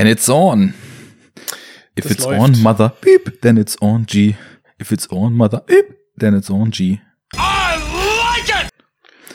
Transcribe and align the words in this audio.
And 0.00 0.08
it's 0.08 0.30
on. 0.30 0.72
If 1.94 2.04
Das 2.04 2.12
it's 2.12 2.24
läuft. 2.24 2.40
on, 2.40 2.62
mother, 2.62 2.90
beep, 3.02 3.42
then 3.42 3.58
it's 3.58 3.76
on 3.82 4.06
G. 4.06 4.34
If 4.78 4.92
it's 4.92 5.06
on, 5.10 5.34
mother, 5.34 5.60
beep, 5.66 5.94
then 6.16 6.32
it's 6.34 6.48
on 6.48 6.70
G. 6.70 7.02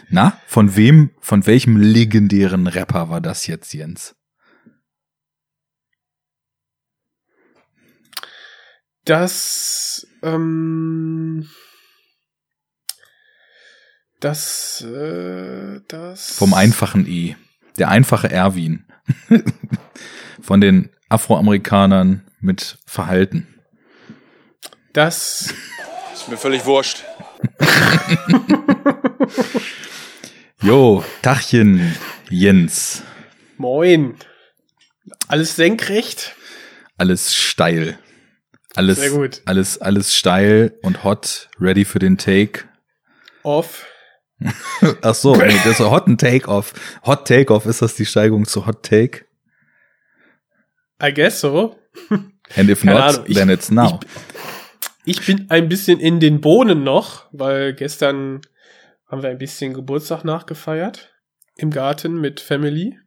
Na, 0.10 0.42
von 0.48 0.76
wem, 0.76 1.12
von 1.20 1.46
welchem 1.46 1.78
legendären 1.78 2.66
Rapper 2.66 3.10
war 3.10 3.22
das 3.22 3.46
jetzt, 3.46 3.76
Jens? 3.76 4.16
Das, 9.04 10.08
ähm, 10.24 11.48
das, 14.20 14.82
äh, 14.82 15.82
das. 15.88 16.32
Vom 16.32 16.56
einfachen 16.56 17.06
E. 17.06 17.36
Der 17.78 17.90
einfache 17.90 18.30
Erwin. 18.30 18.86
von 20.42 20.62
den 20.62 20.90
Afroamerikanern 21.10 22.24
mit 22.40 22.78
Verhalten. 22.86 23.48
Das, 24.94 25.54
Ist 26.14 26.30
mir 26.30 26.38
völlig 26.38 26.66
wurscht. 26.66 27.04
Jo, 30.62 31.04
Tachchen, 31.22 31.96
Jens. 32.30 33.04
moin. 33.58 34.16
Alles 35.28 35.56
senkrecht? 35.56 36.36
Alles 36.98 37.36
steil. 37.36 38.00
Alles, 38.76 38.98
Sehr 39.00 39.12
gut. 39.12 39.42
alles, 39.46 39.78
alles 39.80 40.16
steil 40.16 40.74
und 40.82 41.04
hot, 41.04 41.50
ready 41.60 41.86
für 41.86 42.00
den 42.00 42.18
Take. 42.18 42.64
Off. 43.44 43.86
Ach 45.02 45.16
so, 45.16 45.36
nee, 45.36 45.48
das 45.64 45.80
ist 45.80 45.80
Hot 45.80 46.08
and 46.08 46.20
Take 46.20 46.48
Off. 46.48 46.74
Hot 47.06 47.28
Take 47.28 47.54
Off, 47.54 47.66
ist 47.66 47.82
das 47.82 47.96
die 47.96 48.06
Steigung 48.06 48.46
zu 48.46 48.66
Hot 48.66 48.84
Take? 48.84 49.26
I 51.02 51.14
guess 51.14 51.40
so. 51.42 51.78
And 52.56 52.70
if 52.70 52.82
Keine 52.82 52.94
not, 53.00 53.02
Ahnung, 53.16 53.26
ich- 53.28 53.36
then 53.38 53.50
it's 53.50 53.72
now. 53.72 54.00
Ich 55.06 55.26
bin 55.26 55.46
ein 55.50 55.70
bisschen 55.70 56.00
in 56.00 56.20
den 56.20 56.42
Bohnen 56.42 56.84
noch, 56.84 57.26
weil 57.32 57.74
gestern 57.74 58.42
haben 59.08 59.22
wir 59.22 59.30
ein 59.30 59.38
bisschen 59.38 59.74
Geburtstag 59.74 60.24
nachgefeiert. 60.26 61.14
Im 61.58 61.70
Garten 61.72 62.20
mit 62.20 62.40
Family. 62.40 62.98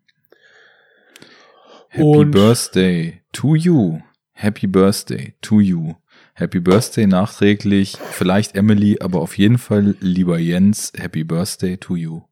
Happy 1.88 2.02
und- 2.04 2.30
Birthday 2.30 3.22
to 3.32 3.54
you. 3.54 4.00
Happy 4.32 4.66
Birthday 4.66 5.34
to 5.42 5.60
you. 5.60 5.94
Happy 6.38 6.60
Birthday 6.60 7.08
nachträglich. 7.08 7.96
Vielleicht 8.12 8.54
Emily, 8.54 8.98
aber 9.00 9.20
auf 9.20 9.36
jeden 9.36 9.58
Fall 9.58 9.96
lieber 9.98 10.38
Jens. 10.38 10.92
Happy 10.96 11.24
Birthday 11.24 11.76
to 11.76 11.96
you. 11.96 12.22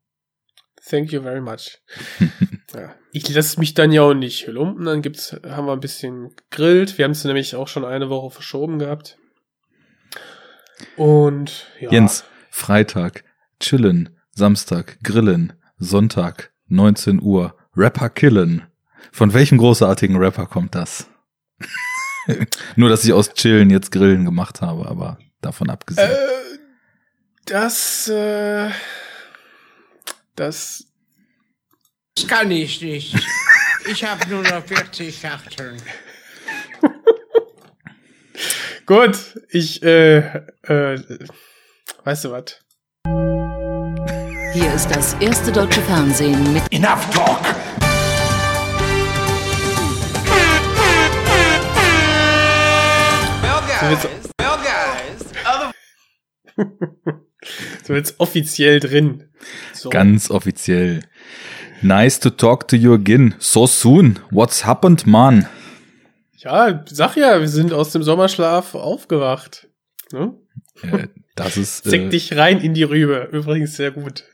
Thank 0.88 1.10
you 1.10 1.22
very 1.22 1.40
much. 1.40 1.80
ja. 2.72 2.94
Ich 3.10 3.28
lasse 3.34 3.58
mich 3.58 3.74
dann 3.74 3.90
ja 3.90 4.02
auch 4.02 4.14
nicht 4.14 4.46
lumpen. 4.46 4.84
Dann 4.84 5.02
gibt's, 5.02 5.32
haben 5.44 5.66
wir 5.66 5.72
ein 5.72 5.80
bisschen 5.80 6.30
gegrillt. 6.36 6.98
Wir 6.98 7.04
haben 7.04 7.10
es 7.10 7.24
nämlich 7.24 7.56
auch 7.56 7.66
schon 7.66 7.84
eine 7.84 8.08
Woche 8.08 8.30
verschoben 8.30 8.78
gehabt. 8.78 9.18
Und 10.96 11.66
ja. 11.80 11.91
Jens, 11.91 12.22
Freitag, 12.50 13.24
chillen. 13.58 14.16
Samstag, 14.30 14.98
grillen. 15.02 15.54
Sonntag, 15.78 16.52
19 16.68 17.20
Uhr, 17.20 17.56
Rapper 17.76 18.10
killen. 18.10 18.62
Von 19.10 19.34
welchem 19.34 19.58
großartigen 19.58 20.16
Rapper 20.16 20.46
kommt 20.46 20.76
das? 20.76 21.10
Nur, 22.77 22.88
dass 22.88 23.05
ich 23.05 23.12
aus 23.12 23.32
chillen 23.34 23.70
jetzt 23.70 23.92
grillen 23.92 24.24
gemacht 24.24 24.60
habe, 24.60 24.88
aber 24.88 25.19
davon 25.41 25.70
abgesehen. 25.70 26.10
Äh, 26.10 26.16
das, 27.46 28.08
äh, 28.08 28.70
das, 30.34 30.84
Das 32.16 32.27
kann 32.27 32.50
ich 32.50 32.82
nicht. 32.82 33.14
Ich 33.88 34.04
habe 34.04 34.28
nur 34.28 34.42
noch 34.42 34.64
40 34.64 35.16
Schachteln. 35.16 35.80
gut. 38.86 39.16
Ich, 39.50 39.80
äh, 39.82 40.19
äh, 40.62 41.00
weißt 42.03 42.25
du 42.25 42.32
was? 42.32 42.60
Hier 44.53 44.75
ist 44.75 44.91
das 44.91 45.14
erste 45.20 45.53
deutsche 45.53 45.82
Fernsehen 45.82 46.53
mit 46.53 46.64
Enough 46.72 47.08
talk. 47.10 47.66
Well, 53.86 53.94
guys, 53.94 54.28
well, 54.41 55.72
guys. 56.56 56.66
So 57.84 57.94
jetzt 57.94 58.19
offiziell 58.19 58.80
drin. 58.80 59.28
So. 59.72 59.91
Ganz 59.91 60.28
offiziell. 60.28 61.02
Nice 61.82 62.19
to 62.19 62.30
talk 62.30 62.66
to 62.66 62.75
you 62.75 62.92
again. 62.94 63.36
So 63.38 63.69
soon. 63.69 64.19
What's 64.32 64.66
happened, 64.66 65.06
man? 65.06 65.46
Ja, 66.38 66.84
sag 66.86 67.14
ja, 67.14 67.38
wir 67.38 67.48
sind 67.48 67.72
aus 67.72 67.92
dem 67.92 68.02
Sommerschlaf 68.02 68.75
aufgewacht. 68.75 69.69
Ne? 70.10 70.34
Äh, 70.82 71.06
das 71.36 71.56
ist. 71.56 71.84
Zick 71.88 72.02
Äh, 72.02 72.08
dich 72.08 72.36
rein 72.36 72.60
in 72.60 72.75
die 72.75 72.82
Rübe. 72.82 73.28
Übrigens 73.30 73.76
sehr 73.76 73.92
gut. 73.92 74.25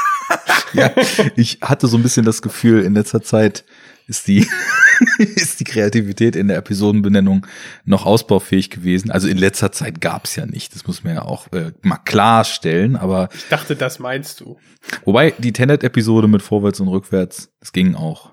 ja, 0.72 0.90
ich 1.36 1.58
hatte 1.60 1.88
so 1.88 1.98
ein 1.98 2.02
bisschen 2.02 2.24
das 2.24 2.40
Gefühl, 2.40 2.82
in 2.82 2.94
letzter 2.94 3.20
Zeit 3.20 3.66
ist 4.08 4.26
die, 4.26 4.46
ist 5.18 5.60
die 5.60 5.64
Kreativität 5.64 6.34
in 6.34 6.48
der 6.48 6.56
Episodenbenennung 6.56 7.46
noch 7.84 8.04
ausbaufähig 8.06 8.70
gewesen. 8.70 9.10
Also 9.12 9.28
in 9.28 9.38
letzter 9.38 9.70
Zeit 9.70 10.00
gab's 10.00 10.34
ja 10.34 10.46
nicht. 10.46 10.74
Das 10.74 10.86
muss 10.86 11.04
man 11.04 11.14
ja 11.14 11.22
auch 11.22 11.52
äh, 11.52 11.70
mal 11.82 11.98
klarstellen. 11.98 12.96
Aber 12.96 13.28
Ich 13.34 13.46
dachte, 13.48 13.76
das 13.76 13.98
meinst 14.00 14.40
du. 14.40 14.58
wobei 15.04 15.32
die 15.38 15.52
Tenet-Episode 15.52 16.26
mit 16.26 16.42
Vorwärts 16.42 16.80
und 16.80 16.88
Rückwärts, 16.88 17.50
das 17.60 17.72
ging 17.72 17.94
auch. 17.94 18.30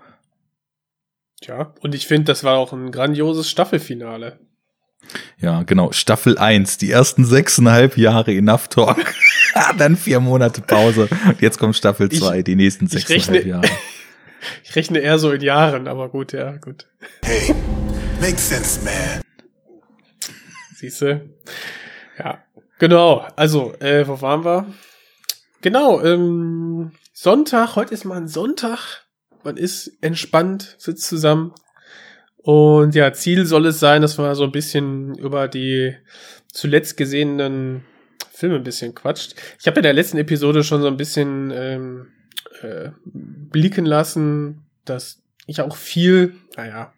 Tja, 1.42 1.74
und 1.82 1.94
ich 1.94 2.08
finde, 2.08 2.26
das 2.26 2.44
war 2.44 2.58
auch 2.58 2.74
ein 2.74 2.92
grandioses 2.92 3.50
Staffelfinale. 3.50 4.40
Ja, 5.38 5.62
genau. 5.64 5.92
Staffel 5.92 6.38
1, 6.40 6.78
die 6.80 6.90
ersten 6.90 7.26
sechseinhalb 7.26 7.96
Jahre 7.98 8.34
Enough 8.34 8.70
Talk. 8.70 8.98
Dann 9.78 9.98
vier 9.98 10.20
Monate 10.20 10.62
Pause. 10.62 11.08
Und 11.28 11.42
jetzt 11.42 11.60
kommt 11.60 11.76
Staffel 11.76 12.08
Ich- 12.12 12.20
2, 12.20 12.42
die 12.42 12.56
nächsten 12.56 12.88
sechseinhalb 12.88 13.46
Jahre. 13.46 13.68
Ich 14.64 14.76
rechne 14.76 15.00
eher 15.00 15.20
so 15.20 15.32
in 15.32 15.42
Jahren, 15.42 15.88
aber 15.88 16.10
gut, 16.10 16.34
ja, 16.34 16.58
gut. 16.58 16.88
Hey, 17.24 17.54
makes 18.22 18.50
sense, 18.50 18.84
man. 18.84 19.22
Siehst 20.76 21.02
du? 21.02 21.30
Ja, 22.20 22.44
genau. 22.80 23.28
Also, 23.36 23.74
äh, 23.80 24.08
wo 24.08 24.22
waren 24.22 24.44
wir? 24.44 24.66
Genau, 25.62 26.02
ähm, 26.02 26.92
Sonntag, 27.14 27.76
heute 27.76 27.94
ist 27.94 28.06
mal 28.06 28.18
ein 28.18 28.28
Sonntag. 28.28 29.06
Man 29.44 29.58
ist 29.58 29.92
entspannt, 30.02 30.76
sitzt 30.78 31.08
zusammen. 31.08 31.54
Und 32.38 32.94
ja, 32.94 33.14
Ziel 33.14 33.46
soll 33.46 33.66
es 33.66 33.80
sein, 33.80 34.02
dass 34.02 34.18
man 34.18 34.36
so 34.36 34.44
ein 34.44 34.52
bisschen 34.52 35.16
über 35.16 35.48
die 35.48 35.96
zuletzt 36.52 36.98
gesehenen 36.98 37.84
Filme 38.32 38.58
ein 38.58 38.64
bisschen 38.64 38.94
quatscht. 38.94 39.36
Ich 39.60 39.66
habe 39.66 39.78
in 39.78 39.84
der 39.84 39.94
letzten 39.94 40.18
Episode 40.18 40.64
schon 40.64 40.82
so 40.82 40.88
ein 40.88 40.98
bisschen 40.98 41.52
ähm, 41.52 42.08
äh, 42.62 42.90
blicken 43.06 43.86
lassen, 43.86 44.66
dass 44.86 45.22
ich 45.48 45.62
auch 45.62 45.76
viel, 45.76 46.36
naja, 46.58 46.94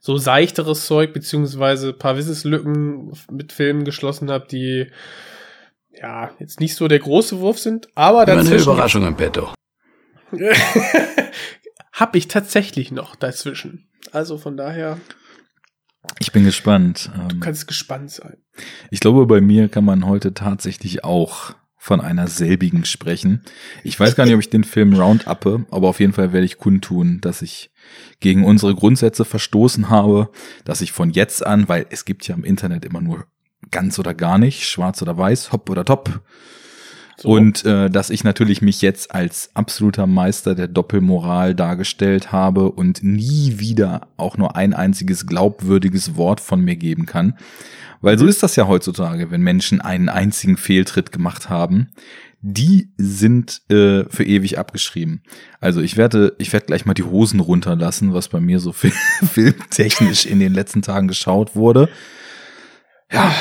so 0.00 0.16
seichteres 0.18 0.86
Zeug, 0.86 1.12
beziehungsweise 1.12 1.88
ein 1.88 1.98
paar 1.98 2.16
Wissenslücken 2.16 3.12
mit 3.30 3.52
Filmen 3.52 3.84
geschlossen 3.84 4.30
habe, 4.30 4.46
die 4.46 4.86
ja 5.92 6.30
jetzt 6.38 6.60
nicht 6.60 6.76
so 6.76 6.88
der 6.88 6.98
große 7.00 7.40
Wurf 7.40 7.58
sind, 7.58 7.88
aber 7.94 8.22
Immer 8.24 8.32
eine 8.32 8.42
dazwischen 8.44 8.72
Überraschung 8.72 9.06
im 9.06 9.16
Petto. 9.16 9.52
habe 11.92 12.18
ich 12.18 12.28
tatsächlich 12.28 12.92
noch 12.92 13.16
dazwischen. 13.16 13.88
Also 14.12 14.38
von 14.38 14.56
daher, 14.56 14.98
Ich 16.18 16.32
bin 16.32 16.44
gespannt. 16.44 17.10
du 17.28 17.34
Ähm, 17.36 17.40
kannst 17.40 17.66
gespannt 17.66 18.10
sein. 18.10 18.36
Ich 18.90 19.00
glaube, 19.00 19.26
bei 19.26 19.40
mir 19.40 19.68
kann 19.68 19.84
man 19.84 20.06
heute 20.06 20.34
tatsächlich 20.34 21.04
auch 21.04 21.54
von 21.86 22.00
einer 22.00 22.26
selbigen 22.26 22.84
sprechen. 22.84 23.42
Ich 23.84 23.98
weiß 23.98 24.16
gar 24.16 24.24
nicht, 24.24 24.34
ob 24.34 24.40
ich 24.40 24.50
den 24.50 24.64
Film 24.64 24.94
Rounduppe, 24.94 25.66
aber 25.70 25.88
auf 25.88 26.00
jeden 26.00 26.12
Fall 26.12 26.32
werde 26.32 26.44
ich 26.44 26.58
kundtun, 26.58 27.20
dass 27.20 27.42
ich 27.42 27.70
gegen 28.18 28.44
unsere 28.44 28.74
Grundsätze 28.74 29.24
verstoßen 29.24 29.88
habe, 29.88 30.28
dass 30.64 30.80
ich 30.80 30.90
von 30.90 31.10
jetzt 31.10 31.46
an, 31.46 31.68
weil 31.68 31.86
es 31.90 32.04
gibt 32.04 32.26
ja 32.26 32.34
im 32.34 32.42
Internet 32.42 32.84
immer 32.84 33.00
nur 33.00 33.26
ganz 33.70 34.00
oder 34.00 34.14
gar 34.14 34.36
nicht, 34.36 34.68
schwarz 34.68 35.00
oder 35.00 35.16
weiß, 35.16 35.52
hopp 35.52 35.70
oder 35.70 35.84
top. 35.84 36.22
So. 37.18 37.30
Und 37.30 37.64
äh, 37.64 37.88
dass 37.88 38.10
ich 38.10 38.24
natürlich 38.24 38.60
mich 38.60 38.82
jetzt 38.82 39.14
als 39.14 39.50
absoluter 39.54 40.06
Meister 40.06 40.54
der 40.54 40.68
Doppelmoral 40.68 41.54
dargestellt 41.54 42.30
habe 42.30 42.70
und 42.70 43.02
nie 43.02 43.54
wieder 43.58 44.08
auch 44.18 44.36
nur 44.36 44.54
ein 44.54 44.74
einziges 44.74 45.26
glaubwürdiges 45.26 46.16
Wort 46.16 46.40
von 46.40 46.60
mir 46.60 46.76
geben 46.76 47.06
kann. 47.06 47.34
Weil 48.02 48.18
so 48.18 48.26
ist 48.26 48.42
das 48.42 48.56
ja 48.56 48.68
heutzutage, 48.68 49.30
wenn 49.30 49.40
Menschen 49.40 49.80
einen 49.80 50.10
einzigen 50.10 50.58
Fehltritt 50.58 51.10
gemacht 51.10 51.48
haben. 51.48 51.88
Die 52.42 52.92
sind 52.98 53.62
äh, 53.70 54.04
für 54.10 54.24
ewig 54.24 54.58
abgeschrieben. 54.58 55.22
Also 55.58 55.80
ich 55.80 55.96
werde, 55.96 56.34
ich 56.38 56.52
werde 56.52 56.66
gleich 56.66 56.84
mal 56.84 56.94
die 56.94 57.02
Hosen 57.02 57.40
runterlassen, 57.40 58.12
was 58.12 58.28
bei 58.28 58.40
mir 58.40 58.60
so 58.60 58.72
fil 58.74 58.92
filmtechnisch 59.32 60.26
in 60.26 60.38
den 60.38 60.52
letzten 60.52 60.82
Tagen 60.82 61.08
geschaut 61.08 61.56
wurde. 61.56 61.88
Ja, 63.10 63.34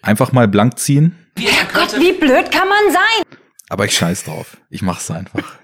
einfach 0.00 0.32
mal 0.32 0.48
blank 0.48 0.78
ziehen. 0.78 1.14
Gott, 1.72 2.00
wie 2.00 2.12
blöd 2.12 2.50
kann 2.50 2.68
man 2.68 2.92
sein? 2.92 3.38
Aber 3.68 3.84
ich 3.84 3.94
scheiß 3.94 4.24
drauf. 4.24 4.56
Ich 4.70 4.82
mach's 4.82 5.10
einfach. 5.10 5.40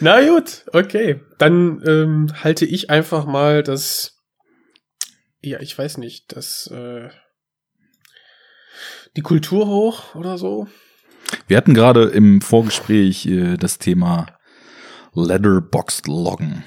Na 0.00 0.26
gut, 0.26 0.64
okay. 0.72 1.20
Dann 1.38 1.82
ähm, 1.86 2.28
halte 2.42 2.64
ich 2.64 2.90
einfach 2.90 3.26
mal 3.26 3.62
das, 3.62 4.16
ja, 5.42 5.60
ich 5.60 5.76
weiß 5.76 5.98
nicht, 5.98 6.36
das, 6.36 6.68
äh, 6.68 7.08
die 9.16 9.22
Kultur 9.22 9.66
hoch 9.66 10.14
oder 10.14 10.38
so. 10.38 10.68
Wir 11.46 11.56
hatten 11.56 11.74
gerade 11.74 12.04
im 12.04 12.40
Vorgespräch 12.40 13.26
äh, 13.26 13.56
das 13.56 13.78
Thema 13.78 14.26
Letterboxd 15.14 16.06
Loggen. 16.06 16.64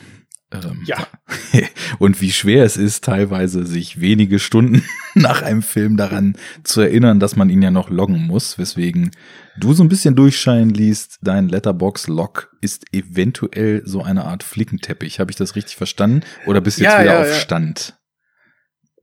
Ähm, 0.51 0.83
Ja. 0.85 1.07
Und 1.99 2.21
wie 2.21 2.31
schwer 2.31 2.65
es 2.65 2.77
ist, 2.77 3.03
teilweise 3.03 3.65
sich 3.65 4.01
wenige 4.01 4.39
Stunden 4.39 4.83
nach 5.15 5.41
einem 5.41 5.61
Film 5.61 5.97
daran 5.97 6.35
zu 6.63 6.81
erinnern, 6.81 7.19
dass 7.19 7.35
man 7.35 7.49
ihn 7.49 7.61
ja 7.61 7.71
noch 7.71 7.89
loggen 7.89 8.25
muss, 8.25 8.57
weswegen 8.57 9.11
du 9.57 9.73
so 9.73 9.83
ein 9.83 9.89
bisschen 9.89 10.15
durchscheinen 10.15 10.69
liest, 10.69 11.19
dein 11.21 11.49
Letterbox-Log 11.49 12.55
ist 12.61 12.85
eventuell 12.93 13.81
so 13.85 14.01
eine 14.03 14.25
Art 14.25 14.43
Flickenteppich. 14.43 15.19
Habe 15.19 15.31
ich 15.31 15.37
das 15.37 15.55
richtig 15.55 15.75
verstanden? 15.75 16.21
Oder 16.45 16.61
bist 16.61 16.79
du 16.79 16.83
jetzt 16.83 16.93
Ja, 16.93 17.01
wieder 17.01 17.13
ja, 17.13 17.21
auf 17.21 17.27
ja. 17.27 17.33
Stand? 17.35 17.95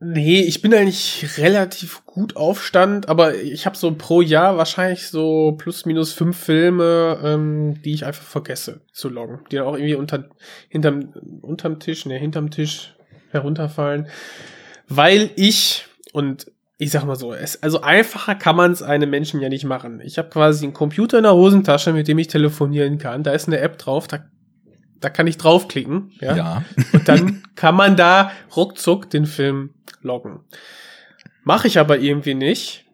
Nee, 0.00 0.42
ich 0.42 0.62
bin 0.62 0.72
eigentlich 0.74 1.38
relativ 1.38 2.06
gut 2.06 2.36
auf 2.36 2.64
Stand, 2.64 3.08
aber 3.08 3.34
ich 3.34 3.66
habe 3.66 3.76
so 3.76 3.92
pro 3.96 4.20
Jahr 4.20 4.56
wahrscheinlich 4.56 5.08
so 5.08 5.56
plus 5.58 5.86
minus 5.86 6.12
fünf 6.12 6.38
Filme, 6.38 7.18
ähm, 7.24 7.82
die 7.82 7.94
ich 7.94 8.04
einfach 8.04 8.22
vergesse 8.22 8.82
zu 8.92 9.08
loggen, 9.08 9.40
die 9.50 9.56
dann 9.56 9.66
auch 9.66 9.74
irgendwie 9.74 9.96
unter, 9.96 10.28
hinterm, 10.68 11.12
unterm 11.42 11.80
Tisch, 11.80 12.06
ne, 12.06 12.16
hinterm 12.16 12.52
Tisch 12.52 12.94
herunterfallen, 13.30 14.06
weil 14.86 15.30
ich 15.34 15.86
und 16.12 16.46
ich 16.78 16.92
sag 16.92 17.04
mal 17.04 17.16
so, 17.16 17.34
es, 17.34 17.60
also 17.60 17.80
einfacher 17.80 18.36
kann 18.36 18.54
man 18.54 18.70
es 18.70 18.82
einem 18.82 19.10
Menschen 19.10 19.40
ja 19.40 19.48
nicht 19.48 19.64
machen. 19.64 20.00
Ich 20.00 20.16
habe 20.16 20.28
quasi 20.28 20.64
einen 20.64 20.74
Computer 20.74 21.18
in 21.18 21.24
der 21.24 21.34
Hosentasche, 21.34 21.92
mit 21.92 22.06
dem 22.06 22.18
ich 22.18 22.28
telefonieren 22.28 22.98
kann. 22.98 23.24
Da 23.24 23.32
ist 23.32 23.48
eine 23.48 23.58
App 23.58 23.78
drauf, 23.78 24.06
da, 24.06 24.20
da 25.00 25.10
kann 25.10 25.26
ich 25.26 25.36
draufklicken, 25.38 26.12
ja. 26.20 26.36
Ja. 26.36 26.64
Und 26.92 27.08
dann 27.08 27.42
kann 27.54 27.74
man 27.74 27.96
da 27.96 28.32
ruckzuck 28.56 29.10
den 29.10 29.26
Film 29.26 29.74
loggen. 30.02 30.40
Mache 31.44 31.66
ich 31.68 31.78
aber 31.78 31.98
irgendwie 31.98 32.34
nicht, 32.34 32.84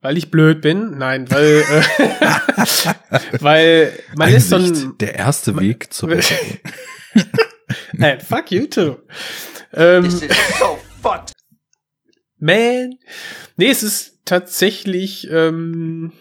weil 0.00 0.16
ich 0.18 0.30
blöd 0.30 0.60
bin. 0.60 0.98
Nein, 0.98 1.30
weil, 1.30 1.64
äh, 1.70 1.82
weil 3.40 3.92
man 4.16 4.32
ist 4.32 4.48
so 4.50 4.56
Einsicht, 4.56 4.84
ein. 4.86 4.98
der 4.98 5.14
erste 5.14 5.58
Weg 5.58 5.92
zur 5.92 6.08
Besserung. 6.10 6.58
Hey, 7.98 8.18
fuck 8.20 8.50
you 8.50 8.66
too. 8.66 8.96
Ähm, 9.72 10.04
This 10.04 10.22
is 10.22 10.36
so 10.58 10.78
fucked. 11.00 11.32
man. 12.38 12.94
Nee, 13.56 13.70
es 13.70 13.82
ist 13.82 14.18
tatsächlich, 14.24 15.28
ähm, 15.30 16.12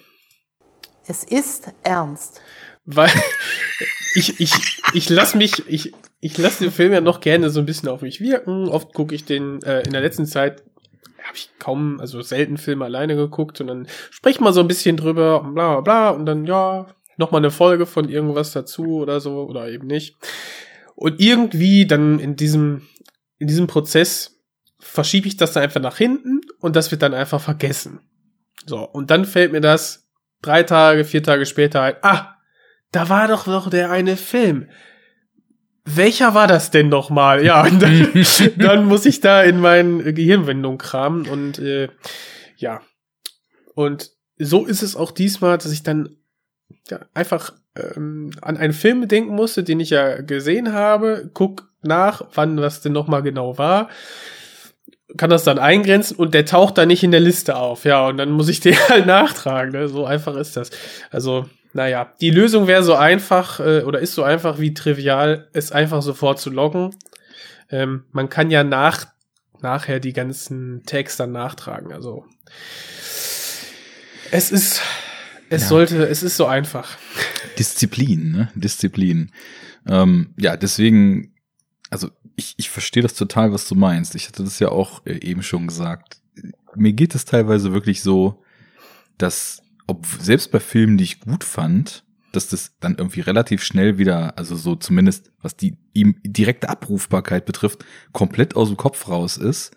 Es 1.08 1.24
ist 1.24 1.74
ernst. 1.84 2.42
Weil 2.96 3.12
ich, 4.16 4.40
ich, 4.40 4.54
ich 4.94 5.10
lass 5.10 5.36
mich, 5.36 5.64
ich, 5.68 5.94
ich 6.20 6.38
lasse 6.38 6.64
den 6.64 6.72
Film 6.72 6.94
ja 6.94 7.02
noch 7.02 7.20
gerne 7.20 7.50
so 7.50 7.60
ein 7.60 7.66
bisschen 7.66 7.90
auf 7.90 8.02
mich 8.02 8.22
wirken. 8.22 8.68
Oft 8.68 8.94
gucke 8.94 9.16
ich 9.16 9.26
den 9.26 9.62
äh, 9.64 9.82
in 9.82 9.92
der 9.92 10.02
letzten 10.02 10.26
Zeit 10.26 10.64
habe 11.24 11.38
ich 11.38 11.50
kaum, 11.60 12.00
also 12.00 12.22
selten 12.22 12.58
Filme 12.58 12.86
alleine 12.86 13.16
geguckt 13.16 13.62
und 13.62 13.68
dann 13.68 13.88
spreche 14.10 14.44
mal 14.44 14.54
so 14.54 14.60
ein 14.60 14.68
bisschen 14.68 14.98
drüber, 14.98 15.42
bla 15.42 15.80
bla 15.80 15.82
bla 15.82 16.10
und 16.10 16.26
dann 16.26 16.46
ja, 16.46 16.88
noch 17.18 17.32
mal 17.32 17.38
eine 17.38 17.52
Folge 17.52 17.86
von 17.86 18.10
irgendwas 18.10 18.52
dazu 18.52 18.98
oder 18.98 19.20
so 19.20 19.44
oder 19.44 19.70
eben 19.70 19.88
nicht. 19.88 20.18
Und 20.96 21.20
irgendwie 21.20 21.86
dann 21.86 22.20
in 22.20 22.36
diesem 22.36 22.88
in 23.38 23.48
diesem 23.48 23.68
Prozess 23.68 24.40
verschiebe 24.80 25.28
ich 25.28 25.38
das 25.38 25.54
dann 25.54 25.64
einfach 25.64 25.82
nach 25.82 25.98
hinten 25.98 26.42
und 26.60 26.76
das 26.76 26.92
wird 26.92 27.02
dann 27.02 27.14
einfach 27.14 27.42
vergessen. 27.42 28.02
So, 28.66 28.80
und 28.84 29.10
dann 29.10 29.26
fällt 29.26 29.52
mir 29.52 29.62
das 29.62 30.08
drei 30.42 30.64
Tage, 30.64 31.06
vier 31.06 31.24
Tage 31.24 31.46
später 31.46 31.82
ein, 31.82 31.96
ah, 32.02 32.36
da 32.92 33.10
war 33.10 33.28
doch 33.28 33.48
noch 33.48 33.70
der 33.70 33.92
eine 33.92 34.18
Film. 34.18 34.68
Welcher 35.84 36.34
war 36.34 36.48
das 36.48 36.70
denn 36.72 36.90
noch 36.90 37.10
mal? 37.10 37.44
Ja, 37.44 37.64
und 37.64 37.82
dann, 37.82 38.26
dann 38.58 38.86
muss 38.86 39.06
ich 39.06 39.20
da 39.20 39.42
in 39.42 39.60
meinen 39.60 40.14
Gehirnwendungen 40.14 40.78
kramen 40.78 41.28
und 41.28 41.60
äh, 41.60 41.90
ja. 42.58 42.82
Und 43.74 44.12
so 44.38 44.66
ist 44.66 44.82
es 44.82 44.96
auch 44.96 45.12
diesmal, 45.12 45.58
dass 45.58 45.72
ich 45.72 45.84
dann 45.84 46.18
ja, 46.90 47.00
einfach 47.14 47.54
ähm, 47.76 48.32
an 48.42 48.58
einen 48.58 48.74
Film 48.74 49.08
denken 49.08 49.34
musste, 49.34 49.64
den 49.64 49.80
ich 49.80 49.92
ja 49.92 50.22
gesehen 50.22 50.74
habe, 50.74 51.30
guck 51.34 51.70
nach, 51.82 52.24
wann 52.34 52.58
das 52.58 52.82
denn 52.82 52.94
noch 52.94 53.08
mal 53.08 53.22
genau 53.22 53.58
war, 53.58 53.90
kann 55.18 55.30
das 55.30 55.44
dann 55.44 55.60
eingrenzen 55.60 56.18
und 56.18 56.34
der 56.34 56.46
taucht 56.46 56.78
da 56.78 56.86
nicht 56.86 57.04
in 57.04 57.12
der 57.12 57.20
Liste 57.20 57.56
auf. 57.56 57.86
Ja, 57.86 58.08
und 58.08 58.18
dann 58.18 58.32
muss 58.32 58.50
ich 58.50 58.60
den 58.62 58.76
halt 58.90 59.06
nachtragen. 59.06 59.72
Ne? 59.72 59.88
So 59.88 60.06
einfach 60.06 60.36
ist 60.36 60.58
das. 60.58 60.70
Also 61.10 61.46
naja, 61.74 62.14
die 62.22 62.32
Lösung 62.32 62.68
wäre 62.68 62.84
so 62.84 62.96
einfach 62.96 63.60
äh, 63.60 63.82
oder 63.84 64.00
ist 64.00 64.14
so 64.14 64.24
einfach 64.24 64.60
wie 64.60 64.74
trivial, 64.74 65.48
es 65.54 65.72
einfach 65.72 66.02
sofort 66.02 66.40
zu 66.40 66.50
loggen. 66.50 66.96
Ähm, 67.70 68.04
man 68.12 68.30
kann 68.30 68.52
ja 68.52 68.64
nach, 68.64 69.06
nachher 69.62 70.00
die 70.00 70.14
ganzen 70.14 70.84
Tags 70.86 71.16
dann 71.18 71.32
nachtragen. 71.32 71.94
Also 71.94 72.26
es 74.32 74.52
ist, 74.52 74.82
es 75.50 75.64
Ja. 75.64 75.68
sollte, 75.68 76.08
es 76.08 76.24
ist 76.24 76.38
so 76.38 76.46
einfach. 76.46 76.98
Disziplin, 77.58 78.32
ne? 78.32 78.52
Disziplin. 78.56 79.32
Ähm, 79.88 80.34
ja, 80.38 80.58
deswegen, 80.58 81.34
also 81.90 82.10
ich, 82.36 82.54
ich 82.58 82.70
verstehe 82.70 83.04
das 83.04 83.14
total, 83.14 83.52
was 83.52 83.68
du 83.68 83.76
meinst. 83.76 84.16
Ich 84.16 84.28
hatte 84.28 84.44
das 84.44 84.60
ja 84.60 84.70
auch 84.70 85.06
äh, 85.06 85.20
eben 85.26 85.44
schon 85.44 85.68
gesagt. 85.68 86.18
Mir 86.76 86.94
geht 86.94 87.16
es 87.16 87.26
teilweise 87.26 87.74
wirklich 87.74 88.02
so, 88.02 88.42
dass, 89.18 89.62
ob 89.92 90.06
selbst 90.06 90.52
bei 90.52 90.60
Filmen, 90.60 90.98
die 90.98 91.04
ich 91.04 91.20
gut 91.20 91.44
fand, 91.44 92.04
dass 92.32 92.48
das 92.48 92.78
dann 92.80 92.96
irgendwie 92.98 93.20
relativ 93.20 93.62
schnell 93.62 93.98
wieder, 93.98 94.38
also 94.38 94.56
so 94.56 94.76
zumindest 94.76 95.32
was 95.42 95.58
die 95.58 95.78
ihm 95.94 96.16
direkte 96.24 96.70
Abrufbarkeit 96.70 97.46
betrifft, 97.46 97.84
komplett 98.14 98.56
aus 98.56 98.70
dem 98.70 98.78
Kopf 98.78 99.08
raus 99.10 99.36
ist. 99.38 99.76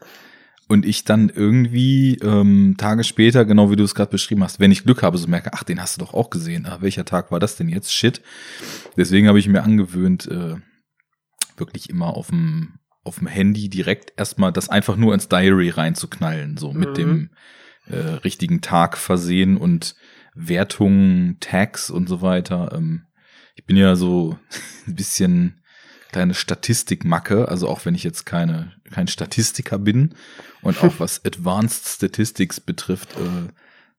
Und 0.67 0.87
ich 0.87 1.05
dann 1.05 1.29
irgendwie 1.29 2.15
ähm, 2.23 2.77
Tage 2.79 3.05
später, 3.05 3.45
genau 3.45 3.71
wie 3.71 3.77
du 3.77 3.85
es 3.85 3.95
gerade 3.95 4.11
beschrieben 4.13 4.43
hast, 4.43 4.61
wenn 4.61 4.71
ich 4.73 4.85
Glück 4.85 5.03
habe, 5.03 5.19
so 5.19 5.27
merke, 5.27 5.51
ach, 5.53 5.63
den 5.65 5.79
hast 5.81 5.97
du 5.97 6.01
doch 6.01 6.15
auch 6.15 6.31
gesehen. 6.31 6.65
Ah, 6.65 6.79
welcher 6.81 7.05
Tag 7.05 7.31
war 7.31 7.39
das 7.39 7.57
denn 7.57 7.69
jetzt? 7.69 7.93
Shit. 7.93 8.23
Deswegen 8.97 9.29
habe 9.29 9.39
ich 9.39 9.49
mir 9.49 9.63
angewöhnt, 9.63 10.27
äh, 10.27 10.55
wirklich 11.57 11.91
immer 11.91 12.17
auf 12.17 12.29
dem 12.29 12.79
auf 13.03 13.19
dem 13.19 13.27
Handy 13.27 13.69
direkt 13.69 14.15
erstmal 14.17 14.51
das 14.53 14.71
einfach 14.71 14.97
nur 14.97 15.13
ins 15.13 15.29
Diary 15.29 15.69
reinzuknallen, 15.69 16.57
so 16.57 16.73
mit 16.73 16.91
Mhm. 16.91 16.95
dem 16.95 17.31
äh, 17.87 17.97
richtigen 17.97 18.61
Tag 18.61 18.97
versehen 18.97 19.57
und 19.57 19.95
Wertungen, 20.35 21.39
Tags 21.41 21.91
und 21.91 22.09
so 22.09 22.23
weiter. 22.23 22.73
Ähm, 22.75 23.07
ich 23.55 23.65
bin 23.65 23.77
ja 23.77 23.97
so 23.97 24.39
ein 24.87 24.95
bisschen 24.95 25.61
kleine 26.11 26.35
Statistikmacke, 26.35 27.49
also 27.49 27.69
auch 27.69 27.85
wenn 27.85 27.94
ich 27.94 28.05
jetzt 28.05 28.25
keine 28.25 28.73
kein 28.91 29.08
Statistiker 29.08 29.79
bin 29.79 30.15
und 30.63 30.82
auch 30.82 30.94
was 30.99 31.25
Advanced 31.25 31.89
Statistics 31.89 32.61
betrifft, 32.61 33.17
äh, 33.17 33.51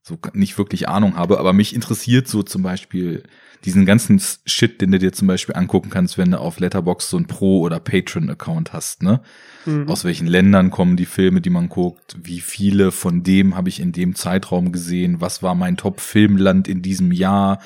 so 0.01 0.17
nicht 0.33 0.57
wirklich 0.57 0.87
Ahnung 0.87 1.17
habe, 1.17 1.39
aber 1.39 1.51
mich 1.51 1.73
interessiert 1.73 2.27
so 2.27 2.43
zum 2.43 2.61
Beispiel 2.61 3.23
diesen 3.63 3.85
ganzen 3.85 4.21
Shit, 4.45 4.81
den 4.81 4.91
du 4.91 4.99
dir 4.99 5.13
zum 5.13 5.27
Beispiel 5.27 5.55
angucken 5.55 5.89
kannst, 5.89 6.17
wenn 6.17 6.31
du 6.31 6.39
auf 6.39 6.59
Letterbox 6.59 7.09
so 7.09 7.17
ein 7.17 7.27
Pro- 7.27 7.61
oder 7.61 7.79
Patron-Account 7.79 8.73
hast, 8.73 9.03
ne? 9.03 9.21
Mhm. 9.65 9.87
Aus 9.89 10.03
welchen 10.03 10.27
Ländern 10.27 10.69
kommen 10.71 10.97
die 10.97 11.05
Filme, 11.05 11.41
die 11.41 11.49
man 11.49 11.69
guckt? 11.69 12.17
Wie 12.21 12.41
viele 12.41 12.91
von 12.91 13.23
dem 13.23 13.55
habe 13.55 13.69
ich 13.69 13.79
in 13.79 13.91
dem 13.91 14.15
Zeitraum 14.15 14.71
gesehen? 14.71 15.21
Was 15.21 15.41
war 15.41 15.55
mein 15.55 15.77
Top-Filmland 15.77 16.67
in 16.67 16.81
diesem 16.81 17.11
Jahr? 17.11 17.59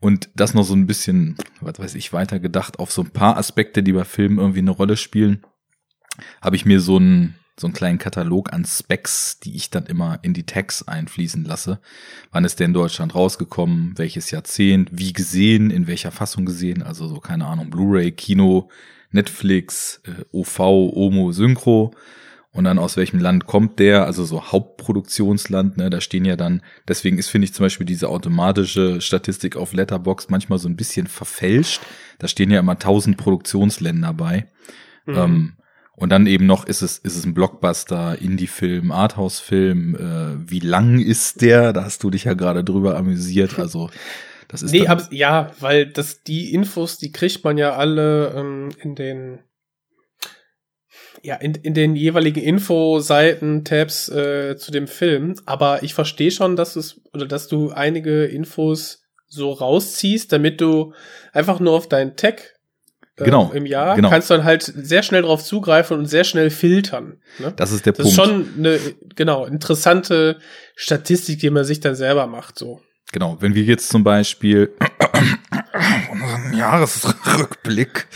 Und 0.00 0.28
das 0.34 0.52
noch 0.52 0.64
so 0.64 0.74
ein 0.74 0.86
bisschen, 0.86 1.36
was 1.60 1.78
weiß 1.78 1.94
ich, 1.94 2.12
weitergedacht 2.12 2.78
auf 2.78 2.92
so 2.92 3.02
ein 3.02 3.10
paar 3.10 3.38
Aspekte, 3.38 3.82
die 3.82 3.92
bei 3.92 4.04
Filmen 4.04 4.38
irgendwie 4.38 4.58
eine 4.58 4.70
Rolle 4.70 4.98
spielen, 4.98 5.42
habe 6.42 6.56
ich 6.56 6.66
mir 6.66 6.80
so 6.80 6.96
einen, 6.96 7.36
so 7.58 7.66
einen 7.66 7.74
kleinen 7.74 7.98
Katalog 7.98 8.52
an 8.52 8.64
Specs, 8.64 9.38
die 9.38 9.54
ich 9.54 9.70
dann 9.70 9.86
immer 9.86 10.18
in 10.22 10.34
die 10.34 10.44
Tags 10.44 10.82
einfließen 10.86 11.44
lasse. 11.44 11.80
Wann 12.32 12.44
ist 12.44 12.58
der 12.58 12.66
in 12.66 12.74
Deutschland 12.74 13.14
rausgekommen? 13.14 13.96
Welches 13.96 14.30
Jahrzehnt? 14.30 14.90
Wie 14.92 15.12
gesehen? 15.12 15.70
In 15.70 15.86
welcher 15.86 16.10
Fassung 16.10 16.46
gesehen? 16.46 16.82
Also 16.82 17.06
so, 17.06 17.20
keine 17.20 17.46
Ahnung, 17.46 17.70
Blu-ray, 17.70 18.10
Kino, 18.12 18.70
Netflix, 19.10 20.02
äh, 20.04 20.24
OV, 20.32 20.58
Omo, 20.60 21.32
Synchro. 21.32 21.92
Und 22.50 22.64
dann 22.64 22.78
aus 22.78 22.96
welchem 22.96 23.18
Land 23.18 23.46
kommt 23.46 23.80
der? 23.80 24.04
Also 24.04 24.24
so 24.24 24.52
Hauptproduktionsland, 24.52 25.76
ne? 25.76 25.90
Da 25.90 26.00
stehen 26.00 26.24
ja 26.24 26.36
dann, 26.36 26.62
deswegen 26.86 27.18
ist, 27.18 27.28
finde 27.28 27.46
ich 27.46 27.54
zum 27.54 27.64
Beispiel 27.64 27.86
diese 27.86 28.08
automatische 28.08 29.00
Statistik 29.00 29.56
auf 29.56 29.72
Letterbox 29.72 30.28
manchmal 30.28 30.60
so 30.60 30.68
ein 30.68 30.76
bisschen 30.76 31.08
verfälscht. 31.08 31.82
Da 32.18 32.28
stehen 32.28 32.52
ja 32.52 32.60
immer 32.60 32.78
tausend 32.78 33.16
Produktionsländer 33.16 34.12
bei. 34.12 34.46
Mhm. 35.06 35.14
Ähm, 35.16 35.52
und 35.96 36.10
dann 36.10 36.26
eben 36.26 36.46
noch, 36.46 36.66
ist 36.66 36.82
es, 36.82 36.98
ist 36.98 37.16
es 37.16 37.24
ein 37.24 37.34
Blockbuster, 37.34 38.18
Indie-Film, 38.20 38.90
Arthouse-Film, 38.90 39.94
äh, 39.94 40.50
wie 40.50 40.60
lang 40.60 40.98
ist 40.98 41.40
der? 41.40 41.72
Da 41.72 41.84
hast 41.84 42.02
du 42.02 42.10
dich 42.10 42.24
ja 42.24 42.34
gerade 42.34 42.64
drüber 42.64 42.96
amüsiert. 42.96 43.58
Also, 43.58 43.90
das 44.48 44.62
ist 44.62 44.72
Nee, 44.72 44.88
hab's, 44.88 45.08
ja, 45.12 45.52
weil 45.60 45.86
das, 45.86 46.22
die 46.22 46.52
Infos, 46.52 46.98
die 46.98 47.12
kriegt 47.12 47.44
man 47.44 47.58
ja 47.58 47.74
alle 47.74 48.34
ähm, 48.36 48.70
in 48.82 48.94
den 48.94 49.40
ja, 51.22 51.36
in, 51.36 51.54
in 51.54 51.72
den 51.72 51.96
jeweiligen 51.96 52.42
Infoseiten, 52.42 53.64
Tabs 53.64 54.10
äh, 54.10 54.56
zu 54.56 54.70
dem 54.70 54.86
Film. 54.86 55.34
Aber 55.46 55.82
ich 55.82 55.94
verstehe 55.94 56.30
schon, 56.30 56.54
dass 56.54 56.76
es, 56.76 57.00
oder 57.14 57.26
dass 57.26 57.48
du 57.48 57.70
einige 57.70 58.26
Infos 58.26 59.02
so 59.26 59.52
rausziehst, 59.52 60.30
damit 60.32 60.60
du 60.60 60.92
einfach 61.32 61.60
nur 61.60 61.72
auf 61.72 61.88
deinen 61.88 62.16
Tag 62.16 62.53
Genau, 63.16 63.52
im 63.52 63.64
Jahr 63.64 63.94
genau. 63.94 64.10
kannst 64.10 64.28
du 64.28 64.34
dann 64.34 64.44
halt 64.44 64.62
sehr 64.62 65.04
schnell 65.04 65.22
drauf 65.22 65.44
zugreifen 65.44 65.98
und 65.98 66.06
sehr 66.06 66.24
schnell 66.24 66.50
filtern. 66.50 67.18
Ne? 67.38 67.52
Das 67.54 67.70
ist 67.70 67.86
der 67.86 67.92
Das 67.92 68.08
ist 68.08 68.16
Punkt. 68.16 68.30
schon 68.30 68.48
eine, 68.58 68.80
genau, 69.14 69.46
interessante 69.46 70.38
Statistik, 70.74 71.38
die 71.38 71.50
man 71.50 71.64
sich 71.64 71.78
dann 71.78 71.94
selber 71.94 72.26
macht, 72.26 72.58
so. 72.58 72.80
Genau, 73.12 73.36
wenn 73.40 73.54
wir 73.54 73.62
jetzt 73.62 73.90
zum 73.90 74.02
Beispiel 74.02 74.72
unseren 76.10 76.56
Jahresrückblick 76.56 78.08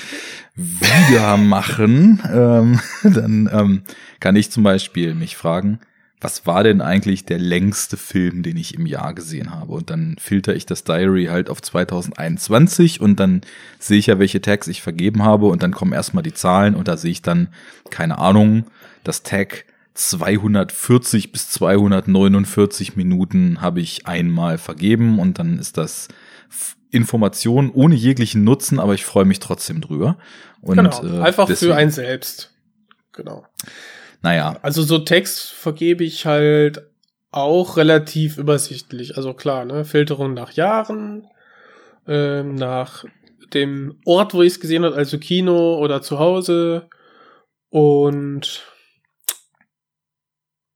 wieder 0.56 1.36
machen, 1.36 2.20
ähm, 2.32 2.80
dann 3.04 3.48
ähm, 3.52 3.82
kann 4.18 4.34
ich 4.34 4.50
zum 4.50 4.64
Beispiel 4.64 5.14
mich 5.14 5.36
fragen, 5.36 5.78
was 6.20 6.46
war 6.46 6.64
denn 6.64 6.80
eigentlich 6.80 7.24
der 7.24 7.38
längste 7.38 7.96
Film, 7.96 8.42
den 8.42 8.56
ich 8.56 8.74
im 8.74 8.86
Jahr 8.86 9.14
gesehen 9.14 9.54
habe? 9.54 9.72
Und 9.72 9.90
dann 9.90 10.16
filter 10.18 10.54
ich 10.54 10.66
das 10.66 10.82
Diary 10.84 11.26
halt 11.26 11.48
auf 11.48 11.62
2021 11.62 13.00
und 13.00 13.20
dann 13.20 13.42
sehe 13.78 13.98
ich 13.98 14.06
ja, 14.06 14.18
welche 14.18 14.40
Tags 14.40 14.66
ich 14.66 14.82
vergeben 14.82 15.22
habe 15.22 15.46
und 15.46 15.62
dann 15.62 15.72
kommen 15.72 15.92
erstmal 15.92 16.24
die 16.24 16.34
Zahlen 16.34 16.74
und 16.74 16.88
da 16.88 16.96
sehe 16.96 17.12
ich 17.12 17.22
dann, 17.22 17.48
keine 17.90 18.18
Ahnung, 18.18 18.64
das 19.04 19.22
Tag 19.22 19.64
240 19.94 21.32
bis 21.32 21.50
249 21.50 22.96
Minuten 22.96 23.60
habe 23.60 23.80
ich 23.80 24.06
einmal 24.06 24.58
vergeben 24.58 25.18
und 25.18 25.38
dann 25.38 25.58
ist 25.58 25.76
das 25.76 26.08
Information 26.90 27.70
ohne 27.70 27.94
jeglichen 27.94 28.44
Nutzen, 28.44 28.80
aber 28.80 28.94
ich 28.94 29.04
freue 29.04 29.24
mich 29.24 29.40
trotzdem 29.40 29.80
drüber. 29.80 30.16
Und, 30.60 30.76
genau. 30.76 31.04
äh, 31.04 31.22
einfach 31.22 31.46
deswegen- 31.46 31.72
für 31.72 31.76
einen 31.76 31.90
selbst. 31.90 32.52
Genau. 33.12 33.44
Naja, 34.20 34.58
Also 34.62 34.82
so 34.82 34.98
Text 34.98 35.52
vergebe 35.52 36.04
ich 36.04 36.26
halt 36.26 36.82
auch 37.30 37.76
relativ 37.76 38.38
übersichtlich. 38.38 39.16
Also 39.16 39.34
klar, 39.34 39.64
ne, 39.64 39.84
Filterung 39.84 40.34
nach 40.34 40.52
Jahren, 40.52 41.26
ähm, 42.06 42.54
nach 42.54 43.04
dem 43.52 44.00
Ort, 44.04 44.34
wo 44.34 44.42
ich 44.42 44.54
es 44.54 44.60
gesehen 44.60 44.84
habe, 44.84 44.96
also 44.96 45.18
Kino 45.18 45.78
oder 45.78 46.02
zu 46.02 46.18
Hause 46.18 46.88
und 47.70 48.64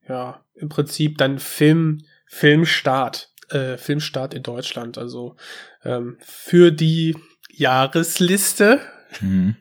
ja, 0.08 0.44
im 0.54 0.68
Prinzip 0.68 1.18
dann 1.18 1.38
Film, 1.38 2.04
Filmstart, 2.26 3.32
äh, 3.50 3.76
Filmstart 3.76 4.34
in 4.34 4.42
Deutschland. 4.42 4.98
Also 4.98 5.36
ähm, 5.84 6.18
für 6.20 6.70
die 6.70 7.16
Jahresliste, 7.50 8.80
mhm. 9.20 9.56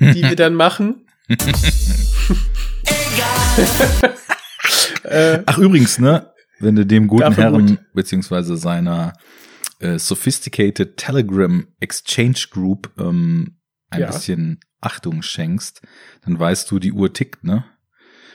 die 0.00 0.22
wir 0.22 0.36
dann 0.36 0.54
machen. 0.54 1.05
Äh, 5.04 5.42
Ach 5.46 5.58
übrigens, 5.58 5.98
ne, 5.98 6.32
wenn 6.60 6.76
du 6.76 6.86
dem 6.86 7.06
guten 7.08 7.32
Herrn 7.34 7.66
gut. 7.66 7.78
beziehungsweise 7.94 8.56
seiner 8.56 9.12
äh, 9.80 9.98
Sophisticated 9.98 10.96
Telegram 10.96 11.66
Exchange 11.80 12.46
Group 12.50 12.92
ähm, 12.98 13.58
ein 13.90 14.00
Ja. 14.00 14.06
bisschen 14.08 14.60
Achtung 14.80 15.22
schenkst, 15.22 15.82
dann 16.24 16.38
weißt 16.38 16.70
du, 16.70 16.78
die 16.78 16.92
Uhr 16.92 17.12
tickt, 17.12 17.44
ne? 17.44 17.64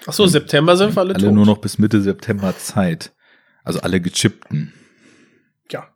ach 0.07 0.13
so, 0.13 0.25
September 0.25 0.75
sind 0.75 0.95
wir 0.95 1.01
alle, 1.01 1.13
alle 1.15 1.25
tot. 1.25 1.33
nur 1.33 1.45
noch 1.45 1.60
bis 1.60 1.77
Mitte 1.77 2.01
September 2.01 2.57
Zeit. 2.57 3.13
Also 3.63 3.79
alle 3.81 4.01
gechippten. 4.01 4.74
Ja. 5.69 5.93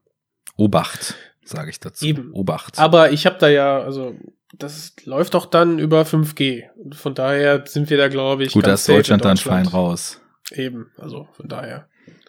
Obacht, 0.55 1.15
sage 1.43 1.71
ich 1.71 1.79
dazu. 1.79 2.05
Eben. 2.05 2.31
Obacht. 2.31 2.77
Aber 2.77 3.11
ich 3.11 3.25
habe 3.25 3.37
da 3.39 3.49
ja, 3.49 3.79
also 3.79 4.15
das 4.59 4.93
läuft 5.03 5.33
doch 5.33 5.45
dann 5.45 5.79
über 5.79 6.03
5G. 6.03 6.69
Und 6.75 6.95
von 6.95 7.15
daher 7.15 7.65
sind 7.67 7.89
wir 7.89 7.97
da, 7.97 8.07
glaube 8.07 8.43
ich, 8.43 8.53
Gut, 8.53 8.63
da 8.63 8.69
ganz 8.69 8.81
ist 8.81 8.89
Deutschland 8.89 9.25
dann 9.25 9.37
fein 9.37 9.67
raus. 9.67 10.21
Eben, 10.51 10.91
also 10.97 11.27
von 11.33 11.47
daher. 11.47 11.87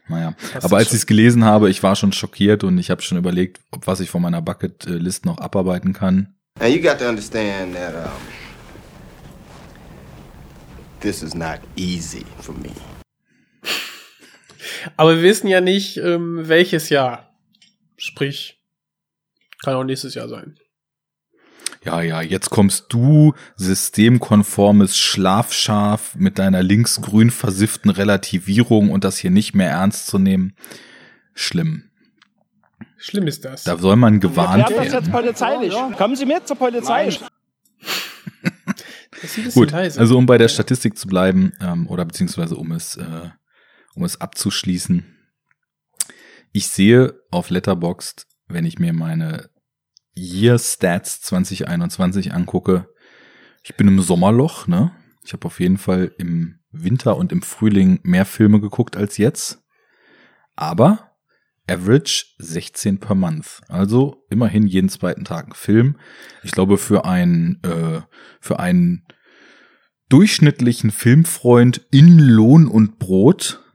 Naja. 0.08 0.34
Das 0.54 0.64
Aber 0.64 0.76
als 0.76 0.88
ich 0.88 1.00
es 1.00 1.06
gelesen 1.06 1.44
habe, 1.44 1.68
ich 1.68 1.82
war 1.82 1.96
schon 1.96 2.12
schockiert 2.12 2.64
und 2.64 2.78
ich 2.78 2.90
habe 2.90 3.02
schon 3.02 3.18
überlegt, 3.18 3.60
ob 3.72 3.86
was 3.86 4.00
ich 4.00 4.10
von 4.10 4.22
meiner 4.22 4.40
Bucket-List 4.40 5.26
noch 5.26 5.38
abarbeiten 5.38 5.92
kann. 5.92 6.34
And 6.60 6.74
you 6.74 6.80
got 6.80 6.98
to 7.00 7.08
understand 7.08 7.74
that 7.74 7.94
um, 7.94 8.12
this 11.00 11.22
is 11.22 11.34
not 11.34 11.58
easy 11.76 12.24
for 12.40 12.54
me. 12.54 12.70
Aber 14.96 15.16
wir 15.16 15.22
wissen 15.22 15.48
ja 15.48 15.60
nicht, 15.60 15.98
ähm, 15.98 16.48
welches 16.48 16.88
Jahr. 16.88 17.34
Sprich, 17.98 18.62
kann 19.62 19.74
auch 19.74 19.84
nächstes 19.84 20.14
Jahr 20.14 20.28
sein. 20.28 20.58
Ja, 21.86 22.02
ja, 22.02 22.20
jetzt 22.20 22.50
kommst 22.50 22.86
du, 22.88 23.34
systemkonformes 23.54 24.98
Schlafschaf 24.98 26.16
mit 26.16 26.40
deiner 26.40 26.60
linksgrün 26.60 27.30
versifften 27.30 27.90
Relativierung 27.90 28.90
und 28.90 29.04
das 29.04 29.18
hier 29.18 29.30
nicht 29.30 29.54
mehr 29.54 29.70
ernst 29.70 30.08
zu 30.08 30.18
nehmen. 30.18 30.56
Schlimm. 31.32 31.84
Schlimm 32.96 33.28
ist 33.28 33.44
das. 33.44 33.62
Da 33.62 33.78
soll 33.78 33.94
man 33.94 34.18
gewarnt 34.18 34.64
das 34.64 34.70
jetzt 34.70 34.92
werden. 34.92 35.12
polizeilich. 35.12 35.72
Kommen 35.96 36.16
Sie 36.16 36.26
mit 36.26 36.48
zur 36.48 36.56
Polizei. 36.56 37.16
Gut, 39.54 39.70
leise. 39.70 40.00
also 40.00 40.18
um 40.18 40.26
bei 40.26 40.38
der 40.38 40.48
Statistik 40.48 40.98
zu 40.98 41.06
bleiben, 41.06 41.52
ähm, 41.60 41.86
oder 41.86 42.04
beziehungsweise 42.04 42.56
um 42.56 42.72
es, 42.72 42.96
äh, 42.96 43.30
um 43.94 44.02
es 44.02 44.20
abzuschließen. 44.20 45.04
Ich 46.50 46.66
sehe 46.66 47.14
auf 47.30 47.50
Letterboxd, 47.50 48.26
wenn 48.48 48.64
ich 48.64 48.80
mir 48.80 48.92
meine 48.92 49.50
Year 50.16 50.58
Stats 50.58 51.20
2021 51.22 52.32
angucke, 52.32 52.88
ich 53.62 53.76
bin 53.76 53.88
im 53.88 54.00
Sommerloch, 54.00 54.66
ne? 54.66 54.92
Ich 55.24 55.32
habe 55.32 55.46
auf 55.46 55.60
jeden 55.60 55.76
Fall 55.76 56.12
im 56.18 56.60
Winter 56.70 57.16
und 57.16 57.32
im 57.32 57.42
Frühling 57.42 58.00
mehr 58.02 58.24
Filme 58.24 58.60
geguckt 58.60 58.96
als 58.96 59.18
jetzt. 59.18 59.64
Aber 60.54 61.16
Average 61.68 62.26
16 62.38 63.00
per 63.00 63.16
Month. 63.16 63.60
Also 63.68 64.24
immerhin 64.30 64.66
jeden 64.66 64.88
zweiten 64.88 65.24
Tag 65.24 65.48
ein 65.48 65.54
Film. 65.54 65.96
Ich 66.44 66.52
glaube, 66.52 66.78
für 66.78 67.04
einen, 67.04 67.60
äh, 67.64 68.02
für 68.40 68.60
einen 68.60 69.04
durchschnittlichen 70.08 70.92
Filmfreund 70.92 71.84
in 71.90 72.18
Lohn 72.18 72.68
und 72.68 72.98
Brot 72.98 73.65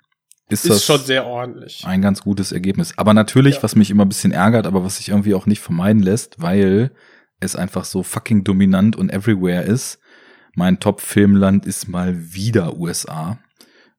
ist, 0.52 0.66
ist 0.66 0.70
das 0.72 0.86
schon 0.86 1.00
sehr 1.00 1.26
ordentlich. 1.26 1.84
ein 1.86 2.02
ganz 2.02 2.22
gutes 2.22 2.52
Ergebnis. 2.52 2.94
Aber 2.98 3.14
natürlich, 3.14 3.56
Ja. 3.56 3.64
was 3.64 3.76
mich 3.76 3.90
immer 3.90 4.06
ein 4.06 4.10
bisschen 4.10 4.32
ärgert, 4.32 4.68
aber 4.68 4.84
was 4.84 4.98
sich 4.98 5.10
irgendwie 5.10 5.34
auch 5.34 5.46
nicht 5.46 5.62
vermeiden 5.62 6.02
lässt, 6.04 6.42
weil 6.42 6.92
es 7.40 7.56
einfach 7.56 7.86
so 7.86 8.04
fucking 8.04 8.44
dominant 8.44 8.96
und 8.96 9.10
everywhere 9.12 9.64
ist. 9.64 10.00
Mein 10.56 10.80
Top-Filmland 10.80 11.66
ist 11.66 11.88
mal 11.88 12.34
wieder 12.34 12.78
USA. 12.78 13.40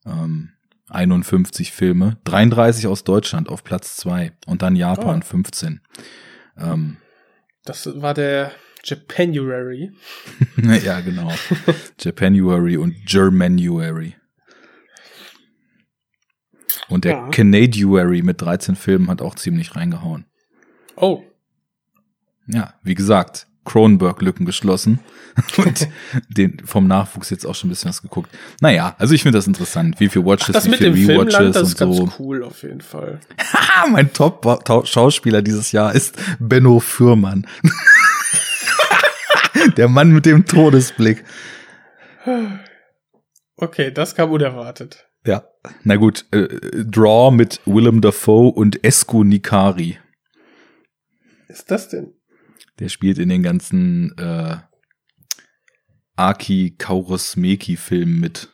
Ähm, 0.06 0.50
51 0.90 1.73
Filme, 1.73 2.18
33 2.25 2.87
aus 2.87 3.02
Deutschland 3.04 3.49
auf 3.49 3.64
Platz 3.64 3.97
zwei 3.97 4.32
und 4.47 4.61
dann 4.62 4.76
Japan 4.76 5.21
Oh. 5.23 5.26
15. 5.26 5.80
Ähm, 6.59 6.99
Das 7.64 7.88
war 8.02 8.12
der 8.14 8.52
Japanuary. 8.85 9.92
ja, 10.85 11.00
genau. 11.00 11.32
Japanuary 12.00 12.76
und 12.76 12.94
Germanuary. 13.06 14.16
Und 16.92 17.04
der 17.04 17.12
Ja. 17.12 17.28
Canadiuary 17.30 18.22
mit 18.22 18.40
13 18.40 18.76
Filmen 18.76 19.08
hat 19.08 19.22
auch 19.22 19.34
ziemlich 19.34 19.76
reingehauen. 19.76 20.26
Oh, 20.96 21.22
Ja, 22.46 22.75
wie 22.82 22.94
gesagt, 22.94 23.46
Cronenberg-Lücken 23.64 24.44
geschlossen 24.44 24.99
und 25.56 25.88
den 26.28 26.58
vom 26.64 26.87
Nachwuchs 26.88 27.30
jetzt 27.30 27.46
auch 27.46 27.54
schon 27.54 27.68
ein 27.68 27.70
bisschen 27.70 27.88
was 27.88 28.02
geguckt. 28.02 28.28
Naja, 28.61 28.94
also 28.99 29.14
ich 29.14 29.22
finde 29.22 29.38
das 29.38 29.46
interessant, 29.46 30.00
wie 30.00 30.08
viel 30.08 30.25
Watches, 30.25 30.52
das 30.52 30.64
wie 30.66 30.70
mit 30.70 30.78
viel 30.78 30.92
dem 30.92 31.06
Filmland, 31.06 31.32
Rewatches 31.34 31.52
das 31.52 31.62
und 31.62 31.68
ist 31.68 31.78
ganz 31.78 31.96
so. 31.96 32.12
cool 32.18 32.42
auf 32.42 32.62
jeden 32.64 32.80
Fall. 32.80 33.20
Mein 33.90 34.12
Top-Schauspieler 34.12 35.40
dieses 35.42 35.70
Jahr 35.72 35.94
ist 35.94 36.18
Benno 36.40 36.80
Fürmann. 36.80 37.46
Der 39.76 39.88
Mann 39.88 40.11
mit 40.11 40.26
dem 40.26 40.44
Todesblick. 40.44 41.25
Okay, 43.56 43.92
das 43.92 44.14
kam 44.14 44.30
unerwartet. 44.32 45.06
Ja, 45.25 45.44
na 45.85 45.97
gut, 45.97 46.26
äh, 46.33 46.49
Draw 46.85 47.31
mit 47.31 47.61
Willem 47.64 48.00
Dafoe 48.00 48.52
und 48.52 48.85
Esco 48.85 49.25
Nikari. 49.25 49.99
Ist 51.49 51.71
das 51.71 51.88
denn? 51.88 52.14
Der 52.78 52.88
spielt 52.88 53.19
in 53.19 53.28
den 53.28 53.42
ganzen 53.42 54.16
äh, 54.19 54.57
Aki 56.16 56.76
Kaurismäki 56.78 57.76
Filmen 57.76 58.21
mit. 58.21 58.49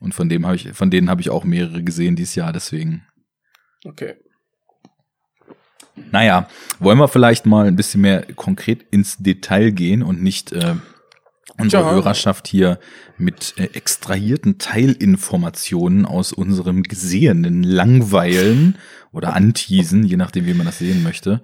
Und 0.00 0.14
von 0.14 0.28
dem 0.28 0.44
habe 0.44 0.56
ich, 0.56 0.72
von 0.72 0.90
denen 0.90 1.08
habe 1.08 1.20
ich 1.20 1.30
auch 1.30 1.44
mehrere 1.44 1.82
gesehen 1.82 2.16
dieses 2.16 2.34
Jahr, 2.34 2.52
deswegen. 2.52 3.06
Okay. 3.84 4.16
Naja, 6.10 6.48
wollen 6.80 6.98
wir 6.98 7.08
vielleicht 7.08 7.46
mal 7.46 7.66
ein 7.66 7.76
bisschen 7.76 8.00
mehr 8.00 8.26
konkret 8.34 8.82
ins 8.90 9.18
Detail 9.18 9.70
gehen 9.70 10.02
und 10.02 10.22
nicht 10.22 10.52
äh, 10.52 10.74
unsere 11.58 11.82
Ja. 11.82 11.90
Hörerschaft 11.90 12.48
hier 12.48 12.78
mit 13.18 13.54
äh, 13.56 13.64
extrahierten 13.74 14.58
Teilinformationen 14.58 16.06
aus 16.06 16.32
unserem 16.32 16.82
Gesehenen 16.82 17.62
langweilen 17.62 18.76
oder 19.12 19.34
anteasen, 19.34 20.04
je 20.04 20.16
nachdem, 20.16 20.46
wie 20.46 20.54
man 20.54 20.66
das 20.66 20.78
sehen 20.78 21.02
möchte, 21.02 21.42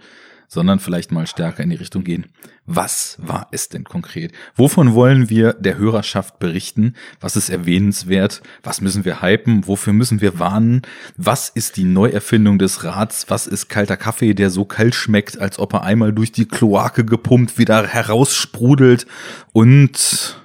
sondern 0.49 0.81
vielleicht 0.81 1.13
mal 1.13 1.27
stärker 1.27 1.63
in 1.63 1.71
die 1.71 1.77
Richtung 1.77 2.03
gehen. 2.05 2.27
Was 2.65 3.17
war 3.21 3.49
es 3.53 3.69
denn 3.69 3.85
konkret? 3.85 4.33
Wovon 4.57 4.95
wollen 4.95 5.31
wir 5.31 5.53
der 5.53 5.77
Hörerschaft 5.77 6.39
berichten? 6.39 6.95
Was 7.21 7.37
ist 7.37 7.51
erwähnenswert? 7.51 8.43
Was 8.63 8.81
müssen 8.81 9.05
wir 9.05 9.23
hypen? 9.23 9.67
Wofür 9.67 9.93
müssen 9.93 10.21
wir 10.21 10.39
warnen? 10.39 10.83
Was 11.17 11.51
ist 11.51 11.77
die 11.77 11.85
Neuerfindung 11.85 12.59
des 12.59 12.83
Rats? 12.83 13.27
Was 13.29 13.47
ist 13.47 13.69
kalter 13.69 13.99
Kaffee, 13.99 14.35
der 14.35 14.51
so 14.51 14.65
kalt 14.65 14.95
schmeckt, 14.95 15.39
als 15.39 15.59
ob 15.59 15.75
er 15.75 15.83
einmal 15.83 16.13
durch 16.13 16.33
die 16.33 16.49
Kloake 16.49 17.05
gepumpt 17.05 17.59
wieder 17.59 17.87
heraussprudelt 17.87 19.07
und 19.53 20.43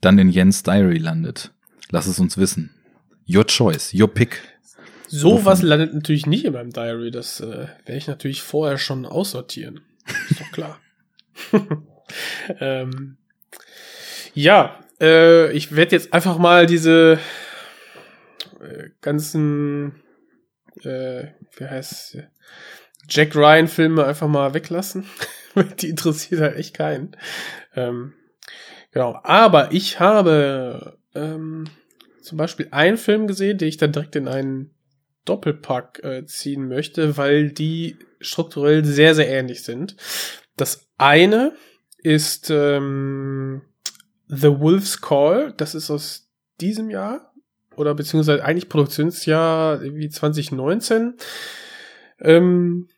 dann 0.00 0.18
in 0.18 0.28
Jens 0.28 0.62
Diary 0.62 0.98
landet? 0.98 1.52
Lass 1.90 2.06
es 2.06 2.20
uns 2.20 2.38
wissen. 2.38 2.70
Your 3.28 3.46
choice, 3.46 3.92
your 3.92 4.08
pick. 4.08 4.53
So 5.16 5.44
was 5.44 5.62
landet 5.62 5.94
natürlich 5.94 6.26
nicht 6.26 6.44
in 6.44 6.54
meinem 6.54 6.72
Diary. 6.72 7.12
Das 7.12 7.38
äh, 7.38 7.68
werde 7.84 7.96
ich 7.96 8.08
natürlich 8.08 8.42
vorher 8.42 8.78
schon 8.78 9.06
aussortieren. 9.06 9.80
Ist 10.28 10.40
doch 10.40 10.50
klar. 10.50 10.80
ähm, 12.60 13.16
ja, 14.34 14.80
äh, 15.00 15.52
ich 15.52 15.76
werde 15.76 15.94
jetzt 15.94 16.12
einfach 16.12 16.36
mal 16.38 16.66
diese 16.66 17.20
äh, 18.60 18.88
ganzen, 19.02 20.02
äh, 20.82 21.28
wie 21.58 21.64
heißt 21.64 22.18
Jack 23.08 23.36
Ryan 23.36 23.68
Filme 23.68 24.04
einfach 24.04 24.28
mal 24.28 24.52
weglassen. 24.52 25.06
Die 25.80 25.90
interessiert 25.90 26.40
halt 26.40 26.56
echt 26.56 26.74
keinen. 26.74 27.16
Ähm, 27.76 28.14
genau. 28.90 29.20
Aber 29.22 29.70
ich 29.70 30.00
habe 30.00 30.98
ähm, 31.14 31.66
zum 32.20 32.36
Beispiel 32.36 32.66
einen 32.72 32.96
Film 32.96 33.28
gesehen, 33.28 33.58
den 33.58 33.68
ich 33.68 33.76
dann 33.76 33.92
direkt 33.92 34.16
in 34.16 34.26
einen 34.26 34.74
Doppelpack 35.24 36.02
äh, 36.04 36.26
ziehen 36.26 36.68
möchte, 36.68 37.16
weil 37.16 37.50
die 37.50 37.96
strukturell 38.20 38.84
sehr, 38.84 39.14
sehr 39.14 39.28
ähnlich 39.28 39.62
sind. 39.62 39.96
Das 40.56 40.88
eine 40.98 41.54
ist 41.98 42.50
ähm, 42.50 43.62
The 44.28 44.58
Wolf's 44.58 45.00
Call, 45.00 45.52
das 45.56 45.74
ist 45.74 45.90
aus 45.90 46.28
diesem 46.60 46.90
Jahr 46.90 47.32
oder 47.76 47.94
beziehungsweise 47.94 48.44
eigentlich 48.44 48.68
Produktionsjahr 48.68 49.82
wie 49.82 50.08
2019. 50.08 51.14
Ähm, 52.20 52.88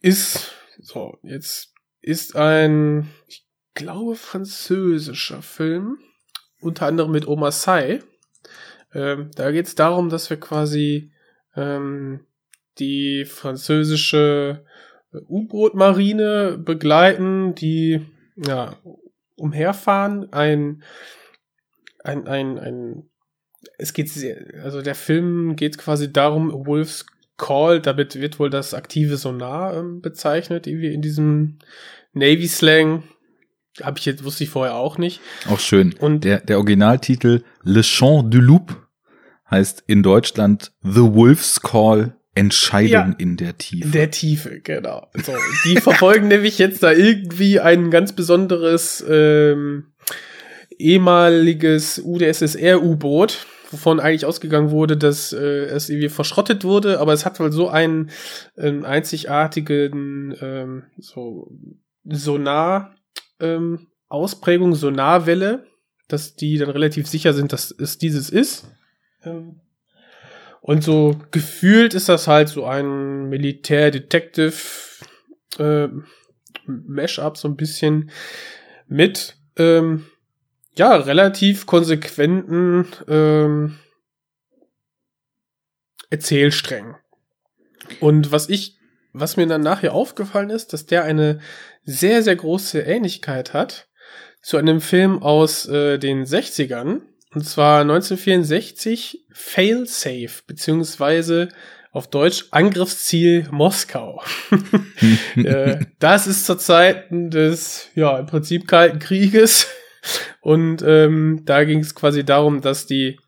ist 0.00 0.52
so, 0.78 1.18
jetzt 1.22 1.72
ist 2.00 2.36
ein, 2.36 3.10
ich 3.26 3.46
glaube, 3.74 4.16
französischer 4.16 5.42
Film, 5.42 5.98
unter 6.60 6.86
anderem 6.86 7.12
mit 7.12 7.26
Oma 7.26 7.50
Sai. 7.50 8.02
Ähm, 8.92 9.30
da 9.34 9.50
geht 9.52 9.66
es 9.66 9.74
darum, 9.74 10.08
dass 10.08 10.30
wir 10.30 10.38
quasi 10.38 11.12
ähm, 11.56 12.20
die 12.78 13.24
französische 13.24 14.64
U-Boot-Marine 15.12 16.58
begleiten, 16.58 17.54
die 17.54 18.06
ja, 18.36 18.76
umherfahren. 19.36 20.32
Ein, 20.32 20.82
ein, 22.04 22.26
ein, 22.26 22.58
ein, 22.58 23.10
es 23.78 23.92
geht 23.92 24.08
sehr, 24.08 24.36
also 24.62 24.82
der 24.82 24.94
Film 24.94 25.56
geht 25.56 25.78
quasi 25.78 26.12
darum, 26.12 26.66
Wolf's 26.66 27.06
Call, 27.36 27.80
damit 27.80 28.20
wird 28.20 28.38
wohl 28.38 28.50
das 28.50 28.74
aktive 28.74 29.16
Sonar 29.16 29.74
ähm, 29.74 30.00
bezeichnet, 30.02 30.66
irgendwie 30.66 30.92
in 30.92 31.00
diesem 31.00 31.58
Navy-Slang. 32.12 33.04
Habe 33.82 33.98
ich 33.98 34.04
jetzt, 34.04 34.24
wusste 34.24 34.44
ich 34.44 34.50
vorher 34.50 34.74
auch 34.74 34.98
nicht. 34.98 35.20
Auch 35.48 35.60
schön. 35.60 35.94
Und 35.94 36.24
der, 36.24 36.40
der 36.40 36.58
Originaltitel 36.58 37.42
Le 37.62 37.82
Chant 37.82 38.34
du 38.34 38.40
Loup 38.40 38.79
heißt 39.50 39.84
in 39.86 40.02
Deutschland 40.02 40.72
The 40.82 41.00
Wolf's 41.00 41.60
Call 41.60 42.16
Entscheidung 42.34 42.90
ja, 42.90 43.14
in 43.18 43.36
der 43.36 43.58
Tiefe. 43.58 43.84
In 43.84 43.92
der 43.92 44.10
Tiefe, 44.10 44.60
genau. 44.60 45.08
So, 45.14 45.32
die 45.64 45.76
verfolgen 45.80 46.28
nämlich 46.28 46.58
jetzt 46.58 46.82
da 46.82 46.92
irgendwie 46.92 47.58
ein 47.58 47.90
ganz 47.90 48.14
besonderes 48.14 49.04
ähm, 49.08 49.92
ehemaliges 50.78 52.00
UdSSR-U-Boot, 52.04 53.46
wovon 53.70 53.98
eigentlich 53.98 54.26
ausgegangen 54.26 54.70
wurde, 54.70 54.96
dass 54.96 55.32
äh, 55.32 55.64
es 55.64 55.90
irgendwie 55.90 56.08
verschrottet 56.08 56.64
wurde, 56.64 57.00
aber 57.00 57.12
es 57.12 57.26
hat 57.26 57.40
wohl 57.40 57.52
so 57.52 57.68
einen, 57.68 58.10
einen 58.56 58.84
einzigartigen 58.84 60.36
ähm, 60.40 60.84
so 60.98 61.52
Sonar 62.04 62.94
ähm, 63.40 63.88
Ausprägung, 64.08 64.74
Sonarwelle, 64.74 65.66
dass 66.08 66.34
die 66.34 66.58
dann 66.58 66.70
relativ 66.70 67.06
sicher 67.06 67.32
sind, 67.32 67.52
dass 67.52 67.70
es 67.70 67.98
dieses 67.98 68.30
ist. 68.30 68.66
Ähm, 69.24 69.60
und 70.60 70.84
so 70.84 71.16
gefühlt 71.30 71.94
ist 71.94 72.08
das 72.08 72.28
halt 72.28 72.48
so 72.48 72.64
ein 72.64 73.28
Militär-Detective 73.28 74.54
äh, 75.58 75.88
Mashup 76.66 77.36
so 77.36 77.48
ein 77.48 77.56
bisschen 77.56 78.10
mit 78.86 79.36
ähm, 79.56 80.06
ja 80.76 80.94
relativ 80.96 81.66
konsequenten 81.66 82.86
ähm, 83.08 83.78
Erzählsträngen. 86.10 86.96
Und 88.00 88.32
was 88.32 88.48
ich, 88.48 88.78
was 89.12 89.36
mir 89.36 89.46
dann 89.46 89.62
nachher 89.62 89.94
aufgefallen 89.94 90.50
ist, 90.50 90.72
dass 90.72 90.86
der 90.86 91.04
eine 91.04 91.40
sehr, 91.84 92.22
sehr 92.22 92.36
große 92.36 92.80
Ähnlichkeit 92.80 93.54
hat 93.54 93.88
zu 94.42 94.56
einem 94.56 94.80
Film 94.80 95.22
aus 95.22 95.66
äh, 95.66 95.98
den 95.98 96.24
60ern, 96.24 97.02
und 97.34 97.44
zwar 97.44 97.82
1964 97.82 99.26
Failsafe, 99.32 100.42
beziehungsweise 100.46 101.48
auf 101.92 102.08
Deutsch 102.08 102.46
Angriffsziel 102.50 103.48
Moskau. 103.50 104.22
Äh, 105.36 105.86
das 105.98 106.26
ist 106.26 106.44
zur 106.44 106.58
Zeit 106.58 107.06
des, 107.10 107.88
ja, 107.94 108.18
im 108.18 108.26
Prinzip 108.26 108.68
Kalten 108.68 108.98
Krieges. 108.98 109.66
Und 110.42 110.82
ähm, 110.82 111.42
da 111.44 111.64
ging 111.64 111.78
es 111.78 111.94
quasi 111.94 112.24
darum, 112.24 112.60
dass 112.60 112.86
die 112.86 113.18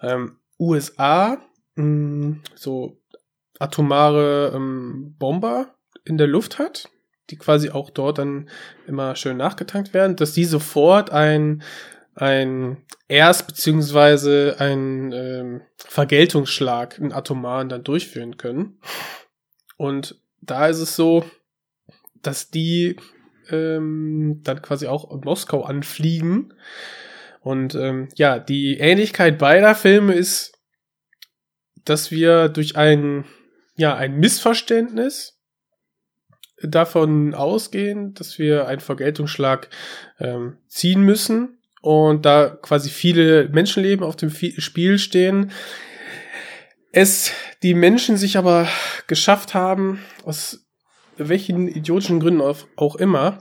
ähm, 0.00 0.38
USA 0.58 1.38
mh, 1.76 1.82
hm, 1.84 2.40
so 2.56 3.00
atomare 3.60 4.52
ähm, 4.54 5.14
Bomber 5.18 5.74
in 6.04 6.18
der 6.18 6.26
Luft 6.26 6.58
hat, 6.58 6.88
die 7.30 7.36
quasi 7.36 7.70
auch 7.70 7.90
dort 7.90 8.18
dann 8.18 8.48
immer 8.88 9.14
schön 9.14 9.36
nachgetankt 9.36 9.94
werden, 9.94 10.16
dass 10.16 10.32
die 10.32 10.44
sofort 10.44 11.10
ein 11.10 11.62
ein 12.14 12.78
Erst- 13.08 13.46
beziehungsweise 13.46 14.56
ein 14.58 15.12
ähm, 15.12 15.60
Vergeltungsschlag, 15.76 16.98
einen 16.98 17.12
atomaren, 17.12 17.68
dann 17.68 17.84
durchführen 17.84 18.36
können. 18.36 18.78
Und 19.76 20.20
da 20.40 20.66
ist 20.68 20.78
es 20.78 20.96
so, 20.96 21.24
dass 22.22 22.50
die 22.50 22.96
ähm, 23.50 24.40
dann 24.44 24.62
quasi 24.62 24.86
auch 24.86 25.10
in 25.10 25.20
Moskau 25.20 25.62
anfliegen. 25.62 26.54
Und 27.40 27.74
ähm, 27.74 28.08
ja, 28.14 28.38
die 28.38 28.78
Ähnlichkeit 28.78 29.38
beider 29.38 29.74
Filme 29.74 30.14
ist, 30.14 30.52
dass 31.84 32.10
wir 32.10 32.48
durch 32.48 32.76
ein, 32.76 33.24
ja, 33.76 33.96
ein 33.96 34.18
Missverständnis 34.18 35.40
davon 36.62 37.34
ausgehen, 37.34 38.14
dass 38.14 38.38
wir 38.38 38.68
einen 38.68 38.80
Vergeltungsschlag 38.80 39.68
ähm, 40.20 40.58
ziehen 40.68 41.02
müssen 41.02 41.58
und 41.82 42.24
da 42.24 42.48
quasi 42.48 42.88
viele 42.88 43.48
Menschenleben 43.50 44.06
auf 44.06 44.16
dem 44.16 44.30
Spiel 44.30 44.98
stehen. 44.98 45.50
Es 46.92 47.32
die 47.62 47.74
Menschen 47.74 48.16
sich 48.16 48.36
aber 48.36 48.66
geschafft 49.06 49.54
haben, 49.54 50.00
aus 50.24 50.66
welchen 51.16 51.68
idiotischen 51.68 52.20
Gründen 52.20 52.42
auch 52.76 52.96
immer. 52.96 53.38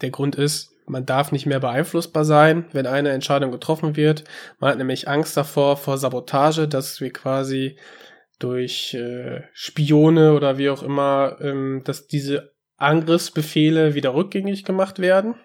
Der 0.00 0.10
Grund 0.10 0.36
ist, 0.36 0.70
man 0.86 1.06
darf 1.06 1.32
nicht 1.32 1.46
mehr 1.46 1.60
beeinflussbar 1.60 2.24
sein, 2.24 2.66
wenn 2.72 2.86
eine 2.86 3.10
Entscheidung 3.10 3.50
getroffen 3.50 3.96
wird. 3.96 4.24
Man 4.58 4.70
hat 4.70 4.78
nämlich 4.78 5.08
Angst 5.08 5.36
davor, 5.36 5.76
vor 5.76 5.98
Sabotage, 5.98 6.66
dass 6.66 7.00
wir 7.00 7.12
quasi 7.12 7.76
durch 8.38 8.94
äh, 8.94 9.42
Spione 9.52 10.34
oder 10.34 10.58
wie 10.58 10.70
auch 10.70 10.82
immer, 10.82 11.36
ähm, 11.40 11.82
dass 11.84 12.08
diese 12.08 12.54
Angriffsbefehle 12.76 13.94
wieder 13.94 14.14
rückgängig 14.14 14.64
gemacht 14.64 14.98
werden. 14.98 15.36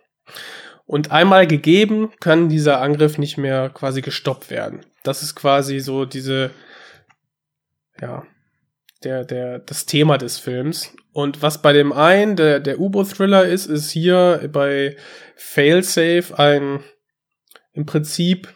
Und 0.88 1.12
einmal 1.12 1.48
gegeben, 1.48 2.12
kann 2.22 2.48
dieser 2.48 2.82
Angriff 2.82 3.18
nicht 3.18 3.38
mehr 3.38 3.70
quasi 3.70 4.02
gestoppt 4.02 4.50
werden. 4.50 4.86
Das 5.04 5.22
ist 5.22 5.36
quasi 5.36 5.80
so 5.82 6.06
diese, 6.06 6.52
ja, 8.02 8.26
der, 9.04 9.26
der, 9.26 9.60
das 9.60 9.86
Thema 9.86 10.18
des 10.18 10.40
Films. 10.40 10.96
Und 11.12 11.42
was 11.42 11.62
bei 11.62 11.74
dem 11.74 11.92
einen 11.92 12.38
der, 12.38 12.62
der 12.62 12.80
U-Boot-Thriller 12.80 13.46
ist, 13.46 13.66
ist 13.66 13.92
hier 13.92 14.50
bei 14.52 14.96
Failsafe 15.36 16.40
ein, 16.40 16.80
im 17.74 17.86
Prinzip 17.86 18.56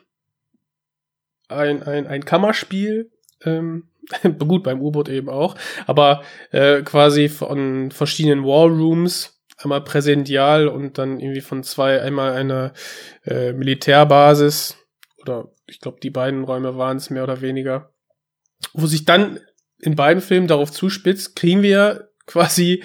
ein, 1.49 1.83
ein, 1.83 2.07
ein 2.07 2.23
Kammerspiel, 2.23 3.11
ähm, 3.43 3.89
gut, 4.39 4.63
beim 4.63 4.81
U-Boot 4.81 5.09
eben 5.09 5.29
auch, 5.29 5.55
aber 5.85 6.23
äh, 6.51 6.81
quasi 6.81 7.27
von 7.27 7.91
verschiedenen 7.91 8.45
Wallrooms 8.45 9.40
einmal 9.63 9.83
präsential 9.83 10.67
und 10.67 10.97
dann 10.97 11.19
irgendwie 11.19 11.41
von 11.41 11.63
zwei, 11.63 12.01
einmal 12.01 12.33
eine 12.33 12.73
äh, 13.25 13.53
Militärbasis 13.53 14.77
oder 15.21 15.51
ich 15.67 15.79
glaube, 15.79 15.99
die 16.01 16.09
beiden 16.09 16.43
Räume 16.43 16.77
waren 16.77 16.97
es 16.97 17.09
mehr 17.09 17.23
oder 17.23 17.41
weniger, 17.41 17.93
wo 18.73 18.87
sich 18.87 19.05
dann 19.05 19.39
in 19.79 19.95
beiden 19.95 20.21
Filmen 20.21 20.47
darauf 20.47 20.71
zuspitzt, 20.71 21.35
kriegen 21.35 21.63
wir 21.63 22.09
quasi 22.25 22.83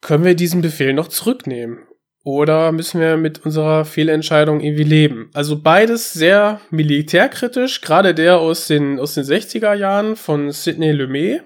können 0.00 0.24
wir 0.24 0.36
diesen 0.36 0.62
Befehl 0.62 0.92
noch 0.92 1.08
zurücknehmen? 1.08 1.80
Oder 2.22 2.72
müssen 2.72 3.00
wir 3.00 3.16
mit 3.16 3.44
unserer 3.44 3.84
Fehlentscheidung 3.84 4.60
irgendwie 4.60 4.84
leben? 4.84 5.30
Also 5.32 5.62
beides 5.62 6.12
sehr 6.12 6.60
militärkritisch, 6.70 7.80
gerade 7.80 8.14
der 8.14 8.38
aus 8.38 8.66
den, 8.66 8.98
aus 8.98 9.14
den 9.14 9.24
60er 9.24 9.74
Jahren 9.74 10.16
von 10.16 10.50
Sidney 10.50 10.92
Lumet. 10.92 11.42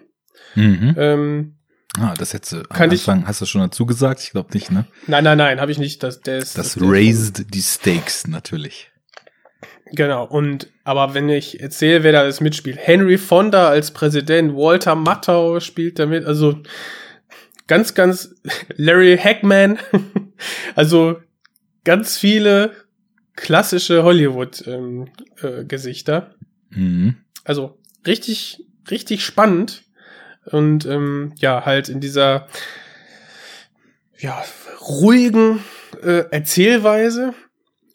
Mhm. 0.55 0.95
Ähm, 0.97 1.60
ah, 1.98 2.14
das 2.18 2.35
hättest 2.35 2.53
du 2.53 2.57
am 2.59 2.64
kann 2.68 2.92
ich- 2.92 3.00
Anfang, 3.09 3.26
hast 3.26 3.40
du 3.40 3.46
schon 3.46 3.62
dazu 3.62 3.87
gesagt? 3.87 4.20
Ich 4.22 4.31
glaube 4.31 4.53
nicht, 4.55 4.70
ne? 4.70 4.87
nein, 5.07 5.24
nein, 5.24 5.38
nein, 5.38 5.61
habe 5.61 5.72
ich 5.72 5.79
nicht. 5.79 6.03
Das, 6.03 6.20
der 6.20 6.38
ist, 6.38 6.57
Das 6.59 6.76
ist- 6.76 6.83
raised 6.83 7.55
die 7.55 7.62
stakes 7.62 8.26
natürlich. 8.26 8.88
Genau, 9.92 10.24
und 10.24 10.68
aber 10.85 11.14
wenn 11.14 11.29
ich 11.29 11.59
erzähle, 11.61 12.05
wer 12.05 12.12
da 12.12 12.20
alles 12.20 12.40
mitspielt, 12.40 12.79
Henry 12.81 13.18
Fonda 13.18 13.68
als 13.68 13.90
Präsident, 13.90 14.55
Walter 14.55 14.94
Matthau 14.94 15.59
spielt 15.59 15.98
damit, 15.98 16.24
also 16.24 16.61
ganz, 17.66 17.94
ganz 17.94 18.37
Larry 18.76 19.18
Hackman, 19.18 19.81
also 20.76 21.16
ganz 21.83 22.18
viele 22.18 22.70
klassische 23.35 24.05
Hollywood-Gesichter. 24.05 26.35
Mhm. 26.70 27.16
also 27.42 27.76
richtig, 28.07 28.64
richtig 28.90 29.24
spannend. 29.24 29.83
Und 30.46 30.87
ähm, 30.87 31.33
ja, 31.37 31.64
halt 31.64 31.88
in 31.88 32.00
dieser 32.00 32.48
ja, 34.18 34.42
ruhigen 34.81 35.61
äh, 36.03 36.24
Erzählweise. 36.31 37.35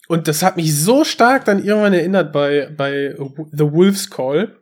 Und 0.08 0.28
das 0.28 0.44
hat 0.44 0.56
mich 0.58 0.76
so 0.76 1.04
stark 1.04 1.46
dann 1.46 1.64
irgendwann 1.64 1.94
erinnert 1.94 2.32
bei, 2.32 2.70
bei 2.76 3.16
The 3.52 3.72
Wolf's 3.72 4.10
Call. 4.10 4.58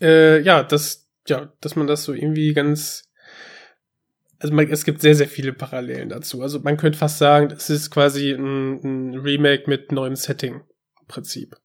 Äh, 0.00 0.40
ja, 0.40 0.62
dass, 0.62 1.08
ja, 1.26 1.52
dass 1.60 1.76
man 1.76 1.86
das 1.86 2.04
so 2.04 2.12
irgendwie 2.12 2.54
ganz. 2.54 3.04
Also 4.40 4.54
man, 4.54 4.70
es 4.70 4.84
gibt 4.84 5.02
sehr, 5.02 5.16
sehr 5.16 5.26
viele 5.28 5.52
Parallelen 5.52 6.08
dazu. 6.08 6.42
Also 6.42 6.60
man 6.60 6.76
könnte 6.76 6.98
fast 6.98 7.18
sagen, 7.18 7.52
es 7.54 7.70
ist 7.70 7.90
quasi 7.90 8.30
ein, 8.30 8.80
ein 8.84 9.14
Remake 9.18 9.64
mit 9.66 9.90
neuem 9.90 10.14
Setting. 10.14 10.60
Prinzip. 11.08 11.56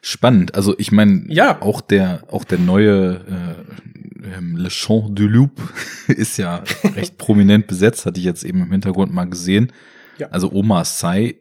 Spannend. 0.00 0.54
Also 0.54 0.74
ich 0.78 0.92
meine, 0.92 1.24
Ja. 1.28 1.60
auch 1.60 1.80
der, 1.80 2.22
auch 2.28 2.44
der 2.44 2.58
neue 2.58 3.16
äh, 3.28 3.89
ähm, 4.24 4.56
Le 4.56 4.70
Champ 4.70 5.08
du 5.16 5.26
Loup 5.26 5.52
ist 6.08 6.36
ja 6.36 6.62
recht 6.94 7.18
prominent 7.18 7.66
besetzt, 7.66 8.06
hatte 8.06 8.18
ich 8.20 8.26
jetzt 8.26 8.44
eben 8.44 8.62
im 8.62 8.70
Hintergrund 8.72 9.12
mal 9.12 9.24
gesehen. 9.28 9.72
Ja. 10.18 10.28
Also 10.28 10.52
Omar 10.52 10.84
Sy. 10.84 11.40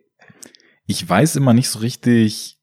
Ich 0.85 1.07
weiß 1.07 1.35
immer 1.35 1.53
nicht 1.53 1.69
so 1.69 1.79
richtig, 1.79 2.57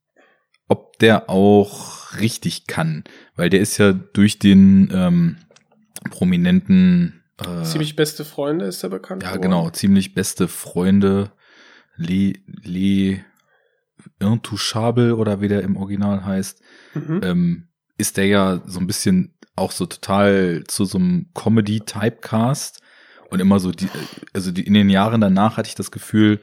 ob 0.69 0.99
der 0.99 1.31
auch 1.31 2.19
richtig 2.21 2.67
kann, 2.67 3.05
weil 3.37 3.51
der 3.51 3.61
ist 3.61 3.79
ja 3.79 3.93
durch 3.93 4.39
den 4.39 4.91
ähm, 4.93 5.37
prominenten 6.11 7.23
äh, 7.39 7.63
Ziemlich 7.65 7.95
beste 7.97 8.25
Freunde 8.25 8.65
ist 8.67 8.83
er 8.83 8.89
bekannt. 8.91 9.23
ja, 9.23 9.29
geworden. 9.31 9.43
genau, 9.43 9.71
ziemlich 9.71 10.15
beste 10.15 10.49
Freunde. 10.49 11.31
Le, 11.99 12.33
Le 12.65 13.21
Intouchable 14.21 15.17
oder 15.17 15.41
wie 15.41 15.49
der 15.49 15.63
im 15.63 15.77
Original 15.77 16.25
heißt, 16.25 16.61
Mhm. 16.95 17.21
ähm, 17.23 17.69
ist 17.99 18.17
der 18.17 18.27
ja 18.27 18.63
so 18.67 18.79
ein 18.81 18.87
bisschen 18.87 19.35
auch 19.57 19.73
so 19.73 19.87
total 19.87 20.65
zu 20.69 20.85
so 20.85 20.99
einem 20.99 21.31
Comedy-Typecast. 21.35 22.83
Und 23.29 23.41
immer 23.41 23.59
so 23.59 23.73
die, 23.73 23.89
also 24.33 24.53
die, 24.53 24.63
in 24.63 24.75
den 24.75 24.89
Jahren 24.89 25.21
danach 25.21 25.57
hatte 25.57 25.69
ich 25.69 25.75
das 25.75 25.91
Gefühl, 25.91 26.41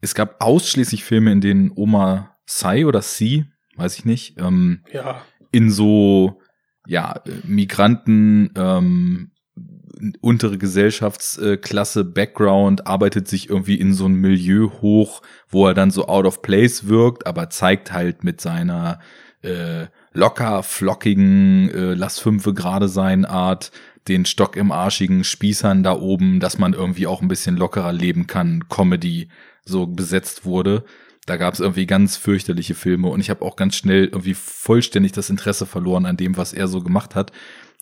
es 0.00 0.14
gab 0.14 0.42
ausschließlich 0.42 1.02
Filme, 1.04 1.32
in 1.32 1.40
denen 1.40 1.72
Oma 1.74 2.36
Sai 2.46 2.86
oder 2.86 3.02
Sie, 3.02 3.46
weiß 3.76 3.98
ich 3.98 4.04
nicht, 4.04 4.38
ähm, 4.38 4.84
Ja, 4.92 5.22
in 5.50 5.70
so 5.70 6.40
ja 6.86 7.22
Migranten 7.44 8.50
ähm, 8.56 9.32
untere 10.20 10.58
Gesellschaftsklasse 10.58 12.04
Background 12.04 12.86
arbeitet 12.86 13.28
sich 13.28 13.48
irgendwie 13.48 13.76
in 13.76 13.94
so 13.94 14.06
ein 14.06 14.14
Milieu 14.14 14.70
hoch, 14.80 15.22
wo 15.48 15.66
er 15.66 15.74
dann 15.74 15.90
so 15.90 16.06
out 16.06 16.24
of 16.24 16.42
place 16.42 16.88
wirkt, 16.88 17.26
aber 17.26 17.50
zeigt 17.50 17.92
halt 17.92 18.24
mit 18.24 18.40
seiner 18.40 18.98
äh, 19.42 19.86
locker 20.12 20.62
flockigen 20.62 21.70
äh, 21.70 21.94
lass 21.94 22.18
fünfe 22.18 22.54
gerade 22.54 22.88
sein 22.88 23.24
Art 23.24 23.70
den 24.08 24.26
Stock 24.26 24.56
im 24.56 24.72
arschigen 24.72 25.24
Spießern 25.24 25.82
da 25.82 25.92
oben, 25.94 26.40
dass 26.40 26.58
man 26.58 26.72
irgendwie 26.72 27.06
auch 27.06 27.22
ein 27.22 27.28
bisschen 27.28 27.56
lockerer 27.56 27.92
leben 27.92 28.26
kann, 28.26 28.68
Comedy 28.68 29.28
so 29.64 29.86
besetzt 29.86 30.44
wurde. 30.44 30.84
Da 31.26 31.36
gab 31.36 31.54
es 31.54 31.60
irgendwie 31.60 31.86
ganz 31.86 32.16
fürchterliche 32.16 32.74
Filme 32.74 33.08
und 33.08 33.20
ich 33.20 33.30
habe 33.30 33.44
auch 33.44 33.54
ganz 33.54 33.76
schnell 33.76 34.06
irgendwie 34.06 34.34
vollständig 34.34 35.12
das 35.12 35.30
Interesse 35.30 35.66
verloren 35.66 36.04
an 36.04 36.16
dem, 36.16 36.36
was 36.36 36.52
er 36.52 36.66
so 36.66 36.80
gemacht 36.80 37.14
hat. 37.14 37.30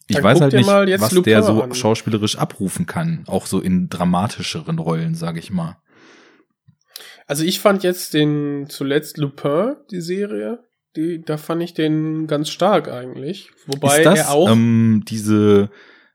Ich 0.09 0.17
Dann 0.17 0.25
weiß 0.25 0.41
halt 0.43 0.53
nicht, 0.53 0.67
was 0.67 1.13
Lupin 1.13 1.33
der 1.33 1.43
so 1.43 1.63
an. 1.63 1.73
schauspielerisch 1.73 2.37
abrufen 2.37 2.85
kann, 2.85 3.25
auch 3.27 3.47
so 3.47 3.61
in 3.61 3.89
dramatischeren 3.89 4.79
Rollen, 4.79 5.15
sage 5.15 5.39
ich 5.39 5.51
mal. 5.51 5.79
also 7.27 7.45
ich 7.45 7.61
fand 7.61 7.83
jetzt 7.83 8.13
den 8.13 8.67
zuletzt 8.69 9.17
Lupin, 9.17 9.77
die 9.91 10.01
Serie, 10.03 10.59
die, 10.97 11.23
da 11.23 11.37
fand 11.37 11.63
ich 11.63 11.75
den 11.75 12.27
ganz 12.27 12.49
stark 12.49 12.89
eigentlich. 12.89 13.51
Wobei 13.67 13.99
Ist 13.99 14.07
das 14.07 14.19
er 14.19 14.31
auch. 14.31 14.51
ähm, 14.51 15.05
diese 15.07 15.71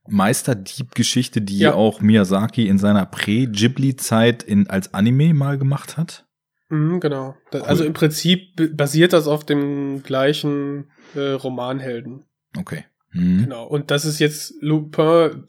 Meisterdieb-Geschichte, 0.07 1.41
die 1.41 1.59
Ja. 1.59 1.73
auch 1.73 2.01
Miyazaki 2.01 2.67
in 2.67 2.77
seiner 2.77 3.05
Prä-Ghibli-Zeit 3.05 4.43
in 4.43 4.69
als 4.69 4.93
Anime 4.93 5.33
mal 5.33 5.57
gemacht 5.57 5.97
hat? 5.97 6.25
Mhm, 6.69 6.99
genau. 6.99 7.35
Cool. 7.53 7.61
Also 7.61 7.83
im 7.83 7.93
Prinzip 7.93 8.55
basiert 8.75 9.13
das 9.13 9.27
auf 9.27 9.45
dem 9.45 10.03
gleichen 10.03 10.91
äh, 11.15 11.31
Romanhelden. 11.31 12.25
Okay. 12.57 12.85
Mhm. 13.11 13.43
Genau. 13.43 13.65
Und 13.65 13.91
das 13.91 14.05
ist 14.05 14.19
jetzt 14.19 14.53
Lupin. 14.61 15.47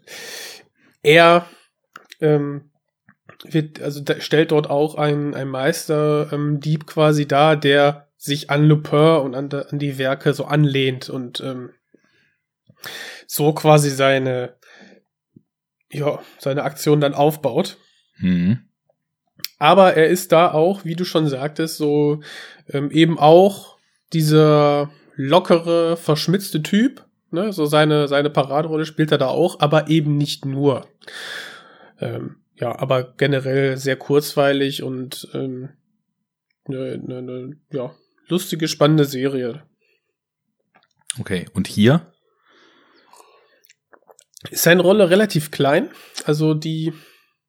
Er 1.02 1.46
ähm, 2.20 2.70
wird, 3.44 3.80
also 3.80 4.02
stellt 4.18 4.52
dort 4.52 4.70
auch 4.70 4.94
ein, 4.94 5.34
ein 5.34 5.48
Meister 5.48 6.32
ähm, 6.32 6.60
quasi 6.86 7.26
dar, 7.26 7.56
der 7.56 8.05
sich 8.26 8.50
an 8.50 8.66
Lupin 8.66 9.20
und 9.22 9.34
an, 9.34 9.50
an 9.52 9.78
die 9.78 9.98
Werke 9.98 10.34
so 10.34 10.44
anlehnt 10.44 11.08
und 11.08 11.40
ähm, 11.40 11.70
so 13.26 13.52
quasi 13.52 13.90
seine 13.90 14.56
ja, 15.90 16.20
seine 16.38 16.64
Aktion 16.64 17.00
dann 17.00 17.14
aufbaut. 17.14 17.78
Mhm. 18.18 18.60
Aber 19.58 19.94
er 19.94 20.08
ist 20.08 20.32
da 20.32 20.52
auch, 20.52 20.84
wie 20.84 20.96
du 20.96 21.04
schon 21.04 21.28
sagtest, 21.28 21.76
so 21.76 22.20
ähm, 22.68 22.90
eben 22.90 23.18
auch 23.18 23.78
dieser 24.12 24.90
lockere, 25.14 25.96
verschmitzte 25.96 26.62
Typ. 26.62 27.04
Ne? 27.30 27.52
So 27.52 27.66
seine, 27.66 28.08
seine 28.08 28.30
Paraderolle 28.30 28.86
spielt 28.86 29.12
er 29.12 29.18
da 29.18 29.28
auch, 29.28 29.60
aber 29.60 29.88
eben 29.88 30.16
nicht 30.16 30.44
nur. 30.44 30.86
Ähm, 32.00 32.36
ja, 32.54 32.78
aber 32.78 33.14
generell 33.16 33.76
sehr 33.76 33.96
kurzweilig 33.96 34.82
und 34.82 35.28
ähm, 35.34 35.70
ne, 36.66 36.98
ne, 36.98 37.22
ne, 37.22 37.56
ja, 37.70 37.94
lustige, 38.28 38.68
spannende 38.68 39.04
Serie. 39.04 39.62
Okay. 41.18 41.46
Und 41.54 41.66
hier? 41.66 42.12
Ist 44.50 44.62
seine 44.62 44.82
Rolle 44.82 45.10
relativ 45.10 45.50
klein. 45.50 45.90
Also 46.24 46.54
die, 46.54 46.92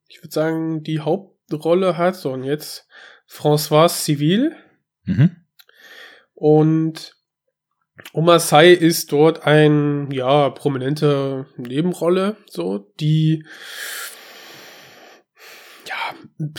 ich 0.08 0.22
würde 0.22 0.32
sagen, 0.32 0.82
die 0.82 1.00
Hauptrolle 1.00 1.96
hat 1.96 2.16
so 2.16 2.32
und 2.32 2.44
jetzt 2.44 2.88
François 3.28 3.88
Civil. 3.88 4.56
Mhm. 5.04 5.36
Und 6.34 7.14
Omar 8.12 8.40
Sy 8.40 8.72
ist 8.72 9.12
dort 9.12 9.44
ein, 9.44 10.10
ja, 10.12 10.50
prominente 10.50 11.46
Nebenrolle, 11.56 12.36
so, 12.46 12.92
die, 13.00 13.44
ja, 15.86 15.96
ein 16.38 16.54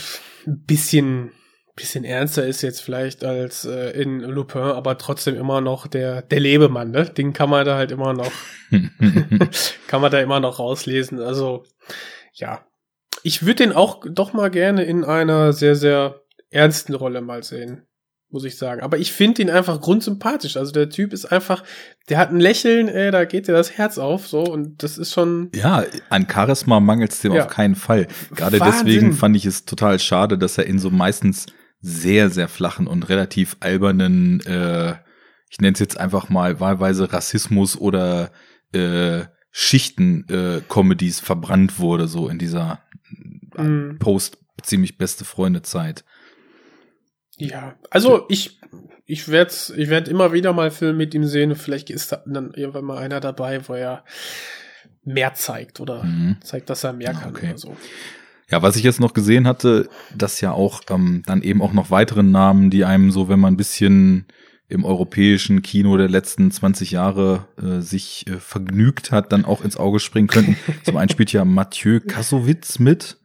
bisschen, 0.66 1.32
bisschen 1.80 2.04
ernster 2.04 2.46
ist 2.46 2.62
jetzt 2.62 2.80
vielleicht 2.82 3.24
als 3.24 3.64
äh, 3.64 3.90
in 3.90 4.20
Lupin, 4.20 4.60
aber 4.60 4.98
trotzdem 4.98 5.36
immer 5.36 5.60
noch 5.60 5.86
der, 5.86 6.22
der 6.22 6.40
Lebemann, 6.40 6.90
ne? 6.90 7.06
Den 7.06 7.32
kann 7.32 7.50
man 7.50 7.64
da 7.64 7.76
halt 7.76 7.90
immer 7.90 8.12
noch, 8.12 8.30
kann 9.88 10.00
man 10.00 10.12
da 10.12 10.20
immer 10.20 10.40
noch 10.40 10.58
rauslesen. 10.58 11.20
Also, 11.20 11.64
ja. 12.34 12.64
Ich 13.22 13.42
würde 13.42 13.64
den 13.64 13.72
auch 13.72 14.02
doch 14.08 14.32
mal 14.32 14.50
gerne 14.50 14.84
in 14.84 15.04
einer 15.04 15.52
sehr, 15.52 15.74
sehr 15.76 16.22
ernsten 16.50 16.94
Rolle 16.94 17.20
mal 17.20 17.42
sehen 17.42 17.86
muss 18.30 18.44
ich 18.44 18.56
sagen. 18.56 18.80
Aber 18.80 18.98
ich 18.98 19.12
finde 19.12 19.42
ihn 19.42 19.50
einfach 19.50 19.80
grundsympathisch. 19.80 20.56
Also 20.56 20.72
der 20.72 20.88
Typ 20.88 21.12
ist 21.12 21.26
einfach, 21.26 21.64
der 22.08 22.18
hat 22.18 22.30
ein 22.30 22.40
Lächeln, 22.40 22.88
ey, 22.88 23.10
da 23.10 23.24
geht 23.24 23.48
dir 23.48 23.52
das 23.52 23.76
Herz 23.76 23.98
auf, 23.98 24.28
so 24.28 24.42
und 24.44 24.82
das 24.82 24.98
ist 24.98 25.12
schon. 25.12 25.50
Ja, 25.54 25.84
an 26.10 26.28
Charisma 26.32 26.80
mangelt 26.80 27.12
es 27.12 27.20
dem 27.20 27.32
Ja. 27.32 27.44
auf 27.44 27.50
keinen 27.50 27.74
Fall. 27.74 28.06
Gerade 28.34 28.60
Wahnsinn. 28.60 28.86
deswegen 28.86 29.12
fand 29.12 29.36
ich 29.36 29.46
es 29.46 29.64
total 29.64 29.98
schade, 29.98 30.38
dass 30.38 30.58
er 30.58 30.66
in 30.66 30.78
so 30.78 30.90
meistens 30.90 31.46
sehr, 31.80 32.30
sehr 32.30 32.48
flachen 32.48 32.86
und 32.86 33.08
relativ 33.08 33.56
albernen, 33.60 34.40
äh, 34.46 34.96
ich 35.50 35.60
nenne 35.60 35.72
es 35.74 35.80
jetzt 35.80 35.98
einfach 35.98 36.28
mal 36.28 36.60
wahlweise 36.60 37.12
Rassismus 37.12 37.76
oder 37.76 38.30
äh, 38.72 39.22
Schichten-Comedies 39.50 41.20
verbrannt 41.20 41.78
wurde, 41.78 42.06
so 42.08 42.28
in 42.28 42.38
dieser 42.38 42.80
Mm, 43.56 43.98
Post 43.98 44.38
ziemlich 44.62 44.96
beste 44.96 45.24
Freunde 45.24 45.62
Zeit. 45.62 46.04
ja, 47.36 47.74
also 47.90 48.26
ich, 48.28 48.60
ich 49.06 49.28
werde 49.28 49.52
ich 49.76 49.88
werd 49.88 50.06
immer 50.06 50.32
wieder 50.32 50.52
mal 50.52 50.70
Filme 50.70 50.98
mit 50.98 51.14
ihm 51.14 51.24
sehen. 51.24 51.56
Vielleicht 51.56 51.90
ist 51.90 52.12
da 52.12 52.22
dann 52.26 52.52
irgendwann 52.54 52.84
mal 52.84 52.98
einer 52.98 53.18
dabei, 53.18 53.66
wo 53.68 53.74
er 53.74 54.04
mehr 55.02 55.34
zeigt 55.34 55.80
oder 55.80 56.04
Mhm. 56.04 56.36
zeigt, 56.42 56.70
dass 56.70 56.84
er 56.84 56.92
mehr 56.92 57.12
kann 57.14 57.34
Okay. 57.34 57.48
oder 57.48 57.58
so. 57.58 57.76
Ja, 58.50 58.62
was 58.62 58.76
ich 58.76 58.82
jetzt 58.82 59.00
noch 59.00 59.14
gesehen 59.14 59.46
hatte, 59.46 59.88
dass 60.16 60.40
ja 60.40 60.52
auch 60.52 60.82
ähm, 60.90 61.22
dann 61.26 61.42
eben 61.42 61.62
auch 61.62 61.72
noch 61.72 61.90
weitere 61.90 62.22
Namen, 62.22 62.70
die 62.70 62.84
einem 62.84 63.10
so, 63.10 63.28
wenn 63.28 63.38
man 63.40 63.54
ein 63.54 63.58
bisschen 63.58 64.26
im 64.68 64.84
europäischen 64.84 65.62
Kino 65.62 65.96
der 65.96 66.08
letzten 66.08 66.50
20 66.50 66.92
Jahre 66.92 67.46
äh, 67.60 67.80
sich 67.80 68.26
äh, 68.28 68.38
vergnügt 68.38 69.10
hat, 69.12 69.32
dann 69.32 69.44
auch 69.44 69.62
ins 69.64 69.76
Auge 69.76 69.98
springen 70.00 70.28
könnten. 70.28 70.56
Zum 70.84 70.96
einen 70.96 71.08
spielt 71.10 71.32
ja 71.32 71.44
Mathieu 71.44 72.00
Kassowitz 72.00 72.78
mit, 72.78 73.18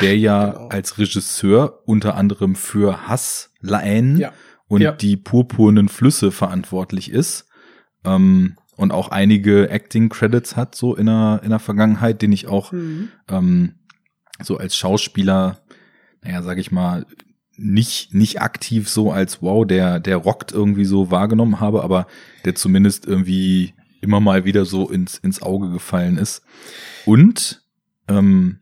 der 0.00 0.16
ja 0.18 0.50
genau. 0.50 0.68
als 0.68 0.98
Regisseur 0.98 1.82
unter 1.86 2.14
anderem 2.14 2.54
für 2.54 3.06
Hass, 3.08 3.50
La 3.60 3.78
Haine 3.80 4.18
Ja. 4.18 4.32
und 4.66 4.80
Ja. 4.82 4.92
die 4.92 5.16
purpurnen 5.16 5.88
Flüsse 5.88 6.30
verantwortlich 6.30 7.10
ist. 7.10 7.46
Ähm, 8.04 8.56
und 8.76 8.92
auch 8.92 9.08
einige 9.08 9.68
Acting-Credits 9.70 10.56
hat 10.56 10.74
so 10.74 10.94
in 10.94 11.06
der, 11.06 11.40
in 11.42 11.50
der 11.50 11.58
Vergangenheit, 11.58 12.22
den 12.22 12.32
ich 12.32 12.46
auch 12.46 12.72
Mhm. 12.72 13.08
ähm, 13.28 13.74
so 14.42 14.56
als 14.56 14.76
Schauspieler, 14.76 15.60
naja, 16.22 16.42
sag 16.42 16.58
ich 16.58 16.70
mal, 16.70 17.06
nicht, 17.56 18.14
nicht 18.14 18.40
aktiv 18.40 18.88
so 18.88 19.10
als 19.10 19.42
wow, 19.42 19.66
der, 19.66 19.98
der 19.98 20.16
rockt 20.16 20.52
irgendwie 20.52 20.84
so 20.84 21.10
wahrgenommen 21.10 21.60
habe, 21.60 21.82
aber 21.82 22.06
der 22.44 22.54
zumindest 22.54 23.06
irgendwie 23.06 23.74
immer 24.00 24.20
mal 24.20 24.44
wieder 24.44 24.64
so 24.64 24.88
ins, 24.88 25.18
ins 25.18 25.42
Auge 25.42 25.70
gefallen 25.70 26.18
ist. 26.18 26.42
Und 27.04 27.62
ähm, 28.08 28.60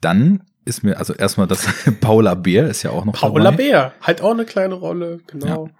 dann 0.00 0.42
ist 0.64 0.82
mir, 0.82 0.98
also 0.98 1.12
erstmal 1.12 1.46
das 1.46 1.68
Paula 2.00 2.34
Bär 2.34 2.68
ist 2.68 2.82
ja 2.82 2.90
auch 2.90 3.04
noch 3.04 3.14
Paula 3.14 3.44
dabei. 3.44 3.56
Bär, 3.56 3.92
halt 4.00 4.22
auch 4.22 4.32
eine 4.32 4.44
kleine 4.44 4.74
Rolle, 4.74 5.20
genau. 5.26 5.70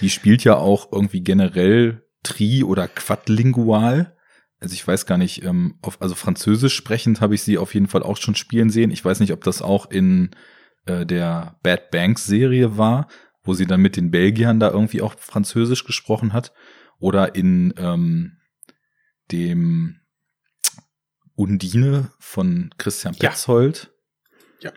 Die 0.00 0.10
spielt 0.10 0.44
ja 0.44 0.56
auch 0.56 0.92
irgendwie 0.92 1.22
generell 1.22 2.02
tri- 2.22 2.64
oder 2.64 2.86
quadlingual. 2.86 4.15
Also 4.66 4.74
ich 4.74 4.84
weiß 4.88 5.06
gar 5.06 5.16
nicht, 5.16 5.44
ähm, 5.44 5.78
auf, 5.80 6.02
also 6.02 6.16
französisch 6.16 6.74
sprechend 6.74 7.20
habe 7.20 7.36
ich 7.36 7.42
sie 7.42 7.56
auf 7.56 7.72
jeden 7.72 7.86
Fall 7.86 8.02
auch 8.02 8.16
schon 8.16 8.34
spielen 8.34 8.68
sehen. 8.68 8.90
Ich 8.90 9.04
weiß 9.04 9.20
nicht, 9.20 9.32
ob 9.32 9.44
das 9.44 9.62
auch 9.62 9.88
in 9.92 10.34
äh, 10.86 11.06
der 11.06 11.56
Bad 11.62 11.92
Banks 11.92 12.26
Serie 12.26 12.76
war, 12.76 13.06
wo 13.44 13.54
sie 13.54 13.66
dann 13.66 13.80
mit 13.80 13.96
den 13.96 14.10
Belgiern 14.10 14.58
da 14.58 14.68
irgendwie 14.68 15.02
auch 15.02 15.14
französisch 15.20 15.84
gesprochen 15.84 16.32
hat. 16.32 16.52
Oder 16.98 17.36
in 17.36 17.74
ähm, 17.78 18.38
dem 19.30 20.00
Undine 21.36 22.10
von 22.18 22.70
Christian 22.76 23.14
Ja. 23.20 23.30
Petzold. 23.30 23.94
Ja. 24.62 24.72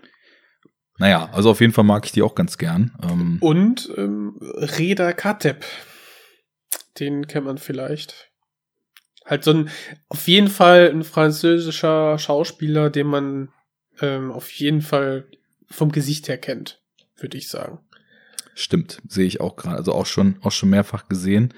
Naja, 0.99 1.31
also 1.31 1.49
auf 1.49 1.61
jeden 1.61 1.73
Fall 1.73 1.83
mag 1.83 2.05
ich 2.05 2.11
die 2.11 2.21
auch 2.21 2.35
ganz 2.35 2.59
gern. 2.59 2.95
Ähm, 3.01 3.37
Und 3.41 3.91
ähm, 3.97 4.37
Reda 4.39 5.13
Kateb, 5.13 5.65
den 6.99 7.25
kennt 7.25 7.47
man 7.47 7.57
vielleicht. 7.57 8.28
Halt 9.29 9.43
so 9.43 9.51
ein, 9.51 9.69
auf 10.09 10.27
jeden 10.27 10.47
Fall 10.47 10.89
ein 10.89 11.03
französischer 11.03 12.17
Schauspieler, 12.17 12.89
den 12.89 13.07
man 13.07 13.49
ähm, 14.01 14.31
auf 14.31 14.51
jeden 14.51 14.81
Fall 14.81 15.27
vom 15.67 15.91
Gesicht 15.91 16.27
her 16.27 16.37
kennt, 16.37 16.81
würde 17.17 17.37
ich 17.37 17.47
sagen. 17.47 17.79
Stimmt, 18.55 19.01
sehe 19.07 19.27
ich 19.27 19.39
auch 19.39 19.55
gerade, 19.55 19.77
also 19.77 19.93
auch 19.93 20.07
schon, 20.07 20.37
auch 20.41 20.51
schon 20.51 20.71
mehrfach 20.71 21.07
gesehen. 21.07 21.53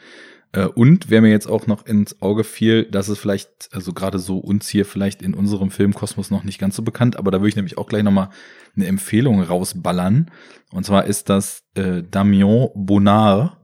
Äh, 0.52 0.66
Und 0.66 1.10
wer 1.10 1.22
mir 1.22 1.32
jetzt 1.32 1.48
auch 1.48 1.66
noch 1.66 1.86
ins 1.86 2.22
Auge 2.22 2.44
fiel, 2.44 2.86
das 2.86 3.10
ist 3.10 3.20
vielleicht, 3.20 3.70
also 3.72 3.94
gerade 3.94 4.20
so 4.20 4.38
uns 4.38 4.68
hier 4.68 4.86
vielleicht 4.86 5.22
in 5.22 5.34
unserem 5.34 5.72
Filmkosmos 5.72 6.30
noch 6.30 6.44
nicht 6.44 6.60
ganz 6.60 6.76
so 6.76 6.84
bekannt, 6.84 7.16
aber 7.16 7.32
da 7.32 7.40
würde 7.40 7.50
ich 7.50 7.56
nämlich 7.56 7.78
auch 7.78 7.88
gleich 7.88 8.04
nochmal 8.04 8.30
eine 8.76 8.88
Empfehlung 8.88 9.42
rausballern. 9.42 10.30
Und 10.72 10.86
zwar 10.86 11.06
ist 11.06 11.30
das 11.30 11.64
äh, 11.76 12.04
Damien 12.04 12.70
Bonnard, 12.76 13.58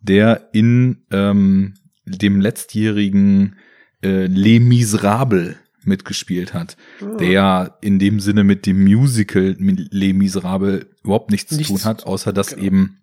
der 0.00 0.50
in 0.52 1.04
ähm, 1.10 1.74
dem 2.08 2.40
letztjährigen 2.40 3.56
äh, 4.02 4.26
Les 4.26 4.60
Miserables 4.60 5.56
mitgespielt 5.84 6.52
hat, 6.54 6.76
der 7.18 7.28
ja 7.30 7.78
in 7.80 7.98
dem 7.98 8.20
Sinne 8.20 8.44
mit 8.44 8.66
dem 8.66 8.82
Musical 8.84 9.56
Les 9.58 10.12
Miserables 10.14 10.86
überhaupt 11.02 11.30
nichts, 11.30 11.52
Nichts 11.52 11.68
zu 11.68 11.74
tun 11.78 11.84
hat, 11.84 12.04
außer 12.06 12.32
dass 12.32 12.48
genau. 12.50 12.62
eben 12.64 12.98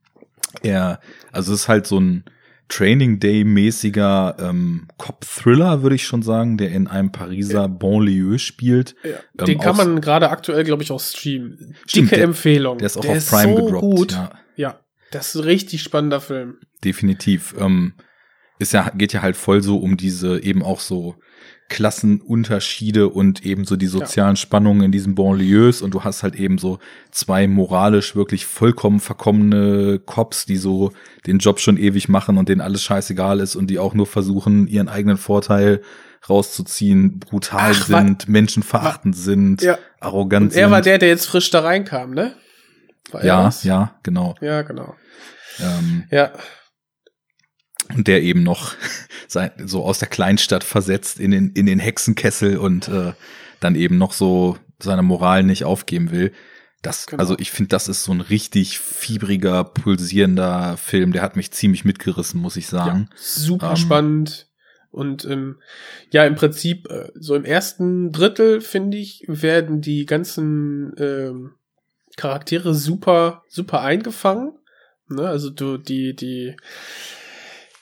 er, 0.62 1.00
also 1.32 1.54
es 1.54 1.62
ist 1.62 1.68
halt 1.68 1.88
so 1.88 2.00
ein 2.00 2.24
Training 2.68 3.20
Day-mäßiger 3.20 4.38
ähm, 4.40 4.88
Cop-Thriller, 4.98 5.84
würde 5.84 5.96
ich 5.96 6.06
schon 6.06 6.24
sagen, 6.24 6.58
der 6.58 6.72
in 6.72 6.88
einem 6.88 7.12
Pariser 7.12 7.68
Banlieue 7.68 8.40
spielt. 8.40 8.96
Ja, 9.04 9.12
Ähm, 9.40 9.46
den 9.46 9.60
kann 9.60 9.74
auch- 9.74 9.78
man 9.78 10.02
gerade 10.02 10.30
aktuell, 10.32 10.64
glaube 10.64 10.82
ich, 10.82 10.92
auch 10.92 11.00
streamen. 11.00 11.76
Stimmt, 11.86 12.08
Dicke 12.10 12.16
der- 12.16 12.24
Empfehlung. 12.24 12.78
Der 12.80 12.88
ist 12.88 12.98
auch 12.98 13.06
auf 13.06 13.30
Prime 13.30 13.56
so 13.56 13.66
gedroppt. 13.66 13.82
gut. 13.82 14.12
Ja, 14.14 14.32
Ja, 14.56 14.80
das 15.12 15.28
ist 15.30 15.36
ein 15.36 15.44
richtig 15.44 15.82
spannender 15.84 16.22
Film. 16.22 16.56
definitiv. 16.84 17.54
Ähm, 17.60 17.94
ist 18.60 18.74
ja, 18.74 18.90
geht 18.96 19.14
ja 19.14 19.22
halt 19.22 19.36
voll 19.38 19.62
so 19.62 19.78
um 19.78 19.98
diese 19.98 20.42
eben 20.44 20.64
auch 20.64 20.80
so 20.80 21.16
Klassenunterschiede 21.68 23.10
und 23.10 23.44
eben 23.46 23.66
so 23.66 23.76
die 23.76 23.88
sozialen 23.88 24.36
Spannungen 24.36 24.84
in 24.84 24.92
diesen 24.92 25.16
Banlieues 25.16 25.82
und 25.82 25.94
du 25.94 26.04
hast 26.04 26.22
halt 26.24 26.36
eben 26.36 26.58
so 26.58 26.80
zwei 27.12 27.48
moralisch 27.48 28.16
wirklich 28.16 28.46
vollkommen 28.46 29.00
verkommene 29.00 30.00
Cops, 30.06 30.46
die 30.46 30.58
so 30.58 30.92
den 31.26 31.40
Job 31.40 31.60
schon 31.60 31.78
ewig 31.78 32.08
machen 32.10 32.38
und 32.38 32.50
denen 32.50 32.62
alles 32.62 32.84
scheißegal 32.84 33.40
ist 33.40 33.56
und 33.56 33.68
die 33.68 33.80
auch 33.80 33.94
nur 33.94 34.06
versuchen, 34.06 34.68
ihren 34.68 34.90
eigenen 34.90 35.18
Vorteil 35.18 35.82
rauszuziehen, 36.30 37.20
brutal 37.20 37.72
Ach, 37.76 37.86
sind, 37.86 38.28
menschenverachtend 38.28 39.16
sind, 39.16 39.62
Ja. 39.62 39.78
arrogant 40.00 40.52
Und 40.52 40.58
er 40.58 40.70
war 40.72 40.78
sind. 40.78 40.86
der, 40.88 40.98
der 41.00 41.10
jetzt 41.10 41.28
frisch 41.28 41.50
da 41.52 41.62
reinkam, 41.62 42.12
ne? 42.12 42.34
Ja, 43.24 43.44
das? 43.44 43.64
ja, 43.64 43.96
genau. 44.04 44.36
Ja, 44.42 44.64
genau. 44.64 44.96
Ähm, 45.60 46.06
Ja, 46.12 46.32
und 47.94 48.08
der 48.08 48.22
eben 48.24 48.44
noch 48.44 48.74
sein, 49.28 49.52
so 49.66 49.84
aus 49.84 50.00
der 50.00 50.08
Kleinstadt 50.08 50.64
versetzt 50.64 51.20
in 51.20 51.32
den, 51.32 51.52
in 51.52 51.66
den 51.66 51.80
Hexenkessel 51.80 52.58
und 52.58 52.88
äh, 52.88 53.14
dann 53.60 53.76
eben 53.76 53.98
noch 53.98 54.14
so 54.14 54.58
seine 54.80 55.04
Moral 55.04 55.44
nicht 55.44 55.64
aufgeben 55.64 56.12
will. 56.12 56.32
Das, 56.82 57.08
Genau. 57.08 57.20
also 57.20 57.36
ich 57.40 57.52
finde, 57.52 57.70
das 57.70 57.88
ist 57.88 58.04
so 58.04 58.12
ein 58.12 58.22
richtig 58.22 58.80
fiebriger, 58.80 59.64
pulsierender 59.64 60.78
Film. 60.78 61.14
Der 61.14 61.24
hat 61.24 61.36
mich 61.36 61.52
ziemlich 61.52 61.84
mitgerissen, 61.84 62.40
muss 62.40 62.58
ich 62.58 62.68
sagen. 62.68 63.10
super 63.16 63.72
Ähm, 63.72 63.76
spannend. 63.76 64.50
Und 64.92 65.26
ähm, 65.26 65.58
ja, 66.12 66.26
im 66.26 66.36
Prinzip, 66.36 66.88
äh, 66.90 67.10
so 67.16 67.36
im 67.36 67.44
ersten 67.44 68.12
Drittel, 68.12 68.62
finde 68.62 68.98
ich, 68.98 69.26
werden 69.28 69.82
die 69.82 70.06
ganzen 70.06 70.94
ähm, 70.98 71.56
Charaktere 72.16 72.74
super, 72.74 73.44
super 73.50 73.82
eingefangen. 73.82 74.54
Ne? 75.10 75.28
Also 75.28 75.50
du, 75.50 75.78
die, 75.78 76.16
die 76.16 76.56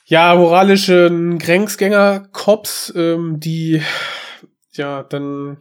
ja, 0.04 0.34
moralischen 0.34 1.38
Grenzgänger-Cops, 1.38 2.92
ähm, 2.94 3.40
die 3.40 3.82
ja 4.72 5.02
dann, 5.02 5.58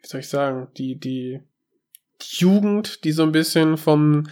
wie 0.00 0.06
soll 0.06 0.20
ich 0.20 0.28
sagen, 0.28 0.68
die, 0.76 0.98
die 0.98 1.40
Jugend, 2.22 3.04
die 3.04 3.12
so 3.12 3.22
ein 3.22 3.32
bisschen 3.32 3.76
vom 3.76 4.28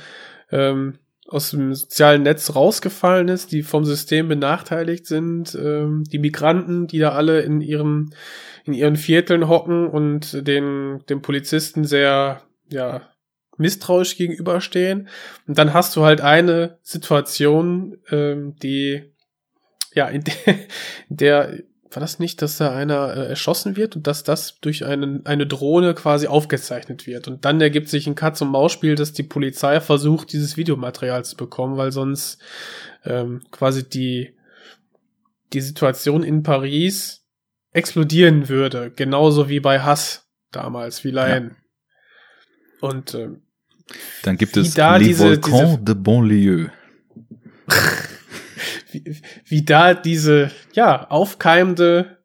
ähm, 0.50 0.98
aus 1.28 1.50
dem 1.50 1.74
sozialen 1.74 2.22
Netz 2.22 2.54
rausgefallen 2.54 3.28
ist, 3.28 3.50
die 3.52 3.62
vom 3.62 3.85
System 3.85 4.28
benachteiligt 4.28 5.06
sind, 5.06 5.56
ähm, 5.56 6.04
die 6.04 6.18
Migranten, 6.18 6.87
die 6.87 6.98
da 6.98 7.11
alle 7.11 7.40
in 7.40 7.61
ihren 7.61 8.14
in 8.64 8.72
ihren 8.72 8.96
Vierteln 8.96 9.48
hocken 9.48 9.88
und 9.88 10.46
den 10.46 11.02
dem 11.09 11.22
Polizisten 11.22 11.85
sehr 11.85 12.42
ja 12.68 13.02
misstrauisch 13.58 14.16
gegenüberstehen. 14.16 15.08
Und 15.46 15.58
dann 15.58 15.72
hast 15.72 15.96
du 15.96 16.04
halt 16.04 16.20
eine 16.20 16.78
Situation, 16.82 17.98
ähm, 18.10 18.56
die 18.62 19.12
ja 19.94 20.08
in 20.08 20.24
der, 20.24 20.54
in 21.08 21.16
der 21.16 21.58
war 21.96 22.00
das 22.00 22.18
nicht, 22.18 22.42
dass 22.42 22.58
da 22.58 22.74
einer 22.74 23.16
äh, 23.16 23.28
erschossen 23.28 23.76
wird 23.76 23.96
und 23.96 24.06
dass 24.06 24.22
das 24.22 24.60
durch 24.60 24.84
einen, 24.84 25.24
eine 25.24 25.46
Drohne 25.46 25.94
quasi 25.94 26.26
aufgezeichnet 26.26 27.06
wird. 27.06 27.26
Und 27.26 27.46
dann 27.46 27.58
ergibt 27.58 27.88
sich 27.88 28.06
ein 28.06 28.14
Katz-und-Maus-Spiel, 28.14 28.96
dass 28.96 29.14
die 29.14 29.22
Polizei 29.22 29.80
versucht, 29.80 30.32
dieses 30.32 30.58
Videomaterial 30.58 31.24
zu 31.24 31.36
bekommen, 31.36 31.78
weil 31.78 31.92
sonst 31.92 32.38
ähm, 33.04 33.42
quasi 33.50 33.88
die, 33.88 34.36
die 35.54 35.62
Situation 35.62 36.22
in 36.22 36.42
Paris 36.42 37.24
explodieren 37.72 38.50
würde. 38.50 38.90
Genauso 38.90 39.48
wie 39.48 39.60
bei 39.60 39.80
Hass 39.80 40.28
damals, 40.52 41.02
wie 41.02 41.12
Lion. 41.12 41.56
Und 42.80 43.14
ähm, 43.14 43.45
Dann 44.22 44.37
gibt 44.37 44.57
Wie 44.57 44.61
es 44.61 44.75
da 44.75 44.96
Les 44.96 45.09
diese- 45.09 45.25
Volcans 45.25 45.61
diese- 45.70 45.79
de 45.85 45.94
Bonlieu. 45.94 46.66
wie, 48.92 49.16
wie 49.44 49.64
da 49.64 49.94
diese, 49.94 50.51
ja, 50.72 51.07
aufkeimende 51.09 52.18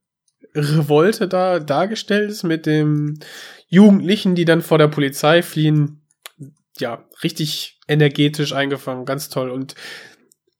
Revolte 0.53 1.27
da 1.27 1.59
dargestellt 1.59 2.29
ist 2.31 2.43
mit 2.43 2.65
dem 2.65 3.19
Jugendlichen, 3.67 4.35
die 4.35 4.45
dann 4.45 4.61
vor 4.61 4.77
der 4.77 4.87
Polizei 4.89 5.41
fliehen. 5.43 6.01
Ja, 6.77 7.05
richtig 7.23 7.79
energetisch 7.87 8.53
eingefangen, 8.53 9.05
ganz 9.05 9.29
toll. 9.29 9.49
Und 9.49 9.75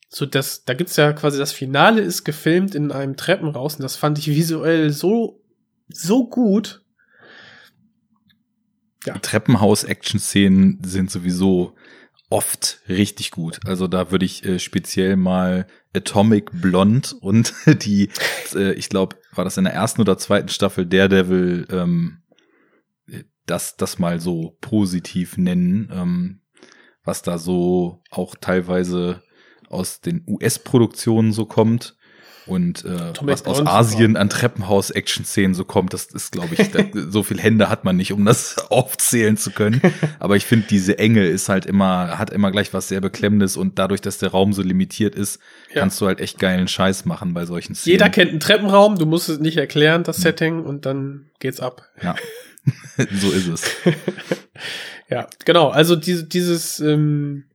so 0.09 0.25
das, 0.25 0.63
da 0.65 0.73
gibt's 0.73 0.95
ja 0.97 1.13
quasi 1.13 1.37
das 1.37 1.51
Finale 1.51 2.01
ist 2.01 2.23
gefilmt 2.23 2.75
in 2.75 2.91
einem 2.91 3.17
Treppenhaus 3.17 3.75
und 3.75 3.83
das 3.83 3.95
fand 3.95 4.17
ich 4.17 4.27
visuell 4.27 4.91
so, 4.91 5.41
so 5.89 6.27
gut. 6.29 6.80
Ja. 9.05 9.17
Treppenhaus-Action-Szenen 9.17 10.79
sind 10.83 11.09
sowieso 11.09 11.75
oft 12.29 12.81
richtig 12.87 13.31
gut. 13.31 13.59
Also 13.65 13.87
da 13.87 14.11
würde 14.11 14.25
ich 14.25 14.45
äh, 14.45 14.59
speziell 14.59 15.17
mal 15.17 15.67
Atomic 15.93 16.51
Blonde 16.53 17.09
und 17.19 17.53
die, 17.65 18.09
äh, 18.55 18.73
ich 18.73 18.89
glaube, 18.89 19.17
war 19.33 19.43
das 19.43 19.57
in 19.57 19.65
der 19.65 19.73
ersten 19.73 20.01
oder 20.01 20.17
zweiten 20.17 20.49
Staffel 20.49 20.85
Daredevil, 20.85 21.67
ähm, 21.71 22.21
das, 23.45 23.75
das 23.75 23.99
mal 23.99 24.19
so 24.19 24.57
positiv 24.61 25.37
nennen, 25.37 25.91
ähm, 25.93 26.41
was 27.03 27.21
da 27.21 27.37
so 27.37 28.01
auch 28.11 28.35
teilweise 28.39 29.23
aus 29.67 29.99
den 30.01 30.23
US-Produktionen 30.27 31.33
so 31.33 31.45
kommt 31.45 31.97
und 32.47 32.85
äh, 32.85 33.13
was 33.21 33.45
aus 33.45 33.65
Asien 33.65 34.17
an 34.17 34.29
Treppenhaus-Action-Szenen 34.29 35.53
so 35.53 35.63
kommt, 35.63 35.93
das 35.93 36.05
ist, 36.05 36.31
glaube 36.31 36.55
ich, 36.55 36.71
da, 36.71 36.83
so 37.09 37.23
viel 37.23 37.39
Hände 37.39 37.69
hat 37.69 37.83
man 37.83 37.95
nicht, 37.95 38.11
um 38.13 38.25
das 38.25 38.57
aufzählen 38.69 39.37
zu 39.37 39.51
können. 39.51 39.81
Aber 40.19 40.35
ich 40.35 40.45
finde, 40.45 40.67
diese 40.67 40.97
Enge 40.97 41.25
ist 41.25 41.49
halt 41.49 41.65
immer, 41.65 42.17
hat 42.17 42.31
immer 42.31 42.51
gleich 42.51 42.73
was 42.73 42.87
sehr 42.87 43.01
Beklemmendes 43.01 43.57
und 43.57 43.77
dadurch, 43.77 44.01
dass 44.01 44.17
der 44.17 44.29
Raum 44.29 44.53
so 44.53 44.61
limitiert 44.61 45.15
ist, 45.15 45.39
ja. 45.73 45.81
kannst 45.81 46.01
du 46.01 46.07
halt 46.07 46.19
echt 46.19 46.39
geilen 46.39 46.67
Scheiß 46.67 47.05
machen 47.05 47.33
bei 47.33 47.45
solchen 47.45 47.75
Szenen. 47.75 47.93
Jeder 47.93 48.09
kennt 48.09 48.31
einen 48.31 48.39
Treppenraum, 48.39 48.97
du 48.97 49.05
musst 49.05 49.29
es 49.29 49.39
nicht 49.39 49.57
erklären, 49.57 50.03
das 50.03 50.17
Setting, 50.17 50.63
und 50.63 50.85
dann 50.85 51.29
geht's 51.39 51.59
ab. 51.59 51.87
Ja. 52.01 52.15
so 52.97 53.31
ist 53.31 53.47
es. 53.47 53.63
ja, 55.09 55.27
genau. 55.45 55.69
Also 55.69 55.95
diese, 55.95 56.23
dieses, 56.25 56.79
ähm, 56.79 57.45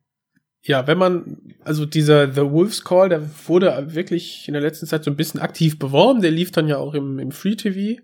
ja, 0.66 0.88
wenn 0.88 0.98
man, 0.98 1.54
also 1.64 1.86
dieser 1.86 2.32
The 2.32 2.50
Wolf's 2.50 2.82
Call, 2.82 3.08
der 3.08 3.22
wurde 3.46 3.94
wirklich 3.94 4.48
in 4.48 4.54
der 4.54 4.62
letzten 4.62 4.86
Zeit 4.86 5.04
so 5.04 5.10
ein 5.12 5.16
bisschen 5.16 5.40
aktiv 5.40 5.78
beworben. 5.78 6.22
Der 6.22 6.32
lief 6.32 6.50
dann 6.50 6.66
ja 6.66 6.78
auch 6.78 6.94
im, 6.94 7.20
im 7.20 7.30
Free 7.30 7.54
TV. 7.54 8.02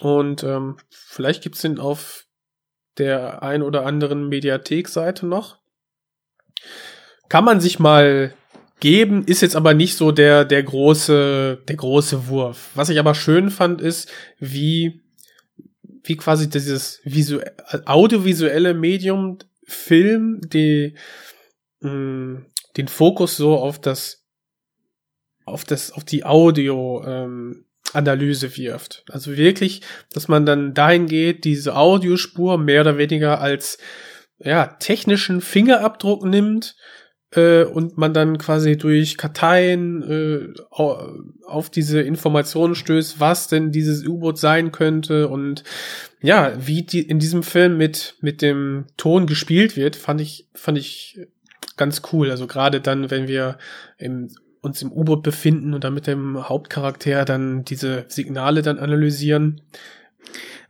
Und 0.00 0.42
ähm, 0.44 0.78
vielleicht 0.88 1.42
gibt's 1.42 1.60
den 1.60 1.78
auf 1.78 2.24
der 2.96 3.42
ein 3.42 3.62
oder 3.62 3.84
anderen 3.84 4.28
Mediathek-Seite 4.28 5.26
noch. 5.26 5.58
Kann 7.28 7.44
man 7.44 7.60
sich 7.60 7.78
mal 7.78 8.32
geben, 8.80 9.24
ist 9.26 9.42
jetzt 9.42 9.56
aber 9.56 9.74
nicht 9.74 9.96
so 9.96 10.10
der, 10.10 10.46
der 10.46 10.62
große, 10.62 11.64
der 11.68 11.76
große 11.76 12.28
Wurf. 12.28 12.70
Was 12.76 12.88
ich 12.88 12.98
aber 12.98 13.14
schön 13.14 13.50
fand, 13.50 13.82
ist, 13.82 14.10
wie, 14.38 15.02
wie 16.02 16.16
quasi 16.16 16.48
dieses 16.48 17.00
visu 17.04 17.40
audiovisuelle 17.84 18.72
Medium 18.72 19.38
Film, 19.64 20.40
die, 20.46 20.94
mm, 21.80 22.46
den 22.76 22.88
Fokus 22.88 23.36
so 23.36 23.56
auf 23.56 23.80
das, 23.80 24.24
auf 25.44 25.64
das, 25.64 25.92
auf 25.92 26.04
die 26.04 26.24
Audio, 26.24 27.02
ähm, 27.06 27.64
Analyse 27.92 28.56
wirft. 28.56 29.04
Also 29.08 29.36
wirklich, 29.36 29.82
dass 30.12 30.28
man 30.28 30.46
dann 30.46 30.74
dahin 30.74 31.06
geht, 31.06 31.44
diese 31.44 31.76
Audiospur 31.76 32.58
mehr 32.58 32.82
oder 32.82 32.98
weniger 32.98 33.40
als 33.40 33.78
ja, 34.38 34.66
technischen 34.66 35.40
Fingerabdruck 35.40 36.24
nimmt 36.24 36.76
äh, 37.32 37.64
und 37.64 37.98
man 37.98 38.14
dann 38.14 38.38
quasi 38.38 38.76
durch 38.76 39.16
Karteien 39.16 40.02
äh, 40.02 40.54
auf 40.70 41.70
diese 41.70 42.00
Informationen 42.00 42.74
stößt, 42.74 43.20
was 43.20 43.48
denn 43.48 43.72
dieses 43.72 44.06
U-Boot 44.06 44.38
sein 44.38 44.70
könnte 44.70 45.28
und 45.28 45.64
ja, 46.20 46.52
wie 46.58 46.82
die 46.82 47.02
in 47.02 47.18
diesem 47.18 47.42
Film 47.42 47.76
mit 47.76 48.16
mit 48.20 48.42
dem 48.42 48.86
Ton 48.96 49.26
gespielt 49.26 49.76
wird, 49.76 49.96
fand 49.96 50.20
ich 50.20 50.48
fand 50.52 50.78
ich 50.78 51.20
ganz 51.76 52.02
cool. 52.12 52.30
Also 52.30 52.46
gerade 52.46 52.80
dann, 52.80 53.10
wenn 53.10 53.28
wir 53.28 53.58
im, 53.96 54.28
uns 54.60 54.82
im 54.82 54.92
U-Boot 54.92 55.22
befinden 55.22 55.74
und 55.74 55.84
dann 55.84 55.94
mit 55.94 56.06
dem 56.06 56.48
Hauptcharakter 56.48 57.24
dann 57.24 57.64
diese 57.64 58.04
Signale 58.08 58.62
dann 58.62 58.78
analysieren. 58.78 59.60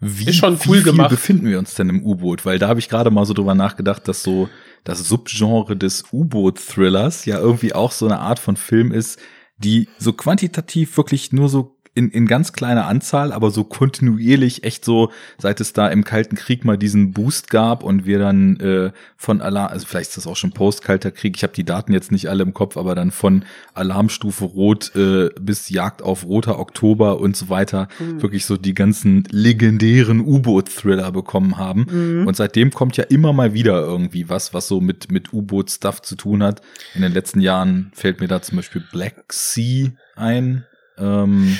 Wie, 0.01 0.29
ist 0.29 0.37
schon 0.37 0.55
cool 0.66 0.79
wie 0.79 0.83
viel 0.83 0.83
gemacht. 0.85 1.11
befinden 1.11 1.46
wir 1.46 1.59
uns 1.59 1.74
denn 1.74 1.88
im 1.88 2.05
U-Boot? 2.05 2.46
Weil 2.46 2.59
da 2.59 2.68
habe 2.68 2.79
ich 2.79 2.88
gerade 2.88 3.11
mal 3.11 3.27
so 3.27 3.35
drüber 3.35 3.55
nachgedacht, 3.55 4.07
dass 4.07 4.22
so 4.22 4.48
das 4.85 5.01
Subgenre 5.01 5.77
des 5.77 6.05
U-Boot-Thrillers 6.12 7.24
ja 7.24 7.38
irgendwie 7.38 7.74
auch 7.74 7.90
so 7.90 8.07
eine 8.07 8.20
Art 8.20 8.38
von 8.38 8.57
Film 8.57 8.92
ist, 8.92 9.18
die 9.57 9.88
so 9.98 10.12
quantitativ 10.12 10.96
wirklich 10.96 11.33
nur 11.33 11.48
so 11.48 11.78
in, 11.98 12.11
in 12.11 12.26
ganz 12.26 12.52
kleiner 12.52 12.87
Anzahl, 12.87 13.32
aber 13.32 13.50
so 13.50 13.64
kontinuierlich 13.64 14.62
echt 14.62 14.84
so, 14.84 15.11
seit 15.37 15.61
es 15.61 15.72
da 15.72 15.88
im 15.88 16.04
Kalten 16.04 16.37
Krieg 16.37 16.64
mal 16.64 16.78
diesen 16.78 17.12
Boost 17.12 17.50
gab 17.50 17.82
und 17.82 18.06
wir 18.06 18.20
dann 18.20 18.61
äh, 18.61 18.92
von 19.16 19.42
Alarm, 19.42 19.72
also 19.72 19.84
vielleicht 19.84 20.11
ist 20.11 20.16
das 20.16 20.28
auch 20.28 20.37
schon 20.37 20.52
Post-Kalter 20.52 21.11
Krieg, 21.11 21.37
ich 21.37 21.42
habe 21.42 21.52
die 21.52 21.64
Daten 21.64 21.92
jetzt 21.92 22.12
nicht 22.12 22.28
alle 22.28 22.44
im 22.44 22.54
Kopf, 22.54 22.76
aber 22.76 22.94
dann 22.94 23.11
von 23.11 23.44
Alarmstufe 23.74 24.44
Rot 24.44 24.94
äh, 24.94 25.30
bis 25.40 25.70
Jagd 25.70 26.00
auf 26.00 26.24
Roter 26.24 26.61
Oktober 26.61 27.18
und 27.18 27.37
so 27.37 27.48
weiter 27.48 27.88
mhm. 27.98 28.22
wirklich 28.22 28.46
so 28.46 28.56
die 28.56 28.74
ganzen 28.74 29.24
legendären 29.30 30.20
U-Boot-Thriller 30.20 31.11
bekommen 31.11 31.58
haben. 31.58 31.87
Mhm. 31.90 32.28
Und 32.28 32.37
seitdem 32.37 32.70
kommt 32.70 32.96
ja 32.96 33.04
immer 33.04 33.32
mal 33.32 33.54
wieder 33.54 33.80
irgendwie 33.80 34.28
was, 34.28 34.54
was 34.54 34.68
so 34.68 34.80
mit, 34.80 35.11
mit 35.11 35.32
U-Boot-Stuff 35.32 36.00
zu 36.02 36.14
tun 36.14 36.44
hat. 36.44 36.62
In 36.94 37.02
den 37.02 37.12
letzten 37.12 37.40
Jahren 37.40 37.90
fällt 37.92 38.20
mir 38.20 38.28
da 38.28 38.40
zum 38.40 38.54
Beispiel 38.54 38.84
Black 38.92 39.32
Sea 39.32 39.90
ein. 40.14 40.64
Ähm, 40.96 41.58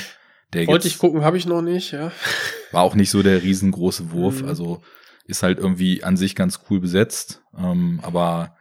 der 0.53 0.67
Wollte 0.67 0.87
ich 0.87 0.97
gucken, 0.97 1.23
habe 1.23 1.37
ich 1.37 1.45
noch 1.45 1.61
nicht, 1.61 1.91
ja. 1.91 2.11
War 2.71 2.83
auch 2.83 2.95
nicht 2.95 3.09
so 3.11 3.21
der 3.23 3.43
riesengroße 3.43 4.11
Wurf, 4.11 4.41
mhm. 4.41 4.47
also 4.47 4.81
ist 5.25 5.43
halt 5.43 5.59
irgendwie 5.59 6.03
an 6.03 6.17
sich 6.17 6.35
ganz 6.35 6.61
cool 6.69 6.79
besetzt, 6.79 7.41
ähm, 7.57 7.99
aber 8.01 8.55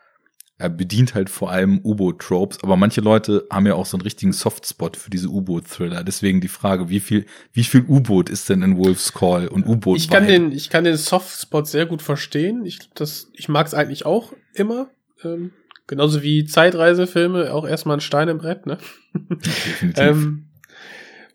er 0.59 0.69
bedient 0.69 1.15
halt 1.15 1.31
vor 1.31 1.51
allem 1.51 1.81
U-Boot-Tropes, 1.85 2.65
aber 2.65 2.77
manche 2.77 3.01
Leute 3.01 3.47
haben 3.51 3.67
ja 3.67 3.75
auch 3.75 3.87
so 3.87 3.97
einen 3.97 4.03
richtigen 4.03 4.33
Softspot 4.33 4.97
für 4.97 5.09
diese 5.09 5.29
U-Boot-Thriller. 5.29 6.03
Deswegen 6.03 6.41
die 6.41 6.49
Frage, 6.49 6.89
wie 6.89 6.99
viel, 6.99 7.27
wie 7.53 7.63
viel 7.63 7.85
U-Boot 7.87 8.29
ist 8.29 8.49
denn 8.49 8.63
in 8.63 8.77
Wolf's 8.77 9.13
Call 9.13 9.47
und 9.47 9.67
U-Boot? 9.67 9.99
Ich 9.99 10.11
kann 10.11 10.27
den, 10.27 10.51
ich 10.51 10.69
kann 10.69 10.83
den 10.83 10.97
Softspot 10.97 11.69
sehr 11.69 11.87
gut 11.87 12.03
verstehen. 12.03 12.67
Ich, 12.67 12.91
das, 12.95 13.31
ich 13.35 13.49
mag 13.49 13.69
es 13.69 13.75
eigentlich 13.75 14.05
auch 14.05 14.33
immer. 14.53 14.91
Ähm, 15.23 15.53
genauso 15.87 16.23
wie 16.23 16.45
Zeitreisefilme, 16.45 17.55
auch 17.55 17.67
erstmal 17.67 17.97
ein 17.97 18.01
Stein 18.01 18.29
im 18.29 18.39
Brett, 18.39 18.67
ne? 18.67 18.79
Definitiv. 19.15 20.03
ähm, 20.03 20.48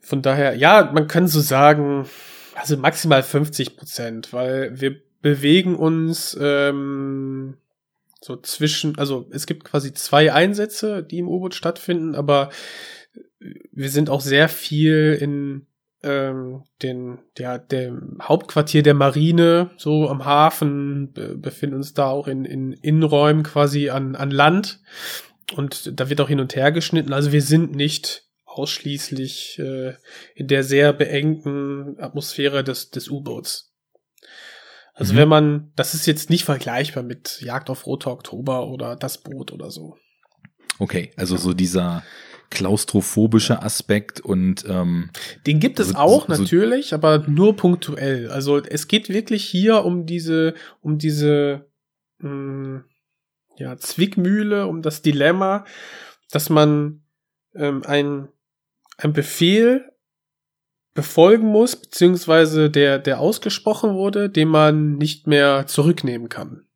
von 0.04 0.22
daher, 0.22 0.54
ja, 0.54 0.90
man 0.92 1.08
kann 1.08 1.28
so 1.28 1.40
sagen, 1.40 2.06
also 2.54 2.76
maximal 2.76 3.22
50 3.22 3.76
Prozent, 3.76 4.32
weil 4.32 4.80
wir 4.80 4.96
bewegen 5.22 5.76
uns 5.76 6.36
ähm, 6.40 7.56
so 8.20 8.36
zwischen, 8.36 8.98
also 8.98 9.26
es 9.30 9.46
gibt 9.46 9.64
quasi 9.64 9.92
zwei 9.92 10.32
Einsätze, 10.32 11.02
die 11.02 11.18
im 11.18 11.28
U-Boot 11.28 11.54
stattfinden, 11.54 12.14
aber 12.14 12.50
wir 13.72 13.90
sind 13.90 14.10
auch 14.10 14.20
sehr 14.20 14.48
viel 14.48 15.16
in 15.20 15.66
ähm, 16.02 16.64
den, 16.82 17.18
ja, 17.38 17.58
dem 17.58 18.18
Hauptquartier 18.22 18.82
der 18.82 18.94
Marine, 18.94 19.70
so 19.78 20.08
am 20.08 20.24
Hafen, 20.24 21.12
be 21.12 21.36
befinden 21.36 21.76
uns 21.76 21.94
da 21.94 22.08
auch 22.08 22.28
in, 22.28 22.44
in 22.44 22.72
Innenräumen 22.72 23.42
quasi 23.42 23.90
an, 23.90 24.14
an 24.14 24.30
Land. 24.30 24.80
Und 25.56 25.98
da 25.98 26.08
wird 26.10 26.20
auch 26.20 26.28
hin 26.28 26.40
und 26.40 26.54
her 26.54 26.72
geschnitten. 26.72 27.12
Also 27.12 27.32
wir 27.32 27.42
sind 27.42 27.74
nicht 27.74 28.24
ausschließlich 28.54 29.58
äh, 29.58 29.94
in 30.34 30.48
der 30.48 30.64
sehr 30.64 30.92
beengten 30.92 31.96
Atmosphäre 31.98 32.64
des, 32.64 32.90
des 32.90 33.08
U-Boots. 33.08 33.72
Also 34.94 35.14
mhm. 35.14 35.18
wenn 35.18 35.28
man, 35.28 35.72
das 35.76 35.94
ist 35.94 36.06
jetzt 36.06 36.30
nicht 36.30 36.44
vergleichbar 36.44 37.02
mit 37.02 37.40
Jagd 37.40 37.68
auf 37.68 37.86
Roter 37.86 38.12
Oktober 38.12 38.68
oder 38.68 38.96
das 38.96 39.18
Boot 39.18 39.52
oder 39.52 39.70
so. 39.70 39.96
Okay, 40.78 41.12
also 41.16 41.36
so 41.36 41.52
dieser 41.52 42.04
klaustrophobische 42.50 43.62
Aspekt 43.62 44.20
und 44.20 44.64
ähm, 44.68 45.10
den 45.46 45.58
gibt 45.58 45.80
es 45.80 45.88
so, 45.88 45.96
auch 45.96 46.28
so, 46.28 46.32
natürlich, 46.32 46.94
aber 46.94 47.18
nur 47.26 47.56
punktuell. 47.56 48.30
Also 48.30 48.58
es 48.58 48.86
geht 48.86 49.08
wirklich 49.08 49.44
hier 49.44 49.84
um 49.84 50.06
diese, 50.06 50.54
um 50.80 50.98
diese 50.98 51.66
mh, 52.18 52.28
hm, 52.28 52.84
ja, 53.56 53.76
Zwickmühle, 53.76 54.66
um 54.66 54.82
das 54.82 55.02
Dilemma, 55.02 55.64
dass 56.30 56.50
man 56.50 57.02
ähm, 57.54 57.82
ein 57.84 58.28
ein 58.96 59.12
Befehl 59.12 59.90
befolgen 60.94 61.48
muss, 61.48 61.76
beziehungsweise 61.76 62.70
der, 62.70 62.98
der 62.98 63.18
ausgesprochen 63.18 63.94
wurde, 63.94 64.30
den 64.30 64.48
man 64.48 64.96
nicht 64.96 65.26
mehr 65.26 65.66
zurücknehmen 65.66 66.28
kann. 66.28 66.66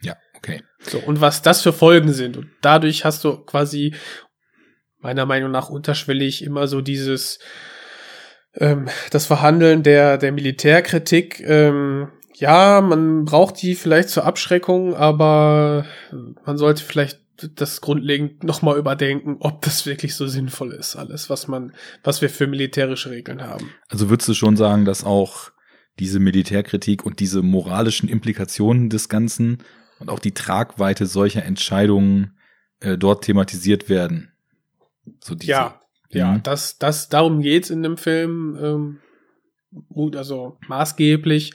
Ja, 0.00 0.16
okay. 0.36 0.62
So, 0.80 0.98
und 0.98 1.20
was 1.20 1.42
das 1.42 1.62
für 1.62 1.72
Folgen 1.72 2.12
sind. 2.12 2.36
Und 2.36 2.50
dadurch 2.62 3.04
hast 3.04 3.24
du 3.24 3.38
quasi 3.38 3.94
meiner 4.98 5.26
Meinung 5.26 5.50
nach 5.50 5.68
unterschwellig 5.68 6.44
immer 6.44 6.68
so 6.68 6.80
dieses, 6.80 7.40
ähm, 8.54 8.88
das 9.10 9.26
Verhandeln 9.26 9.82
der, 9.82 10.18
der 10.18 10.30
Militärkritik, 10.30 11.40
ähm, 11.40 12.12
ja, 12.34 12.80
man 12.80 13.24
braucht 13.24 13.60
die 13.60 13.74
vielleicht 13.74 14.08
zur 14.08 14.24
Abschreckung, 14.24 14.94
aber 14.94 15.86
man 16.44 16.56
sollte 16.56 16.82
vielleicht 16.82 17.21
das 17.36 17.80
grundlegend 17.80 18.44
nochmal 18.44 18.78
überdenken, 18.78 19.36
ob 19.40 19.62
das 19.62 19.86
wirklich 19.86 20.14
so 20.14 20.26
sinnvoll 20.26 20.72
ist, 20.72 20.96
alles, 20.96 21.30
was 21.30 21.48
man, 21.48 21.72
was 22.04 22.22
wir 22.22 22.30
für 22.30 22.46
militärische 22.46 23.10
Regeln 23.10 23.42
haben. 23.42 23.70
Also 23.88 24.10
würdest 24.10 24.28
du 24.28 24.34
schon 24.34 24.56
sagen, 24.56 24.84
dass 24.84 25.04
auch 25.04 25.50
diese 25.98 26.20
Militärkritik 26.20 27.04
und 27.04 27.20
diese 27.20 27.42
moralischen 27.42 28.08
Implikationen 28.08 28.90
des 28.90 29.08
Ganzen 29.08 29.62
und 29.98 30.10
auch 30.10 30.18
die 30.18 30.32
Tragweite 30.32 31.06
solcher 31.06 31.44
Entscheidungen 31.44 32.38
äh, 32.80 32.96
dort 32.96 33.24
thematisiert 33.24 33.88
werden? 33.88 34.32
So 35.20 35.34
diese, 35.34 35.52
ja, 35.52 35.80
ja, 36.10 36.32
mhm. 36.32 36.42
das, 36.42 36.78
das, 36.78 37.08
darum 37.08 37.40
geht's 37.40 37.70
in 37.70 37.82
dem 37.82 37.96
Film, 37.96 38.58
ähm, 38.60 38.98
gut, 39.88 40.16
also 40.16 40.58
maßgeblich, 40.68 41.54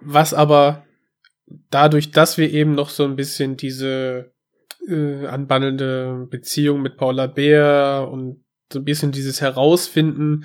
was 0.00 0.32
aber 0.32 0.84
dadurch, 1.70 2.10
dass 2.10 2.38
wir 2.38 2.50
eben 2.50 2.74
noch 2.74 2.88
so 2.88 3.04
ein 3.04 3.16
bisschen 3.16 3.56
diese 3.56 4.31
äh, 4.88 5.26
anbandelnde 5.26 6.28
Beziehung 6.30 6.82
mit 6.82 6.96
Paula 6.96 7.26
Beer 7.26 8.08
und 8.10 8.44
so 8.72 8.78
ein 8.78 8.84
bisschen 8.84 9.12
dieses 9.12 9.40
Herausfinden, 9.40 10.44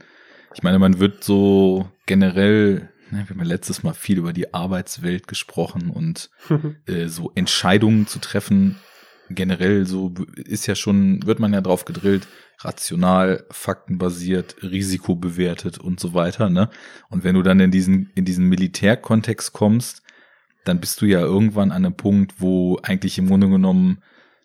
ich 0.55 0.63
meine, 0.63 0.79
man 0.79 0.99
wird 0.99 1.25
so 1.25 1.89
generell, 2.07 2.89
ne, 3.11 3.25
wir 3.27 3.31
haben 3.31 3.39
ja 3.39 3.45
letztes 3.45 3.83
Mal 3.83 3.95
viel 3.95 4.19
über 4.19 4.33
die 4.33 4.53
Arbeitswelt 4.53 5.29
gesprochen 5.29 5.91
und 5.91 6.31
äh, 6.87 7.07
so 7.07 7.33
Entscheidungen 7.35 8.07
zu 8.07 8.19
treffen, 8.19 8.79
generell 9.31 9.87
so 9.87 10.13
ist 10.37 10.67
ja 10.67 10.75
schon, 10.75 11.25
wird 11.27 11.39
man 11.39 11.53
ja 11.53 11.61
drauf 11.61 11.85
gedrillt, 11.85 12.27
rational, 12.59 13.45
faktenbasiert, 13.51 14.57
risikobewertet 14.63 15.79
und 15.79 16.01
so 16.01 16.15
weiter, 16.15 16.51
ne? 16.51 16.71
Und 17.11 17.25
wenn 17.25 17.35
du 17.35 17.43
dann 17.43 17.61
in 17.61 17.71
diesen, 17.71 18.11
in 18.15 18.25
diesen 18.25 18.49
Militärkontext 18.49 19.53
kommst, 19.53 20.03
dann 20.65 20.81
bist 20.81 21.01
du 21.01 21.07
ja 21.07 21.21
irgendwann 21.21 21.71
an 21.71 21.85
einem 21.85 21.97
Punkt, 21.97 22.35
wo 22.39 22.79
eigentlich 22.83 23.19
im 23.19 23.29
Grunde 23.29 23.49
genommen 23.49 24.03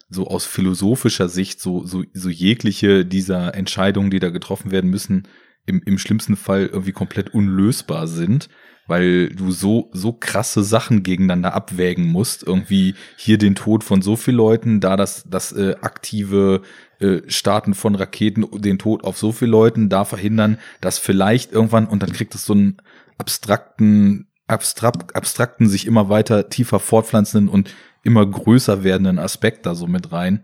so 0.09 0.27
aus 0.27 0.45
philosophischer 0.45 1.29
Sicht 1.29 1.61
so, 1.61 1.85
so, 1.85 2.03
so 2.13 2.29
jegliche 2.29 3.05
dieser 3.05 3.53
Entscheidungen, 3.55 4.09
die 4.09 4.19
da 4.19 4.29
getroffen 4.29 4.71
werden 4.71 4.89
müssen, 4.89 5.27
im, 5.65 5.81
im 5.85 5.97
schlimmsten 5.97 6.35
Fall 6.35 6.65
irgendwie 6.65 6.91
komplett 6.91 7.33
unlösbar 7.33 8.07
sind, 8.07 8.49
weil 8.89 9.29
du 9.29 9.51
so, 9.51 9.89
so 9.93 10.13
krasse 10.13 10.63
Sachen 10.63 11.03
gegeneinander 11.03 11.53
abwägen 11.53 12.05
musst. 12.07 12.43
Irgendwie 12.43 12.95
hier 13.15 13.37
den 13.37 13.55
Tod 13.55 13.83
von 13.83 14.01
so 14.01 14.15
vielen 14.15 14.37
Leuten, 14.37 14.79
da 14.79 14.97
das, 14.97 15.23
das 15.29 15.51
äh, 15.51 15.75
aktive 15.81 16.63
äh, 16.99 17.21
Starten 17.27 17.75
von 17.75 17.95
Raketen, 17.95 18.45
den 18.59 18.79
Tod 18.79 19.03
auf 19.03 19.17
so 19.17 19.31
viele 19.31 19.51
Leuten, 19.51 19.89
da 19.89 20.05
verhindern, 20.05 20.57
dass 20.81 20.97
vielleicht 20.97 21.51
irgendwann, 21.51 21.87
und 21.87 22.03
dann 22.03 22.11
kriegt 22.11 22.35
es 22.35 22.45
so 22.45 22.53
einen 22.53 22.77
abstrakten, 23.17 24.27
abstrakt, 24.47 25.15
abstrakten, 25.15 25.69
sich 25.69 25.85
immer 25.85 26.09
weiter 26.09 26.49
tiefer 26.49 26.79
fortpflanzenden 26.79 27.47
und 27.47 27.73
immer 28.03 28.25
größer 28.25 28.83
werdenden 28.83 29.19
Aspekt 29.19 29.65
da 29.65 29.75
so 29.75 29.87
mit 29.87 30.11
rein. 30.11 30.43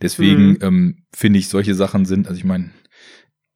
Deswegen 0.00 0.50
mhm. 0.50 0.58
ähm, 0.62 1.02
finde 1.12 1.38
ich, 1.38 1.48
solche 1.48 1.74
Sachen 1.74 2.04
sind, 2.04 2.26
also 2.26 2.38
ich 2.38 2.44
meine, 2.44 2.70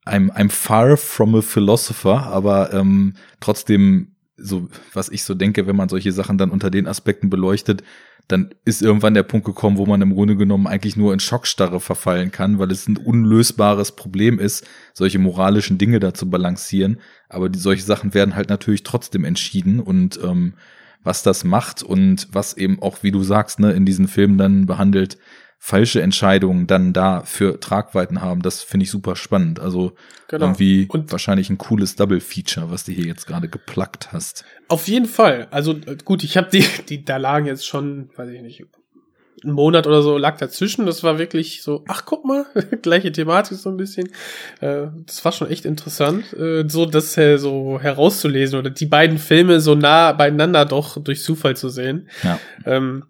I'm, 0.05 0.31
I'm 0.31 0.49
far 0.49 0.95
from 0.95 1.35
a 1.35 1.41
philosopher, 1.41 2.27
aber 2.27 2.73
ähm, 2.73 3.15
trotzdem, 3.39 4.15
so 4.37 4.69
was 4.93 5.09
ich 5.09 5.23
so 5.23 5.33
denke, 5.33 5.67
wenn 5.67 5.75
man 5.75 5.89
solche 5.89 6.11
Sachen 6.11 6.37
dann 6.37 6.51
unter 6.51 6.69
den 6.69 6.87
Aspekten 6.87 7.29
beleuchtet, 7.29 7.83
dann 8.27 8.49
ist 8.65 8.81
irgendwann 8.81 9.13
der 9.13 9.23
Punkt 9.23 9.45
gekommen, 9.45 9.77
wo 9.77 9.85
man 9.85 10.01
im 10.01 10.13
Grunde 10.13 10.35
genommen 10.35 10.67
eigentlich 10.67 10.97
nur 10.97 11.13
in 11.13 11.19
Schockstarre 11.19 11.79
verfallen 11.79 12.31
kann, 12.31 12.59
weil 12.59 12.71
es 12.71 12.87
ein 12.87 12.97
unlösbares 12.97 13.93
Problem 13.93 14.37
ist, 14.37 14.67
solche 14.93 15.17
moralischen 15.17 15.77
Dinge 15.77 15.99
da 15.99 16.13
zu 16.13 16.29
balancieren. 16.29 16.99
Aber 17.29 17.47
die, 17.47 17.59
solche 17.59 17.83
Sachen 17.83 18.13
werden 18.13 18.35
halt 18.35 18.49
natürlich 18.49 18.83
trotzdem 18.83 19.23
entschieden 19.23 19.79
und 19.79 20.19
ähm, 20.21 20.53
was 21.03 21.23
das 21.23 21.45
macht 21.45 21.83
und 21.83 22.27
was 22.33 22.57
eben 22.57 22.81
auch, 22.81 23.01
wie 23.01 23.11
du 23.11 23.23
sagst, 23.23 23.59
ne, 23.59 23.71
in 23.71 23.85
diesen 23.85 24.09
Filmen 24.09 24.37
dann 24.37 24.65
behandelt, 24.65 25.17
falsche 25.59 26.01
Entscheidungen 26.01 26.67
dann 26.67 26.93
da 26.93 27.21
für 27.23 27.59
Tragweiten 27.59 28.21
haben, 28.21 28.41
das 28.41 28.63
finde 28.63 28.85
ich 28.85 28.91
super 28.91 29.15
spannend. 29.15 29.59
Also 29.59 29.93
genau. 30.27 30.45
irgendwie 30.45 30.87
und 30.89 31.11
wahrscheinlich 31.11 31.49
ein 31.49 31.57
cooles 31.57 31.95
Double-Feature, 31.95 32.71
was 32.71 32.85
du 32.85 32.91
hier 32.91 33.05
jetzt 33.05 33.27
gerade 33.27 33.49
geplackt 33.49 34.11
hast. 34.11 34.45
Auf 34.67 34.87
jeden 34.87 35.07
Fall. 35.07 35.47
Also 35.51 35.75
gut, 36.05 36.23
ich 36.23 36.37
habe 36.37 36.49
die, 36.51 36.65
die, 36.89 37.03
da 37.03 37.17
lagen 37.17 37.47
jetzt 37.47 37.65
schon, 37.65 38.09
weiß 38.15 38.29
ich 38.29 38.41
nicht, 38.41 38.65
ein 39.43 39.51
Monat 39.51 39.85
oder 39.85 40.01
so 40.01 40.17
lag 40.17 40.37
dazwischen. 40.37 40.85
Das 40.85 41.03
war 41.03 41.19
wirklich 41.19 41.61
so, 41.61 41.83
ach 41.87 42.05
guck 42.05 42.25
mal, 42.25 42.45
gleiche 42.81 43.11
Thematik 43.11 43.57
so 43.57 43.69
ein 43.69 43.77
bisschen. 43.77 44.09
Äh, 44.61 44.87
das 45.05 45.23
war 45.25 45.31
schon 45.31 45.49
echt 45.49 45.65
interessant, 45.65 46.33
äh, 46.33 46.63
so 46.67 46.85
das 46.85 47.17
äh, 47.17 47.37
so 47.37 47.79
herauszulesen 47.79 48.59
oder 48.59 48.69
die 48.69 48.85
beiden 48.85 49.17
Filme 49.17 49.59
so 49.59 49.75
nah 49.75 50.13
beieinander 50.13 50.65
doch 50.65 51.01
durch 51.03 51.21
Zufall 51.21 51.55
zu 51.55 51.69
sehen. 51.69 52.09
Ja. 52.23 52.39
Ähm, 52.65 53.03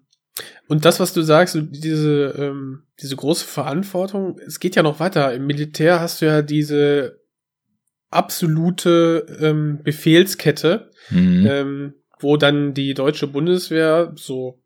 und 0.68 0.84
das, 0.84 1.00
was 1.00 1.12
du 1.14 1.22
sagst, 1.22 1.58
diese, 1.70 2.34
ähm, 2.38 2.82
diese 3.00 3.16
große 3.16 3.46
Verantwortung, 3.46 4.38
es 4.46 4.60
geht 4.60 4.76
ja 4.76 4.82
noch 4.82 5.00
weiter. 5.00 5.34
Im 5.34 5.46
Militär 5.46 6.00
hast 6.00 6.20
du 6.20 6.26
ja 6.26 6.42
diese 6.42 7.20
absolute 8.10 9.26
ähm, 9.40 9.80
Befehlskette, 9.82 10.90
mhm. 11.10 11.46
ähm, 11.48 11.94
wo 12.20 12.36
dann 12.36 12.74
die 12.74 12.94
deutsche 12.94 13.26
Bundeswehr 13.26 14.12
so 14.16 14.62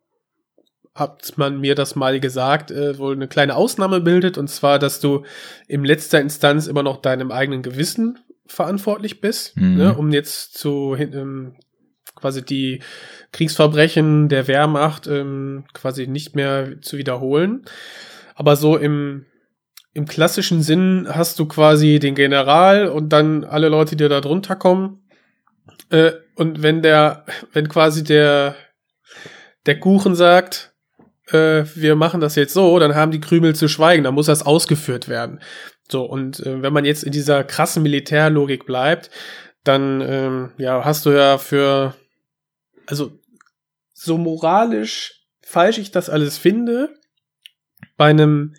hat 0.94 1.38
man 1.38 1.58
mir 1.58 1.74
das 1.74 1.96
mal 1.96 2.20
gesagt, 2.20 2.70
äh, 2.70 2.98
wohl 2.98 3.14
eine 3.14 3.28
kleine 3.28 3.56
Ausnahme 3.56 4.00
bildet, 4.00 4.36
und 4.36 4.48
zwar, 4.48 4.78
dass 4.78 5.00
du 5.00 5.24
im 5.66 5.84
letzter 5.84 6.20
Instanz 6.20 6.66
immer 6.66 6.82
noch 6.82 7.00
deinem 7.00 7.30
eigenen 7.30 7.62
Gewissen 7.62 8.18
verantwortlich 8.44 9.20
bist, 9.20 9.56
mhm. 9.56 9.76
ne, 9.76 9.94
um 9.96 10.12
jetzt 10.12 10.58
zu 10.58 10.94
ähm, 10.98 11.54
quasi 12.22 12.42
die 12.42 12.80
Kriegsverbrechen 13.32 14.28
der 14.28 14.46
Wehrmacht 14.46 15.06
ähm, 15.06 15.64
quasi 15.74 16.06
nicht 16.06 16.36
mehr 16.36 16.80
zu 16.80 16.96
wiederholen. 16.96 17.64
Aber 18.34 18.56
so 18.56 18.76
im, 18.76 19.26
im 19.92 20.06
klassischen 20.06 20.62
Sinn 20.62 21.06
hast 21.10 21.38
du 21.38 21.46
quasi 21.46 21.98
den 21.98 22.14
General 22.14 22.86
und 22.88 23.10
dann 23.10 23.44
alle 23.44 23.68
Leute, 23.68 23.96
die 23.96 24.08
da 24.08 24.20
drunter 24.20 24.56
kommen. 24.56 25.02
Äh, 25.90 26.12
und 26.36 26.62
wenn 26.62 26.80
der, 26.80 27.26
wenn 27.52 27.68
quasi 27.68 28.04
der, 28.04 28.54
der 29.66 29.80
Kuchen 29.80 30.14
sagt, 30.14 30.72
äh, 31.28 31.64
wir 31.74 31.96
machen 31.96 32.20
das 32.20 32.36
jetzt 32.36 32.54
so, 32.54 32.78
dann 32.78 32.94
haben 32.94 33.10
die 33.10 33.20
Krümel 33.20 33.54
zu 33.54 33.68
schweigen, 33.68 34.04
dann 34.04 34.14
muss 34.14 34.26
das 34.26 34.46
ausgeführt 34.46 35.08
werden. 35.08 35.40
So, 35.90 36.04
und 36.04 36.40
äh, 36.40 36.62
wenn 36.62 36.72
man 36.72 36.84
jetzt 36.84 37.02
in 37.02 37.12
dieser 37.12 37.44
krassen 37.44 37.82
Militärlogik 37.82 38.64
bleibt, 38.64 39.10
dann 39.64 40.00
ähm, 40.00 40.50
ja, 40.58 40.84
hast 40.84 41.06
du 41.06 41.10
ja 41.10 41.38
für, 41.38 41.94
also 42.92 43.18
so 43.94 44.18
moralisch 44.18 45.24
falsch 45.40 45.78
ich 45.78 45.92
das 45.92 46.10
alles 46.10 46.36
finde, 46.36 46.94
bei 47.96 48.10
einem 48.10 48.54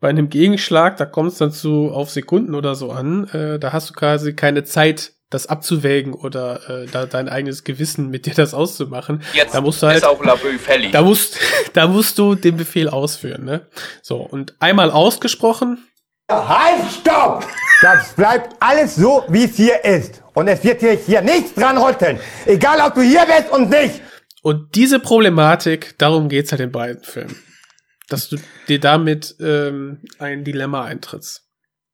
bei 0.00 0.08
einem 0.08 0.28
Gegenschlag, 0.28 0.96
da 0.96 1.06
kommt 1.06 1.32
es 1.32 1.38
dann 1.38 1.52
zu 1.52 1.92
auf 1.92 2.10
Sekunden 2.10 2.56
oder 2.56 2.74
so 2.74 2.90
an, 2.90 3.28
äh, 3.28 3.60
da 3.60 3.72
hast 3.72 3.90
du 3.90 3.94
quasi 3.94 4.34
keine 4.34 4.64
Zeit 4.64 5.12
das 5.30 5.46
abzuwägen 5.46 6.14
oder 6.14 6.68
äh, 6.68 6.86
da 6.86 7.06
dein 7.06 7.28
eigenes 7.28 7.62
Gewissen 7.62 8.10
mit 8.10 8.26
dir 8.26 8.34
das 8.34 8.52
auszumachen. 8.52 9.22
Jetzt 9.32 9.54
da 9.54 9.60
musst 9.60 9.82
du 9.82 9.86
halt, 9.86 9.98
ist 9.98 10.04
auch 10.04 10.22
Labue 10.24 10.58
fällig. 10.58 10.90
Da 10.90 11.02
musst, 11.02 11.38
da 11.72 11.86
musst 11.86 12.18
du 12.18 12.34
den 12.34 12.56
Befehl 12.56 12.88
ausführen, 12.88 13.44
ne? 13.44 13.68
So, 14.02 14.16
und 14.16 14.56
einmal 14.58 14.90
ausgesprochen. 14.90 15.86
Halt, 16.30 16.82
stopp! 17.00 17.46
Das 17.80 18.12
bleibt 18.14 18.56
alles 18.58 18.96
so, 18.96 19.24
wie 19.28 19.44
es 19.44 19.54
hier 19.54 19.84
ist. 19.84 20.22
Und 20.36 20.48
es 20.48 20.62
wird 20.62 20.80
hier, 20.80 20.92
hier 20.92 21.22
nichts 21.22 21.54
dran 21.54 21.78
rütteln. 21.78 22.20
Egal, 22.44 22.86
ob 22.86 22.94
du 22.94 23.00
hier 23.00 23.24
bist 23.24 23.50
und 23.50 23.70
nicht. 23.70 24.02
Und 24.42 24.74
diese 24.74 25.00
Problematik, 25.00 25.96
darum 25.96 26.28
geht's 26.28 26.52
halt 26.52 26.60
in 26.60 26.70
beiden 26.70 27.02
Filmen. 27.02 27.34
Dass 28.10 28.28
du 28.28 28.36
dir 28.68 28.78
damit 28.78 29.34
ähm, 29.40 30.02
ein 30.18 30.44
Dilemma 30.44 30.84
eintrittst. 30.84 31.48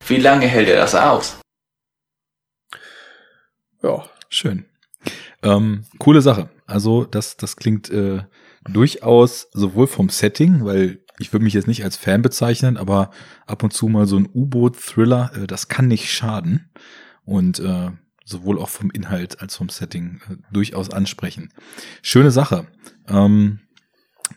Wie 0.08 0.16
lange 0.16 0.46
hält 0.46 0.68
er 0.68 0.74
das 0.74 0.96
aus? 0.96 1.38
Ja. 3.80 4.04
Schön. 4.28 4.64
Ähm, 5.44 5.84
coole 5.98 6.20
Sache. 6.20 6.50
Also 6.66 7.04
das, 7.04 7.36
das 7.36 7.54
klingt 7.54 7.90
äh, 7.90 8.22
durchaus 8.68 9.50
sowohl 9.52 9.86
vom 9.86 10.08
Setting, 10.08 10.64
weil 10.64 11.04
ich 11.20 11.32
würde 11.32 11.44
mich 11.44 11.54
jetzt 11.54 11.68
nicht 11.68 11.84
als 11.84 11.96
Fan 11.96 12.22
bezeichnen, 12.22 12.76
aber 12.76 13.12
ab 13.46 13.62
und 13.62 13.72
zu 13.72 13.86
mal 13.86 14.06
so 14.06 14.16
ein 14.16 14.28
U-Boot-Thriller, 14.34 15.30
äh, 15.36 15.46
das 15.46 15.68
kann 15.68 15.86
nicht 15.86 16.10
schaden. 16.10 16.72
Und 17.24 17.60
äh, 17.60 17.92
sowohl 18.24 18.58
auch 18.58 18.68
vom 18.68 18.90
Inhalt 18.90 19.40
als 19.40 19.56
vom 19.56 19.68
Setting 19.68 20.20
äh, 20.28 20.36
durchaus 20.52 20.90
ansprechen. 20.90 21.52
Schöne 22.02 22.30
Sache. 22.30 22.66
Ähm, 23.08 23.60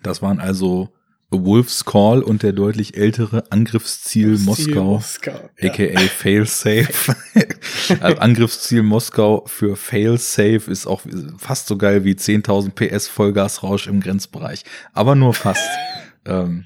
das 0.03 0.21
waren 0.21 0.39
also 0.39 0.95
A 1.31 1.38
Wolf's 1.43 1.86
Call 1.86 2.21
und 2.21 2.43
der 2.43 2.53
deutlich 2.53 2.97
ältere 2.97 3.51
Angriffsziel 3.51 4.38
Ziel 4.38 4.45
Moskau, 4.45 4.83
Moskau, 4.83 5.49
ja. 5.59 5.71
aka 5.71 5.99
Failsafe. 5.99 7.15
also 7.99 8.17
Angriffsziel 8.19 8.83
Moskau 8.83 9.43
für 9.47 9.75
Failsafe 9.75 10.69
ist 10.69 10.86
auch 10.86 11.01
fast 11.38 11.67
so 11.67 11.77
geil 11.77 12.03
wie 12.03 12.13
10.000 12.13 12.71
PS 12.71 13.07
Vollgasrausch 13.07 13.88
im 13.88 14.01
Grenzbereich. 14.01 14.63
Aber 14.93 15.15
nur 15.15 15.33
fast. 15.33 15.67
ähm, 16.25 16.65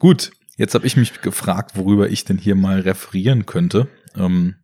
gut, 0.00 0.32
jetzt 0.56 0.74
habe 0.74 0.86
ich 0.86 0.96
mich 0.96 1.20
gefragt, 1.20 1.72
worüber 1.76 2.08
ich 2.08 2.24
denn 2.24 2.38
hier 2.38 2.54
mal 2.54 2.80
referieren 2.80 3.46
könnte. 3.46 3.88
Ähm, 4.16 4.56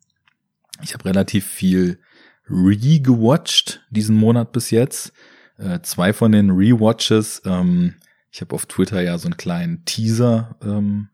ich 0.83 0.95
habe 0.95 1.05
relativ 1.05 1.47
viel 1.47 2.01
re-gewatcht 2.49 3.81
diesen 3.91 4.16
Monat 4.16 4.53
bis 4.53 4.70
jetzt. 4.70 5.12
Äh, 5.59 5.81
zwei 5.83 6.12
von 6.12 6.33
den 6.33 6.51
Rewatches, 6.51 7.43
ähm, 7.45 7.95
ich 8.31 8.41
habe 8.41 8.55
auf 8.55 8.66
Twitter 8.66 9.01
ja 9.03 9.18
so 9.18 9.26
einen 9.26 9.37
kleinen 9.37 9.85
Teaser 9.85 10.57
ähm, 10.62 11.09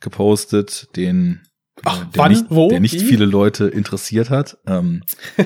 gepostet, 0.00 0.88
den 0.96 1.42
Ach, 1.82 2.02
äh, 2.02 2.06
der, 2.06 2.18
wann, 2.18 2.32
nicht, 2.32 2.46
wo, 2.48 2.68
der 2.68 2.80
nicht 2.80 2.94
wie? 2.94 3.04
viele 3.04 3.24
Leute 3.24 3.66
interessiert 3.66 4.30
hat. 4.30 4.58
Ähm, 4.66 5.02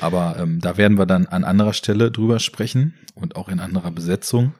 aber 0.00 0.36
ähm, 0.38 0.60
da 0.60 0.76
werden 0.76 0.98
wir 0.98 1.06
dann 1.06 1.26
an 1.26 1.44
anderer 1.44 1.72
Stelle 1.72 2.10
drüber 2.10 2.38
sprechen 2.38 2.94
und 3.14 3.36
auch 3.36 3.48
in 3.48 3.60
anderer 3.60 3.90
Besetzung. 3.90 4.54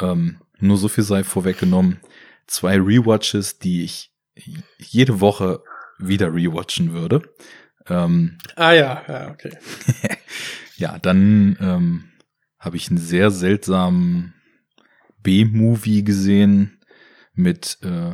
Ähm, 0.00 0.40
nur 0.58 0.76
so 0.76 0.88
viel 0.88 1.04
sei 1.04 1.24
vorweggenommen. 1.24 2.00
Zwei 2.46 2.76
Rewatches, 2.76 3.58
die 3.58 3.84
ich 3.84 4.12
jede 4.78 5.20
Woche 5.20 5.62
wieder 5.98 6.32
rewatchen 6.32 6.92
würde. 6.92 7.22
Ähm, 7.88 8.38
Ah 8.56 8.72
ja, 8.72 9.02
ja, 9.08 9.30
okay. 9.30 9.52
ja, 10.76 10.98
dann 10.98 11.56
ähm, 11.60 12.04
habe 12.58 12.76
ich 12.76 12.88
einen 12.88 12.98
sehr 12.98 13.30
seltsamen 13.30 14.34
B-Movie 15.22 16.04
gesehen 16.04 16.80
mit, 17.34 17.78
äh, 17.82 18.12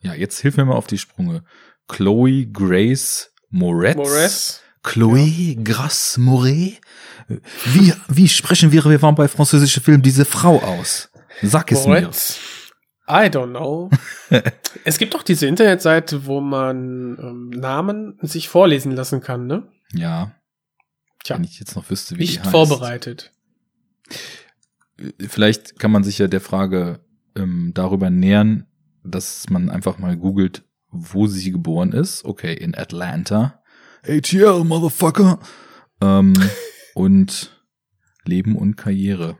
ja, 0.00 0.14
jetzt 0.14 0.40
hilf 0.40 0.56
mir 0.56 0.64
mal 0.64 0.76
auf 0.76 0.86
die 0.86 0.98
Sprünge. 0.98 1.44
Chloe 1.88 2.46
Grace 2.46 3.32
Moretz. 3.50 3.96
Moretz. 3.96 4.62
Chloé 4.82 5.56
Grace 5.62 6.18
Moret. 6.18 6.80
Wie, 7.66 7.94
wie 8.08 8.28
sprechen 8.28 8.72
wir, 8.72 8.84
wir 8.84 9.00
waren 9.00 9.14
bei 9.14 9.28
französischen 9.28 9.82
Filmen, 9.82 10.02
diese 10.02 10.24
Frau 10.24 10.60
aus? 10.60 11.08
Sag 11.40 11.70
es 11.72 11.86
Moretz. 11.86 12.38
I 13.12 13.28
don't 13.28 13.50
know. 13.50 13.90
es 14.84 14.96
gibt 14.96 15.12
doch 15.12 15.22
diese 15.22 15.46
Internetseite, 15.46 16.24
wo 16.24 16.40
man 16.40 17.18
ähm, 17.20 17.50
Namen 17.50 18.18
sich 18.22 18.48
vorlesen 18.48 18.92
lassen 18.92 19.20
kann, 19.20 19.46
ne? 19.46 19.68
Ja. 19.92 20.34
Tja. 21.22 21.36
Wenn 21.36 21.44
ich 21.44 21.60
jetzt 21.60 21.76
noch 21.76 21.90
wüsste, 21.90 22.14
wie 22.14 22.24
die 22.24 22.30
Nicht 22.30 22.40
heißt. 22.40 22.50
vorbereitet. 22.50 23.32
Vielleicht 25.28 25.78
kann 25.78 25.90
man 25.90 26.04
sich 26.04 26.18
ja 26.18 26.26
der 26.26 26.40
Frage 26.40 27.00
ähm, 27.36 27.72
darüber 27.74 28.08
nähern, 28.08 28.66
dass 29.04 29.50
man 29.50 29.68
einfach 29.68 29.98
mal 29.98 30.16
googelt, 30.16 30.64
wo 30.88 31.26
sie 31.26 31.52
geboren 31.52 31.92
ist. 31.92 32.24
Okay, 32.24 32.54
in 32.54 32.74
Atlanta. 32.74 33.62
ATL, 34.06 34.64
Motherfucker. 34.64 35.38
Ähm, 36.00 36.32
und 36.94 37.62
Leben 38.24 38.56
und 38.56 38.76
Karriere. 38.76 39.36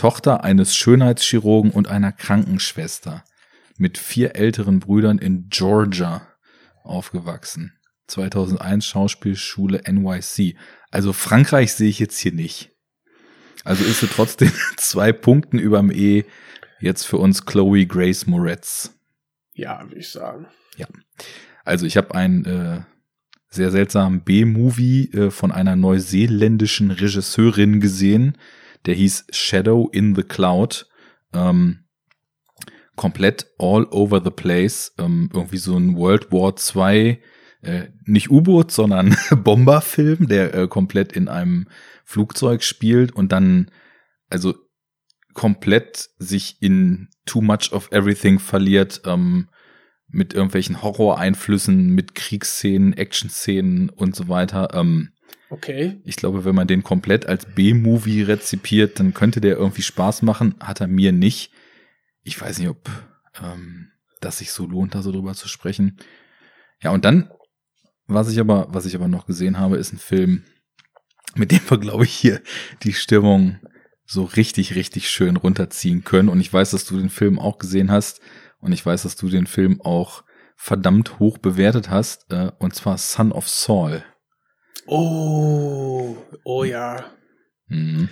Tochter 0.00 0.44
eines 0.44 0.74
Schönheitschirurgen 0.74 1.72
und 1.72 1.88
einer 1.88 2.10
Krankenschwester. 2.10 3.22
Mit 3.76 3.98
vier 3.98 4.34
älteren 4.34 4.80
Brüdern 4.80 5.18
in 5.18 5.50
Georgia 5.50 6.26
aufgewachsen. 6.82 7.74
2001 8.06 8.86
Schauspielschule 8.86 9.82
NYC. 9.86 10.56
Also 10.90 11.12
Frankreich 11.12 11.74
sehe 11.74 11.90
ich 11.90 11.98
jetzt 11.98 12.18
hier 12.18 12.32
nicht. 12.32 12.70
Also 13.62 13.84
ist 13.84 14.00
sie 14.00 14.06
trotzdem 14.06 14.50
zwei 14.78 15.12
Punkten 15.12 15.58
überm 15.58 15.90
E 15.90 16.24
jetzt 16.80 17.04
für 17.04 17.18
uns 17.18 17.44
Chloe 17.44 17.84
Grace 17.84 18.26
Moretz. 18.26 18.98
Ja, 19.52 19.82
würde 19.82 20.00
ich 20.00 20.08
sagen. 20.08 20.46
Ja. 20.78 20.86
Also 21.62 21.84
ich 21.84 21.98
habe 21.98 22.14
einen 22.14 22.46
äh, 22.46 22.80
sehr 23.50 23.70
seltsamen 23.70 24.24
B-Movie 24.24 25.10
äh, 25.12 25.30
von 25.30 25.52
einer 25.52 25.76
neuseeländischen 25.76 26.90
Regisseurin 26.90 27.80
gesehen. 27.80 28.38
Der 28.86 28.94
hieß 28.94 29.26
Shadow 29.30 29.88
in 29.92 30.14
the 30.14 30.22
Cloud. 30.22 30.86
Ähm, 31.32 31.84
komplett 32.96 33.46
all 33.58 33.86
over 33.90 34.20
the 34.22 34.30
place. 34.30 34.92
Ähm, 34.98 35.30
irgendwie 35.32 35.58
so 35.58 35.76
ein 35.76 35.96
World 35.96 36.30
War 36.32 36.54
II, 36.54 37.18
äh, 37.62 37.88
nicht 38.04 38.30
U-Boot, 38.30 38.70
sondern 38.70 39.16
Bomberfilm, 39.44 40.28
der 40.28 40.54
äh, 40.54 40.68
komplett 40.68 41.12
in 41.12 41.28
einem 41.28 41.68
Flugzeug 42.04 42.62
spielt 42.62 43.12
und 43.12 43.32
dann 43.32 43.70
also 44.28 44.54
komplett 45.34 46.10
sich 46.18 46.56
in 46.60 47.08
too 47.26 47.40
much 47.40 47.72
of 47.72 47.90
everything 47.92 48.38
verliert, 48.38 49.02
ähm, 49.04 49.48
mit 50.08 50.34
irgendwelchen 50.34 50.82
Horror-Einflüssen, 50.82 51.90
mit 51.90 52.14
Kriegsszenen, 52.14 52.92
Action-Szenen 52.94 53.90
und 53.90 54.16
so 54.16 54.28
weiter. 54.28 54.74
Ähm, 54.74 55.10
Okay. 55.50 56.00
ich 56.04 56.14
glaube, 56.14 56.44
wenn 56.44 56.54
man 56.54 56.68
den 56.68 56.84
komplett 56.84 57.26
als 57.26 57.44
B-Movie 57.44 58.22
rezipiert, 58.22 59.00
dann 59.00 59.14
könnte 59.14 59.40
der 59.40 59.56
irgendwie 59.56 59.82
Spaß 59.82 60.22
machen. 60.22 60.54
Hat 60.60 60.80
er 60.80 60.86
mir 60.86 61.10
nicht. 61.10 61.50
Ich 62.22 62.40
weiß 62.40 62.58
nicht, 62.58 62.68
ob 62.68 62.88
ähm, 63.42 63.90
das 64.20 64.38
sich 64.38 64.52
so 64.52 64.66
lohnt, 64.66 64.94
da 64.94 65.02
so 65.02 65.10
drüber 65.10 65.34
zu 65.34 65.48
sprechen. 65.48 65.98
Ja, 66.80 66.92
und 66.92 67.04
dann, 67.04 67.30
was 68.06 68.30
ich 68.30 68.38
aber, 68.38 68.68
was 68.70 68.86
ich 68.86 68.94
aber 68.94 69.08
noch 69.08 69.26
gesehen 69.26 69.58
habe, 69.58 69.76
ist 69.76 69.92
ein 69.92 69.98
Film, 69.98 70.44
mit 71.34 71.50
dem 71.50 71.68
wir, 71.68 71.78
glaube 71.78 72.04
ich, 72.04 72.12
hier 72.12 72.40
die 72.84 72.92
Stimmung 72.92 73.58
so 74.06 74.24
richtig, 74.24 74.74
richtig 74.74 75.08
schön 75.10 75.36
runterziehen 75.36 76.04
können. 76.04 76.28
Und 76.28 76.40
ich 76.40 76.52
weiß, 76.52 76.70
dass 76.70 76.84
du 76.84 76.96
den 76.98 77.10
Film 77.10 77.38
auch 77.38 77.58
gesehen 77.58 77.90
hast. 77.90 78.20
Und 78.60 78.72
ich 78.72 78.84
weiß, 78.84 79.02
dass 79.02 79.16
du 79.16 79.28
den 79.28 79.46
Film 79.46 79.80
auch 79.80 80.24
verdammt 80.56 81.18
hoch 81.18 81.38
bewertet 81.38 81.90
hast. 81.90 82.30
Äh, 82.32 82.52
und 82.58 82.74
zwar 82.74 82.98
Son 82.98 83.32
of 83.32 83.48
Saul. 83.48 84.04
Oh, 84.90 86.16
oh 86.42 86.64
ja. 86.64 87.04
Mhm. 87.68 88.08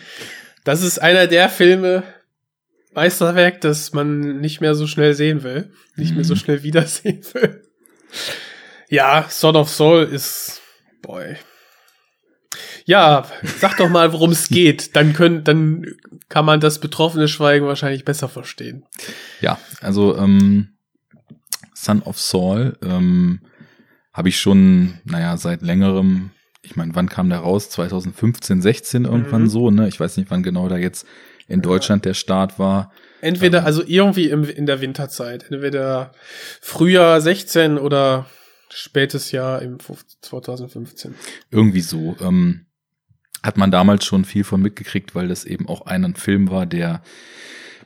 Das 0.65 0.83
ist 0.83 1.01
einer 1.01 1.27
der 1.27 1.49
Filme, 1.49 2.05
Meisterwerk, 2.95 3.61
das 3.61 3.93
man 3.93 4.41
nicht 4.41 4.61
mehr 4.61 4.75
so 4.77 4.87
schnell 4.87 5.15
sehen 5.15 5.43
will. 5.43 5.73
Nicht 5.97 6.15
mehr 6.15 6.25
so 6.25 6.35
Mhm. 6.35 6.39
schnell 6.39 6.63
wiedersehen 6.63 7.25
will. 7.35 7.65
Ja, 8.89 9.27
Son 9.29 9.57
of 9.57 9.69
Soul 9.71 10.05
ist, 10.05 10.63
boy. 11.03 11.37
Ja, 12.87 13.27
sag 13.59 13.77
doch 13.77 13.89
mal, 13.91 14.13
worum 14.13 14.31
es 14.31 14.49
geht. 14.49 14.95
Dann 14.97 15.13
können, 15.13 15.45
dann 15.45 15.85
kann 16.29 16.45
man 16.45 16.61
das 16.61 16.79
betroffene 16.81 17.29
Schweigen 17.29 17.67
wahrscheinlich 17.67 18.05
besser 18.05 18.29
verstehen. 18.29 18.87
Ja, 19.41 19.59
also 19.81 20.17
ähm, 20.17 20.79
Son 21.75 22.03
of 22.03 22.19
Saul 22.21 22.79
ähm, 22.83 23.41
habe 24.13 24.29
ich 24.31 24.39
schon, 24.39 25.01
naja, 25.05 25.37
seit 25.37 25.61
längerem, 25.63 26.31
ich 26.63 26.77
meine, 26.77 26.95
wann 26.95 27.09
kam 27.09 27.29
der 27.31 27.39
raus? 27.39 27.71
2015, 27.71 28.61
16 28.63 29.05
irgendwann 29.05 29.43
Mhm. 29.43 29.49
so, 29.49 29.71
ne? 29.71 29.89
Ich 29.89 29.99
weiß 30.01 30.17
nicht, 30.17 30.31
wann 30.31 30.43
genau 30.43 30.69
da 30.69 30.77
jetzt 30.77 31.07
in 31.47 31.63
Deutschland 31.63 32.05
der 32.05 32.15
Start 32.15 32.59
war. 32.59 32.93
Entweder, 33.21 33.65
also 33.65 33.83
irgendwie 33.85 34.29
im, 34.29 34.45
in 34.45 34.67
der 34.67 34.81
Winterzeit. 34.81 35.47
Entweder 35.51 36.13
Frühjahr 36.61 37.21
16 37.21 37.79
oder 37.79 38.27
spätes 38.71 39.33
Jahr 39.33 39.63
im 39.63 39.79
2015. 40.21 41.15
Irgendwie 41.51 41.81
so. 41.81 42.17
Ähm, 42.21 42.67
hat 43.43 43.57
man 43.57 43.71
damals 43.71 44.05
schon 44.05 44.25
viel 44.25 44.45
von 44.45 44.61
mitgekriegt, 44.61 45.15
weil 45.15 45.29
das 45.29 45.45
eben 45.45 45.69
auch 45.69 45.87
ein 45.87 46.15
Film 46.17 46.51
war, 46.51 46.67
der 46.67 47.03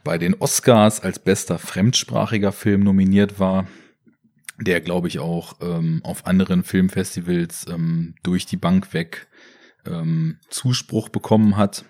bei 0.02 0.18
den 0.18 0.34
Oscars 0.34 1.00
als 1.00 1.18
bester 1.18 1.58
fremdsprachiger 1.58 2.50
Film 2.52 2.82
nominiert 2.82 3.38
war, 3.38 3.68
der, 4.59 4.80
glaube 4.80 5.09
ich, 5.09 5.18
auch 5.18 5.57
ähm, 5.61 6.00
auf 6.05 6.26
anderen 6.26 6.62
Filmfestivals 6.62 7.66
ähm, 7.68 8.14
durch 8.22 8.46
die 8.46 8.57
Bank 8.57 8.94
weg 8.94 9.28
ähm, 9.86 10.38
Zuspruch 10.48 11.09
bekommen 11.09 11.57
hat. 11.57 11.84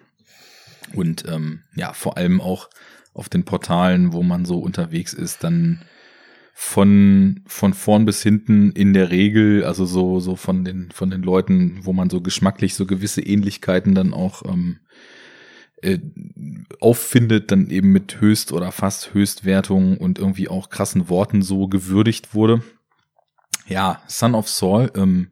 Und 0.95 1.25
ähm, 1.29 1.63
ja, 1.75 1.93
vor 1.93 2.17
allem 2.17 2.41
auch 2.41 2.69
auf 3.15 3.29
den 3.29 3.45
Portalen, 3.45 4.13
wo 4.13 4.23
man 4.23 4.45
so 4.45 4.59
unterwegs 4.59 5.13
ist, 5.13 5.45
dann 5.45 5.85
von, 6.55 7.41
von 7.47 7.75
vorn 7.75 8.05
bis 8.05 8.23
hinten 8.23 8.73
in 8.73 8.93
der 8.93 9.11
Regel, 9.11 9.65
also 9.65 9.87
so, 9.87 10.21
so 10.21 10.37
von 10.37 10.65
den, 10.65 10.91
von 10.91 11.11
den 11.11 11.23
Leuten, 11.23 11.81
wo 11.83 11.93
man 11.93 12.11
so 12.11 12.21
geschmacklich 12.21 12.75
so 12.75 12.87
gewisse 12.87 13.23
Ähnlichkeiten 13.23 13.95
dann 13.95 14.13
auch 14.13 14.43
ähm, 14.45 14.81
äh, 15.83 15.99
auffindet, 16.81 17.51
dann 17.51 17.71
eben 17.71 17.93
mit 17.93 18.21
Höchst- 18.21 18.53
oder 18.53 18.73
fast 18.73 19.15
Höchstwertungen 19.15 19.99
und 19.99 20.19
irgendwie 20.19 20.49
auch 20.49 20.71
krassen 20.71 21.09
Worten 21.09 21.43
so 21.43 21.69
gewürdigt 21.69 22.35
wurde. 22.35 22.63
Ja, 23.67 24.03
Son 24.07 24.35
of 24.35 24.49
Saul 24.49 24.91
ähm, 24.97 25.31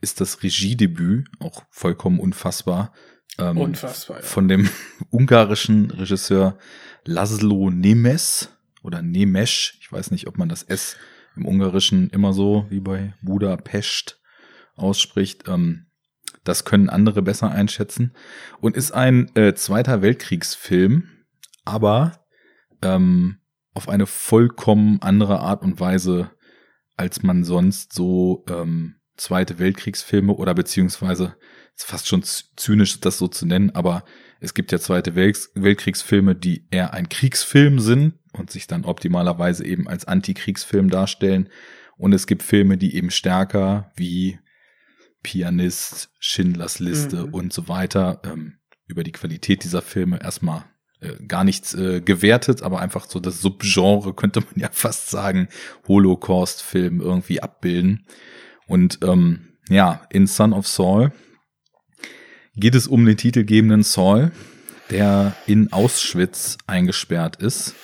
ist 0.00 0.20
das 0.20 0.42
Regiedebüt, 0.42 1.28
auch 1.40 1.62
vollkommen 1.70 2.20
unfassbar. 2.20 2.92
Ähm, 3.38 3.56
Unfassbar. 3.56 4.18
Ja. 4.18 4.22
Von 4.22 4.48
dem 4.48 4.68
ungarischen 5.10 5.90
Regisseur 5.90 6.58
Laszlo 7.04 7.70
Nemes 7.70 8.50
oder 8.82 9.02
Nemes. 9.02 9.74
Ich 9.80 9.90
weiß 9.90 10.10
nicht, 10.10 10.26
ob 10.26 10.38
man 10.38 10.48
das 10.48 10.62
S 10.62 10.96
im 11.36 11.46
Ungarischen 11.46 12.10
immer 12.10 12.32
so 12.32 12.66
wie 12.68 12.80
bei 12.80 13.14
Budapest 13.22 14.20
ausspricht. 14.76 15.48
Ähm, 15.48 15.86
das 16.44 16.64
können 16.64 16.88
andere 16.88 17.22
besser 17.22 17.50
einschätzen. 17.50 18.14
Und 18.60 18.76
ist 18.76 18.92
ein 18.92 19.34
äh, 19.36 19.54
Zweiter 19.54 20.02
Weltkriegsfilm, 20.02 21.08
aber 21.64 22.24
ähm, 22.82 23.38
auf 23.74 23.88
eine 23.88 24.06
vollkommen 24.06 25.00
andere 25.00 25.40
Art 25.40 25.62
und 25.62 25.80
Weise, 25.80 26.30
als 26.96 27.22
man 27.22 27.44
sonst 27.44 27.92
so 27.92 28.44
ähm, 28.48 28.96
Zweite 29.16 29.58
Weltkriegsfilme 29.58 30.32
oder 30.32 30.54
beziehungsweise 30.54 31.36
ist 31.76 31.86
fast 31.86 32.08
schon 32.08 32.22
zynisch, 32.22 32.98
das 33.00 33.18
so 33.18 33.28
zu 33.28 33.46
nennen, 33.46 33.70
aber 33.70 34.04
es 34.40 34.54
gibt 34.54 34.72
ja 34.72 34.78
Zweite 34.78 35.14
Weltkriegsfilme, 35.14 36.34
die 36.34 36.66
eher 36.70 36.92
ein 36.92 37.08
Kriegsfilm 37.08 37.78
sind 37.78 38.14
und 38.32 38.50
sich 38.50 38.66
dann 38.66 38.84
optimalerweise 38.84 39.64
eben 39.64 39.86
als 39.86 40.06
Antikriegsfilm 40.06 40.90
darstellen. 40.90 41.48
Und 41.96 42.12
es 42.12 42.26
gibt 42.26 42.42
Filme, 42.42 42.76
die 42.76 42.96
eben 42.96 43.10
stärker 43.10 43.92
wie 43.94 44.38
Pianist, 45.22 46.10
Schindlers 46.18 46.78
Liste 46.78 47.26
mhm. 47.26 47.34
und 47.34 47.52
so 47.52 47.68
weiter 47.68 48.20
ähm, 48.24 48.58
über 48.86 49.04
die 49.04 49.12
Qualität 49.12 49.64
dieser 49.64 49.82
Filme 49.82 50.20
erstmal 50.22 50.64
äh, 51.00 51.16
gar 51.26 51.44
nichts 51.44 51.74
äh, 51.74 52.00
gewertet, 52.00 52.62
aber 52.62 52.80
einfach 52.80 53.06
so 53.08 53.20
das 53.20 53.40
Subgenre 53.40 54.14
könnte 54.16 54.40
man 54.40 54.54
ja 54.56 54.68
fast 54.70 55.10
sagen, 55.10 55.48
Holocaust-Film 55.88 57.00
irgendwie 57.00 57.42
abbilden. 57.42 58.06
Und 58.66 59.00
ähm, 59.02 59.58
ja, 59.68 60.06
in 60.10 60.26
Son 60.26 60.52
of 60.52 60.66
Saul 60.66 61.12
geht 62.54 62.74
es 62.74 62.86
um 62.86 63.04
den 63.04 63.16
titelgebenden 63.16 63.82
Saul, 63.82 64.32
der 64.90 65.34
in 65.46 65.72
Auschwitz 65.72 66.58
eingesperrt 66.66 67.36
ist 67.36 67.74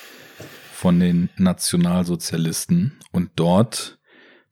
von 0.73 1.01
den 1.01 1.31
Nationalsozialisten 1.37 2.99
und 3.11 3.31
dort 3.37 3.99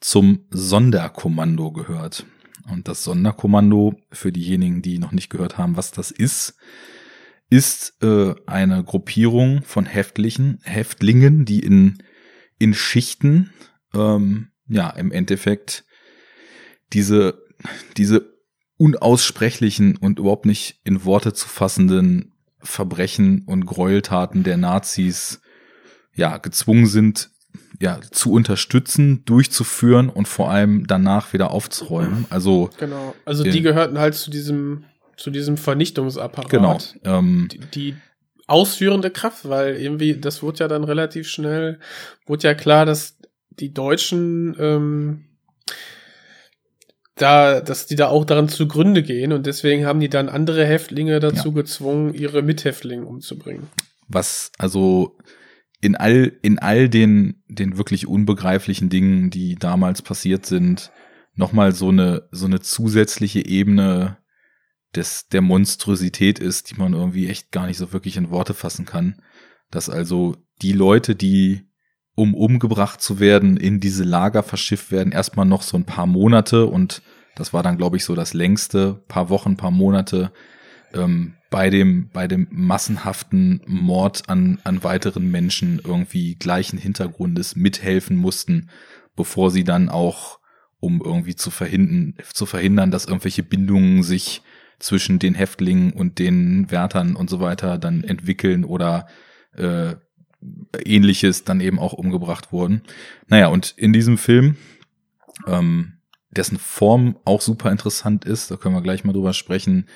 zum 0.01 0.47
Sonderkommando 0.51 1.71
gehört. 1.73 2.27
Und 2.69 2.89
das 2.89 3.05
Sonderkommando, 3.05 3.95
für 4.11 4.33
diejenigen, 4.33 4.83
die 4.83 4.99
noch 4.99 5.13
nicht 5.13 5.31
gehört 5.31 5.59
haben, 5.59 5.77
was 5.77 5.93
das 5.93 6.11
ist, 6.11 6.57
ist 7.49 8.03
äh, 8.03 8.35
eine 8.47 8.83
Gruppierung 8.83 9.63
von 9.63 9.87
Häftlichen, 9.87 10.59
Häftlingen, 10.63 11.45
die 11.45 11.61
in, 11.61 12.03
in 12.59 12.75
Schichten, 12.75 13.53
ähm, 13.95 14.49
ja, 14.69 14.91
im 14.91 15.13
Endeffekt 15.13 15.85
diese, 16.93 17.41
diese 17.97 18.35
unaussprechlichen 18.79 19.97
und 19.97 20.19
überhaupt 20.19 20.47
nicht 20.47 20.81
in 20.85 21.05
Worte 21.05 21.33
zu 21.33 21.49
fassenden 21.49 22.35
Verbrechen 22.59 23.45
und 23.47 23.65
Gräueltaten 23.65 24.43
der 24.43 24.57
Nazis 24.57 25.41
ja 26.15 26.39
gezwungen 26.39 26.87
sind 26.87 27.31
ja 27.81 28.01
zu 28.11 28.33
unterstützen, 28.33 29.25
durchzuführen 29.25 30.09
und 30.09 30.29
vor 30.29 30.51
allem 30.51 30.87
danach 30.87 31.33
wieder 31.33 31.51
aufzuräumen. 31.51 32.27
Also 32.31 32.71
genau, 32.79 33.15
also 33.25 33.45
die 33.45 33.63
gehörten 33.63 33.99
halt 33.99 34.15
zu 34.15 34.31
diesem 34.31 34.85
zu 35.17 35.31
diesem 35.31 35.57
Vernichtungsapparat. 35.57 36.51
Genau. 36.51 36.79
Ähm, 37.05 37.49
die, 37.51 37.59
die 37.59 37.97
ausführende 38.47 39.11
Kraft, 39.11 39.49
weil 39.49 39.77
irgendwie 39.77 40.15
das 40.15 40.43
wurde 40.43 40.61
ja 40.61 40.69
dann 40.69 40.85
relativ 40.85 41.29
schnell 41.29 41.81
wurde 42.27 42.49
ja 42.49 42.55
klar, 42.55 42.87
dass 42.87 43.17
die 43.51 43.73
Deutschen 43.73 44.57
ähm, 44.59 45.25
da, 47.17 47.61
dass 47.61 47.87
die 47.87 47.97
da 47.97 48.09
auch 48.09 48.25
daran 48.25 48.49
zugrunde 48.49 49.03
gehen 49.03 49.33
und 49.33 49.47
deswegen 49.47 49.87
haben 49.87 50.01
die 50.01 50.11
dann 50.11 50.29
andere 50.29 50.67
Häftlinge 50.67 51.19
dazu 51.19 51.49
ja. 51.49 51.55
gezwungen, 51.55 52.13
ihre 52.13 52.43
Mithäftlinge 52.43 53.07
umzubringen. 53.07 53.69
Was 54.07 54.53
also 54.59 55.17
in 55.81 55.97
all, 55.97 56.33
in 56.43 56.59
all 56.59 56.89
den, 56.89 57.43
den 57.49 57.77
wirklich 57.77 58.07
unbegreiflichen 58.07 58.89
Dingen, 58.89 59.31
die 59.31 59.57
damals 59.57 60.03
passiert 60.03 60.47
sind, 60.47 60.91
nochmal 61.35 61.73
so 61.73 61.89
eine, 61.91 62.29
so 62.31 62.47
eine 62.47 62.61
zusätzliche 62.61 63.45
Ebene 63.45 64.19
des, 64.95 65.29
der 65.29 65.43
Monstrosität 65.43 66.39
ist, 66.39 66.71
die 66.71 66.77
man 66.77 66.95
irgendwie 66.95 67.29
echt 67.29 67.53
gar 67.53 67.67
nicht 67.67 67.77
so 67.77 67.93
wirklich 67.93 68.17
in 68.17 68.31
Worte 68.31 68.55
fassen 68.55 68.87
kann. 68.87 69.21
Dass 69.71 69.91
also 69.91 70.37
die 70.63 70.73
Leute, 70.73 71.15
die 71.15 71.67
um 72.15 72.35
umgebracht 72.35 73.03
zu 73.03 73.21
werden, 73.21 73.59
in 73.59 73.79
diese 73.79 74.03
Lager 74.03 74.43
verschifft 74.43 74.91
werden, 74.91 75.13
erstmal 75.13 75.45
noch 75.45 75.61
so 75.61 75.77
ein 75.77 75.85
paar 75.85 76.07
Monate 76.07 76.67
und 76.67 77.03
das 77.35 77.53
war 77.53 77.63
dann, 77.63 77.77
glaube 77.77 77.99
ich, 77.99 78.05
so 78.05 78.15
das 78.15 78.33
längste, 78.33 79.05
paar 79.07 79.29
Wochen, 79.29 79.59
paar 79.59 79.71
Monate 79.71 80.33
ähm, 80.95 81.36
bei 81.51 81.71
dem, 81.71 82.09
bei 82.13 82.27
dem 82.27 82.49
massenhaften 82.51 83.63
Mord 83.67 84.29
an, 84.29 84.59
an 84.65 84.83
weiteren 84.83 85.31
Menschen 85.31 85.81
irgendwie 85.85 86.35
gleichen 86.35 86.79
Hintergrundes 86.79 87.57
mithelfen 87.57 88.17
mussten, 88.17 88.71
bevor 89.15 89.51
sie 89.51 89.65
dann 89.65 89.89
auch, 89.89 90.41
um 90.81 91.01
irgendwie 91.03 91.37
zu 91.37 91.51
verhindern, 91.51 92.15
zu 92.33 92.47
verhindern, 92.47 92.91
dass 92.91 93.07
irgendwelche 93.07 93.43
Bindungen 93.43 94.03
sich 94.03 94.43
zwischen 94.79 95.19
den 95.19 95.35
Häftlingen 95.35 95.93
und 95.93 96.19
den 96.19 96.71
Wärtern 96.71 97.17
und 97.17 97.31
so 97.31 97.41
weiter 97.41 97.79
dann 97.79 98.05
entwickeln 98.05 98.65
oder 98.65 99.07
äh, 99.55 99.95
ähnliches 100.85 101.45
dann 101.45 101.61
eben 101.61 101.79
auch 101.79 101.93
umgebracht 101.93 102.53
wurden. 102.53 102.83
Naja, 103.27 103.49
und 103.49 103.71
in 103.77 103.93
diesem 103.93 104.19
Film, 104.19 104.57
ähm, 105.47 105.95
dessen 106.31 106.59
Form 106.59 107.19
auch 107.25 107.41
super 107.41 107.71
interessant 107.71 108.25
ist, 108.25 108.51
da 108.51 108.57
können 108.57 108.75
wir 108.75 108.83
gleich 108.83 109.05
mal 109.05 109.13
drüber 109.13 109.33
sprechen, 109.33 109.87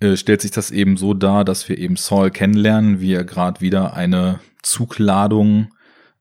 äh, 0.00 0.16
stellt 0.16 0.42
sich 0.42 0.50
das 0.50 0.70
eben 0.70 0.96
so 0.96 1.14
dar, 1.14 1.44
dass 1.44 1.68
wir 1.68 1.78
eben 1.78 1.96
Saul 1.96 2.30
kennenlernen, 2.30 3.00
wie 3.00 3.12
er 3.12 3.24
gerade 3.24 3.60
wieder 3.60 3.94
eine 3.94 4.40
Zugladung 4.62 5.72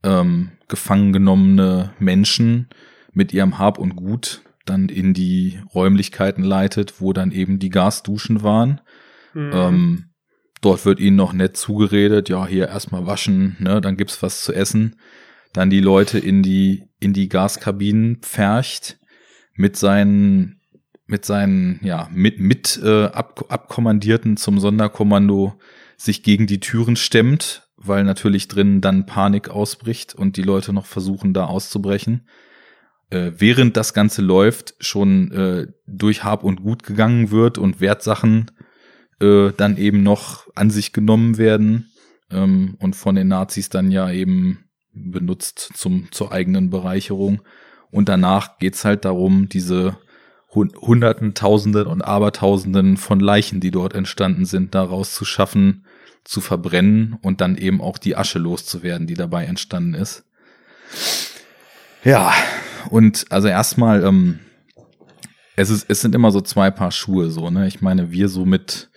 ähm, 0.04 0.52
gefangen 0.68 1.14
genommene 1.14 1.94
Menschen 2.00 2.70
mit 3.14 3.34
ihrem 3.34 3.60
Hab 3.60 3.78
und 3.78 3.96
Gut 3.96 4.42
dann 4.66 4.90
in 4.90 5.14
die 5.14 5.60
Räumlichkeiten 5.74 6.44
leitet, 6.44 7.00
wo 7.00 7.14
dann 7.14 7.32
eben 7.32 7.60
die 7.60 7.70
Gasduschen 7.70 8.44
waren. 8.44 8.82
Mhm. 9.34 9.52
Ähm, 9.54 10.06
dort 10.62 10.86
wird 10.86 11.00
ihnen 11.00 11.16
noch 11.16 11.34
nett 11.34 11.56
zugeredet, 11.56 12.30
ja, 12.30 12.48
hier 12.48 12.68
erstmal 12.68 13.06
waschen, 13.06 13.56
ne, 13.60 13.80
dann 13.82 13.98
gibt's 13.98 14.22
was 14.24 14.44
zu 14.44 14.54
essen. 14.54 14.96
Dann 15.54 15.70
die 15.70 15.80
Leute 15.80 16.20
in 16.20 16.42
die, 16.42 16.90
in 17.00 17.14
die 17.14 17.30
Gaskabinen 17.30 18.18
pfercht 18.22 18.98
mit 19.54 19.78
seinen 19.78 20.60
mit 21.08 21.26
seinen 21.26 21.80
ja 21.84 22.10
mit 22.12 22.40
mit 22.40 22.80
äh, 22.84 23.06
Ab 23.06 23.46
Abkommandierten 23.50 24.38
zum 24.38 24.60
Sonderkommando 24.60 25.54
sich 25.98 26.24
gegen 26.24 26.48
die 26.48 26.60
Türen 26.60 26.96
stemmt, 26.96 27.70
weil 27.78 28.04
natürlich 28.04 28.48
drin 28.48 28.82
dann 28.82 29.06
Panik 29.06 29.50
ausbricht 29.50 30.16
und 30.16 30.38
die 30.38 30.42
Leute 30.42 30.74
noch 30.74 30.86
versuchen 30.86 31.34
da 31.34 31.46
auszubrechen. 31.46 32.28
Äh, 33.10 33.34
während 33.38 33.78
das 33.78 33.94
Ganze 33.94 34.22
läuft, 34.22 34.76
schon 34.80 35.32
äh, 35.32 35.68
durch 35.88 36.24
Hab 36.24 36.44
und 36.44 36.64
Gut 36.64 36.84
gegangen 36.84 37.32
wird 37.32 37.58
und 37.58 37.80
Wertsachen 37.80 38.52
äh, 39.20 39.52
dann 39.56 39.78
eben 39.78 40.04
noch 40.04 40.48
an 40.56 40.72
sich 40.72 40.92
genommen 40.92 41.38
werden 41.38 41.92
ähm, 42.32 42.76
und 42.80 42.96
von 42.96 43.16
den 43.16 43.28
Nazis 43.28 43.70
dann 43.70 43.92
ja 43.92 44.10
eben 44.12 44.66
benutzt 44.92 45.72
zum 45.76 46.12
zur 46.12 46.32
eigenen 46.32 46.70
Bereicherung. 46.70 47.42
Und 47.92 48.10
danach 48.10 48.58
geht's 48.58 48.84
halt 48.84 49.06
darum, 49.06 49.48
diese 49.50 49.98
Hunderten, 50.56 51.34
Tausenden 51.34 51.88
und 51.88 52.02
Abertausenden 52.02 52.98
von 52.98 53.20
Leichen, 53.20 53.60
die 53.60 53.72
dort 53.72 53.94
entstanden 53.94 54.46
sind, 54.46 54.74
daraus 54.74 55.14
zu 55.14 55.26
schaffen, 55.26 55.86
zu 56.24 56.42
verbrennen 56.42 57.18
und 57.22 57.42
dann 57.42 57.58
eben 57.58 57.82
auch 57.82 57.98
die 57.98 58.16
Asche 58.16 58.40
loszuwerden, 58.40 59.06
die 59.06 59.14
dabei 59.14 59.46
entstanden 59.46 59.94
ist. 59.94 60.24
Ja, 62.04 62.34
und 62.90 63.26
also 63.30 63.48
erstmal, 63.48 64.04
ähm, 64.04 64.40
es 65.56 65.70
ist, 65.70 65.86
es 65.90 66.02
sind 66.02 66.16
immer 66.16 66.32
so 66.32 66.42
zwei 66.42 66.72
Paar 66.72 66.92
Schuhe, 66.92 67.30
so, 67.30 67.50
ne? 67.50 67.68
Ich 67.68 67.82
meine, 67.82 68.12
wir 68.12 68.30
so 68.30 68.46
mit, 68.46 68.90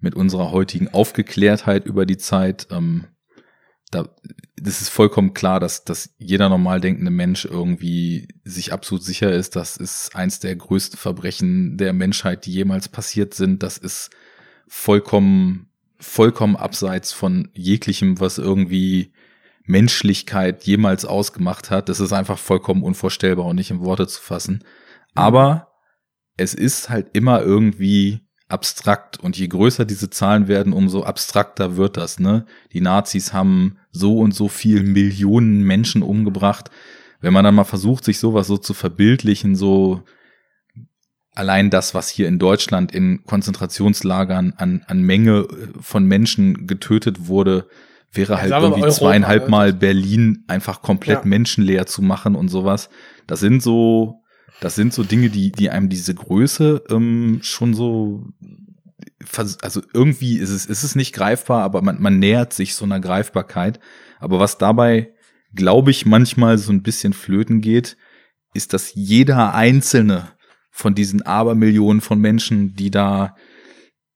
mit 0.00 0.14
unserer 0.14 0.50
heutigen 0.50 0.88
Aufgeklärtheit 0.88 1.86
über 1.86 2.06
die 2.06 2.16
Zeit, 2.16 2.68
ähm, 2.70 3.06
da, 3.90 4.08
das 4.56 4.80
ist 4.80 4.88
vollkommen 4.88 5.34
klar, 5.34 5.60
dass, 5.60 5.84
dass 5.84 6.10
jeder 6.18 6.48
normal 6.48 6.80
denkende 6.80 7.10
Mensch 7.10 7.44
irgendwie 7.44 8.28
sich 8.44 8.72
absolut 8.72 9.04
sicher 9.04 9.32
ist, 9.32 9.56
das 9.56 9.76
ist 9.76 10.14
eins 10.16 10.40
der 10.40 10.56
größten 10.56 10.98
Verbrechen 10.98 11.76
der 11.76 11.92
Menschheit, 11.92 12.46
die 12.46 12.52
jemals 12.52 12.88
passiert 12.88 13.34
sind. 13.34 13.62
Das 13.62 13.78
ist 13.78 14.10
vollkommen, 14.66 15.68
vollkommen 15.98 16.56
abseits 16.56 17.12
von 17.12 17.50
jeglichem, 17.54 18.18
was 18.18 18.38
irgendwie 18.38 19.12
Menschlichkeit 19.64 20.64
jemals 20.64 21.04
ausgemacht 21.04 21.70
hat. 21.70 21.88
Das 21.88 22.00
ist 22.00 22.12
einfach 22.12 22.38
vollkommen 22.38 22.82
unvorstellbar 22.82 23.46
und 23.46 23.56
nicht 23.56 23.70
in 23.70 23.80
Worte 23.80 24.06
zu 24.06 24.20
fassen. 24.20 24.64
Aber 25.14 25.72
es 26.36 26.54
ist 26.54 26.88
halt 26.88 27.08
immer 27.14 27.40
irgendwie 27.42 28.25
abstrakt 28.48 29.18
und 29.18 29.36
je 29.36 29.48
größer 29.48 29.84
diese 29.84 30.08
Zahlen 30.10 30.46
werden, 30.46 30.72
umso 30.72 31.02
abstrakter 31.02 31.76
wird 31.76 31.96
das, 31.96 32.20
ne? 32.20 32.46
Die 32.72 32.80
Nazis 32.80 33.32
haben 33.32 33.78
so 33.90 34.18
und 34.18 34.34
so 34.34 34.48
viel 34.48 34.82
Millionen 34.84 35.62
Menschen 35.62 36.02
umgebracht. 36.02 36.70
Wenn 37.20 37.32
man 37.32 37.44
dann 37.44 37.56
mal 37.56 37.64
versucht, 37.64 38.04
sich 38.04 38.18
sowas 38.18 38.46
so 38.46 38.56
zu 38.56 38.72
verbildlichen, 38.72 39.56
so 39.56 40.02
allein 41.34 41.70
das, 41.70 41.94
was 41.94 42.08
hier 42.08 42.28
in 42.28 42.38
Deutschland 42.38 42.92
in 42.92 43.24
Konzentrationslagern 43.24 44.54
an, 44.56 44.84
an 44.86 45.02
Menge 45.02 45.48
von 45.80 46.04
Menschen 46.04 46.66
getötet 46.66 47.26
wurde, 47.26 47.68
wäre 48.12 48.34
ja, 48.34 48.40
halt 48.40 48.52
irgendwie 48.52 48.82
Europa, 48.82 48.96
zweieinhalb 48.96 49.42
also 49.42 49.50
Mal 49.50 49.72
Berlin 49.72 50.44
einfach 50.46 50.82
komplett 50.82 51.20
ja. 51.20 51.26
menschenleer 51.26 51.86
zu 51.86 52.00
machen 52.00 52.36
und 52.36 52.48
sowas. 52.48 52.90
Das 53.26 53.40
sind 53.40 53.62
so 53.62 54.22
das 54.60 54.74
sind 54.74 54.92
so 54.92 55.02
Dinge, 55.02 55.30
die, 55.30 55.52
die 55.52 55.70
einem 55.70 55.88
diese 55.88 56.14
Größe 56.14 56.84
ähm, 56.88 57.40
schon 57.42 57.74
so, 57.74 58.26
also 59.62 59.82
irgendwie 59.92 60.38
ist 60.38 60.50
es, 60.50 60.66
ist 60.66 60.82
es 60.82 60.94
nicht 60.94 61.12
greifbar, 61.12 61.62
aber 61.62 61.82
man, 61.82 62.00
man 62.00 62.18
nähert 62.18 62.52
sich 62.52 62.74
so 62.74 62.84
einer 62.84 63.00
Greifbarkeit. 63.00 63.80
Aber 64.18 64.38
was 64.40 64.58
dabei, 64.58 65.12
glaube 65.54 65.90
ich, 65.90 66.06
manchmal 66.06 66.58
so 66.58 66.72
ein 66.72 66.82
bisschen 66.82 67.12
flöten 67.12 67.60
geht, 67.60 67.96
ist, 68.54 68.72
dass 68.72 68.94
jeder 68.94 69.54
einzelne 69.54 70.32
von 70.70 70.94
diesen 70.94 71.22
Abermillionen 71.22 72.00
von 72.00 72.20
Menschen, 72.20 72.74
die 72.74 72.90
da 72.90 73.36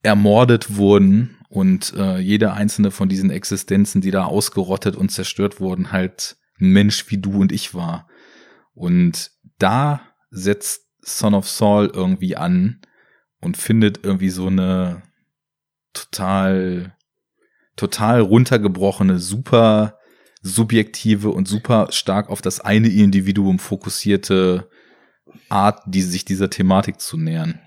ermordet 0.03 0.77
wurden 0.77 1.37
und 1.49 1.93
äh, 1.97 2.19
jeder 2.19 2.55
einzelne 2.55 2.91
von 2.91 3.09
diesen 3.09 3.31
Existenzen, 3.31 4.01
die 4.01 4.11
da 4.11 4.25
ausgerottet 4.25 4.97
und 4.97 5.11
zerstört 5.11 5.61
wurden, 5.61 5.93
halt 5.93 6.37
ein 6.61 6.71
Mensch 6.71 7.11
wie 7.11 7.19
du 7.19 7.41
und 7.41 7.53
ich 7.53 7.75
war. 7.75 8.09
Und 8.73 9.31
da 9.59 10.01
setzt 10.31 10.87
Son 11.03 11.35
of 11.35 11.49
Saul 11.49 11.91
irgendwie 11.93 12.37
an 12.37 12.81
und 13.41 13.57
findet 13.57 14.05
irgendwie 14.05 14.31
so 14.31 14.47
eine 14.47 15.03
total, 15.93 16.97
total 17.77 18.21
runtergebrochene, 18.21 19.19
super 19.19 19.99
subjektive 20.43 21.31
und 21.31 21.49
super 21.49 21.89
stark 21.91 22.31
auf 22.31 22.41
das 22.43 22.61
eine 22.61 22.89
Individuum 22.89 23.59
fokussierte 23.59 24.71
Art, 25.49 25.83
die 25.87 26.03
sich 26.03 26.25
dieser 26.25 26.51
Thematik 26.51 27.01
zu 27.01 27.17
nähern. 27.17 27.61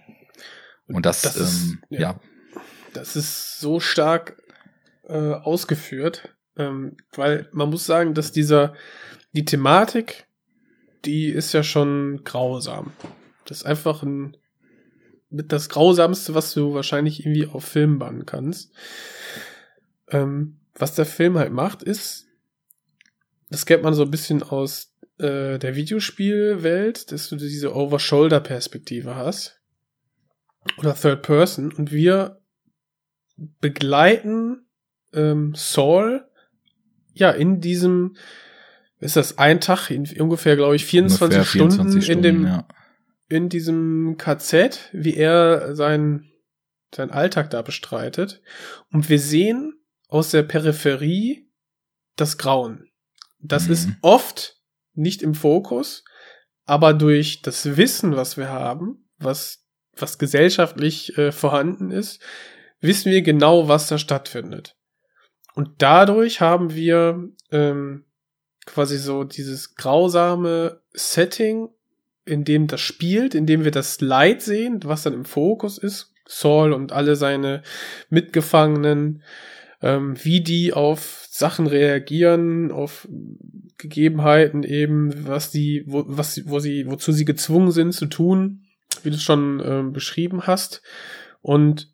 Und 0.87 1.05
das, 1.05 1.21
das 1.21 1.35
ist, 1.35 1.63
ähm, 1.63 1.83
ja. 1.89 1.99
ja. 1.99 2.19
Das 2.93 3.15
ist 3.15 3.59
so 3.59 3.79
stark 3.79 4.41
äh, 5.07 5.33
ausgeführt, 5.33 6.35
ähm, 6.57 6.97
weil 7.13 7.49
man 7.51 7.69
muss 7.69 7.85
sagen, 7.85 8.13
dass 8.13 8.31
dieser, 8.31 8.73
die 9.33 9.45
Thematik 9.45 10.27
die 11.05 11.27
ist 11.29 11.53
ja 11.53 11.63
schon 11.63 12.23
grausam. 12.23 12.91
Das 13.45 13.57
ist 13.57 13.65
einfach 13.65 14.03
ein 14.03 14.37
mit 15.29 15.51
das 15.51 15.67
Grausamste, 15.67 16.35
was 16.35 16.53
du 16.53 16.75
wahrscheinlich 16.75 17.21
irgendwie 17.21 17.47
auf 17.47 17.65
Film 17.65 17.97
bannen 17.97 18.25
kannst. 18.25 18.71
Ähm, 20.09 20.59
was 20.75 20.93
der 20.93 21.07
Film 21.07 21.39
halt 21.39 21.51
macht, 21.51 21.81
ist, 21.81 22.27
das 23.49 23.65
kennt 23.65 23.83
man 23.83 23.95
so 23.95 24.03
ein 24.03 24.11
bisschen 24.11 24.43
aus 24.43 24.93
äh, 25.17 25.57
der 25.57 25.75
Videospielwelt, 25.75 27.11
dass 27.11 27.29
du 27.29 27.35
diese 27.35 27.75
Over-Shoulder-Perspektive 27.75 29.15
hast. 29.15 29.59
Oder 30.77 30.93
Third 30.95 31.23
Person. 31.23 31.71
Und 31.73 31.91
wir 31.91 32.39
begleiten 33.59 34.67
ähm, 35.13 35.53
Saul 35.55 36.27
ja 37.13 37.31
in 37.31 37.59
diesem 37.59 38.15
ist 39.03 39.15
das 39.15 39.37
ein 39.37 39.59
Tag, 39.59 39.89
in 39.89 40.07
ungefähr, 40.19 40.55
glaube 40.55 40.75
ich, 40.75 40.85
24 40.85 41.47
Stunden, 41.47 41.71
24 41.71 42.03
Stunden, 42.03 42.23
in 42.23 42.23
dem, 42.23 42.45
ja. 42.45 42.67
in 43.29 43.49
diesem 43.49 44.15
KZ, 44.17 44.89
wie 44.93 45.15
er 45.15 45.75
sein, 45.75 46.31
sein 46.95 47.11
Alltag 47.11 47.49
da 47.49 47.61
bestreitet. 47.61 48.41
Und 48.91 49.09
wir 49.09 49.19
sehen 49.19 49.73
aus 50.07 50.31
der 50.31 50.43
Peripherie 50.43 51.49
das 52.15 52.37
Grauen. 52.37 52.89
Das 53.39 53.67
mhm. 53.67 53.73
ist 53.73 53.89
oft 54.01 54.61
nicht 54.93 55.21
im 55.21 55.35
Fokus, 55.35 56.05
aber 56.65 56.93
durch 56.93 57.41
das 57.41 57.75
Wissen, 57.75 58.15
was 58.15 58.37
wir 58.37 58.49
haben, 58.49 59.09
was, 59.17 59.65
was 59.97 60.17
gesellschaftlich 60.17 61.17
äh, 61.17 61.31
vorhanden 61.31 61.91
ist, 61.91 62.21
wissen 62.79 63.11
wir 63.11 63.21
genau, 63.21 63.67
was 63.67 63.87
da 63.87 63.97
stattfindet. 63.97 64.77
Und 65.55 65.81
dadurch 65.81 66.41
haben 66.41 66.73
wir 66.73 67.29
ähm, 67.51 68.05
quasi 68.65 68.97
so 68.97 69.23
dieses 69.23 69.75
grausame 69.75 70.81
Setting, 70.93 71.69
in 72.25 72.43
dem 72.43 72.67
das 72.67 72.81
spielt, 72.81 73.35
in 73.35 73.45
dem 73.45 73.63
wir 73.63 73.71
das 73.71 73.99
Leid 74.01 74.41
sehen, 74.41 74.79
was 74.83 75.03
dann 75.03 75.13
im 75.13 75.25
Fokus 75.25 75.77
ist, 75.77 76.13
Saul 76.25 76.71
und 76.73 76.91
alle 76.91 77.15
seine 77.15 77.63
Mitgefangenen, 78.09 79.23
ähm, 79.81 80.15
wie 80.23 80.41
die 80.41 80.73
auf 80.73 81.27
Sachen 81.29 81.67
reagieren, 81.67 82.71
auf 82.71 83.07
Gegebenheiten 83.77 84.63
eben, 84.63 85.27
was 85.27 85.51
die, 85.51 85.83
wo, 85.85 86.05
was, 86.07 86.47
wo 86.47 86.59
sie, 86.59 86.87
wozu 86.87 87.11
sie 87.11 87.25
gezwungen 87.25 87.71
sind 87.71 87.93
zu 87.93 88.05
tun, 88.05 88.63
wie 89.03 89.09
du 89.09 89.17
es 89.17 89.23
schon 89.23 89.61
ähm, 89.65 89.91
beschrieben 89.91 90.47
hast. 90.47 90.81
Und 91.41 91.91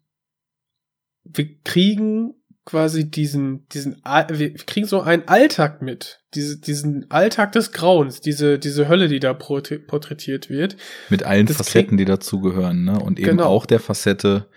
wir 1.23 1.57
kriegen 1.63 2.35
quasi 2.69 3.09
diesen, 3.09 3.67
diesen, 3.69 4.01
wir 4.03 4.53
kriegen 4.53 4.85
so 4.85 5.01
einen 5.01 5.27
Alltag 5.27 5.81
mit. 5.81 6.21
Diese, 6.35 6.59
diesen 6.59 7.09
Alltag 7.09 7.53
des 7.53 7.71
Grauens, 7.71 8.21
diese, 8.21 8.59
diese 8.59 8.87
Hölle, 8.87 9.07
die 9.07 9.19
da 9.19 9.33
porträtiert 9.33 10.49
wird. 10.49 10.77
Mit 11.09 11.23
allen 11.23 11.47
das 11.47 11.57
Facetten, 11.57 11.97
die 11.97 12.05
dazugehören, 12.05 12.83
ne? 12.83 12.99
Und 12.99 13.17
eben 13.17 13.37
genau. 13.37 13.45
auch 13.45 13.65
der 13.65 13.79
Facette, 13.79 14.47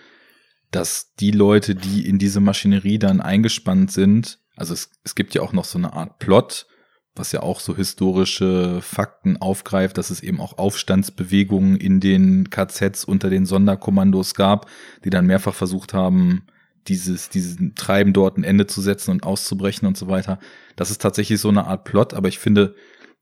dass 0.70 1.14
die 1.20 1.30
Leute, 1.30 1.74
die 1.74 2.06
in 2.06 2.18
diese 2.18 2.40
Maschinerie 2.40 2.98
dann 2.98 3.22
eingespannt 3.22 3.90
sind, 3.90 4.38
also 4.56 4.74
es, 4.74 4.90
es 5.04 5.14
gibt 5.14 5.34
ja 5.34 5.40
auch 5.40 5.54
noch 5.54 5.64
so 5.64 5.78
eine 5.78 5.94
Art 5.94 6.18
Plot, 6.18 6.66
was 7.14 7.32
ja 7.32 7.42
auch 7.42 7.60
so 7.60 7.74
historische 7.74 8.80
Fakten 8.82 9.38
aufgreift, 9.38 9.96
dass 9.96 10.10
es 10.10 10.22
eben 10.22 10.40
auch 10.40 10.58
Aufstandsbewegungen 10.58 11.76
in 11.76 12.00
den 12.00 12.50
KZs 12.50 13.04
unter 13.04 13.30
den 13.30 13.46
Sonderkommandos 13.46 14.34
gab, 14.34 14.66
die 15.04 15.10
dann 15.10 15.26
mehrfach 15.26 15.54
versucht 15.54 15.94
haben, 15.94 16.46
dieses, 16.88 17.28
diesen 17.28 17.74
Treiben 17.74 18.12
dort 18.12 18.36
ein 18.36 18.44
Ende 18.44 18.66
zu 18.66 18.80
setzen 18.80 19.10
und 19.10 19.24
auszubrechen 19.24 19.86
und 19.86 19.96
so 19.96 20.08
weiter. 20.08 20.38
Das 20.76 20.90
ist 20.90 21.00
tatsächlich 21.00 21.40
so 21.40 21.48
eine 21.48 21.66
Art 21.66 21.84
Plot, 21.84 22.14
aber 22.14 22.28
ich 22.28 22.38
finde, 22.38 22.74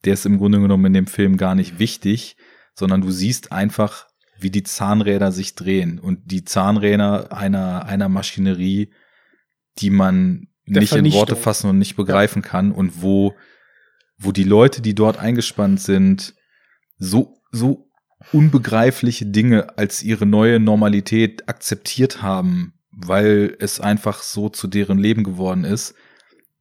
der 0.04 0.14
ist 0.14 0.26
im 0.26 0.38
Grunde 0.38 0.60
genommen 0.60 0.86
in 0.86 0.94
dem 0.94 1.06
Film 1.06 1.36
gar 1.36 1.54
nicht 1.54 1.78
wichtig, 1.78 2.36
sondern 2.74 3.02
du 3.02 3.10
siehst 3.10 3.52
einfach, 3.52 4.06
wie 4.38 4.50
die 4.50 4.62
Zahnräder 4.62 5.32
sich 5.32 5.54
drehen 5.54 5.98
und 5.98 6.20
die 6.24 6.44
Zahnräder 6.44 7.32
einer, 7.36 7.84
einer 7.84 8.08
Maschinerie, 8.08 8.90
die 9.78 9.90
man 9.90 10.48
Der 10.66 10.80
nicht 10.80 10.92
in 10.94 11.12
Worte 11.12 11.36
fassen 11.36 11.68
und 11.68 11.78
nicht 11.78 11.96
begreifen 11.96 12.42
ja. 12.42 12.48
kann 12.48 12.72
und 12.72 13.02
wo, 13.02 13.34
wo 14.18 14.32
die 14.32 14.44
Leute, 14.44 14.80
die 14.80 14.94
dort 14.94 15.18
eingespannt 15.18 15.80
sind, 15.80 16.34
so, 16.98 17.36
so 17.52 17.90
unbegreifliche 18.32 19.26
Dinge 19.26 19.78
als 19.78 20.02
ihre 20.02 20.26
neue 20.26 20.60
Normalität 20.60 21.48
akzeptiert 21.48 22.22
haben, 22.22 22.74
weil 22.92 23.56
es 23.58 23.80
einfach 23.80 24.22
so 24.22 24.48
zu 24.48 24.66
deren 24.66 24.98
Leben 24.98 25.24
geworden 25.24 25.64
ist, 25.64 25.94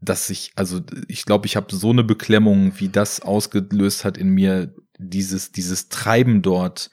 dass 0.02 0.30
ich, 0.30 0.52
also 0.56 0.82
ich 1.08 1.26
glaube, 1.26 1.46
ich 1.46 1.56
habe 1.56 1.76
so 1.76 1.90
eine 1.90 2.04
Beklemmung, 2.04 2.74
wie 2.78 2.90
das 2.90 3.22
ausgelöst 3.22 4.06
hat 4.06 4.18
in 4.18 4.30
mir, 4.30 4.74
dieses, 4.98 5.52
dieses 5.52 5.90
Treiben 5.90 6.42
dort 6.42 6.90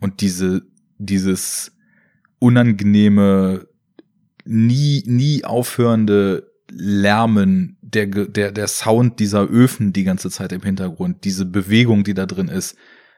und 0.00 0.20
diese, 0.20 0.62
dieses 0.98 1.72
unangenehme, 2.38 3.66
nie, 4.44 5.02
nie 5.06 5.44
aufhörende 5.44 6.50
Lärmen, 6.70 7.76
der, 7.82 8.06
der, 8.06 8.52
der 8.52 8.68
Sound 8.68 9.18
dieser 9.20 9.48
Öfen 9.48 9.92
die 9.92 10.04
ganze 10.04 10.30
Zeit 10.30 10.52
im 10.52 10.62
Hintergrund, 10.62 11.24
diese 11.24 11.44
Bewegung, 11.44 12.04
die 12.04 12.14
da 12.14 12.26
drin 12.26 12.48
ist. 12.48 12.76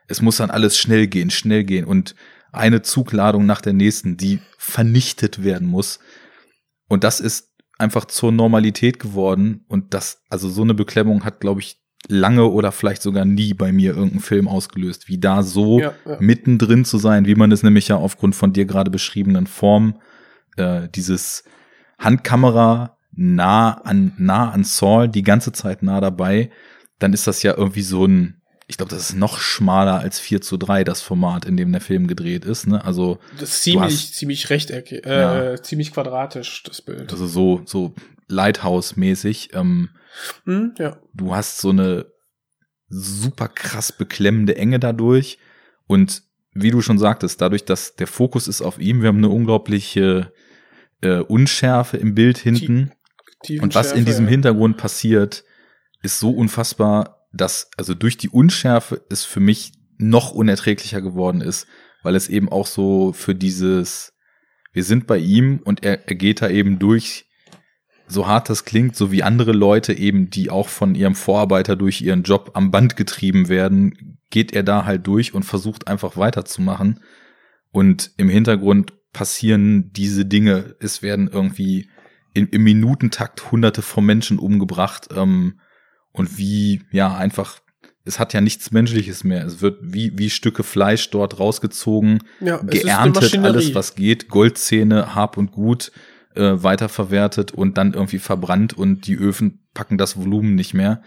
Es 0.09 0.23
muss 0.23 0.39
dann 0.39 0.51
alles 0.51 0.77
schnell 0.77 1.07
gehen, 1.07 1.31
schnell 1.31 1.65
gehen 1.65 1.85
und 1.85 2.15
eine 2.53 2.83
Zugladung 2.83 3.47
nach 3.47 3.61
der 3.61 3.73
nächsten, 3.73 4.17
die 4.17 4.41
vernichtet 4.59 5.43
werden 5.43 5.67
muss. 5.67 5.99
Und 6.89 7.03
das 7.05 7.19
ist 7.19 7.51
einfach 7.79 8.05
zur 8.05 8.31
Normalität 8.31 8.99
geworden. 8.99 9.65
Und 9.69 9.95
das, 9.95 10.23
also 10.29 10.49
so 10.49 10.63
eine 10.63 10.75
Beklemmung 10.75 11.25
hat, 11.25 11.41
glaube 11.41 11.61
ich, 11.61 11.83
lange 12.09 12.47
oder 12.47 12.73
vielleicht 12.73 13.03
sogar 13.03 13.25
nie 13.25 13.55
bei 13.55 13.73
mir 13.73 13.93
irgendeinen 13.93 14.21
Film 14.21 14.49
ausgelöst, 14.49 15.09
wie 15.09 15.19
da 15.19 15.43
so 15.43 15.81
ja, 15.81 15.95
ja. 16.05 16.17
mittendrin 16.21 16.85
zu 16.85 16.99
sein, 16.99 17.27
wie 17.27 17.35
man 17.35 17.53
es 17.53 17.63
nämlich 17.63 17.89
ja 17.89 17.97
aufgrund 17.97 18.35
von 18.35 18.53
dir 18.53 18.65
gerade 18.65 18.91
beschriebenen 18.91 19.47
Form, 19.47 20.01
äh, 20.57 20.89
dieses 20.89 21.45
Handkamera 21.99 22.99
nah 23.13 23.73
an, 23.73 24.13
nah 24.19 24.51
an 24.51 24.65
Saul, 24.65 25.09
die 25.09 25.23
ganze 25.23 25.53
Zeit 25.53 25.83
nah 25.83 26.01
dabei, 26.01 26.51
dann 26.99 27.13
ist 27.13 27.27
das 27.27 27.43
ja 27.43 27.57
irgendwie 27.57 27.83
so 27.83 28.07
ein, 28.07 28.42
ich 28.73 28.79
glaube, 28.79 28.89
das 28.89 29.11
ist 29.11 29.17
noch 29.17 29.39
schmaler 29.39 29.99
als 29.99 30.19
4 30.19 30.41
zu 30.41 30.57
3, 30.57 30.83
das 30.83 31.03
Format, 31.03 31.45
in 31.45 31.59
dem 31.59 31.73
der 31.73 31.83
Film 31.83 32.07
gedreht 32.07 32.47
ist. 32.47 32.67
Ne? 32.67 32.83
Also 32.83 33.19
das 33.39 33.51
ist 33.51 33.63
ziemlich, 33.65 33.93
hast, 33.93 34.15
ziemlich 34.15 34.49
rechteckig, 34.49 35.05
äh, 35.05 35.21
ja. 35.21 35.63
ziemlich 35.63 35.93
quadratisch, 35.93 36.63
das 36.63 36.81
Bild. 36.81 37.13
Also 37.13 37.27
so, 37.27 37.61
so 37.67 37.95
Lighthouse-mäßig. 38.29 39.51
Ähm, 39.53 39.91
hm, 40.47 40.73
ja. 40.79 40.97
Du 41.13 41.35
hast 41.35 41.59
so 41.59 41.69
eine 41.69 42.07
super 42.89 43.49
krass 43.49 43.93
beklemmende 43.93 44.57
Enge 44.57 44.81
dadurch. 44.81 45.37
Und 45.87 46.23
wie 46.55 46.71
du 46.71 46.81
schon 46.81 46.99
sagtest, 46.99 47.43
dadurch, 47.43 47.67
dass 47.67 47.97
der 47.97 48.07
Fokus 48.07 48.49
ist 48.49 48.63
auf 48.63 48.79
ihm, 48.79 49.03
wir 49.03 49.09
haben 49.09 49.19
eine 49.19 49.29
unglaubliche 49.29 50.33
äh, 51.03 51.19
Unschärfe 51.19 51.99
im 51.99 52.15
Bild 52.15 52.39
hinten. 52.39 52.93
Und 53.61 53.75
was 53.75 53.93
in 53.93 54.07
diesem 54.07 54.25
ja. 54.25 54.31
Hintergrund 54.31 54.79
passiert, 54.79 55.45
ist 56.03 56.21
so 56.21 56.31
unfassbar, 56.31 57.22
dass, 57.33 57.71
also 57.77 57.95
durch 57.95 58.17
die 58.17 58.29
Unschärfe 58.29 59.05
es 59.09 59.25
für 59.25 59.41
mich 59.41 59.73
noch 59.99 60.33
unerträglicher 60.33 61.01
geworden 61.01 61.41
ist, 61.41 61.67
weil 62.03 62.17
es 62.17 62.29
eben 62.29 62.49
auch 62.51 62.67
so 62.67 63.13
für 63.13 63.35
dieses, 63.35 64.13
wir 64.73 64.85
sind 64.85 65.07
bei 65.07 65.19
ihm 65.19 65.61
und 65.65 65.85
er, 65.85 66.09
er 66.09 66.15
geht 66.15 66.43
da 66.43 66.49
eben 66.49 66.79
durch, 66.79 67.27
so 68.09 68.27
hart 68.27 68.51
das 68.51 68.65
klingt, 68.65 68.97
so 68.97 69.11
wie 69.11 69.23
andere 69.23 69.53
Leute 69.53 69.93
eben, 69.93 70.29
die 70.29 70.51
auch 70.51 70.69
von 70.69 70.95
ihrem 70.95 71.15
Vorarbeiter 71.15 71.77
durch 71.77 72.03
ihren 72.03 72.25
Job 72.25 72.51
am 72.55 72.71
Band 72.71 72.97
getrieben 72.97 73.49
werden, 73.49 74.19
geht 74.31 74.53
er 74.53 74.63
da 74.63 74.85
halt 74.85 75.07
durch 75.07 75.35
und 75.35 75.45
versucht 75.45 75.89
einfach 75.89 76.17
weiterzumachen. 76.17 77.01
Und 77.71 78.11
im 78.19 78.29
Hintergrund 78.29 78.93
passieren 79.13 79.93
diese 79.93 80.27
Dinge. 80.27 80.75
Es 80.81 81.03
werden 81.03 81.29
irgendwie 81.33 81.89
im 82.35 82.49
Minutentakt 82.51 83.51
hunderte 83.51 83.83
von 83.83 84.05
Menschen 84.05 84.39
umgebracht. 84.39 85.09
Ähm, 85.15 85.61
und 86.13 86.39
wie, 86.39 86.83
ja, 86.91 87.17
einfach, 87.17 87.61
es 88.05 88.19
hat 88.19 88.33
ja 88.35 88.41
nichts 88.41 88.71
Menschliches 88.71 89.25
mehr. 89.25 89.45
Es 89.45 89.61
wird 89.61 89.79
wie, 89.83 90.17
wie 90.19 90.31
Stücke 90.31 90.63
Fleisch 90.63 91.09
dort 91.11 91.39
rausgezogen, 91.39 92.23
ja, 92.41 92.59
geerntet, 92.59 93.39
alles 93.39 93.75
was 93.75 93.95
geht, 93.95 94.29
Goldzähne, 94.29 95.15
Hab 95.15 95.37
und 95.37 95.53
Gut 95.53 95.93
äh, 96.35 96.63
weiterverwertet 96.63 97.53
und 97.53 97.79
dann 97.79 97.95
irgendwie 97.95 98.19
verbrannt 98.19 98.73
und 98.73 99.07
die 99.07 99.17
Öfen 99.17 99.67
packen 99.75 99.99
das 99.99 100.17
Volumen 100.17 100.55
nicht 100.55 100.75
mehr. 100.75 101.03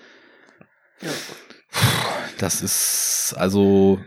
Ja. 1.01 1.10
Das 2.38 2.62
ist 2.62 3.34
also 3.38 3.99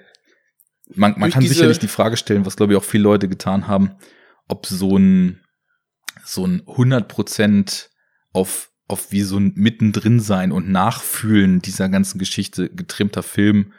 man, 0.94 1.18
man 1.18 1.30
kann 1.30 1.42
sicherlich 1.42 1.78
die 1.78 1.88
Frage 1.88 2.16
stellen, 2.16 2.46
was 2.46 2.56
glaube 2.56 2.72
ich 2.72 2.78
auch 2.78 2.84
viele 2.84 3.04
Leute 3.04 3.28
getan 3.28 3.68
haben, 3.68 3.96
ob 4.46 4.66
so 4.66 4.96
ein 4.96 5.40
so 6.24 6.44
ein 6.46 6.62
100 6.66 7.08
Prozent 7.08 7.90
auf 8.32 8.67
auf 8.88 9.12
wie 9.12 9.22
so 9.22 9.38
ein 9.38 9.52
mittendrin 9.54 10.18
sein 10.18 10.50
und 10.50 10.70
nachfühlen 10.70 11.60
dieser 11.60 11.88
ganzen 11.88 12.18
Geschichte 12.18 12.70
getrimmter 12.70 13.22
Film 13.22 13.72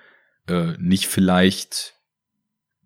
äh, 0.47 0.74
nicht 0.78 1.07
vielleicht 1.07 1.95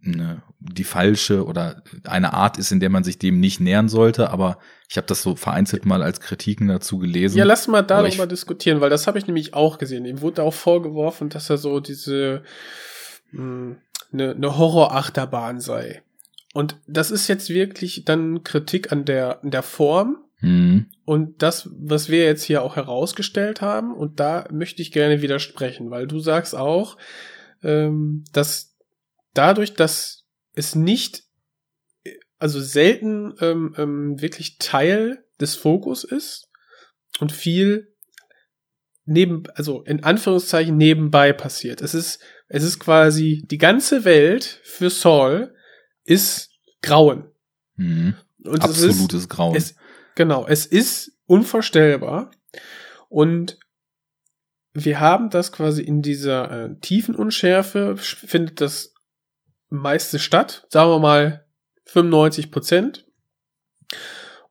eine, 0.06 0.44
die 0.60 0.84
falsche 0.84 1.46
oder 1.46 1.84
eine 2.06 2.34
Art 2.34 2.58
ist, 2.58 2.72
in 2.72 2.80
der 2.80 2.90
man 2.90 3.04
sich 3.04 3.20
dem 3.20 3.40
nicht 3.40 3.60
nähern 3.60 3.90
sollte, 3.90 4.32
aber 4.32 4.58
ich 4.90 4.98
habe 4.98 5.08
das 5.08 5.22
so 5.22 5.36
vereinzelt 5.36 5.86
mal 5.86 6.04
als 6.04 6.20
Kritiken 6.20 6.68
dazu 6.68 6.98
gelesen. 6.98 7.38
Ja, 7.38 7.46
lass 7.46 7.68
mal 7.68 7.84
darüber 7.84 8.28
diskutieren, 8.28 8.82
weil 8.82 8.90
das 8.90 9.08
habe 9.08 9.18
ich 9.18 9.28
nämlich 9.28 9.54
auch 9.54 9.78
gesehen. 9.78 10.06
Ihm 10.06 10.22
wurde 10.22 10.44
auch 10.44 10.54
vorgeworfen, 10.54 11.30
dass 11.30 11.50
er 11.50 11.58
so 11.58 11.80
diese 11.80 12.44
mh, 13.32 13.42
hm, 13.42 13.78
eine, 14.12 14.32
eine 14.32 14.58
Horrorachterbahn 14.58 15.60
sei. 15.60 16.04
Und 16.54 16.76
das 16.86 17.10
ist 17.10 17.28
jetzt 17.28 17.50
wirklich 17.50 18.06
dann 18.06 18.44
Kritik 18.44 18.92
an 18.92 19.06
der, 19.06 19.44
an 19.44 19.52
der 19.52 19.64
Form, 19.64 20.23
Mhm. 20.44 20.88
Und 21.06 21.42
das, 21.42 21.70
was 21.72 22.10
wir 22.10 22.26
jetzt 22.26 22.44
hier 22.44 22.64
auch 22.64 22.76
herausgestellt 22.76 23.62
haben, 23.62 23.96
und 23.96 24.20
da 24.20 24.46
möchte 24.52 24.82
ich 24.82 24.92
gerne 24.92 25.22
widersprechen, 25.22 25.90
weil 25.90 26.06
du 26.06 26.20
sagst 26.20 26.54
auch, 26.54 26.98
ähm, 27.64 28.26
dass 28.34 28.76
dadurch, 29.34 29.74
dass 29.74 30.26
es 30.54 30.76
nicht, 30.76 31.24
also 32.40 32.60
selten 32.60 33.36
ähm, 33.40 33.74
ähm, 33.78 34.22
wirklich 34.22 34.58
Teil 34.58 35.24
des 35.40 35.56
Fokus 35.56 36.04
ist 36.04 36.50
und 37.20 37.32
viel 37.32 37.96
neben, 39.06 39.44
also 39.56 39.82
in 39.84 40.04
Anführungszeichen 40.04 40.76
nebenbei 40.76 41.32
passiert. 41.32 41.82
Es 41.82 41.94
ist, 41.94 42.22
es 42.50 42.64
ist 42.64 42.80
quasi 42.80 43.46
die 43.50 43.58
ganze 43.58 44.04
Welt 44.04 44.60
für 44.64 44.90
Saul 44.90 45.56
ist 46.04 46.50
Grauen. 46.82 47.32
Mhm. 47.78 48.16
Und 48.44 48.62
Absolutes 48.62 49.14
ist, 49.14 49.30
Grauen. 49.30 49.56
Es, 49.56 49.76
Genau, 50.16 50.46
es 50.48 50.66
ist 50.66 51.18
unvorstellbar. 51.26 52.32
Und 53.10 53.58
wir 54.74 55.00
haben 55.00 55.30
das 55.30 55.52
quasi 55.52 55.84
in 55.84 56.02
dieser 56.02 56.52
äh, 56.52 56.76
tiefen 56.80 57.16
Unschärfe, 57.16 57.96
findet 57.98 58.60
das 58.60 58.94
meiste 59.70 60.20
statt, 60.20 60.66
sagen 60.70 60.90
wir 60.90 61.00
mal 61.00 61.46
95 61.86 62.52
Prozent. 62.52 63.06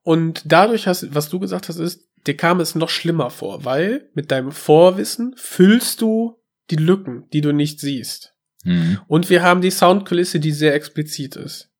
Und 0.02 0.42
dadurch 0.44 0.86
hast, 0.86 1.14
was 1.14 1.28
du 1.28 1.38
gesagt 1.38 1.68
hast, 1.68 1.78
ist, 1.78 2.08
dir 2.26 2.36
kam 2.36 2.60
es 2.60 2.74
noch 2.74 2.88
schlimmer 2.88 3.30
vor, 3.30 3.64
weil 3.64 4.10
mit 4.14 4.30
deinem 4.30 4.52
Vorwissen 4.52 5.34
füllst 5.36 6.00
du 6.00 6.40
die 6.70 6.76
Lücken, 6.76 7.28
die 7.32 7.40
du 7.40 7.52
nicht 7.52 7.80
siehst. 7.80 8.34
Mhm. 8.64 9.00
Und 9.08 9.30
wir 9.30 9.42
haben 9.42 9.60
die 9.60 9.70
Soundkulisse, 9.70 10.40
die 10.40 10.52
sehr 10.52 10.74
explizit 10.74 11.36
ist. 11.36 11.71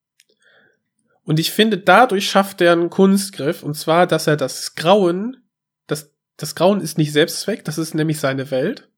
Und 1.33 1.41
ich 1.41 1.51
finde, 1.51 1.79
dadurch 1.79 2.29
schafft 2.29 2.61
er 2.61 2.73
einen 2.73 2.91
Kunstgriff, 2.91 3.63
und 3.63 3.73
zwar, 3.73 4.07
dass 4.07 4.27
er 4.27 4.37
das 4.37 4.75
Grauen, 4.75 5.39
das, 5.87 6.13
das 6.37 6.55
Grauen 6.55 6.83
ist 6.83 6.99
nicht 6.99 7.11
Selbstzweck, 7.11 7.65
das 7.65 7.79
ist 7.79 7.95
nämlich 7.95 8.21
seine 8.21 8.51
Welt. 8.51 8.91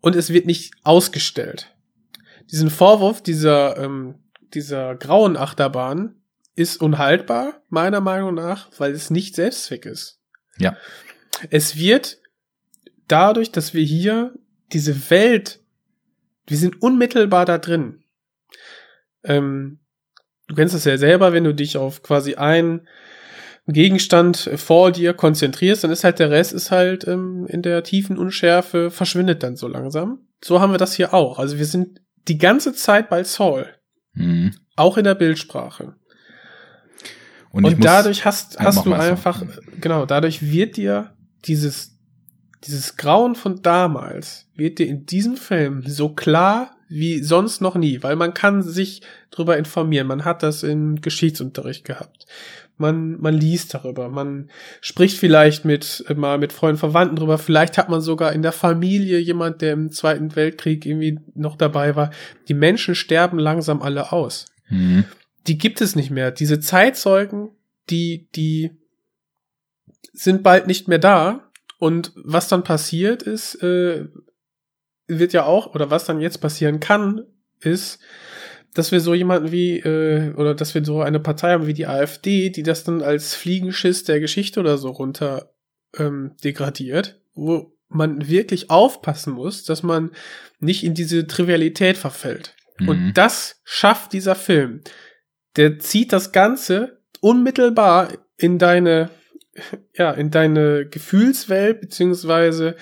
Und 0.00 0.16
es 0.16 0.32
wird 0.32 0.46
nicht 0.46 0.72
ausgestellt. 0.82 1.76
Diesen 2.50 2.70
Vorwurf 2.70 3.22
dieser, 3.22 3.76
ähm, 3.76 4.14
dieser 4.54 4.94
grauen 4.94 5.36
Achterbahn 5.36 6.14
ist 6.54 6.80
unhaltbar, 6.80 7.60
meiner 7.68 8.00
Meinung 8.00 8.32
nach, 8.32 8.70
weil 8.78 8.92
es 8.92 9.10
nicht 9.10 9.34
Selbstzweck 9.34 9.84
ist. 9.84 10.22
Ja. 10.56 10.74
Es 11.50 11.76
wird 11.76 12.16
dadurch, 13.08 13.52
dass 13.52 13.74
wir 13.74 13.84
hier 13.84 14.32
diese 14.72 15.10
Welt, 15.10 15.60
wir 16.46 16.56
sind 16.56 16.80
unmittelbar 16.80 17.44
da 17.44 17.58
drin. 17.58 18.04
Ähm, 19.22 19.79
du 20.50 20.56
kennst 20.56 20.74
das 20.74 20.84
ja 20.84 20.98
selber, 20.98 21.32
wenn 21.32 21.44
du 21.44 21.54
dich 21.54 21.76
auf 21.76 22.02
quasi 22.02 22.34
einen 22.34 22.86
Gegenstand 23.66 24.50
vor 24.56 24.90
dir 24.90 25.14
konzentrierst, 25.14 25.84
dann 25.84 25.92
ist 25.92 26.02
halt 26.02 26.18
der 26.18 26.30
Rest 26.30 26.52
ist 26.52 26.70
halt 26.72 27.06
ähm, 27.06 27.46
in 27.48 27.62
der 27.62 27.84
tiefen 27.84 28.18
Unschärfe 28.18 28.90
verschwindet 28.90 29.42
dann 29.42 29.56
so 29.56 29.68
langsam. 29.68 30.26
So 30.42 30.60
haben 30.60 30.72
wir 30.72 30.78
das 30.78 30.94
hier 30.94 31.14
auch. 31.14 31.38
Also 31.38 31.58
wir 31.58 31.66
sind 31.66 32.00
die 32.26 32.38
ganze 32.38 32.74
Zeit 32.74 33.08
bei 33.08 33.22
Saul. 33.22 33.68
Mhm. 34.14 34.54
Auch 34.74 34.96
in 34.96 35.04
der 35.04 35.14
Bildsprache. 35.14 35.94
Und, 37.52 37.64
Und 37.64 37.84
dadurch 37.84 38.24
hast, 38.24 38.58
hast 38.58 38.86
du 38.86 38.92
einfach, 38.92 39.42
genau, 39.80 40.06
dadurch 40.06 40.50
wird 40.50 40.76
dir 40.76 41.14
dieses, 41.44 41.98
dieses 42.64 42.96
Grauen 42.96 43.34
von 43.34 43.62
damals, 43.62 44.48
wird 44.54 44.78
dir 44.78 44.86
in 44.86 45.06
diesem 45.06 45.36
Film 45.36 45.82
so 45.86 46.10
klar 46.10 46.76
wie 46.90 47.22
sonst 47.22 47.60
noch 47.60 47.76
nie, 47.76 48.02
weil 48.02 48.16
man 48.16 48.34
kann 48.34 48.62
sich 48.62 49.02
darüber 49.30 49.56
informieren. 49.56 50.08
Man 50.08 50.24
hat 50.24 50.42
das 50.42 50.64
im 50.64 51.00
Geschichtsunterricht 51.00 51.84
gehabt. 51.84 52.26
Man, 52.78 53.20
man 53.20 53.34
liest 53.34 53.72
darüber. 53.74 54.08
Man 54.08 54.50
spricht 54.80 55.16
vielleicht 55.16 55.64
mit, 55.64 56.04
mal 56.16 56.38
mit 56.38 56.52
Freunden, 56.52 56.78
Verwandten 56.78 57.14
drüber. 57.14 57.38
Vielleicht 57.38 57.78
hat 57.78 57.88
man 57.90 58.00
sogar 58.00 58.32
in 58.32 58.42
der 58.42 58.50
Familie 58.50 59.18
jemand, 59.18 59.62
der 59.62 59.74
im 59.74 59.92
Zweiten 59.92 60.34
Weltkrieg 60.34 60.84
irgendwie 60.84 61.20
noch 61.34 61.56
dabei 61.56 61.94
war. 61.94 62.10
Die 62.48 62.54
Menschen 62.54 62.96
sterben 62.96 63.38
langsam 63.38 63.82
alle 63.82 64.10
aus. 64.12 64.46
Mhm. 64.68 65.04
Die 65.46 65.58
gibt 65.58 65.80
es 65.80 65.94
nicht 65.94 66.10
mehr. 66.10 66.32
Diese 66.32 66.58
Zeitzeugen, 66.58 67.50
die, 67.88 68.28
die 68.34 68.72
sind 70.12 70.42
bald 70.42 70.66
nicht 70.66 70.88
mehr 70.88 70.98
da. 70.98 71.50
Und 71.78 72.12
was 72.16 72.48
dann 72.48 72.64
passiert 72.64 73.22
ist, 73.22 73.62
äh, 73.62 74.06
wird 75.18 75.32
ja 75.32 75.44
auch, 75.44 75.74
oder 75.74 75.90
was 75.90 76.04
dann 76.04 76.20
jetzt 76.20 76.38
passieren 76.38 76.80
kann, 76.80 77.22
ist, 77.60 77.98
dass 78.74 78.92
wir 78.92 79.00
so 79.00 79.14
jemanden 79.14 79.50
wie, 79.50 79.78
äh, 79.78 80.32
oder 80.34 80.54
dass 80.54 80.74
wir 80.74 80.84
so 80.84 81.02
eine 81.02 81.20
Partei 81.20 81.52
haben 81.52 81.66
wie 81.66 81.74
die 81.74 81.86
AfD, 81.86 82.50
die 82.50 82.62
das 82.62 82.84
dann 82.84 83.02
als 83.02 83.34
Fliegenschiss 83.34 84.04
der 84.04 84.20
Geschichte 84.20 84.60
oder 84.60 84.78
so 84.78 84.90
runter 84.90 85.52
ähm, 85.98 86.36
degradiert, 86.44 87.20
wo 87.34 87.76
man 87.88 88.28
wirklich 88.28 88.70
aufpassen 88.70 89.32
muss, 89.32 89.64
dass 89.64 89.82
man 89.82 90.12
nicht 90.60 90.84
in 90.84 90.94
diese 90.94 91.26
Trivialität 91.26 91.96
verfällt. 91.96 92.54
Mhm. 92.78 92.88
Und 92.88 93.12
das 93.14 93.60
schafft 93.64 94.12
dieser 94.12 94.36
Film. 94.36 94.82
Der 95.56 95.80
zieht 95.80 96.12
das 96.12 96.30
Ganze 96.30 97.00
unmittelbar 97.20 98.12
in 98.36 98.58
deine, 98.58 99.10
ja, 99.94 100.12
in 100.12 100.30
deine 100.30 100.86
Gefühlswelt, 100.86 101.80
beziehungsweise 101.80 102.76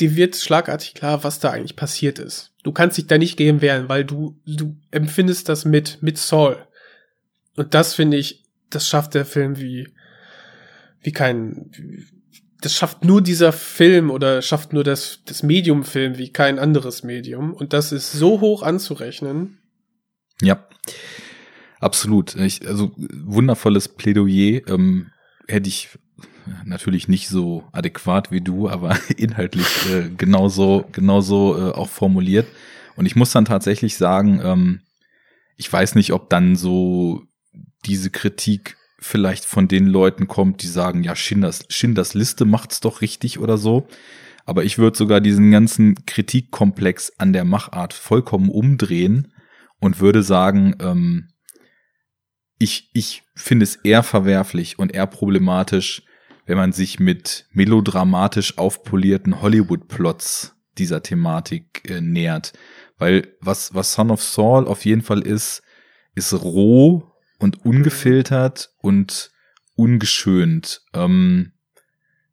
dir 0.00 0.16
wird 0.16 0.36
schlagartig 0.36 0.94
klar, 0.94 1.24
was 1.24 1.40
da 1.40 1.50
eigentlich 1.50 1.76
passiert 1.76 2.18
ist. 2.18 2.52
Du 2.62 2.72
kannst 2.72 2.98
dich 2.98 3.06
da 3.06 3.18
nicht 3.18 3.36
gegen 3.36 3.60
wehren, 3.60 3.88
weil 3.88 4.04
du, 4.04 4.40
du 4.46 4.76
empfindest 4.90 5.48
das 5.48 5.64
mit, 5.64 6.02
mit 6.02 6.18
Saul. 6.18 6.66
Und 7.56 7.74
das 7.74 7.94
finde 7.94 8.16
ich, 8.16 8.44
das 8.70 8.86
schafft 8.88 9.14
der 9.14 9.24
Film 9.24 9.58
wie, 9.58 9.88
wie 11.00 11.12
kein, 11.12 11.70
das 12.60 12.74
schafft 12.74 13.04
nur 13.04 13.22
dieser 13.22 13.52
Film 13.52 14.10
oder 14.10 14.42
schafft 14.42 14.72
nur 14.72 14.84
das, 14.84 15.20
das 15.24 15.42
Medium-Film 15.42 16.18
wie 16.18 16.30
kein 16.32 16.58
anderes 16.58 17.02
Medium. 17.02 17.54
Und 17.54 17.72
das 17.72 17.92
ist 17.92 18.12
so 18.12 18.40
hoch 18.40 18.62
anzurechnen. 18.62 19.58
Ja, 20.42 20.66
absolut. 21.80 22.34
Ich, 22.36 22.66
also 22.66 22.92
wundervolles 22.96 23.88
Plädoyer. 23.88 24.68
Ähm, 24.68 25.10
hätte 25.48 25.68
ich 25.68 25.90
natürlich 26.64 27.08
nicht 27.08 27.28
so 27.28 27.64
adäquat 27.72 28.30
wie 28.30 28.40
du, 28.40 28.68
aber 28.68 28.98
inhaltlich 29.16 29.66
äh, 29.90 30.10
genauso, 30.16 30.86
genauso 30.92 31.56
äh, 31.56 31.72
auch 31.72 31.88
formuliert. 31.88 32.46
Und 32.96 33.06
ich 33.06 33.16
muss 33.16 33.30
dann 33.30 33.44
tatsächlich 33.44 33.96
sagen, 33.96 34.40
ähm, 34.42 34.80
ich 35.56 35.72
weiß 35.72 35.94
nicht, 35.94 36.12
ob 36.12 36.30
dann 36.30 36.56
so 36.56 37.22
diese 37.84 38.10
Kritik 38.10 38.76
vielleicht 38.98 39.44
von 39.44 39.68
den 39.68 39.86
Leuten 39.86 40.26
kommt, 40.26 40.62
die 40.62 40.68
sagen, 40.68 41.02
ja, 41.02 41.14
Schinders, 41.14 41.64
Schinders 41.68 42.14
Liste 42.14 42.44
macht's 42.44 42.80
doch 42.80 43.00
richtig 43.00 43.38
oder 43.38 43.58
so. 43.58 43.86
Aber 44.44 44.64
ich 44.64 44.78
würde 44.78 44.96
sogar 44.96 45.20
diesen 45.20 45.50
ganzen 45.50 46.06
Kritikkomplex 46.06 47.12
an 47.18 47.32
der 47.32 47.44
Machart 47.44 47.92
vollkommen 47.92 48.48
umdrehen 48.48 49.32
und 49.80 50.00
würde 50.00 50.22
sagen, 50.22 50.76
ähm, 50.80 51.28
ich, 52.58 52.90
ich 52.94 53.24
finde 53.34 53.64
es 53.64 53.76
eher 53.76 54.02
verwerflich 54.02 54.78
und 54.78 54.94
eher 54.94 55.06
problematisch, 55.06 56.02
wenn 56.46 56.56
man 56.56 56.72
sich 56.72 56.98
mit 56.98 57.46
melodramatisch 57.52 58.56
aufpolierten 58.56 59.42
Hollywood-Plots 59.42 60.56
dieser 60.78 61.02
Thematik 61.02 61.90
äh, 61.90 62.00
nähert. 62.00 62.52
Weil 62.98 63.34
was, 63.40 63.74
was 63.74 63.92
Son 63.92 64.10
of 64.10 64.22
Saul 64.22 64.66
auf 64.66 64.84
jeden 64.84 65.02
Fall 65.02 65.20
ist, 65.20 65.62
ist 66.14 66.32
roh 66.32 67.12
und 67.38 67.64
ungefiltert 67.64 68.70
und 68.80 69.30
ungeschönt. 69.74 70.82
Ähm, 70.94 71.52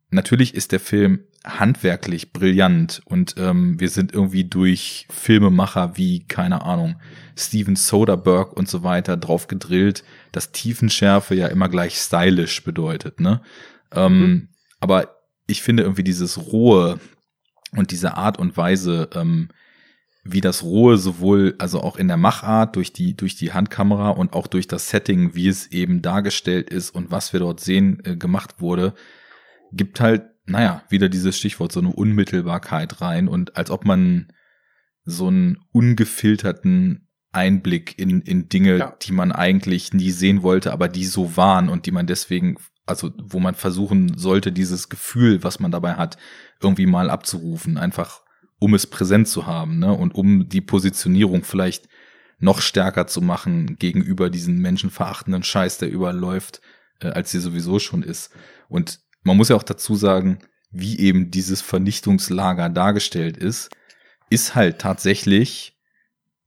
natürlich 0.10 0.56
ist 0.56 0.72
der 0.72 0.80
Film 0.80 1.26
handwerklich 1.44 2.32
brillant 2.32 3.02
und 3.04 3.36
ähm, 3.38 3.78
wir 3.78 3.90
sind 3.90 4.14
irgendwie 4.14 4.46
durch 4.46 5.08
Filmemacher 5.10 5.98
wie, 5.98 6.26
keine 6.26 6.62
Ahnung, 6.62 6.96
Steven 7.38 7.76
Soderbergh 7.76 8.54
und 8.56 8.70
so 8.70 8.84
weiter 8.84 9.18
drauf 9.18 9.48
gedrillt, 9.48 10.06
dass 10.32 10.54
Tiefenschärfe 10.54 11.36
ja 11.36 11.48
immer 11.48 11.68
gleich 11.68 11.98
stylisch 11.98 12.64
bedeutet, 12.64 13.20
ne? 13.20 13.42
Ähm, 13.96 14.20
mhm. 14.20 14.50
Aber 14.80 15.16
ich 15.48 15.62
finde 15.62 15.84
irgendwie 15.84 16.04
dieses 16.04 16.52
Rohe 16.52 17.00
und 17.76 17.92
diese 17.92 18.16
Art 18.16 18.38
und 18.40 18.56
Weise, 18.58 19.10
ähm, 19.14 19.50
wie 20.24 20.42
das 20.42 20.64
Rohe 20.64 20.98
sowohl, 20.98 21.56
also 21.58 21.82
auch 21.82 21.98
in 21.98 22.08
der 22.08 22.18
Machart 22.18 22.76
durch 22.76 22.94
die, 22.94 23.16
durch 23.16 23.36
die 23.36 23.52
Handkamera 23.52 24.10
und 24.10 24.34
auch 24.34 24.48
durch 24.48 24.68
das 24.68 24.90
Setting, 24.90 25.36
wie 25.36 25.48
es 25.48 25.68
eben 25.68 26.02
dargestellt 26.02 26.70
ist 26.70 26.92
und 26.92 27.12
was 27.12 27.34
wir 27.34 27.42
dort 27.42 27.60
sehen, 27.60 28.02
äh, 28.06 28.16
gemacht 28.16 28.56
wurde, 28.60 28.94
gibt 29.74 30.00
halt, 30.00 30.24
naja, 30.46 30.84
wieder 30.90 31.10
dieses 31.10 31.38
Stichwort, 31.38 31.72
so 31.72 31.82
eine 31.82 31.90
Unmittelbarkeit 31.90 33.02
rein 33.02 33.28
und 33.28 33.58
als 33.58 33.70
ob 33.70 33.86
man 33.86 34.32
so 35.04 35.28
einen 35.28 35.58
ungefilterten 35.72 37.10
Einblick 37.34 37.98
in, 38.00 38.22
in 38.22 38.48
Dinge, 38.48 38.78
ja. 38.78 38.98
die 39.02 39.12
man 39.12 39.32
eigentlich 39.32 39.92
nie 39.92 40.12
sehen 40.12 40.44
wollte, 40.44 40.72
aber 40.72 40.88
die 40.88 41.06
so 41.06 41.36
waren 41.36 41.68
und 41.68 41.86
die 41.86 41.92
man 41.92 42.08
deswegen 42.08 42.58
also 42.86 43.12
wo 43.18 43.40
man 43.40 43.56
versuchen 43.56 44.18
sollte, 44.18 44.52
dieses 44.52 44.90
Gefühl, 44.90 45.44
was 45.44 45.60
man 45.60 45.72
dabei 45.72 45.96
hat, 45.96 46.18
irgendwie 46.62 46.86
mal 46.86 47.10
abzurufen, 47.10 47.78
einfach 47.78 48.22
um 48.60 48.74
es 48.74 48.88
präsent 48.88 49.28
zu 49.28 49.46
haben, 49.46 49.80
ne? 49.80 49.92
Und 49.92 50.16
um 50.16 50.48
die 50.48 50.62
Positionierung 50.62 51.44
vielleicht 51.44 51.90
noch 52.40 52.62
stärker 52.62 53.08
zu 53.08 53.22
machen 53.22 53.78
gegenüber 53.78 54.30
diesen 54.30 54.60
menschenverachtenden 54.60 55.44
Scheiß, 55.44 55.78
der 55.78 55.90
überall 55.90 56.18
läuft, 56.18 56.62
äh, 57.00 57.08
als 57.08 57.32
sie 57.32 57.40
sowieso 57.40 57.80
schon 57.80 58.04
ist. 58.04 58.32
Und 58.70 59.00
man 59.24 59.38
muss 59.38 59.50
ja 59.50 59.56
auch 59.56 59.64
dazu 59.64 59.96
sagen, 59.96 60.40
wie 60.72 61.00
eben 61.00 61.32
dieses 61.32 61.62
Vernichtungslager 61.62 62.70
dargestellt 62.70 63.38
ist, 63.38 63.70
ist 64.30 64.56
halt 64.56 64.80
tatsächlich 64.80 65.78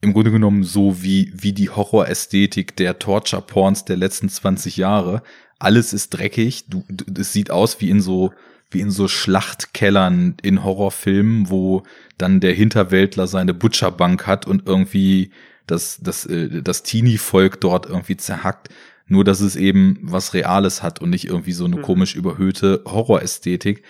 im 0.00 0.12
Grunde 0.12 0.30
genommen 0.30 0.62
so 0.62 1.02
wie, 1.02 1.32
wie 1.34 1.52
die 1.52 1.70
Horrorästhetik 1.70 2.76
der 2.76 2.98
Torture-Porns 2.98 3.84
der 3.84 3.96
letzten 3.96 4.28
20 4.28 4.76
Jahre, 4.76 5.22
alles 5.58 5.92
ist 5.92 6.10
dreckig. 6.10 6.66
Du, 6.68 6.84
du, 6.88 7.20
es 7.20 7.32
sieht 7.32 7.50
aus 7.50 7.80
wie 7.80 7.90
in 7.90 8.00
so 8.00 8.32
wie 8.70 8.80
in 8.80 8.90
so 8.90 9.06
Schlachtkellern 9.06 10.36
in 10.42 10.64
Horrorfilmen, 10.64 11.50
wo 11.50 11.84
dann 12.18 12.40
der 12.40 12.52
Hinterwäldler 12.52 13.26
seine 13.26 13.54
Butcherbank 13.54 14.26
hat 14.26 14.46
und 14.46 14.66
irgendwie 14.66 15.30
das 15.66 15.98
das 16.02 16.26
äh, 16.26 16.62
das 16.62 16.82
Teenie-Volk 16.82 17.60
dort 17.60 17.86
irgendwie 17.86 18.16
zerhackt. 18.16 18.68
Nur 19.08 19.22
dass 19.22 19.40
es 19.40 19.54
eben 19.54 19.98
was 20.02 20.34
Reales 20.34 20.82
hat 20.82 21.00
und 21.00 21.10
nicht 21.10 21.26
irgendwie 21.26 21.52
so 21.52 21.64
eine 21.64 21.76
mhm. 21.76 21.82
komisch 21.82 22.16
überhöhte 22.16 22.82
Horrorästhetik. 22.86 23.84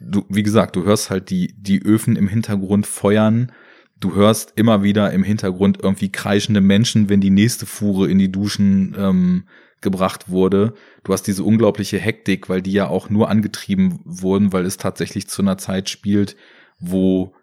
Du, 0.00 0.24
wie 0.28 0.42
gesagt, 0.44 0.76
du 0.76 0.84
hörst 0.84 1.10
halt 1.10 1.30
die 1.30 1.54
die 1.58 1.82
Öfen 1.82 2.16
im 2.16 2.28
Hintergrund 2.28 2.86
feuern. 2.86 3.50
Du 3.98 4.14
hörst 4.14 4.52
immer 4.56 4.82
wieder 4.82 5.12
im 5.12 5.24
Hintergrund 5.24 5.78
irgendwie 5.82 6.10
kreischende 6.10 6.60
Menschen, 6.60 7.08
wenn 7.08 7.20
die 7.20 7.30
nächste 7.30 7.66
Fuhre 7.66 8.08
in 8.08 8.18
die 8.18 8.32
Duschen 8.32 8.96
ähm, 8.98 9.44
gebracht 9.82 10.30
wurde. 10.30 10.74
Du 11.04 11.12
hast 11.12 11.24
diese 11.24 11.44
unglaubliche 11.44 11.98
Hektik, 11.98 12.48
weil 12.48 12.62
die 12.62 12.72
ja 12.72 12.88
auch 12.88 13.10
nur 13.10 13.28
angetrieben 13.28 14.00
wurden, 14.04 14.52
weil 14.52 14.64
es 14.64 14.76
tatsächlich 14.76 15.28
zu 15.28 15.42
einer 15.42 15.58
Zeit 15.58 15.90
spielt, 15.90 16.36
wo 16.78 17.34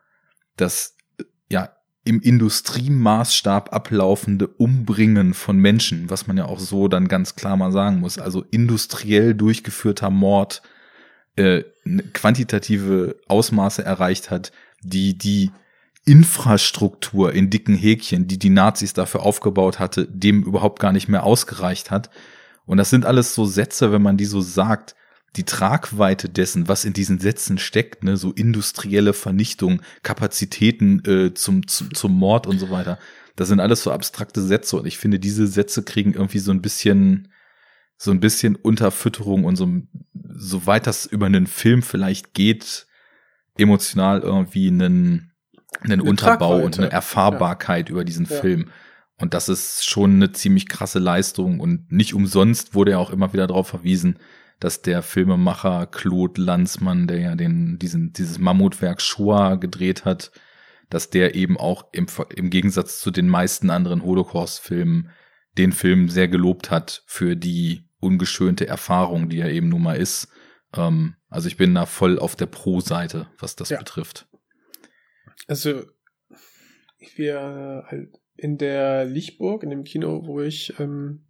das 0.56 0.96
ja 1.50 1.70
im 2.06 2.22
Industriemaßstab 2.22 3.74
ablaufende 3.74 4.48
Umbringen 4.48 5.34
von 5.34 5.58
Menschen, 5.58 6.10
was 6.10 6.28
man 6.28 6.38
ja 6.38 6.46
auch 6.46 6.60
so 6.60 6.88
dann 6.88 7.08
ganz 7.08 7.36
klar 7.36 7.58
mal 7.58 7.72
sagen 7.72 8.00
muss, 8.00 8.18
also 8.18 8.44
industriell 8.50 9.36
durchgeführter 9.36 10.10
Mord, 10.10 10.62
äh, 11.36 11.64
quantitative 12.14 13.18
Ausmaße 13.28 13.84
erreicht 13.84 14.32
hat, 14.32 14.52
die 14.82 15.18
die 15.18 15.52
Infrastruktur 16.06 17.34
in 17.34 17.50
dicken 17.50 17.76
Häkchen, 17.76 18.28
die 18.28 18.40
die 18.40 18.50
Nazis 18.50 18.94
dafür 18.94 19.22
aufgebaut 19.22 19.80
hatte, 19.80 20.08
dem 20.08 20.44
überhaupt 20.44 20.80
gar 20.80 20.92
nicht 20.92 21.08
mehr 21.08 21.24
ausgereicht 21.24 21.92
hat. 21.92 22.10
Und 22.66 22.78
das 22.78 22.90
sind 22.90 23.06
alles 23.06 23.36
so 23.36 23.46
Sätze, 23.46 23.92
wenn 23.92 24.02
man 24.02 24.18
die 24.18 24.26
so 24.26 24.42
sagt, 24.42 24.96
die 25.36 25.44
Tragweite 25.44 26.30
dessen, 26.30 26.68
was 26.68 26.86
in 26.86 26.94
diesen 26.94 27.20
Sätzen 27.20 27.58
steckt, 27.58 28.04
ne, 28.04 28.18
so 28.18 28.32
industrielle 28.32 29.14
Vernichtung, 29.14 29.82
Kapazitäten 30.02 31.04
äh, 31.06 31.34
zum, 31.34 31.68
zum, 31.68 31.94
zum 31.94 32.14
Mord 32.14 32.48
und 32.48 32.60
so 32.60 32.72
weiter, 32.72 32.98
das 33.36 33.48
sind 33.48 33.60
alles 33.60 33.84
so 33.84 33.92
abstrakte 33.92 34.42
Sätze 34.42 34.78
und 34.78 34.86
ich 34.86 34.98
finde, 34.98 35.20
diese 35.20 35.48
Sätze 35.48 35.84
kriegen 35.84 36.14
irgendwie 36.14 36.40
so 36.40 36.52
ein 36.52 36.62
bisschen, 36.62 37.32
so 37.98 38.12
ein 38.12 38.20
bisschen 38.20 38.56
Unterfütterung 38.56 39.46
und 39.46 39.56
so, 39.56 39.70
so 40.36 40.66
weit 40.66 40.88
das 40.88 41.06
über 41.06 41.28
einen 41.28 41.48
Film 41.48 41.84
vielleicht 41.84 42.34
geht, 42.34 42.88
emotional 43.58 44.22
irgendwie 44.22 44.68
einen, 44.68 45.29
einen 45.82 46.02
eine 46.02 46.04
Unterbau 46.04 46.50
Tragweite. 46.50 46.66
und 46.66 46.80
eine 46.80 46.92
Erfahrbarkeit 46.92 47.90
ja. 47.90 47.94
über 47.94 48.04
diesen 48.04 48.26
ja. 48.26 48.36
Film. 48.38 48.70
Und 49.18 49.34
das 49.34 49.50
ist 49.50 49.86
schon 49.88 50.16
eine 50.16 50.32
ziemlich 50.32 50.68
krasse 50.68 51.00
Leistung 51.00 51.60
und 51.60 51.92
nicht 51.92 52.14
umsonst 52.14 52.74
wurde 52.74 52.92
ja 52.92 52.98
auch 52.98 53.12
immer 53.12 53.34
wieder 53.34 53.48
darauf 53.48 53.68
verwiesen, 53.68 54.18
dass 54.60 54.82
der 54.82 55.02
Filmemacher 55.02 55.88
Claude 55.88 56.42
Lanzmann, 56.42 57.08
der 57.08 57.20
ja 57.20 57.36
den, 57.36 57.80
diesen, 57.80 58.14
dieses 58.14 58.40
Mammutwerk 58.40 59.02
Shoah 59.02 59.58
gedreht 59.58 60.06
hat, 60.06 60.32
dass 60.90 61.10
der 61.10 61.36
eben 61.36 61.58
auch 61.58 61.86
im, 61.92 62.08
im 62.36 62.50
Gegensatz 62.50 63.00
zu 63.00 63.12
den 63.12 63.28
meisten 63.28 63.70
anderen 63.70 64.04
Holocaust-Filmen 64.04 65.10
den 65.58 65.72
Film 65.72 66.10
sehr 66.10 66.28
gelobt 66.28 66.72
hat 66.72 67.04
für 67.06 67.36
die 67.36 67.90
ungeschönte 68.00 68.68
Erfahrung, 68.68 69.30
die 69.30 69.40
er 69.40 69.52
eben 69.52 69.70
nun 69.70 69.84
mal 69.84 69.98
ist. 69.98 70.30
Ähm, 70.76 71.16
also 71.30 71.48
ich 71.48 71.58
bin 71.58 71.76
da 71.76 71.86
voll 71.86 72.18
auf 72.18 72.36
der 72.36 72.46
Pro-Seite, 72.48 73.28
was 73.38 73.56
das 73.56 73.70
ja. 73.70 73.80
betrifft. 73.80 74.29
Also, 75.50 75.84
wir 77.16 77.84
halt 77.88 78.10
in 78.38 78.58
der 78.58 79.06
Lichtburg, 79.06 79.64
in 79.64 79.70
dem 79.70 79.84
Kino, 79.84 80.22
wo 80.26 80.42
ich 80.42 80.80
ähm, 80.80 81.26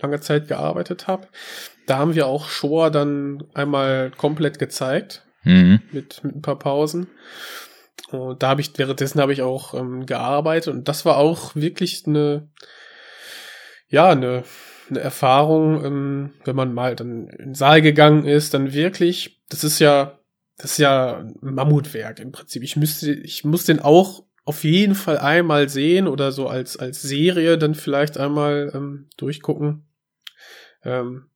lange 0.00 0.20
Zeit 0.20 0.48
gearbeitet 0.48 1.06
habe, 1.08 1.28
da 1.86 1.98
haben 1.98 2.14
wir 2.14 2.26
auch 2.26 2.48
Shoah 2.48 2.90
dann 2.90 3.44
einmal 3.52 4.10
komplett 4.12 4.58
gezeigt. 4.58 5.26
Mhm. 5.42 5.82
Mit, 5.92 6.22
mit 6.24 6.36
ein 6.36 6.42
paar 6.42 6.58
Pausen. 6.58 7.08
Und 8.10 8.42
da 8.42 8.48
habe 8.48 8.60
ich, 8.60 8.70
währenddessen 8.78 9.20
habe 9.20 9.32
ich 9.32 9.42
auch 9.42 9.74
ähm, 9.74 10.06
gearbeitet 10.06 10.72
und 10.72 10.88
das 10.88 11.04
war 11.04 11.16
auch 11.16 11.54
wirklich 11.54 12.04
eine, 12.06 12.48
ja, 13.88 14.10
eine, 14.10 14.44
eine 14.88 15.00
Erfahrung, 15.00 15.84
ähm, 15.84 16.32
wenn 16.44 16.56
man 16.56 16.72
mal 16.72 16.96
dann 16.96 17.28
in 17.28 17.46
den 17.46 17.54
Saal 17.54 17.82
gegangen 17.82 18.24
ist, 18.24 18.54
dann 18.54 18.72
wirklich, 18.72 19.42
das 19.48 19.64
ist 19.64 19.80
ja 19.80 20.18
das 20.56 20.72
ist 20.72 20.78
ja 20.78 21.18
ein 21.18 21.36
Mammutwerk 21.40 22.20
im 22.20 22.32
Prinzip. 22.32 22.62
Ich 22.62 22.76
müsste, 22.76 23.12
ich 23.12 23.44
muss 23.44 23.64
den 23.64 23.80
auch 23.80 24.24
auf 24.44 24.64
jeden 24.64 24.94
Fall 24.94 25.18
einmal 25.18 25.68
sehen 25.68 26.06
oder 26.06 26.30
so 26.30 26.48
als, 26.48 26.76
als 26.76 27.02
Serie 27.02 27.58
dann 27.58 27.74
vielleicht 27.74 28.18
einmal 28.18 28.70
ähm, 28.74 29.08
durchgucken. 29.16 29.86
Ähm, 30.82 31.30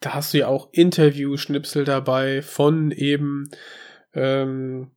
da 0.00 0.14
hast 0.14 0.34
du 0.34 0.38
ja 0.38 0.48
auch 0.48 0.70
Interview-Schnipsel 0.72 1.84
dabei 1.84 2.42
von 2.42 2.90
eben 2.90 3.50
ähm, 4.12 4.90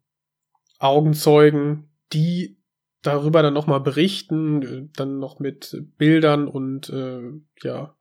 Augenzeugen, 0.79 1.89
die 2.13 2.57
darüber 3.01 3.43
dann 3.43 3.53
nochmal 3.53 3.81
berichten, 3.81 4.91
dann 4.95 5.19
noch 5.19 5.39
mit 5.39 5.77
Bildern 5.97 6.47
und 6.47 6.89
äh, 6.89 7.21
ja 7.61 7.95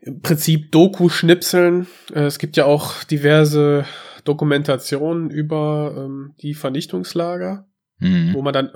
im 0.00 0.20
Prinzip 0.20 0.72
Doku-Schnipseln. 0.72 1.86
Äh, 2.12 2.24
es 2.24 2.38
gibt 2.38 2.56
ja 2.56 2.64
auch 2.64 3.04
diverse 3.04 3.84
Dokumentationen 4.24 5.30
über 5.30 5.94
ähm, 5.96 6.34
die 6.40 6.54
Vernichtungslager, 6.54 7.66
mhm. 7.98 8.34
wo 8.34 8.42
man 8.42 8.52
dann 8.52 8.72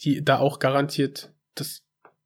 die 0.00 0.22
da 0.22 0.38
auch 0.38 0.58
garantiert 0.58 1.32
das 1.54 1.82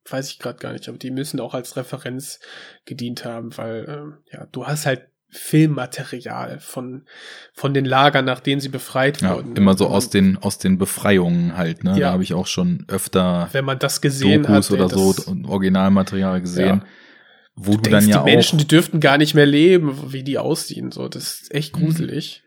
weiß 0.09 0.31
ich 0.31 0.39
gerade 0.39 0.59
gar 0.59 0.73
nicht, 0.73 0.89
aber 0.89 0.99
die 0.99 1.11
müssen 1.11 1.41
auch 1.41 1.55
als 1.55 1.77
Referenz 1.77 2.41
gedient 2.85 3.25
haben, 3.25 3.57
weil 3.57 3.87
ähm, 3.89 4.15
ja, 4.33 4.47
du 4.47 4.67
hast 4.67 4.87
halt 4.87 5.07
Filmmaterial 5.33 6.59
von 6.59 7.07
von 7.53 7.73
den 7.73 7.85
Lagern, 7.85 8.25
nach 8.25 8.41
denen 8.41 8.61
sie 8.61 8.69
befreit 8.69 9.23
ja, 9.23 9.37
wurden. 9.37 9.55
Immer 9.55 9.77
so 9.77 9.87
aus 9.87 10.11
den 10.11 10.37
aus 10.39 10.59
den 10.59 10.77
Befreiungen 10.77 11.57
halt. 11.57 11.85
Ne, 11.85 11.93
ja. 11.93 11.99
da 11.99 12.13
habe 12.13 12.25
ich 12.25 12.35
auch 12.35 12.49
schon 12.49 12.85
öfter, 12.89 13.49
wenn 13.53 13.65
man 13.65 13.79
das 13.79 14.01
gesehen 14.01 14.43
Dokus 14.43 14.71
hat, 14.71 14.73
oder 14.73 14.89
so 14.89 15.15
Originalmaterial 15.47 16.41
gesehen. 16.41 16.83
Ja. 16.83 16.85
Wo 17.55 17.73
du, 17.73 17.79
du 17.79 17.91
denkst, 17.91 18.07
dann 18.07 18.09
ja 18.09 18.19
die 18.25 18.31
Menschen, 18.31 18.59
die 18.59 18.67
dürften 18.67 19.01
gar 19.01 19.19
nicht 19.19 19.35
mehr 19.35 19.47
leben, 19.47 20.13
wie 20.13 20.23
die 20.23 20.39
aussehen. 20.39 20.93
So, 20.93 21.09
das 21.09 21.41
ist 21.43 21.55
echt 21.55 21.73
gruselig. 21.73 22.43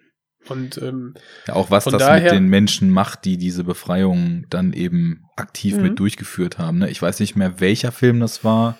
Und 0.49 0.78
ähm, 0.78 1.14
ja, 1.47 1.56
auch 1.56 1.72
was 1.72 1.86
das 1.86 1.97
daher, 1.97 2.24
mit 2.24 2.32
den 2.34 2.47
Menschen 2.47 2.89
macht, 2.89 3.26
die 3.26 3.38
diese 3.38 3.64
Befreiung 3.64 4.45
dann 4.49 4.74
eben 4.74 5.24
aktiv 5.36 5.78
mhm. 5.78 5.84
mit 5.84 5.99
durchgeführt 5.99 6.58
haben. 6.58 6.80
Ne? 6.80 6.89
Ich 6.89 7.01
weiß 7.01 7.20
nicht 7.20 7.36
mehr, 7.36 7.60
welcher 7.60 7.91
Film 7.91 8.20
das 8.20 8.43
war. 8.43 8.78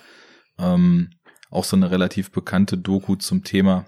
Ähm, 0.60 1.12
auch 1.50 1.64
so 1.64 1.76
eine 1.76 1.92
relativ 1.92 2.32
bekannte 2.32 2.78
Doku 2.78 3.16
zum 3.16 3.44
Thema. 3.44 3.86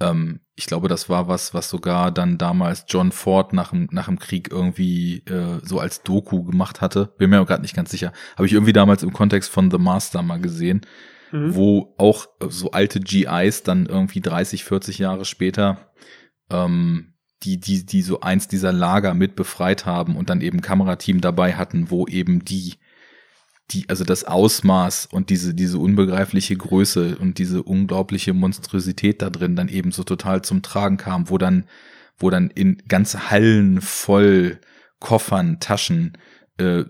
Ähm, 0.00 0.40
ich 0.54 0.66
glaube, 0.66 0.88
das 0.88 1.08
war 1.08 1.28
was, 1.28 1.54
was 1.54 1.68
sogar 1.68 2.10
dann 2.10 2.38
damals 2.38 2.84
John 2.88 3.12
Ford 3.12 3.52
nach 3.52 3.70
dem, 3.70 3.88
nach 3.90 4.06
dem 4.06 4.18
Krieg 4.18 4.50
irgendwie 4.50 5.18
äh, 5.26 5.60
so 5.62 5.78
als 5.78 6.02
Doku 6.02 6.42
gemacht 6.42 6.80
hatte. 6.80 7.12
Bin 7.18 7.30
mir 7.30 7.40
auch 7.40 7.46
gerade 7.46 7.62
nicht 7.62 7.76
ganz 7.76 7.90
sicher. 7.90 8.12
Habe 8.36 8.46
ich 8.46 8.52
irgendwie 8.52 8.72
damals 8.72 9.02
im 9.02 9.12
Kontext 9.12 9.50
von 9.50 9.70
The 9.70 9.78
Master 9.78 10.22
mal 10.22 10.40
gesehen, 10.40 10.82
mhm. 11.32 11.54
wo 11.54 11.94
auch 11.98 12.26
so 12.48 12.72
alte 12.72 13.00
GIs 13.00 13.62
dann 13.62 13.86
irgendwie 13.86 14.20
30, 14.20 14.64
40 14.64 14.98
Jahre 14.98 15.24
später 15.24 15.92
ähm, 16.50 17.14
die, 17.44 17.60
die, 17.60 17.86
die 17.86 18.02
so 18.02 18.20
eins 18.20 18.48
dieser 18.48 18.72
Lager 18.72 19.14
mit 19.14 19.36
befreit 19.36 19.86
haben 19.86 20.16
und 20.16 20.30
dann 20.30 20.40
eben 20.40 20.60
Kamerateam 20.60 21.20
dabei 21.20 21.54
hatten, 21.54 21.90
wo 21.90 22.06
eben 22.06 22.44
die, 22.44 22.74
die, 23.70 23.88
also 23.88 24.04
das 24.04 24.24
Ausmaß 24.24 25.06
und 25.10 25.30
diese, 25.30 25.54
diese 25.54 25.78
unbegreifliche 25.78 26.56
Größe 26.56 27.16
und 27.18 27.38
diese 27.38 27.62
unglaubliche 27.62 28.32
Monstrosität 28.32 29.20
da 29.20 29.30
drin 29.30 29.56
dann 29.56 29.68
eben 29.68 29.92
so 29.92 30.04
total 30.04 30.42
zum 30.42 30.62
Tragen 30.62 30.96
kam, 30.96 31.28
wo 31.28 31.38
dann, 31.38 31.64
wo 32.18 32.30
dann 32.30 32.50
in 32.50 32.78
ganze 32.88 33.30
Hallen 33.30 33.80
voll 33.80 34.58
Koffern, 35.00 35.60
Taschen, 35.60 36.18
äh, 36.56 36.84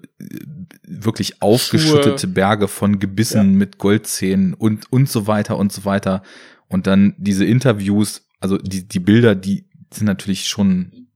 wirklich 0.86 1.42
aufgeschüttete 1.42 2.26
Schuhe. 2.26 2.32
Berge 2.32 2.68
von 2.68 2.98
Gebissen 2.98 3.52
ja. 3.52 3.58
mit 3.58 3.78
Goldzähnen 3.78 4.54
und, 4.54 4.90
und 4.92 5.08
so 5.08 5.26
weiter 5.26 5.58
und 5.58 5.72
so 5.72 5.84
weiter. 5.84 6.22
Und 6.68 6.86
dann 6.86 7.14
diese 7.18 7.44
Interviews 7.44 8.22
also 8.40 8.58
die, 8.58 8.86
die 8.86 9.00
Bilder, 9.00 9.34
die 9.34 9.64
sind 9.92 10.06
natürlich 10.06 10.48
schon, 10.48 11.08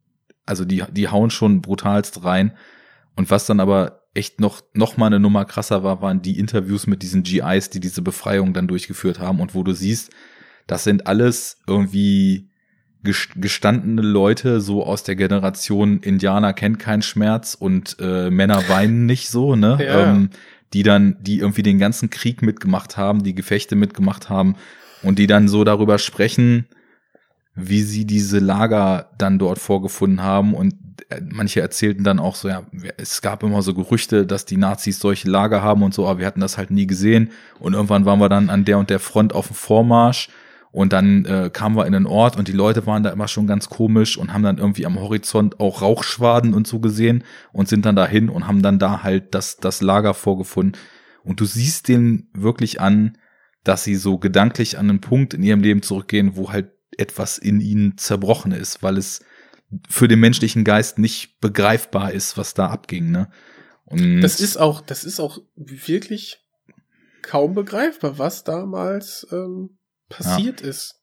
also 0.47 0.65
die, 0.65 0.83
die 0.91 1.09
hauen 1.09 1.31
schon 1.31 1.63
brutalst 1.63 2.25
rein. 2.25 2.53
Und 3.17 3.31
was 3.31 3.47
dann 3.47 3.61
aber 3.61 4.02
echt 4.15 4.41
noch, 4.41 4.63
noch 4.75 4.97
mal 4.97 5.07
eine 5.07 5.21
Nummer 5.21 5.45
krasser 5.45 5.83
war, 5.83 6.03
waren 6.03 6.23
die 6.23 6.39
Interviews 6.39 6.87
mit 6.87 7.03
diesen 7.03 7.23
GIs, 7.23 7.71
die 7.71 7.81
diese 7.81 8.03
Befreiung 8.03 8.53
dann 8.53 8.69
durchgeführt 8.69 9.19
haben 9.19 9.41
und 9.41 9.55
wo 9.55 9.63
du 9.63 9.73
siehst, 9.73 10.11
das 10.67 10.85
sind 10.85 11.07
alles 11.07 11.59
irgendwie 11.67 12.49
gestandene 13.03 14.03
Leute, 14.03 14.61
so 14.61 14.85
aus 14.85 15.03
der 15.03 15.17
Generation 15.17 16.01
Indianer 16.01 16.53
kennt 16.53 16.79
keinen 16.79 17.03
Schmerz 17.03 17.57
und 17.59 17.97
äh, 17.99 18.31
Männer 18.31 18.69
weinen 18.69 19.07
nicht 19.07 19.29
so, 19.29 19.57
ne? 19.57 19.79
Ja. 19.83 20.13
Ähm, 20.13 20.31
die 20.73 20.83
dann, 20.83 21.17
die 21.21 21.39
irgendwie 21.39 21.63
den 21.63 21.79
ganzen 21.79 22.09
Krieg 22.09 22.41
mitgemacht 22.41 22.97
haben, 22.97 23.23
die 23.25 23.35
Gefechte 23.35 23.77
mitgemacht 23.77 24.31
haben 24.31 24.57
und 25.03 25.19
die 25.19 25.27
dann 25.27 25.49
so 25.49 25.65
darüber 25.65 25.99
sprechen, 25.99 26.67
wie 27.55 27.83
sie 27.83 28.07
diese 28.07 28.39
Lager 28.39 29.11
dann 29.19 29.39
dort 29.39 29.59
vorgefunden 29.59 30.23
haben. 30.23 30.55
Und 30.55 30.75
äh, 31.11 31.21
manche 31.31 31.61
erzählten 31.61 32.05
dann 32.05 32.19
auch 32.19 32.35
so, 32.35 32.49
ja, 32.49 32.63
es 32.97 33.21
gab 33.21 33.43
immer 33.43 33.63
so 33.63 33.75
Gerüchte, 33.75 34.27
dass 34.27 34.45
die 34.45 34.57
Nazis 34.57 34.99
solche 34.99 35.29
Lager 35.29 35.63
haben 35.63 35.83
und 35.83 35.93
so, 35.93 36.07
aber 36.07 36.21
wir 36.21 36.27
hatten 36.27 36.41
das 36.41 36.57
halt 36.57 36.71
nie 36.71 36.87
gesehen. 36.87 37.31
Und 37.59 37.75
irgendwann 37.75 38.05
waren 38.07 38.21
wir 38.21 38.29
dann 38.29 38.51
an 38.51 38.65
der 38.65 38.79
und 38.79 38.91
der 38.91 39.01
Front 39.01 39.35
auf 39.35 39.49
dem 39.49 39.57
Vormarsch. 39.57 40.29
Und 40.71 40.95
dann 40.95 41.27
äh, 41.27 41.51
kamen 41.53 41.77
wir 41.77 41.87
in 41.87 41.93
den 41.93 42.07
Ort 42.07 42.39
und 42.39 42.49
die 42.49 42.53
Leute 42.53 42.87
waren 42.87 43.03
da 43.03 43.11
immer 43.11 43.29
schon 43.29 43.47
ganz 43.47 43.69
komisch 43.69 44.17
und 44.17 44.33
haben 44.33 44.43
dann 44.43 44.57
irgendwie 44.57 44.87
am 44.87 44.99
Horizont 44.99 45.61
auch 45.61 45.83
Rauchschwaden 45.83 46.55
und 46.55 46.67
so 46.67 46.81
gesehen 46.81 47.25
und 47.53 47.69
sind 47.69 47.85
dann 47.85 47.95
dahin 47.95 48.31
und 48.31 48.47
haben 48.47 48.63
dann 48.63 48.79
da 48.79 49.03
halt 49.03 49.35
das, 49.35 49.59
das 49.59 49.83
Lager 49.83 50.15
vorgefunden. 50.15 50.81
Und 51.25 51.41
du 51.41 51.45
siehst 51.45 51.89
den 51.89 52.31
wirklich 52.33 52.81
an, 52.81 53.19
dass 53.65 53.85
sie 53.85 53.97
so 53.97 54.17
gedanklich 54.17 54.79
an 54.79 54.89
einen 54.89 55.03
Punkt 55.03 55.35
in 55.35 55.43
ihrem 55.43 55.61
Leben 55.61 55.83
zurückgehen, 55.83 56.37
wo 56.37 56.51
halt 56.51 56.71
etwas 56.99 57.39
in 57.39 57.61
ihnen 57.61 57.99
zerbrochen 57.99 58.53
ist, 58.53 58.83
weil 58.83 58.99
es 58.99 59.21
für 59.89 60.09
den 60.09 60.21
menschlichen 60.21 60.65
Geist 60.65 60.99
nicht 60.99 61.41
begreifbar 61.41 62.13
ist, 62.13 62.37
was 62.37 62.55
da 62.55 62.69
abging, 62.69 63.11
ne? 63.11 63.31
Und 63.85 64.21
das 64.21 64.41
ist 64.41 64.57
auch, 64.57 64.81
das 64.81 65.05
ist 65.05 65.21
auch 65.21 65.39
wirklich 65.55 66.39
kaum 67.23 67.55
begreifbar, 67.55 68.19
was 68.19 68.45
damals 68.45 69.27
ähm, 69.31 69.79
passiert 70.09 70.61
ja. 70.61 70.69
ist. 70.69 71.01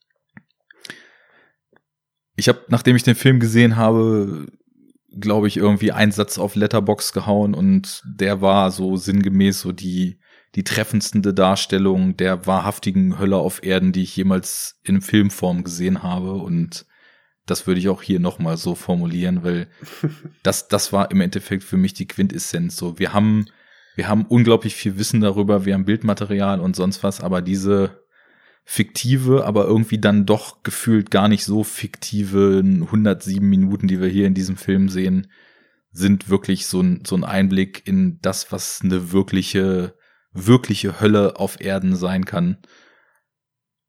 Ich 2.35 2.47
habe, 2.47 2.61
nachdem 2.69 2.95
ich 2.95 3.03
den 3.03 3.15
Film 3.15 3.39
gesehen 3.39 3.75
habe, 3.75 4.47
glaube 5.11 5.47
ich, 5.47 5.57
irgendwie 5.57 5.91
einen 5.91 6.11
Satz 6.11 6.37
auf 6.37 6.55
Letterbox 6.55 7.13
gehauen 7.13 7.53
und 7.53 8.01
der 8.05 8.41
war 8.41 8.71
so 8.71 8.95
sinngemäß 8.95 9.61
so 9.61 9.71
die 9.71 10.19
die 10.55 10.63
treffendste 10.63 11.33
Darstellung 11.33 12.17
der 12.17 12.47
wahrhaftigen 12.47 13.19
Hölle 13.19 13.37
auf 13.37 13.63
Erden, 13.63 13.91
die 13.91 14.03
ich 14.03 14.15
jemals 14.15 14.79
in 14.83 15.01
Filmform 15.01 15.63
gesehen 15.63 16.01
habe. 16.01 16.33
Und 16.33 16.85
das 17.45 17.67
würde 17.67 17.79
ich 17.79 17.89
auch 17.89 18.01
hier 18.01 18.19
nochmal 18.19 18.57
so 18.57 18.75
formulieren, 18.75 19.43
weil 19.43 19.67
das, 20.43 20.67
das 20.67 20.91
war 20.91 21.11
im 21.11 21.21
Endeffekt 21.21 21.63
für 21.63 21.77
mich 21.77 21.93
die 21.93 22.07
Quintessenz. 22.07 22.75
So, 22.75 22.97
wir 22.97 23.13
haben, 23.13 23.45
wir 23.95 24.07
haben 24.07 24.25
unglaublich 24.25 24.75
viel 24.75 24.97
Wissen 24.97 25.21
darüber, 25.21 25.65
wir 25.65 25.75
haben 25.75 25.85
Bildmaterial 25.85 26.59
und 26.59 26.75
sonst 26.75 27.03
was, 27.03 27.21
aber 27.21 27.41
diese 27.41 28.03
fiktive, 28.65 29.45
aber 29.45 29.65
irgendwie 29.65 29.97
dann 29.97 30.25
doch 30.27 30.61
gefühlt 30.61 31.09
gar 31.09 31.27
nicht 31.27 31.43
so 31.43 31.63
fiktive 31.63 32.61
107 32.63 33.47
Minuten, 33.47 33.87
die 33.87 33.99
wir 33.99 34.09
hier 34.09 34.27
in 34.27 34.35
diesem 34.35 34.57
Film 34.57 34.89
sehen, 34.89 35.31
sind 35.91 36.29
wirklich 36.29 36.67
so 36.67 36.81
ein, 36.81 37.03
so 37.05 37.15
ein 37.15 37.23
Einblick 37.23 37.87
in 37.87 38.19
das, 38.21 38.51
was 38.51 38.81
eine 38.83 39.11
wirkliche 39.11 39.95
wirkliche 40.47 40.99
Hölle 40.99 41.37
auf 41.37 41.61
Erden 41.61 41.95
sein 41.95 42.25
kann. 42.25 42.57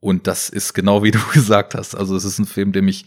Und 0.01 0.27
das 0.27 0.49
ist 0.49 0.73
genau 0.73 1.03
wie 1.03 1.11
du 1.13 1.21
gesagt 1.33 1.75
hast. 1.75 1.95
Also 1.95 2.17
es 2.17 2.25
ist 2.25 2.39
ein 2.39 2.47
Film, 2.47 2.73
der 2.73 2.83
mich 2.83 3.07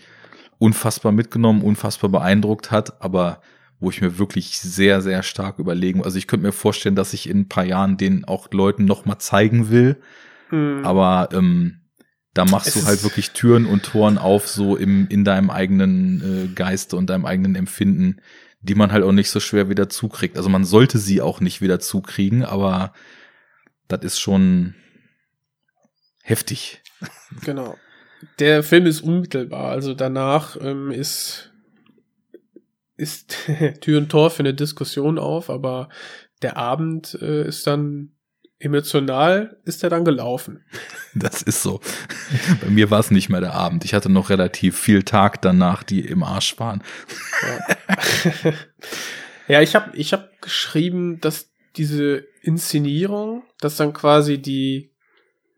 unfassbar 0.60 1.12
mitgenommen, 1.12 1.62
unfassbar 1.62 2.10
beeindruckt 2.10 2.72
hat, 2.72 3.02
aber 3.02 3.42
wo 3.80 3.90
ich 3.90 4.02
mir 4.02 4.18
wirklich 4.18 4.60
sehr, 4.60 5.02
sehr 5.02 5.24
stark 5.24 5.60
überlegen. 5.60 6.04
Also 6.04 6.18
ich 6.18 6.28
könnte 6.28 6.46
mir 6.46 6.54
vorstellen, 6.54 6.96
dass 6.96 7.14
ich 7.14 7.28
in 7.28 7.42
ein 7.42 7.50
paar 7.50 7.66
Jahren 7.66 7.98
den 7.98 8.24
auch 8.24 8.50
Leuten 8.52 8.86
noch 8.86 9.06
mal 9.06 9.20
zeigen 9.20 9.70
will. 9.70 9.98
Mhm. 10.52 10.86
Aber 10.86 11.30
ähm, 11.34 11.82
da 12.34 12.46
machst 12.46 12.76
es 12.76 12.82
du 12.82 12.88
halt 12.88 13.04
wirklich 13.04 13.32
Türen 13.32 13.66
und 13.66 13.84
Toren 13.84 14.18
auf, 14.18 14.48
so 14.48 14.78
im, 14.78 15.08
in 15.10 15.26
deinem 15.26 15.50
eigenen 15.50 16.22
äh, 16.22 16.48
Geiste 16.56 16.96
und 16.96 17.10
deinem 17.10 17.26
eigenen 17.26 17.56
Empfinden, 17.56 18.22
die 18.62 18.76
man 18.76 18.92
halt 18.92 19.04
auch 19.04 19.12
nicht 19.12 19.30
so 19.30 19.40
schwer 19.40 19.70
wieder 19.70 19.90
zukriegt. 19.90 20.38
Also 20.38 20.50
man 20.50 20.64
sollte 20.64 20.98
sie 20.98 21.22
auch 21.22 21.42
nicht 21.42 21.62
wieder 21.62 21.80
zukriegen, 21.80 22.44
aber 22.44 22.94
das 23.98 24.14
ist 24.14 24.20
schon 24.20 24.76
heftig. 26.22 26.82
Genau. 27.44 27.78
Der 28.40 28.64
Film 28.64 28.86
ist 28.86 29.02
unmittelbar, 29.02 29.72
also 29.72 29.94
danach 29.94 30.56
ähm, 30.62 30.92
ist 30.92 31.52
ist 32.96 33.36
Tür 33.82 33.98
und 33.98 34.10
Tor 34.10 34.30
für 34.30 34.40
eine 34.40 34.54
Diskussion 34.54 35.18
auf, 35.18 35.50
aber 35.50 35.90
der 36.42 36.58
Abend 36.58 37.18
äh, 37.22 37.48
ist 37.48 37.68
dann 37.68 38.14
emotional 38.64 39.58
ist 39.66 39.84
er 39.84 39.90
dann 39.90 40.06
gelaufen. 40.06 40.64
Das 41.16 41.44
ist 41.44 41.62
so. 41.62 41.80
Bei 42.60 42.72
mir 42.72 42.90
war 42.90 43.00
es 43.00 43.12
nicht 43.12 43.30
mehr 43.30 43.40
der 43.40 43.54
Abend. 43.54 43.86
Ich 43.86 43.94
hatte 43.94 44.10
noch 44.10 44.32
relativ 44.32 44.80
viel 44.80 45.04
Tag 45.04 45.44
danach, 45.44 45.84
die 45.84 46.00
im 46.00 46.24
Arsch 46.24 46.58
waren. 46.58 46.82
Ja, 47.44 48.54
ja 49.48 49.62
ich 49.62 49.76
habe 49.76 49.96
ich 49.96 50.12
hab 50.12 50.42
geschrieben, 50.42 51.22
dass 51.22 51.52
diese 51.76 52.26
Inszenierung, 52.42 53.44
dass 53.64 53.78
dann 53.78 53.94
quasi 53.94 54.42
die, 54.42 54.92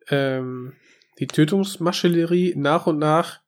ähm, 0.10 0.74
die 1.20 1.28
Tötungsmaschinerie 1.28 2.54
nach 2.56 2.88
und 2.88 3.00
nach 3.00 3.42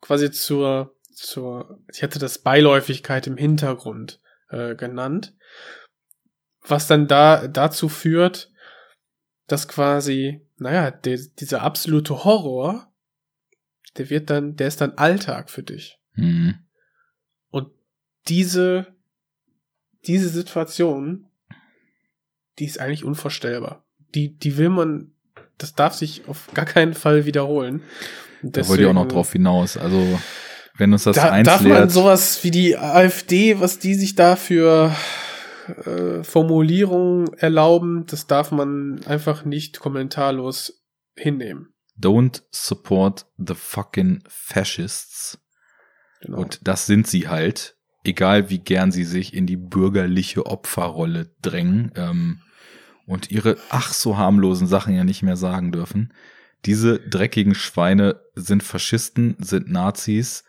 quasi 0.00 0.30
zur, 0.30 0.96
zur, 1.12 1.80
ich 1.92 2.02
hätte 2.02 2.18
das 2.18 2.38
Beiläufigkeit 2.38 3.26
im 3.26 3.36
Hintergrund 3.36 4.20
äh, 4.48 4.74
genannt, 4.74 5.34
was 6.62 6.86
dann 6.86 7.08
da 7.08 7.48
dazu 7.48 7.88
führt, 7.88 8.50
dass 9.46 9.68
quasi, 9.68 10.46
naja, 10.56 10.90
der, 10.90 11.18
dieser 11.38 11.62
absolute 11.62 12.24
Horror, 12.24 12.92
der 13.96 14.10
wird 14.10 14.30
dann, 14.30 14.56
der 14.56 14.68
ist 14.68 14.80
dann 14.80 14.92
Alltag 14.92 15.50
für 15.50 15.62
dich. 15.62 15.98
Mhm. 16.14 16.58
Und 17.50 17.72
diese, 18.28 18.94
diese 20.06 20.28
Situation 20.28 21.27
die 22.58 22.64
ist 22.64 22.80
eigentlich 22.80 23.04
unvorstellbar. 23.04 23.84
Die, 24.14 24.36
die 24.36 24.56
will 24.56 24.70
man, 24.70 25.12
das 25.58 25.74
darf 25.74 25.94
sich 25.94 26.26
auf 26.28 26.48
gar 26.54 26.64
keinen 26.64 26.94
Fall 26.94 27.26
wiederholen. 27.26 27.82
Deswegen, 28.42 28.52
da 28.52 28.68
wollte 28.68 28.82
ich 28.82 28.88
auch 28.88 28.94
noch 28.94 29.08
drauf 29.08 29.32
hinaus. 29.32 29.76
Also, 29.76 30.18
wenn 30.76 30.92
uns 30.92 31.04
das 31.04 31.16
da, 31.16 31.30
eins 31.30 31.46
Darf 31.46 31.62
man 31.62 31.88
sowas 31.90 32.42
wie 32.44 32.50
die 32.50 32.76
AfD, 32.76 33.60
was 33.60 33.78
die 33.78 33.94
sich 33.94 34.14
da 34.14 34.36
für 34.36 34.94
äh, 35.68 36.22
Formulierungen 36.24 37.32
erlauben. 37.34 38.06
Das 38.06 38.26
darf 38.26 38.50
man 38.50 39.00
einfach 39.06 39.44
nicht 39.44 39.80
kommentarlos 39.80 40.84
hinnehmen. 41.14 41.74
Don't 42.00 42.42
support 42.50 43.26
the 43.36 43.54
fucking 43.54 44.22
fascists. 44.28 45.38
Genau. 46.20 46.38
Und 46.38 46.66
das 46.66 46.86
sind 46.86 47.06
sie 47.06 47.28
halt, 47.28 47.76
egal 48.04 48.50
wie 48.50 48.58
gern 48.58 48.92
sie 48.92 49.04
sich 49.04 49.34
in 49.34 49.46
die 49.46 49.56
bürgerliche 49.56 50.46
Opferrolle 50.46 51.34
drängen 51.42 51.92
ähm, 51.96 52.40
und 53.08 53.30
ihre 53.30 53.56
ach 53.70 53.92
so 53.92 54.18
harmlosen 54.18 54.66
Sachen 54.68 54.94
ja 54.94 55.02
nicht 55.02 55.22
mehr 55.22 55.36
sagen 55.36 55.72
dürfen. 55.72 56.12
Diese 56.66 57.00
dreckigen 57.00 57.54
Schweine 57.54 58.20
sind 58.34 58.62
Faschisten, 58.62 59.36
sind 59.38 59.70
Nazis 59.70 60.44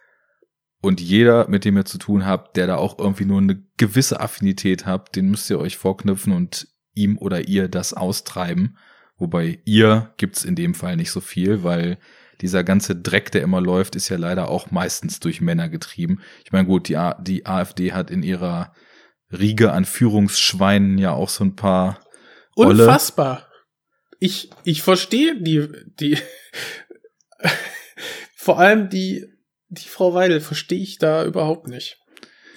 und 0.82 1.00
jeder, 1.00 1.48
mit 1.48 1.66
dem 1.66 1.78
ihr 1.78 1.86
zu 1.86 1.98
tun 1.98 2.26
habt, 2.26 2.58
der 2.58 2.68
da 2.68 2.76
auch 2.76 3.00
irgendwie 3.00 3.26
nur 3.26 3.40
eine 3.40 3.64
gewisse 3.78 4.20
Affinität 4.20 4.86
habt, 4.86 5.16
den 5.16 5.30
müsst 5.30 5.50
ihr 5.50 5.60
euch 5.60 5.78
vorknüpfen 5.78 6.34
und 6.34 6.68
ihm 6.94 7.18
oder 7.18 7.48
ihr 7.48 7.70
das 7.70 7.94
austreiben. 7.94 8.78
Wobei 9.18 9.60
ihr 9.64 10.14
gibt's 10.18 10.44
in 10.44 10.56
dem 10.56 10.74
Fall 10.74 10.98
nicht 10.98 11.12
so 11.12 11.22
viel, 11.22 11.64
weil 11.64 11.98
dieser 12.42 12.64
ganze 12.64 12.96
Dreck, 12.96 13.32
der 13.32 13.42
immer 13.42 13.62
läuft, 13.62 13.96
ist 13.96 14.10
ja 14.10 14.18
leider 14.18 14.50
auch 14.50 14.72
meistens 14.72 15.20
durch 15.20 15.40
Männer 15.40 15.70
getrieben. 15.70 16.20
Ich 16.44 16.52
meine, 16.52 16.68
gut, 16.68 16.90
die, 16.90 16.98
A 16.98 17.14
die 17.22 17.46
AfD 17.46 17.94
hat 17.94 18.12
in 18.12 18.24
ihrer 18.24 18.74
Riege 19.32 19.72
an 19.72 19.86
Führungsschweinen 19.86 20.98
ja 20.98 21.12
auch 21.12 21.30
so 21.30 21.44
ein 21.46 21.56
paar. 21.56 22.00
Unfassbar. 22.68 23.48
Ich, 24.20 24.50
ich 24.64 24.82
verstehe 24.82 25.42
die, 25.42 25.68
die, 26.00 26.18
vor 28.36 28.60
allem 28.60 28.90
die, 28.90 29.26
die 29.70 29.88
Frau 29.88 30.14
Weidel 30.14 30.42
verstehe 30.42 30.82
ich 30.82 30.98
da 30.98 31.26
überhaupt 31.26 31.68
nicht. 31.68 31.98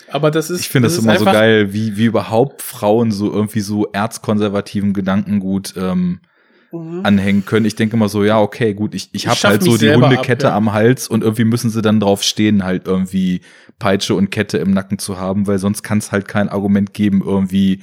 Aber 0.09 0.31
das 0.31 0.51
ist. 0.51 0.61
Ich 0.61 0.69
finde 0.69 0.89
das, 0.89 0.99
ist 0.99 1.05
immer 1.05 1.19
so 1.19 1.25
geil, 1.25 1.73
wie, 1.73 1.97
wie 1.97 2.07
überhaupt 2.07 2.63
Frauen 2.63 3.13
so 3.13 3.33
irgendwie 3.33 3.61
so 3.61 3.87
erzkonservativen 3.93 4.93
Gedankengut 4.93 5.75
ähm, 5.77 6.21
Mhm. 6.73 7.01
anhängen 7.05 7.45
können. 7.45 7.67
Ich 7.67 7.75
denke 7.75 7.97
immer 7.97 8.09
so, 8.09 8.25
ja, 8.25 8.41
okay, 8.41 8.73
gut, 8.73 8.95
ich, 8.95 9.11
ich 9.13 9.27
habe 9.29 9.39
halt 9.43 9.63
so 9.63 9.73
die 9.73 9.79
selber 9.79 10.09
Hundekette 10.09 10.49
ab, 10.49 10.53
ja. 10.53 10.57
am 10.57 10.73
Hals 10.73 11.07
und 11.07 11.23
irgendwie 11.23 11.45
müssen 11.45 11.69
sie 11.69 11.83
dann 11.83 12.01
drauf 12.01 12.23
stehen, 12.23 12.65
halt 12.65 12.87
irgendwie 12.87 13.43
Peitsche 13.79 14.15
und 14.15 14.31
Kette 14.31 14.57
im 14.59 14.71
Nacken 14.71 14.99
zu 14.99 15.19
haben, 15.19 15.47
weil 15.47 15.59
sonst 15.59 15.83
kann 15.83 15.99
es 15.99 16.13
halt 16.13 16.29
kein 16.29 16.49
Argument 16.49 16.95
geben, 16.95 17.23
irgendwie 17.23 17.83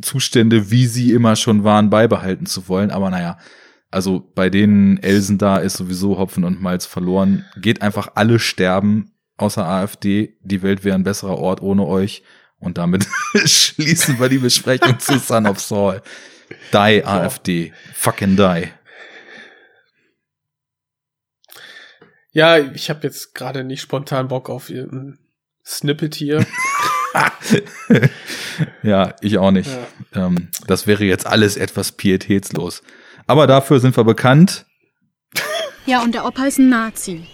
Zustände, 0.00 0.70
wie 0.70 0.86
sie 0.86 1.12
immer 1.12 1.36
schon 1.36 1.64
waren, 1.64 1.90
beibehalten 1.90 2.46
zu 2.46 2.68
wollen. 2.68 2.90
Aber 2.90 3.10
naja, 3.10 3.38
also 3.90 4.20
bei 4.34 4.50
denen 4.50 5.02
Elsen 5.02 5.38
da 5.38 5.58
ist 5.58 5.76
sowieso 5.76 6.18
Hopfen 6.18 6.44
und 6.44 6.62
Malz 6.62 6.86
verloren. 6.86 7.44
Geht 7.56 7.82
einfach 7.82 8.12
alle 8.14 8.38
sterben, 8.38 9.12
außer 9.36 9.64
AfD. 9.64 10.36
Die 10.42 10.62
Welt 10.62 10.84
wäre 10.84 10.94
ein 10.94 11.04
besserer 11.04 11.38
Ort 11.38 11.60
ohne 11.60 11.86
euch. 11.86 12.22
Und 12.58 12.78
damit 12.78 13.06
schließen 13.44 14.18
wir 14.20 14.28
die 14.28 14.38
Besprechung 14.38 14.98
zu 14.98 15.18
Son 15.18 15.46
of 15.46 15.60
Saul. 15.60 16.00
Die 16.72 17.04
AfD. 17.04 17.72
Fucking 17.94 18.36
die. 18.36 18.68
Ja, 22.32 22.58
ich 22.58 22.88
habe 22.88 23.00
jetzt 23.02 23.34
gerade 23.34 23.62
nicht 23.62 23.82
spontan 23.82 24.28
Bock 24.28 24.48
auf 24.48 24.70
irgendein 24.70 25.18
Snippet 25.64 26.14
hier. 26.14 26.46
ja, 28.82 29.14
ich 29.20 29.38
auch 29.38 29.50
nicht. 29.50 29.70
Ja. 30.14 30.26
Ähm, 30.26 30.48
das 30.66 30.86
wäre 30.86 31.04
jetzt 31.04 31.26
alles 31.26 31.56
etwas 31.56 31.92
pietätslos. 31.92 32.82
Aber 33.26 33.46
dafür 33.46 33.80
sind 33.80 33.96
wir 33.96 34.04
bekannt. 34.04 34.66
Ja, 35.86 36.02
und 36.02 36.14
der 36.14 36.24
Opa 36.24 36.44
ist 36.46 36.58
ein 36.58 36.68
Nazi. 36.68 37.26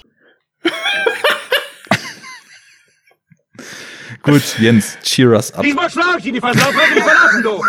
Gut, 4.23 4.59
Jens, 4.59 4.99
cheer 5.03 5.31
us 5.31 5.53
up. 5.53 5.65
Ich 5.65 5.75
in 6.27 6.35
die 6.35 6.41
Verlauf, 6.41 6.75
wenn 6.75 6.95
mich 6.95 7.05
verlassen, 7.05 7.43
du! 7.43 7.63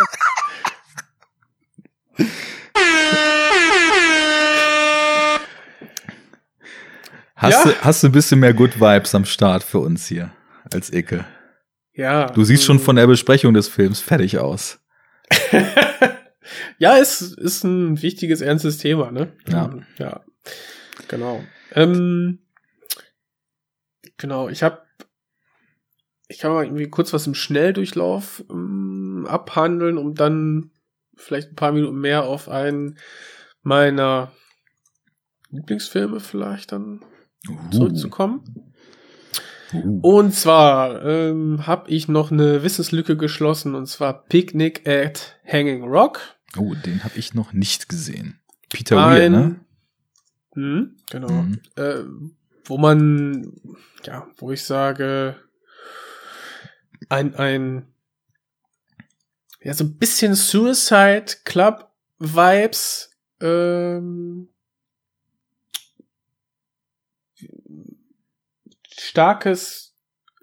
Hast, 7.36 7.53
Ja. 7.53 7.64
du, 7.72 7.81
hast 7.81 8.03
du 8.03 8.07
ein 8.07 8.11
bisschen 8.11 8.40
mehr 8.40 8.53
Good 8.53 8.80
Vibes 8.81 9.15
am 9.15 9.23
Start 9.26 9.64
für 9.64 9.80
uns 9.80 10.06
hier 10.07 10.31
als 10.73 10.91
Icke? 10.91 11.26
Ja. 12.00 12.28
Du 12.28 12.46
siehst 12.46 12.64
schon 12.64 12.80
von 12.80 12.96
der 12.96 13.08
Besprechung 13.08 13.54
des 13.54 13.68
Films 13.68 14.00
fertig 14.00 14.38
aus. 14.38 14.80
ja, 16.78 16.98
es 16.98 17.20
ist 17.20 17.66
ein 17.66 18.02
wichtiges, 18.02 18.40
ernstes 18.40 18.78
Thema, 18.78 19.12
ne? 19.12 19.34
Ja. 19.50 19.70
Ja. 19.98 20.22
Genau. 21.10 21.44
Ähm, 21.74 22.40
genau, 24.16 24.48
ich 24.48 24.64
habe 24.64 24.82
ich 26.30 26.38
kann 26.40 26.54
mal 26.54 26.64
irgendwie 26.64 26.90
kurz 26.90 27.12
was 27.12 27.28
im 27.28 27.34
Schnelldurchlauf 27.34 28.46
ähm, 28.50 29.26
abhandeln, 29.28 29.98
um 29.98 30.16
dann 30.16 30.72
vielleicht 31.18 31.50
ein 31.50 31.56
paar 31.56 31.74
Minuten 31.74 32.00
mehr 32.00 32.24
auf 32.24 32.48
einen 32.48 32.98
meiner 33.62 34.32
Lieblingsfilme 35.50 36.22
vielleicht 36.22 36.72
dann 36.72 37.04
zurückzukommen. 37.72 38.69
Uh. 39.74 40.00
Und 40.02 40.34
zwar 40.34 41.04
ähm, 41.06 41.68
habe 41.68 41.90
ich 41.90 42.08
noch 42.08 42.32
eine 42.32 42.64
Wissenslücke 42.64 43.18
geschlossen 43.18 43.76
und 43.76 43.88
zwar 43.88 44.26
Picnic 44.26 44.88
at 44.88 45.38
Hanging 45.46 45.84
Rock. 45.84 46.22
Oh, 46.58 46.74
den 46.74 47.04
habe 47.04 47.18
ich 47.18 47.34
noch 47.34 47.54
nicht 47.54 47.90
gesehen. 47.90 48.40
Peter 48.70 48.96
Weir, 48.96 49.26
Ein, 49.26 49.32
ne? 49.32 49.60
Hm, 50.54 50.96
genau. 51.10 51.30
Mhm. 51.30 51.60
Äh, 51.76 52.04
wo 52.66 52.78
man, 52.78 53.54
ja, 54.04 54.28
wo 54.38 54.52
ich 54.52 54.64
sage, 54.64 55.36
ein, 57.10 57.36
ein, 57.36 57.88
ja, 59.62 59.74
so 59.74 59.84
ein 59.84 59.98
bisschen 59.98 60.36
Suicide 60.36 61.26
Club 61.46 61.91
Vibes, 62.20 63.12
ähm, 63.41 64.50
starkes, 69.00 69.96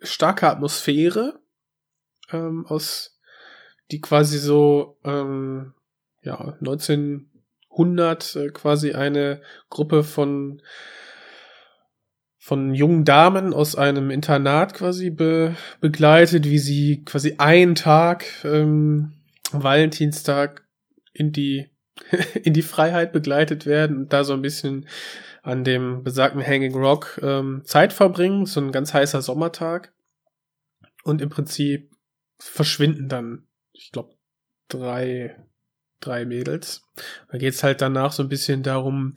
starke 0.02 0.48
Atmosphäre, 0.48 1.40
ähm, 2.32 2.66
aus, 2.66 3.18
die 3.90 4.00
quasi 4.00 4.38
so, 4.38 4.98
ähm, 5.04 5.74
ja, 6.22 6.56
1900 6.60 8.36
äh, 8.36 8.48
quasi 8.50 8.92
eine 8.92 9.42
Gruppe 9.70 10.02
von 10.02 10.62
von 12.38 12.74
jungen 12.74 13.04
Damen 13.04 13.52
aus 13.52 13.74
einem 13.74 14.12
Internat 14.12 14.72
quasi 14.72 15.10
be 15.10 15.56
begleitet, 15.80 16.44
wie 16.44 16.60
sie 16.60 17.02
quasi 17.04 17.34
einen 17.38 17.74
Tag, 17.74 18.24
ähm, 18.44 19.14
Valentinstag, 19.50 20.64
in 21.12 21.32
die 21.32 21.70
in 22.44 22.52
die 22.52 22.62
Freiheit 22.62 23.12
begleitet 23.12 23.66
werden 23.66 23.96
und 23.96 24.12
da 24.12 24.22
so 24.22 24.32
ein 24.32 24.42
bisschen 24.42 24.86
an 25.46 25.62
dem 25.62 26.02
besagten 26.02 26.44
Hanging 26.44 26.74
Rock 26.74 27.20
ähm, 27.22 27.62
Zeit 27.64 27.92
verbringen, 27.92 28.46
so 28.46 28.60
ein 28.60 28.72
ganz 28.72 28.92
heißer 28.92 29.22
Sommertag. 29.22 29.92
Und 31.04 31.22
im 31.22 31.28
Prinzip 31.28 31.92
verschwinden 32.36 33.08
dann, 33.08 33.46
ich 33.72 33.92
glaube, 33.92 34.16
drei, 34.66 35.36
drei 36.00 36.24
Mädels. 36.24 36.82
Da 37.30 37.38
geht's 37.38 37.62
halt 37.62 37.80
danach 37.80 38.10
so 38.10 38.24
ein 38.24 38.28
bisschen 38.28 38.64
darum, 38.64 39.14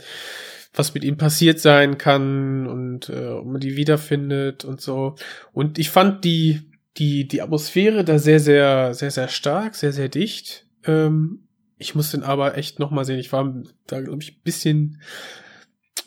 was 0.71 0.93
mit 0.93 1.03
ihm 1.03 1.17
passiert 1.17 1.59
sein 1.59 1.97
kann 1.97 2.67
und 2.67 3.09
äh, 3.09 3.29
ob 3.29 3.47
man 3.47 3.59
die 3.59 3.75
wiederfindet 3.75 4.65
und 4.65 4.81
so. 4.81 5.15
Und 5.51 5.79
ich 5.79 5.89
fand 5.89 6.23
die, 6.25 6.61
die, 6.97 7.27
die 7.27 7.41
Atmosphäre 7.41 8.03
da 8.03 8.19
sehr, 8.19 8.39
sehr, 8.39 8.93
sehr, 8.93 9.09
sehr 9.09 9.29
stark, 9.29 9.73
sehr, 9.73 9.93
sehr 9.93 10.09
dicht. 10.09 10.67
Ähm, 10.85 11.47
ich 11.79 11.95
muss 11.95 12.11
den 12.11 12.21
aber 12.21 12.55
echt 12.55 12.77
nochmal 12.77 13.05
sehen. 13.05 13.17
Ich 13.17 13.33
war 13.33 13.51
da, 13.87 14.01
glaube 14.01 14.21
ich, 14.21 14.33
ein 14.33 14.43
bisschen 14.43 15.01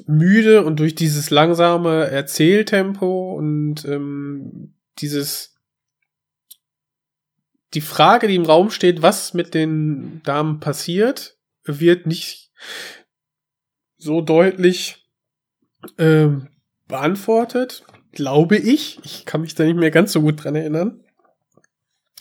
müde 0.07 0.65
und 0.65 0.81
durch 0.81 0.95
dieses 0.95 1.31
langsame 1.31 2.11
Erzähltempo 2.11 3.35
und 3.35 3.85
ähm, 3.85 4.75
dieses 4.99 5.53
die 7.75 7.81
Frage, 7.81 8.29
die 8.29 8.37
im 8.37 8.45
Raum 8.45 8.71
steht, 8.71 9.03
was 9.03 9.33
mit 9.35 9.55
den 9.55 10.23
Damen 10.25 10.61
passiert, 10.61 11.39
wird 11.65 12.07
nicht 12.07 12.53
so 13.97 14.21
deutlich 14.21 15.09
ähm, 15.99 16.49
beantwortet, 16.87 17.85
glaube 18.13 18.57
ich. 18.59 18.99
Ich 19.05 19.25
kann 19.25 19.41
mich 19.41 19.55
da 19.55 19.65
nicht 19.65 19.77
mehr 19.77 19.91
ganz 19.91 20.13
so 20.13 20.21
gut 20.21 20.45
dran 20.45 20.55
erinnern. 20.55 21.03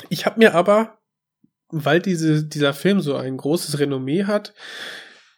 Ich 0.10 0.26
habe 0.26 0.40
mir 0.40 0.56
aber, 0.56 1.00
weil 1.70 2.02
diese, 2.02 2.46
dieser 2.46 2.74
Film 2.74 3.02
so 3.02 3.16
ein 3.16 3.38
großes 3.38 3.80
Renommee 3.80 4.24
hat, 4.26 4.54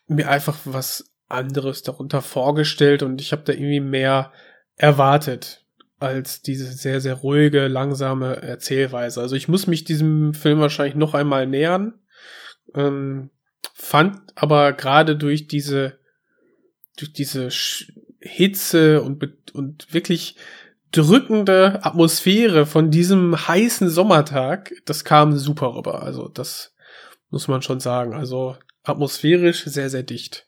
mir 0.07 0.29
einfach 0.29 0.59
was 0.65 1.12
anderes 1.33 1.83
darunter 1.83 2.21
vorgestellt 2.21 3.03
und 3.03 3.19
ich 3.21 3.31
habe 3.31 3.43
da 3.43 3.53
irgendwie 3.53 3.79
mehr 3.79 4.31
erwartet 4.75 5.65
als 5.99 6.41
diese 6.41 6.65
sehr, 6.65 6.99
sehr 6.99 7.15
ruhige, 7.15 7.67
langsame 7.67 8.35
Erzählweise. 8.41 9.21
Also 9.21 9.35
ich 9.35 9.47
muss 9.47 9.67
mich 9.67 9.85
diesem 9.85 10.33
Film 10.33 10.59
wahrscheinlich 10.59 10.95
noch 10.95 11.13
einmal 11.13 11.47
nähern. 11.47 11.93
Ähm, 12.75 13.29
fand 13.73 14.21
aber 14.35 14.73
gerade 14.73 15.15
durch 15.15 15.47
diese, 15.47 15.99
durch 16.97 17.13
diese 17.13 17.51
Sch 17.51 17.91
Hitze 18.19 19.01
und, 19.01 19.21
und 19.53 19.93
wirklich 19.93 20.37
drückende 20.91 21.83
Atmosphäre 21.83 22.65
von 22.65 22.89
diesem 22.89 23.47
heißen 23.47 23.89
Sommertag, 23.89 24.73
das 24.85 25.03
kam 25.03 25.37
super 25.37 25.75
rüber. 25.75 26.03
Also 26.03 26.29
das 26.29 26.73
muss 27.29 27.47
man 27.47 27.61
schon 27.61 27.79
sagen. 27.79 28.13
Also 28.13 28.55
atmosphärisch 28.83 29.65
sehr, 29.65 29.89
sehr 29.89 30.03
dicht. 30.03 30.47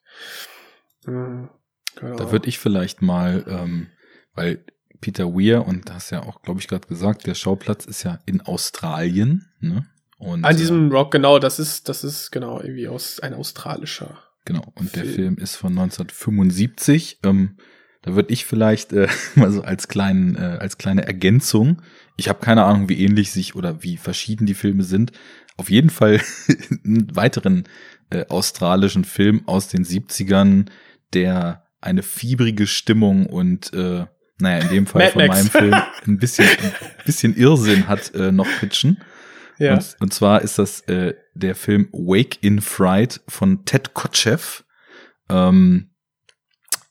Mhm, 1.05 1.49
genau. 1.95 2.15
Da 2.15 2.31
würde 2.31 2.47
ich 2.47 2.59
vielleicht 2.59 3.01
mal, 3.01 3.45
ähm, 3.47 3.87
weil 4.33 4.63
Peter 5.01 5.33
Weir 5.33 5.67
und 5.67 5.89
das 5.89 6.09
ja 6.09 6.23
auch, 6.23 6.41
glaube 6.41 6.59
ich, 6.59 6.67
gerade 6.67 6.87
gesagt, 6.87 7.27
der 7.27 7.35
Schauplatz 7.35 7.85
ist 7.85 8.03
ja 8.03 8.19
in 8.25 8.41
Australien. 8.41 9.47
Ne? 9.59 9.85
Und, 10.17 10.45
An 10.45 10.57
diesem 10.57 10.91
äh, 10.91 10.95
Rock, 10.95 11.11
genau, 11.11 11.39
das 11.39 11.59
ist, 11.59 11.89
das 11.89 12.03
ist 12.03 12.31
genau 12.31 12.59
irgendwie 12.59 12.87
aus, 12.87 13.19
ein 13.19 13.33
australischer. 13.33 14.17
Genau, 14.45 14.71
und 14.75 14.89
Film. 14.89 15.05
der 15.05 15.13
Film 15.13 15.37
ist 15.37 15.55
von 15.55 15.71
1975. 15.73 17.19
Ähm, 17.23 17.57
da 18.01 18.15
würde 18.15 18.31
ich 18.31 18.45
vielleicht 18.45 18.93
äh, 18.93 19.07
mal 19.35 19.51
so 19.51 19.61
als 19.61 19.87
kleinen, 19.87 20.35
äh, 20.35 20.57
als 20.59 20.77
kleine 20.77 21.05
Ergänzung. 21.05 21.81
Ich 22.17 22.29
habe 22.29 22.39
keine 22.39 22.63
Ahnung, 22.63 22.87
wie 22.87 23.03
ähnlich 23.03 23.31
sich 23.31 23.55
oder 23.55 23.83
wie 23.83 23.97
verschieden 23.97 24.45
die 24.45 24.53
Filme 24.53 24.83
sind. 24.83 25.11
Auf 25.57 25.69
jeden 25.69 25.89
Fall 25.89 26.21
einen 26.83 27.15
weiteren 27.15 27.65
äh, 28.09 28.25
australischen 28.27 29.03
Film 29.03 29.47
aus 29.47 29.67
den 29.67 29.83
70ern, 29.83 30.67
der 31.13 31.65
eine 31.81 32.03
fiebrige 32.03 32.67
Stimmung 32.67 33.27
und 33.27 33.73
äh, 33.73 34.05
naja, 34.39 34.63
in 34.63 34.69
dem 34.69 34.87
Fall 34.87 35.11
von 35.11 35.27
meinem 35.27 35.47
Film 35.47 35.73
ein 36.07 36.17
bisschen, 36.17 36.45
ein 36.47 37.05
bisschen 37.05 37.35
Irrsinn 37.35 37.87
hat 37.87 38.13
äh, 38.15 38.31
noch 38.31 38.47
pitchen. 38.59 38.97
Ja. 39.57 39.75
Und, 39.75 39.95
und 39.99 40.13
zwar 40.13 40.41
ist 40.41 40.59
das 40.59 40.81
äh, 40.81 41.13
der 41.33 41.55
Film 41.55 41.87
Wake 41.91 42.39
in 42.41 42.61
Fright 42.61 43.21
von 43.27 43.63
Ted 43.65 43.93
Kotcheff. 43.93 44.65
Ähm, 45.29 45.91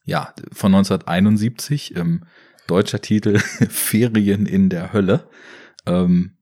ja, 0.04 0.34
von 0.52 0.74
1971, 0.74 1.96
ähm, 1.96 2.24
deutscher 2.66 3.00
Titel 3.00 3.38
Ferien 3.68 4.46
in 4.46 4.70
der 4.70 4.92
Hölle. 4.92 5.28
Ähm, 5.86 6.38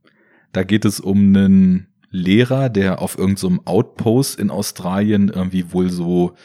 da 0.53 0.63
geht 0.63 0.85
es 0.85 1.01
um 1.01 1.19
einen 1.19 1.89
Lehrer, 2.11 2.69
der 2.69 3.01
auf 3.01 3.19
irgendeinem 3.19 3.57
so 3.57 3.63
Outpost 3.65 4.39
in 4.39 4.51
Australien 4.51 5.29
irgendwie 5.29 5.73
wohl 5.73 5.91
so, 5.91 6.37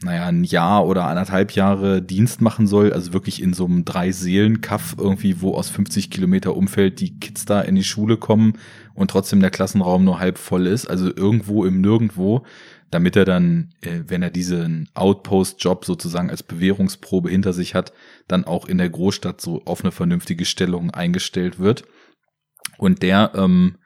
naja, 0.00 0.26
ein 0.26 0.44
Jahr 0.44 0.86
oder 0.86 1.06
anderthalb 1.06 1.52
Jahre 1.52 2.00
Dienst 2.00 2.40
machen 2.40 2.66
soll, 2.66 2.92
also 2.92 3.12
wirklich 3.12 3.42
in 3.42 3.52
so 3.52 3.64
einem 3.64 3.84
Drei-Seelen-Kaff 3.84 4.96
irgendwie, 4.98 5.40
wo 5.40 5.54
aus 5.54 5.68
50 5.70 6.10
Kilometer 6.10 6.56
Umfeld 6.56 7.00
die 7.00 7.18
Kids 7.18 7.44
da 7.46 7.60
in 7.60 7.74
die 7.74 7.84
Schule 7.84 8.16
kommen 8.16 8.54
und 8.94 9.10
trotzdem 9.10 9.40
der 9.40 9.50
Klassenraum 9.50 10.04
nur 10.04 10.20
halb 10.20 10.38
voll 10.38 10.66
ist, 10.66 10.88
also 10.88 11.06
irgendwo 11.14 11.64
im 11.64 11.80
Nirgendwo 11.80 12.44
damit 12.90 13.16
er 13.16 13.24
dann, 13.24 13.74
äh, 13.82 14.00
wenn 14.06 14.22
er 14.22 14.30
diesen 14.30 14.88
Outpost-Job 14.94 15.84
sozusagen 15.84 16.30
als 16.30 16.42
Bewährungsprobe 16.42 17.30
hinter 17.30 17.52
sich 17.52 17.74
hat, 17.74 17.92
dann 18.28 18.44
auch 18.44 18.66
in 18.66 18.78
der 18.78 18.88
Großstadt 18.88 19.40
so 19.40 19.62
auf 19.64 19.82
eine 19.82 19.92
vernünftige 19.92 20.44
Stellung 20.44 20.90
eingestellt 20.90 21.58
wird. 21.58 21.84
Und 22.78 23.02
der 23.02 23.32
ähm, 23.34 23.78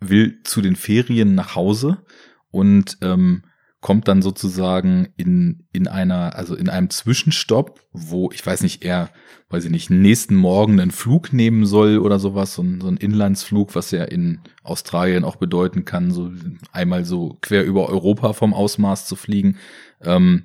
will 0.00 0.40
zu 0.44 0.60
den 0.60 0.76
Ferien 0.76 1.34
nach 1.34 1.54
Hause 1.54 2.04
und 2.50 2.98
ähm, 3.00 3.44
kommt 3.84 4.08
dann 4.08 4.22
sozusagen 4.22 5.08
in, 5.18 5.66
in 5.70 5.88
einer, 5.88 6.36
also 6.36 6.56
in 6.56 6.70
einem 6.70 6.88
Zwischenstopp, 6.88 7.80
wo, 7.92 8.30
ich 8.32 8.44
weiß 8.44 8.62
nicht, 8.62 8.82
er, 8.82 9.10
weiß 9.50 9.66
ich 9.66 9.70
nicht, 9.70 9.90
nächsten 9.90 10.36
Morgen 10.36 10.80
einen 10.80 10.90
Flug 10.90 11.34
nehmen 11.34 11.66
soll 11.66 11.98
oder 11.98 12.18
sowas, 12.18 12.54
so 12.54 12.62
ein, 12.62 12.80
so 12.80 12.88
ein 12.88 12.96
Inlandsflug, 12.96 13.74
was 13.74 13.90
ja 13.90 14.04
in 14.04 14.40
Australien 14.62 15.22
auch 15.22 15.36
bedeuten 15.36 15.84
kann, 15.84 16.12
so 16.12 16.32
einmal 16.72 17.04
so 17.04 17.36
quer 17.42 17.62
über 17.66 17.90
Europa 17.90 18.32
vom 18.32 18.54
Ausmaß 18.54 19.06
zu 19.06 19.16
fliegen, 19.16 19.58
ähm, 20.02 20.44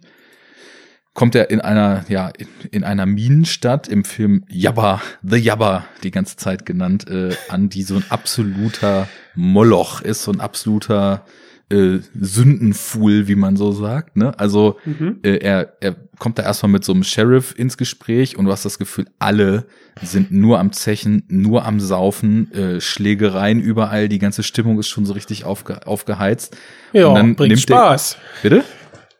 kommt 1.13 1.33
er 1.33 1.49
in 1.49 1.61
einer, 1.61 2.03
ja, 2.09 2.27
in, 2.27 2.49
in 2.71 2.83
einer 2.83 3.05
Minenstadt 3.05 3.87
im 3.87 4.03
Film 4.03 4.43
Jabba, 4.49 5.01
The 5.23 5.37
Jabba, 5.37 5.85
die 6.03 6.11
ganze 6.11 6.35
Zeit 6.35 6.65
genannt, 6.65 7.07
äh, 7.07 7.33
an, 7.47 7.69
die 7.69 7.83
so 7.83 7.95
ein 7.95 8.03
absoluter 8.09 9.07
Moloch 9.33 10.01
ist, 10.01 10.23
so 10.23 10.31
ein 10.33 10.41
absoluter 10.41 11.23
äh, 11.69 11.99
Sündenfuhl, 12.19 13.27
wie 13.27 13.35
man 13.35 13.55
so 13.55 13.71
sagt. 13.71 14.17
Ne? 14.17 14.37
Also 14.39 14.77
mhm. 14.85 15.19
äh, 15.23 15.37
er, 15.37 15.77
er 15.81 15.95
kommt 16.17 16.39
da 16.39 16.43
erstmal 16.43 16.71
mit 16.71 16.83
so 16.83 16.93
einem 16.93 17.03
Sheriff 17.03 17.53
ins 17.57 17.77
Gespräch 17.77 18.37
und 18.37 18.45
du 18.45 18.51
hast 18.51 18.65
das 18.65 18.79
Gefühl, 18.79 19.05
alle 19.19 19.65
sind 20.01 20.31
nur 20.31 20.59
am 20.59 20.71
Zechen, 20.71 21.23
nur 21.27 21.65
am 21.65 21.79
Saufen, 21.79 22.51
äh, 22.53 22.81
Schlägereien 22.81 23.59
überall, 23.59 24.09
die 24.09 24.19
ganze 24.19 24.43
Stimmung 24.43 24.79
ist 24.79 24.87
schon 24.87 25.05
so 25.05 25.13
richtig 25.13 25.43
aufge, 25.43 25.85
aufgeheizt. 25.85 26.57
Ja, 26.93 27.07
und 27.07 27.15
dann 27.15 27.35
bringt 27.35 27.59
Spaß. 27.59 28.17
Der, 28.43 28.49
bitte? 28.49 28.65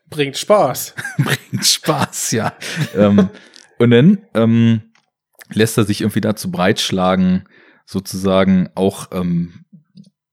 Bringt 0.09 0.37
Spaß. 0.37 0.95
bringt 1.17 1.65
Spaß, 1.65 2.31
ja. 2.31 2.53
ähm, 2.95 3.29
und 3.77 3.91
dann 3.91 4.19
ähm, 4.33 4.81
lässt 5.51 5.77
er 5.77 5.83
sich 5.83 6.01
irgendwie 6.01 6.21
dazu 6.21 6.51
breitschlagen, 6.51 7.43
sozusagen 7.85 8.69
auch 8.75 9.07
ähm, 9.11 9.65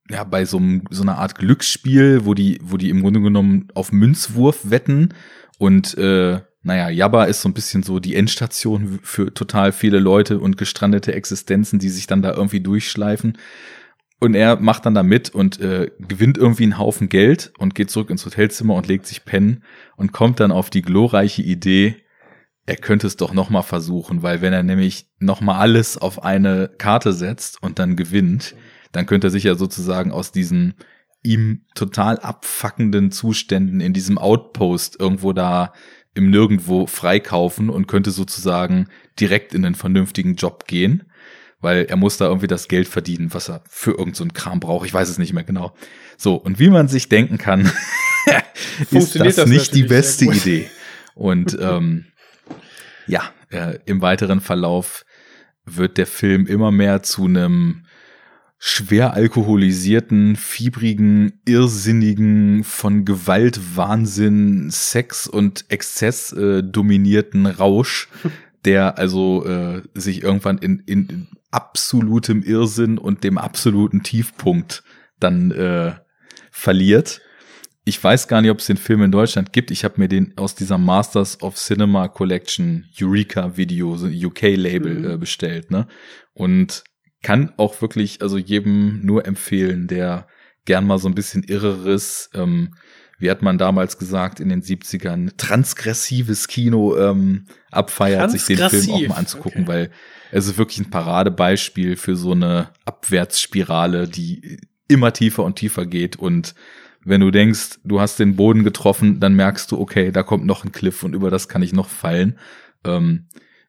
ja, 0.09 0.23
bei 0.23 0.45
so, 0.45 0.57
einem, 0.57 0.83
so 0.89 1.03
einer 1.03 1.17
Art 1.17 1.35
Glücksspiel, 1.35 2.25
wo 2.25 2.33
die, 2.33 2.59
wo 2.63 2.77
die 2.77 2.89
im 2.89 3.01
Grunde 3.01 3.21
genommen 3.21 3.67
auf 3.73 3.91
Münzwurf 3.91 4.69
wetten 4.69 5.13
und 5.57 5.97
äh, 5.97 6.41
naja, 6.63 6.89
Jabba 6.89 7.23
ist 7.25 7.41
so 7.41 7.49
ein 7.49 7.53
bisschen 7.53 7.81
so 7.81 7.99
die 7.99 8.15
Endstation 8.15 8.99
für 9.01 9.33
total 9.33 9.71
viele 9.71 9.99
Leute 9.99 10.39
und 10.39 10.57
gestrandete 10.57 11.13
Existenzen, 11.13 11.79
die 11.79 11.89
sich 11.89 12.07
dann 12.07 12.21
da 12.21 12.33
irgendwie 12.33 12.59
durchschleifen. 12.59 13.37
Und 14.19 14.33
er 14.33 14.59
macht 14.59 14.85
dann 14.85 14.93
da 14.93 15.03
mit 15.03 15.29
und 15.29 15.61
äh, 15.61 15.91
gewinnt 15.99 16.37
irgendwie 16.37 16.63
einen 16.63 16.77
Haufen 16.77 17.07
Geld 17.07 17.53
und 17.57 17.73
geht 17.73 17.89
zurück 17.89 18.09
ins 18.09 18.25
Hotelzimmer 18.25 18.73
und 18.73 18.87
legt 18.87 19.05
sich 19.05 19.23
pennen 19.23 19.63
und 19.95 20.11
kommt 20.11 20.39
dann 20.39 20.51
auf 20.51 20.69
die 20.69 20.81
glorreiche 20.81 21.41
Idee, 21.41 21.95
er 22.65 22.75
könnte 22.75 23.07
es 23.07 23.15
doch 23.15 23.33
noch 23.33 23.49
mal 23.49 23.61
versuchen, 23.61 24.21
weil 24.21 24.41
wenn 24.41 24.51
er 24.51 24.63
nämlich 24.63 25.09
noch 25.19 25.39
mal 25.39 25.57
alles 25.57 25.97
auf 25.97 26.21
eine 26.21 26.69
Karte 26.77 27.13
setzt 27.13 27.63
und 27.63 27.79
dann 27.79 27.95
gewinnt, 27.95 28.55
dann 28.91 29.05
könnte 29.05 29.27
er 29.27 29.31
sich 29.31 29.43
ja 29.43 29.55
sozusagen 29.55 30.11
aus 30.11 30.31
diesen 30.31 30.75
ihm 31.23 31.65
total 31.75 32.19
abfuckenden 32.19 33.11
Zuständen 33.11 33.81
in 33.81 33.93
diesem 33.93 34.17
Outpost 34.17 34.99
irgendwo 34.99 35.33
da 35.33 35.73
im 36.13 36.29
Nirgendwo 36.29 36.87
freikaufen 36.87 37.69
und 37.69 37.87
könnte 37.87 38.11
sozusagen 38.11 38.87
direkt 39.19 39.53
in 39.53 39.65
einen 39.65 39.75
vernünftigen 39.75 40.35
Job 40.35 40.65
gehen, 40.67 41.11
weil 41.59 41.85
er 41.85 41.95
muss 41.95 42.17
da 42.17 42.25
irgendwie 42.25 42.47
das 42.47 42.67
Geld 42.67 42.87
verdienen, 42.87 43.33
was 43.33 43.49
er 43.49 43.61
für 43.69 43.91
irgendeinen 43.91 44.29
so 44.29 44.33
Kram 44.33 44.59
braucht. 44.59 44.85
Ich 44.85 44.93
weiß 44.93 45.09
es 45.09 45.17
nicht 45.17 45.33
mehr 45.33 45.43
genau. 45.43 45.75
So, 46.17 46.35
und 46.35 46.59
wie 46.59 46.69
man 46.69 46.87
sich 46.87 47.09
denken 47.09 47.37
kann, 47.37 47.71
ist 48.91 49.19
das, 49.19 49.35
das 49.35 49.49
nicht 49.49 49.75
die 49.75 49.83
beste 49.83 50.25
Idee. 50.25 50.69
Und 51.13 51.57
ähm, 51.61 52.05
ja, 53.05 53.31
äh, 53.49 53.79
im 53.85 54.01
weiteren 54.01 54.41
Verlauf 54.41 55.05
wird 55.65 55.97
der 55.97 56.07
Film 56.07 56.47
immer 56.47 56.71
mehr 56.71 57.03
zu 57.03 57.25
einem 57.25 57.85
schwer 58.59 59.13
alkoholisierten, 59.13 60.35
fiebrigen, 60.35 61.41
irrsinnigen, 61.45 62.63
von 62.63 63.05
Gewalt, 63.05 63.59
Wahnsinn, 63.75 64.69
Sex 64.71 65.27
und 65.27 65.65
Exzess 65.69 66.33
äh, 66.33 66.63
dominierten 66.63 67.45
Rausch, 67.45 68.09
der 68.65 68.97
also 68.97 69.45
äh, 69.45 69.83
sich 69.93 70.23
irgendwann 70.23 70.57
in, 70.57 70.79
in 70.85 71.27
absolutem 71.51 72.43
Irrsinn 72.43 72.97
und 72.97 73.23
dem 73.23 73.37
absoluten 73.37 74.03
Tiefpunkt 74.03 74.83
dann 75.19 75.51
äh, 75.51 75.93
verliert. 76.51 77.21
Ich 77.85 78.03
weiß 78.03 78.27
gar 78.27 78.41
nicht, 78.41 78.51
ob 78.51 78.59
es 78.59 78.65
den 78.65 78.75
Film 78.75 79.01
in 79.03 79.11
Deutschland 79.11 79.53
gibt. 79.53 79.71
Ich 79.71 79.85
habe 79.85 79.95
mir 79.97 80.09
den 80.09 80.33
aus 80.37 80.55
dieser 80.55 80.77
Masters 80.77 81.41
of 81.41 81.55
Cinema 81.55 82.09
Collection 82.09 82.85
Eureka 82.99 83.55
Video, 83.55 83.95
so 83.95 84.07
UK-Label 84.07 84.93
mhm. 84.93 85.09
äh, 85.11 85.17
bestellt. 85.17 85.71
Ne? 85.71 85.87
Und 86.33 86.83
kann 87.21 87.51
auch 87.57 87.81
wirklich 87.81 88.21
also 88.21 88.37
jedem 88.37 89.05
nur 89.05 89.25
empfehlen, 89.25 89.87
der 89.87 90.27
gern 90.65 90.85
mal 90.85 90.99
so 90.99 91.07
ein 91.07 91.15
bisschen 91.15 91.43
irreres, 91.43 92.29
ähm, 92.33 92.75
wie 93.19 93.31
hat 93.31 93.41
man 93.41 93.57
damals 93.57 93.97
gesagt 93.97 94.39
in 94.39 94.49
den 94.49 94.61
70ern, 94.61 95.31
transgressives 95.37 96.47
Kino 96.47 96.95
ähm, 96.97 97.45
abfeiert, 97.71 98.31
sich 98.31 98.45
den 98.45 98.69
Film 98.69 98.91
auch 98.91 99.07
mal 99.07 99.15
anzugucken, 99.15 99.63
okay. 99.63 99.67
weil 99.67 99.91
es 100.31 100.45
ist 100.45 100.57
wirklich 100.57 100.79
ein 100.79 100.89
Paradebeispiel 100.91 101.95
für 101.95 102.15
so 102.15 102.33
eine 102.33 102.69
Abwärtsspirale, 102.85 104.07
die 104.07 104.59
immer 104.87 105.13
tiefer 105.13 105.43
und 105.43 105.55
tiefer 105.55 105.85
geht 105.85 106.17
und 106.17 106.53
wenn 107.07 107.21
du 107.21 107.31
denkst, 107.31 107.79
du 107.85 108.01
hast 108.01 108.19
den 108.19 108.35
Boden 108.35 108.65
getroffen, 108.65 109.21
dann 109.21 109.33
merkst 109.33 109.71
du, 109.71 109.79
okay, 109.79 110.11
da 110.11 110.23
kommt 110.23 110.45
noch 110.45 110.65
ein 110.65 110.73
Cliff 110.73 111.03
und 111.03 111.15
über 111.15 111.31
das 111.31 111.47
kann 111.47 111.61
ich 111.61 111.71
noch 111.71 111.87
fallen. 111.87 112.37
Ähm, 112.83 113.27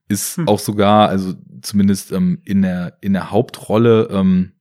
ist 0.08 0.38
hm. 0.38 0.48
auch 0.48 0.58
sogar, 0.58 1.08
also 1.08 1.34
zumindest 1.62 2.12
ähm, 2.12 2.40
in 2.44 2.62
der 2.62 2.98
in 3.00 3.12
der 3.12 3.30
Hauptrolle 3.30 4.08
ähm, 4.10 4.52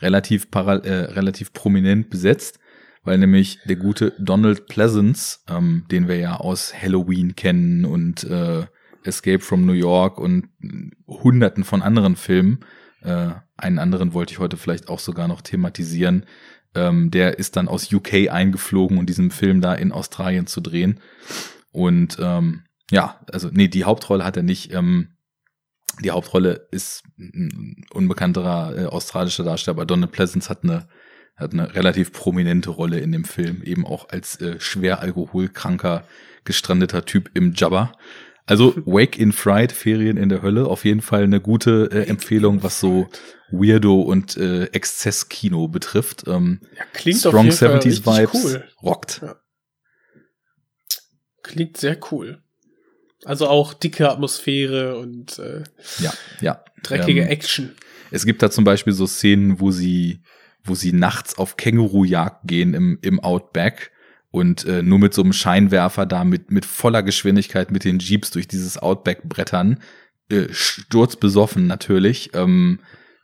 relativ 0.00 0.50
para 0.50 0.76
äh, 0.76 1.12
relativ 1.12 1.52
prominent 1.52 2.10
besetzt, 2.10 2.58
weil 3.02 3.18
nämlich 3.18 3.60
der 3.64 3.76
gute 3.76 4.12
Donald 4.18 4.66
Pleasance, 4.66 5.38
ähm, 5.48 5.84
den 5.90 6.08
wir 6.08 6.16
ja 6.16 6.36
aus 6.36 6.74
Halloween 6.74 7.34
kennen 7.34 7.84
und 7.84 8.24
äh, 8.24 8.66
Escape 9.04 9.40
from 9.40 9.64
New 9.64 9.72
York 9.72 10.18
und 10.18 10.48
hunderten 11.06 11.64
von 11.64 11.82
anderen 11.82 12.16
Filmen, 12.16 12.60
äh, 13.02 13.30
einen 13.56 13.78
anderen 13.78 14.14
wollte 14.14 14.32
ich 14.32 14.38
heute 14.38 14.56
vielleicht 14.56 14.88
auch 14.88 14.98
sogar 14.98 15.28
noch 15.28 15.40
thematisieren, 15.40 16.26
ähm, 16.74 17.10
der 17.10 17.38
ist 17.38 17.56
dann 17.56 17.68
aus 17.68 17.92
UK 17.92 18.28
eingeflogen, 18.30 18.98
um 18.98 19.06
diesen 19.06 19.30
Film 19.30 19.60
da 19.60 19.74
in 19.74 19.92
Australien 19.92 20.46
zu 20.46 20.60
drehen 20.60 21.00
und 21.72 22.18
ähm, 22.20 22.65
ja, 22.90 23.20
also 23.32 23.48
nee, 23.52 23.68
die 23.68 23.84
Hauptrolle 23.84 24.24
hat 24.24 24.36
er 24.36 24.42
nicht. 24.42 24.72
Ähm, 24.72 25.16
Die 26.02 26.10
Hauptrolle 26.10 26.68
ist 26.72 27.04
ein 27.18 27.84
unbekannterer 27.90 28.76
äh, 28.76 28.84
australischer 28.86 29.44
Darsteller, 29.44 29.76
aber 29.76 29.86
Donald 29.86 30.12
Pleasance 30.12 30.48
hat 30.48 30.62
eine 30.64 30.88
hat 31.36 31.52
eine 31.52 31.74
relativ 31.74 32.12
prominente 32.12 32.70
Rolle 32.70 32.98
in 33.00 33.12
dem 33.12 33.24
Film, 33.24 33.62
eben 33.62 33.84
auch 33.86 34.08
als 34.08 34.40
äh, 34.40 34.58
schwer 34.58 35.00
alkoholkranker, 35.00 36.04
gestrandeter 36.44 37.04
Typ 37.04 37.30
im 37.34 37.52
Jabba. 37.54 37.92
Also 38.46 38.74
Wake 38.86 39.18
in 39.18 39.32
Fright, 39.32 39.72
Ferien 39.72 40.16
in 40.16 40.30
der 40.30 40.40
Hölle, 40.40 40.66
auf 40.66 40.84
jeden 40.86 41.02
Fall 41.02 41.24
eine 41.24 41.40
gute 41.40 41.90
äh, 41.92 42.06
Empfehlung, 42.08 42.62
was 42.62 42.80
so 42.80 43.08
Weirdo 43.50 44.00
und 44.00 44.36
äh, 44.38 44.64
Exzess-Kino 44.66 45.68
betrifft. 45.68 46.24
Ähm, 46.26 46.60
Ja, 46.74 46.84
klingt 46.94 47.18
Strong 47.18 47.36
auf 47.36 47.44
jeden 47.44 47.56
Fall 47.56 47.78
70s 47.80 47.84
richtig 47.84 48.06
Vibes, 48.06 48.44
cool. 48.44 48.64
rockt. 48.82 49.20
Ja. 49.22 49.36
Klingt 51.42 51.76
sehr 51.76 51.98
cool. 52.10 52.42
Also 53.24 53.48
auch 53.48 53.74
dicke 53.74 54.10
Atmosphäre 54.10 54.98
und 54.98 55.38
äh, 55.38 55.64
Ja, 55.98 56.12
ja. 56.40 56.64
dreckige 56.82 57.22
Ähm, 57.22 57.28
Action. 57.28 57.74
Es 58.10 58.24
gibt 58.24 58.42
da 58.42 58.50
zum 58.50 58.64
Beispiel 58.64 58.92
so 58.92 59.06
Szenen, 59.06 59.60
wo 59.60 59.70
sie, 59.70 60.22
wo 60.62 60.74
sie 60.74 60.92
nachts 60.92 61.38
auf 61.38 61.56
Kängurujagd 61.56 62.46
gehen 62.46 62.74
im, 62.74 62.98
im 63.02 63.20
Outback 63.20 63.90
und 64.30 64.64
äh, 64.66 64.82
nur 64.82 64.98
mit 64.98 65.14
so 65.14 65.22
einem 65.22 65.32
Scheinwerfer 65.32 66.06
da 66.06 66.24
mit, 66.24 66.50
mit 66.50 66.66
voller 66.66 67.02
Geschwindigkeit 67.02 67.70
mit 67.70 67.84
den 67.84 67.98
Jeeps 67.98 68.30
durch 68.30 68.46
dieses 68.46 68.78
Outback 68.78 69.22
brettern. 69.24 69.80
Äh, 70.28 70.48
sturzbesoffen 70.50 71.66
natürlich. 71.66 72.30
Ähm, 72.34 72.80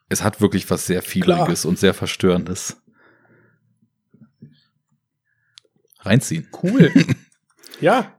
es 0.09 0.23
hat 0.23 0.41
wirklich 0.41 0.69
was 0.71 0.87
sehr 0.87 1.03
Fiebriges 1.03 1.65
und 1.65 1.79
sehr 1.79 1.95
Verstörendes. 1.95 2.83
Reinziehen. 6.01 6.49
Cool. 6.63 6.93
ja. 7.81 8.15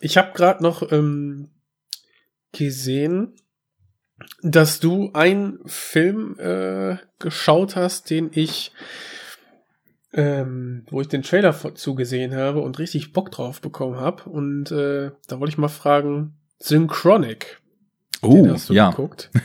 Ich 0.00 0.16
habe 0.16 0.32
gerade 0.32 0.62
noch 0.62 0.90
ähm, 0.92 1.48
gesehen, 2.52 3.34
dass 4.42 4.80
du 4.80 5.10
einen 5.14 5.60
Film 5.66 6.38
äh, 6.38 6.96
geschaut 7.18 7.76
hast, 7.76 8.10
den 8.10 8.30
ich, 8.32 8.72
ähm, 10.12 10.86
wo 10.90 11.00
ich 11.00 11.08
den 11.08 11.22
Trailer 11.22 11.54
zugesehen 11.74 12.34
habe 12.34 12.60
und 12.60 12.78
richtig 12.78 13.12
Bock 13.12 13.30
drauf 13.30 13.60
bekommen 13.60 13.96
habe. 13.96 14.28
Und 14.28 14.70
äh, 14.70 15.12
da 15.28 15.40
wollte 15.40 15.52
ich 15.52 15.58
mal 15.58 15.68
fragen, 15.68 16.36
Synchronic. 16.58 17.61
Oh, 18.22 18.48
hast 18.48 18.68
du 18.70 18.74
ja. 18.74 18.90
geguckt. 18.90 19.30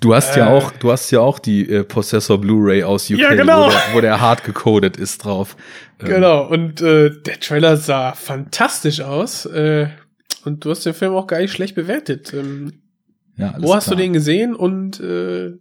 Du 0.00 0.14
hast 0.14 0.36
ja 0.36 0.48
Äh. 0.50 0.58
auch, 0.58 0.72
du 0.72 0.92
hast 0.92 1.10
ja 1.10 1.20
auch 1.20 1.38
die 1.38 1.68
äh, 1.70 1.82
Possessor 1.82 2.38
Blu-ray 2.38 2.82
aus 2.84 3.10
UK, 3.10 3.18
Ja, 3.18 3.34
genau. 3.34 3.66
wo, 3.66 3.70
der, 3.70 3.80
wo 3.94 4.00
der 4.02 4.20
hard 4.20 4.44
gecodet 4.44 4.98
ist 4.98 5.24
drauf. 5.24 5.56
Ähm, 6.00 6.06
Genau, 6.08 6.46
und 6.46 6.82
äh, 6.82 7.10
der 7.22 7.40
Trailer 7.40 7.78
sah 7.78 8.12
fantastisch 8.12 9.00
aus. 9.00 9.46
Äh, 9.46 9.88
und 10.44 10.64
du 10.64 10.70
hast 10.70 10.84
den 10.84 10.92
Film 10.92 11.14
auch 11.14 11.26
gar 11.26 11.38
nicht 11.38 11.50
schlecht 11.52 11.74
bewertet. 11.74 12.34
Ähm, 12.34 12.74
Ja, 13.36 13.54
wo 13.58 13.74
hast 13.74 13.84
klar. 13.86 13.96
du 13.96 14.02
den 14.02 14.12
gesehen 14.12 14.54
und 14.54 15.00
äh, 15.00 15.52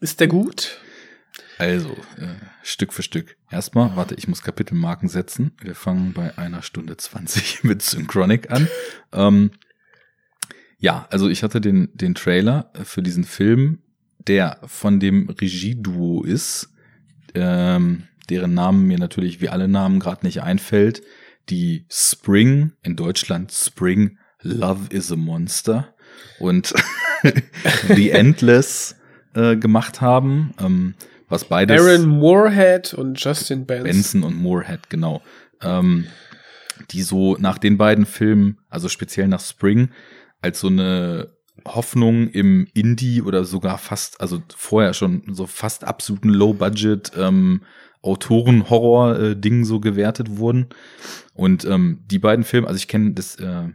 ist 0.00 0.20
der 0.20 0.28
gut? 0.28 0.78
Also, 1.58 1.90
äh, 1.90 2.26
Stück 2.62 2.92
für 2.92 3.02
Stück. 3.02 3.36
Erstmal, 3.50 3.96
warte, 3.96 4.14
ich 4.14 4.28
muss 4.28 4.42
Kapitelmarken 4.42 5.08
setzen. 5.08 5.50
Wir 5.60 5.74
fangen 5.74 6.12
bei 6.12 6.38
einer 6.38 6.62
Stunde 6.62 6.96
20 6.96 7.62
mit 7.64 7.82
Synchronic 7.82 8.52
an. 8.52 8.68
Ähm, 9.12 9.50
ja, 10.78 11.06
also 11.10 11.28
ich 11.28 11.42
hatte 11.42 11.60
den, 11.60 11.88
den 11.94 12.14
Trailer 12.14 12.70
für 12.84 13.02
diesen 13.02 13.24
Film, 13.24 13.78
der 14.26 14.58
von 14.66 15.00
dem 15.00 15.28
Regieduo 15.28 16.22
ist, 16.22 16.70
ähm, 17.34 18.04
deren 18.30 18.54
Namen 18.54 18.86
mir 18.86 18.98
natürlich 18.98 19.40
wie 19.40 19.48
alle 19.48 19.68
Namen 19.68 20.00
gerade 20.00 20.24
nicht 20.24 20.42
einfällt, 20.42 21.02
die 21.48 21.86
Spring, 21.88 22.72
in 22.82 22.94
Deutschland 22.94 23.52
Spring, 23.52 24.18
Love 24.42 24.86
is 24.90 25.10
a 25.10 25.16
Monster 25.16 25.94
und 26.38 26.74
The 27.88 28.10
Endless 28.10 28.96
äh, 29.34 29.56
gemacht 29.56 30.00
haben, 30.00 30.54
ähm, 30.60 30.94
was 31.28 31.44
beides 31.44 31.80
Aaron 31.80 32.06
Moorhead 32.06 32.94
und 32.94 33.22
Justin 33.22 33.66
Benson. 33.66 33.84
Benson 33.84 34.22
und 34.22 34.36
Moorhead, 34.36 34.88
genau. 34.90 35.22
Ähm, 35.60 36.06
die 36.90 37.02
so 37.02 37.36
nach 37.38 37.58
den 37.58 37.76
beiden 37.76 38.06
Filmen, 38.06 38.58
also 38.68 38.88
speziell 38.88 39.26
nach 39.26 39.40
Spring, 39.40 39.90
als 40.40 40.60
so 40.60 40.68
eine 40.68 41.32
Hoffnung 41.64 42.28
im 42.28 42.66
Indie 42.74 43.20
oder 43.22 43.44
sogar 43.44 43.78
fast, 43.78 44.20
also 44.20 44.40
vorher 44.56 44.94
schon 44.94 45.22
so 45.32 45.46
fast 45.46 45.84
absoluten 45.84 46.28
Low-Budget 46.28 47.12
ähm, 47.16 47.62
Autoren-Horror-Ding 48.02 49.64
so 49.64 49.80
gewertet 49.80 50.38
wurden. 50.38 50.68
Und 51.34 51.64
ähm, 51.64 52.04
die 52.10 52.18
beiden 52.18 52.44
Filme, 52.44 52.66
also 52.68 52.76
ich 52.78 52.88
kenne 52.88 53.12
das, 53.12 53.36
äh, 53.36 53.68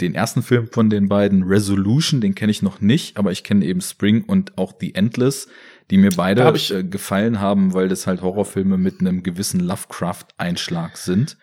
den 0.00 0.14
ersten 0.14 0.42
Film 0.42 0.68
von 0.72 0.90
den 0.90 1.08
beiden, 1.08 1.44
Resolution, 1.44 2.20
den 2.20 2.34
kenne 2.34 2.50
ich 2.50 2.62
noch 2.62 2.80
nicht, 2.80 3.16
aber 3.16 3.30
ich 3.30 3.44
kenne 3.44 3.64
eben 3.64 3.80
Spring 3.80 4.24
und 4.24 4.58
auch 4.58 4.74
The 4.80 4.94
Endless, 4.94 5.46
die 5.90 5.98
mir 5.98 6.10
beide 6.16 6.44
hab 6.44 6.56
ich- 6.56 6.72
äh, 6.74 6.82
gefallen 6.82 7.40
haben, 7.40 7.74
weil 7.74 7.88
das 7.88 8.06
halt 8.06 8.22
Horrorfilme 8.22 8.76
mit 8.76 9.00
einem 9.00 9.22
gewissen 9.22 9.60
Lovecraft-Einschlag 9.60 10.96
sind. 10.96 11.36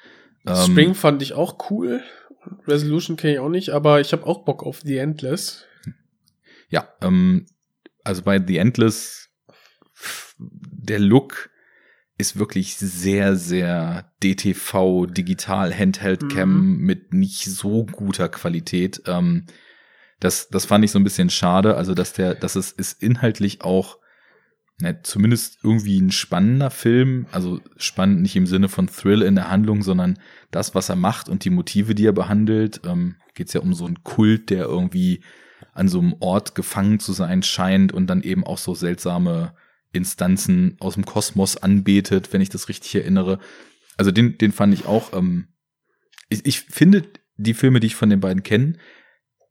Ähm, 0.46 0.56
Spring 0.56 0.94
fand 0.96 1.22
ich 1.22 1.34
auch 1.34 1.70
cool. 1.70 2.02
Resolution 2.68 3.18
kenne 3.18 3.34
ich 3.34 3.40
auch 3.40 3.50
nicht, 3.50 3.70
aber 3.70 4.02
ich 4.02 4.14
habe 4.14 4.26
auch 4.26 4.44
Bock 4.46 4.64
auf 4.64 4.82
The 4.84 4.98
Endless. 4.98 5.66
Ja, 6.70 6.88
ähm, 7.02 7.46
also 8.04 8.22
bei 8.24 8.42
The 8.46 8.58
Endless, 8.58 9.30
der 10.38 11.00
Look 11.00 11.50
ist 12.18 12.38
wirklich 12.38 12.76
sehr, 12.78 13.36
sehr 13.36 14.12
DTV, 14.24 15.08
digital, 15.08 15.74
Handheld-Cam 15.74 16.78
mit 16.78 17.14
nicht 17.14 17.46
so 17.46 17.86
guter 17.86 18.30
Qualität. 18.30 19.02
Ähm, 19.08 19.46
das, 20.20 20.50
das 20.50 20.66
fand 20.66 20.86
ich 20.86 20.92
so 20.92 21.00
ein 21.00 21.04
bisschen 21.04 21.32
schade. 21.32 21.76
Also, 21.76 21.94
dass 21.94 22.14
der, 22.14 22.36
dass 22.36 22.56
es 22.56 22.72
ist 22.72 23.02
inhaltlich 23.02 23.62
auch 23.62 23.98
ne, 24.82 25.02
zumindest 25.04 25.60
irgendwie 25.64 26.00
ein 26.00 26.12
spannender 26.12 26.70
Film. 26.70 27.26
Also 27.32 27.62
spannend 27.78 28.22
nicht 28.22 28.36
im 28.36 28.48
Sinne 28.48 28.70
von 28.70 28.88
Thrill 28.88 29.22
in 29.22 29.36
der 29.36 29.50
Handlung, 29.50 29.84
sondern 29.84 30.20
das, 30.52 30.76
was 30.76 30.90
er 30.90 30.96
macht 30.96 31.30
und 31.30 31.46
die 31.46 31.50
Motive, 31.50 31.96
die 31.96 32.06
er 32.06 32.14
behandelt. 32.14 32.82
Ähm, 32.86 33.16
Geht 33.34 33.48
es 33.48 33.54
ja 33.54 33.62
um 33.62 33.74
so 33.74 33.86
einen 33.86 34.04
Kult, 34.04 34.50
der 34.50 34.66
irgendwie 34.66 35.24
an 35.74 35.88
so 35.88 36.00
einem 36.00 36.16
Ort 36.20 36.54
gefangen 36.56 37.00
zu 37.00 37.14
sein 37.14 37.44
scheint 37.44 37.94
und 37.94 38.08
dann 38.08 38.24
eben 38.24 38.46
auch 38.46 38.58
so 38.58 38.76
seltsame 38.76 39.54
Instanzen 39.94 40.76
aus 40.80 40.96
dem 40.96 41.06
Kosmos 41.06 41.58
anbetet, 41.58 42.34
wenn 42.34 42.42
ich 42.42 42.50
das 42.50 42.70
richtig 42.70 42.96
erinnere. 42.96 43.40
Also 43.98 44.12
den, 44.12 44.38
den 44.38 44.52
fand 44.52 44.74
ich 44.74 44.86
auch. 44.86 45.14
Ähm, 45.14 45.48
ich, 46.30 46.46
ich 46.46 46.62
finde 46.62 47.04
die 47.38 47.54
Filme, 47.54 47.80
die 47.80 47.88
ich 47.88 47.96
von 47.96 48.10
den 48.10 48.20
beiden 48.20 48.44
kenne, 48.44 48.74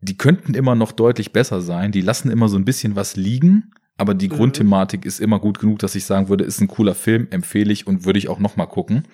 die 0.00 0.16
könnten 0.16 0.54
immer 0.54 0.74
noch 0.74 0.92
deutlich 0.92 1.32
besser 1.32 1.60
sein. 1.60 1.92
Die 1.92 2.00
lassen 2.00 2.30
immer 2.30 2.48
so 2.48 2.56
ein 2.56 2.64
bisschen 2.64 2.96
was 2.96 3.16
liegen, 3.16 3.72
aber 4.00 4.14
die 4.14 4.28
Mhm. 4.28 4.32
Grundthematik 4.34 5.04
ist 5.04 5.20
immer 5.20 5.38
gut 5.38 5.58
genug, 5.60 5.78
dass 5.80 5.94
ich 5.94 6.04
sagen 6.04 6.28
würde, 6.28 6.44
ist 6.44 6.60
ein 6.60 6.68
cooler 6.68 6.94
Film, 6.94 7.28
empfehle 7.30 7.72
ich 7.72 7.86
und 7.86 8.04
würde 8.04 8.18
ich 8.18 8.28
auch 8.28 8.38
noch 8.40 8.56
mal 8.56 8.66
gucken. 8.66 9.06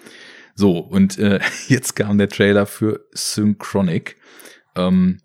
So 0.55 0.79
und 0.79 1.19
äh, 1.19 1.41
jetzt 1.69 1.97
kam 1.97 2.19
der 2.19 2.29
Trailer 2.29 2.67
für 2.67 3.01
Synchronic. 3.13 4.17
Ähm, 4.75 5.19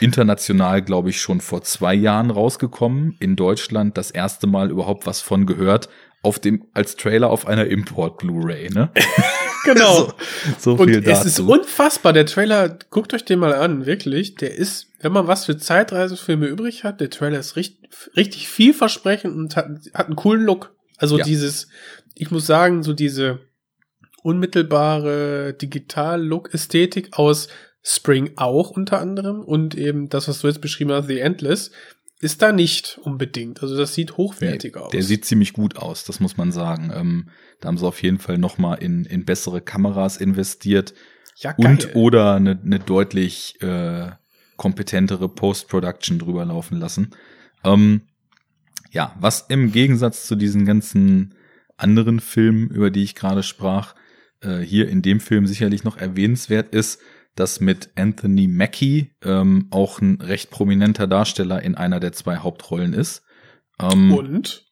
international, 0.00 0.82
glaube 0.82 1.10
ich, 1.10 1.20
schon 1.20 1.40
vor 1.40 1.62
zwei 1.62 1.94
Jahren 1.94 2.30
rausgekommen. 2.30 3.16
In 3.20 3.36
Deutschland 3.36 3.96
das 3.96 4.10
erste 4.10 4.46
Mal 4.46 4.70
überhaupt 4.70 5.06
was 5.06 5.20
von 5.20 5.46
gehört. 5.46 5.88
Auf 6.20 6.38
dem, 6.40 6.64
als 6.74 6.96
Trailer 6.96 7.30
auf 7.30 7.46
einer 7.46 7.66
Import-Blu-ray, 7.66 8.70
ne? 8.70 8.90
Genau. 9.64 10.12
so, 10.58 10.76
so 10.76 10.82
Und 10.82 10.88
viel 10.88 10.98
es 10.98 11.04
dazu. 11.04 11.26
ist 11.28 11.40
unfassbar. 11.40 12.12
Der 12.12 12.26
Trailer, 12.26 12.78
guckt 12.90 13.12
euch 13.14 13.24
den 13.24 13.38
mal 13.38 13.54
an, 13.54 13.86
wirklich. 13.86 14.34
Der 14.36 14.54
ist, 14.54 14.87
wenn 15.00 15.12
man 15.12 15.26
was 15.26 15.44
für 15.46 15.56
Zeitreisefilme 15.56 16.46
übrig 16.46 16.84
hat, 16.84 17.00
der 17.00 17.10
Trailer 17.10 17.38
ist 17.38 17.56
richtig, 17.56 17.88
richtig 18.16 18.48
vielversprechend 18.48 19.34
und 19.34 19.56
hat, 19.56 19.68
hat 19.94 20.06
einen 20.06 20.16
coolen 20.16 20.44
Look. 20.44 20.74
Also 20.96 21.18
Ja. 21.18 21.24
dieses, 21.24 21.68
ich 22.14 22.30
muss 22.30 22.46
sagen, 22.46 22.82
so 22.82 22.92
diese 22.92 23.40
unmittelbare 24.22 25.54
Digital-Look-Ästhetik 25.54 27.16
aus 27.16 27.48
Spring 27.82 28.32
auch 28.36 28.70
unter 28.70 29.00
anderem 29.00 29.40
und 29.40 29.76
eben 29.76 30.08
das, 30.08 30.28
was 30.28 30.40
du 30.40 30.48
jetzt 30.48 30.60
beschrieben 30.60 30.92
hast, 30.92 31.06
The 31.06 31.20
Endless, 31.20 31.70
ist 32.20 32.42
da 32.42 32.50
nicht 32.50 32.98
unbedingt. 33.02 33.62
Also 33.62 33.76
das 33.76 33.94
sieht 33.94 34.16
hochwertig 34.16 34.76
aus. 34.76 34.90
Der 34.90 35.04
sieht 35.04 35.24
ziemlich 35.24 35.52
gut 35.52 35.76
aus, 35.76 36.04
das 36.04 36.18
muss 36.18 36.36
man 36.36 36.50
sagen. 36.50 36.90
Ähm, 36.92 37.28
da 37.60 37.68
haben 37.68 37.78
sie 37.78 37.86
auf 37.86 38.02
jeden 38.02 38.18
Fall 38.18 38.38
noch 38.38 38.58
mal 38.58 38.74
in, 38.74 39.04
in 39.04 39.24
bessere 39.24 39.60
Kameras 39.60 40.16
investiert 40.16 40.94
ja, 41.36 41.52
geil. 41.52 41.66
und 41.66 41.94
oder 41.94 42.34
eine, 42.34 42.60
eine 42.60 42.80
deutlich 42.80 43.62
äh, 43.62 44.10
kompetentere 44.58 45.30
Post-Production 45.30 46.18
drüber 46.18 46.44
laufen 46.44 46.78
lassen. 46.78 47.12
Ähm, 47.64 48.02
ja, 48.90 49.16
was 49.18 49.46
im 49.48 49.72
Gegensatz 49.72 50.26
zu 50.26 50.36
diesen 50.36 50.66
ganzen 50.66 51.34
anderen 51.78 52.20
Filmen, 52.20 52.68
über 52.68 52.90
die 52.90 53.04
ich 53.04 53.14
gerade 53.14 53.42
sprach, 53.42 53.94
äh, 54.42 54.58
hier 54.58 54.88
in 54.88 55.00
dem 55.00 55.20
Film 55.20 55.46
sicherlich 55.46 55.84
noch 55.84 55.96
erwähnenswert 55.96 56.74
ist, 56.74 57.00
dass 57.34 57.60
mit 57.60 57.90
Anthony 57.94 58.48
Mackie 58.48 59.12
ähm, 59.22 59.68
auch 59.70 60.02
ein 60.02 60.20
recht 60.20 60.50
prominenter 60.50 61.06
Darsteller 61.06 61.62
in 61.62 61.74
einer 61.74 62.00
der 62.00 62.12
zwei 62.12 62.36
Hauptrollen 62.36 62.92
ist. 62.92 63.22
Ähm, 63.80 64.12
und 64.12 64.66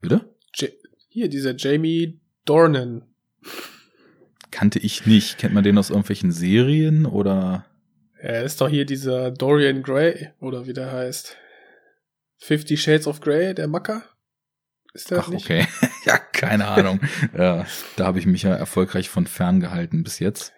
bitte? 0.00 0.36
Ja 0.54 0.68
hier 1.12 1.28
dieser 1.28 1.54
Jamie 1.54 2.22
Dornan. 2.46 3.02
Kannte 4.50 4.78
ich 4.78 5.06
nicht. 5.06 5.36
Kennt 5.36 5.52
man 5.52 5.62
den 5.62 5.76
aus 5.76 5.90
irgendwelchen 5.90 6.32
Serien 6.32 7.04
oder? 7.04 7.66
Er 8.22 8.44
ist 8.44 8.60
doch 8.60 8.68
hier 8.68 8.86
dieser 8.86 9.32
Dorian 9.32 9.82
Gray, 9.82 10.30
oder 10.38 10.64
wie 10.68 10.72
der 10.72 10.92
heißt. 10.92 11.36
Fifty 12.38 12.76
Shades 12.76 13.08
of 13.08 13.20
Grey, 13.20 13.52
der 13.52 13.66
Macker? 13.66 14.04
Ist 14.94 15.10
der 15.10 15.18
Ach, 15.18 15.28
nicht? 15.28 15.44
okay. 15.44 15.66
ja, 16.04 16.18
keine 16.18 16.68
Ahnung. 16.68 17.00
ja, 17.36 17.66
da 17.96 18.06
habe 18.06 18.20
ich 18.20 18.26
mich 18.26 18.44
ja 18.44 18.54
erfolgreich 18.54 19.08
von 19.08 19.26
fern 19.26 19.58
gehalten 19.58 20.04
bis 20.04 20.20
jetzt. 20.20 20.52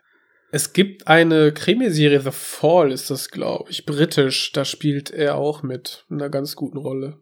Es 0.53 0.75
gibt 0.75 1.09
eine 1.09 1.53
Krimiserie, 1.53 2.21
The 2.21 2.33
Fall 2.33 2.93
ist 2.93 3.09
das, 3.11 3.31
glaube 3.31 3.71
ich, 3.71 3.87
britisch. 3.87 4.53
Da 4.53 4.67
spielt 4.67 5.11
er 5.11 5.37
auch 5.37 5.63
mit 5.63 6.05
in 6.11 6.21
einer 6.21 6.29
ganz 6.29 6.57
guten 6.57 6.77
Rolle. 6.77 7.19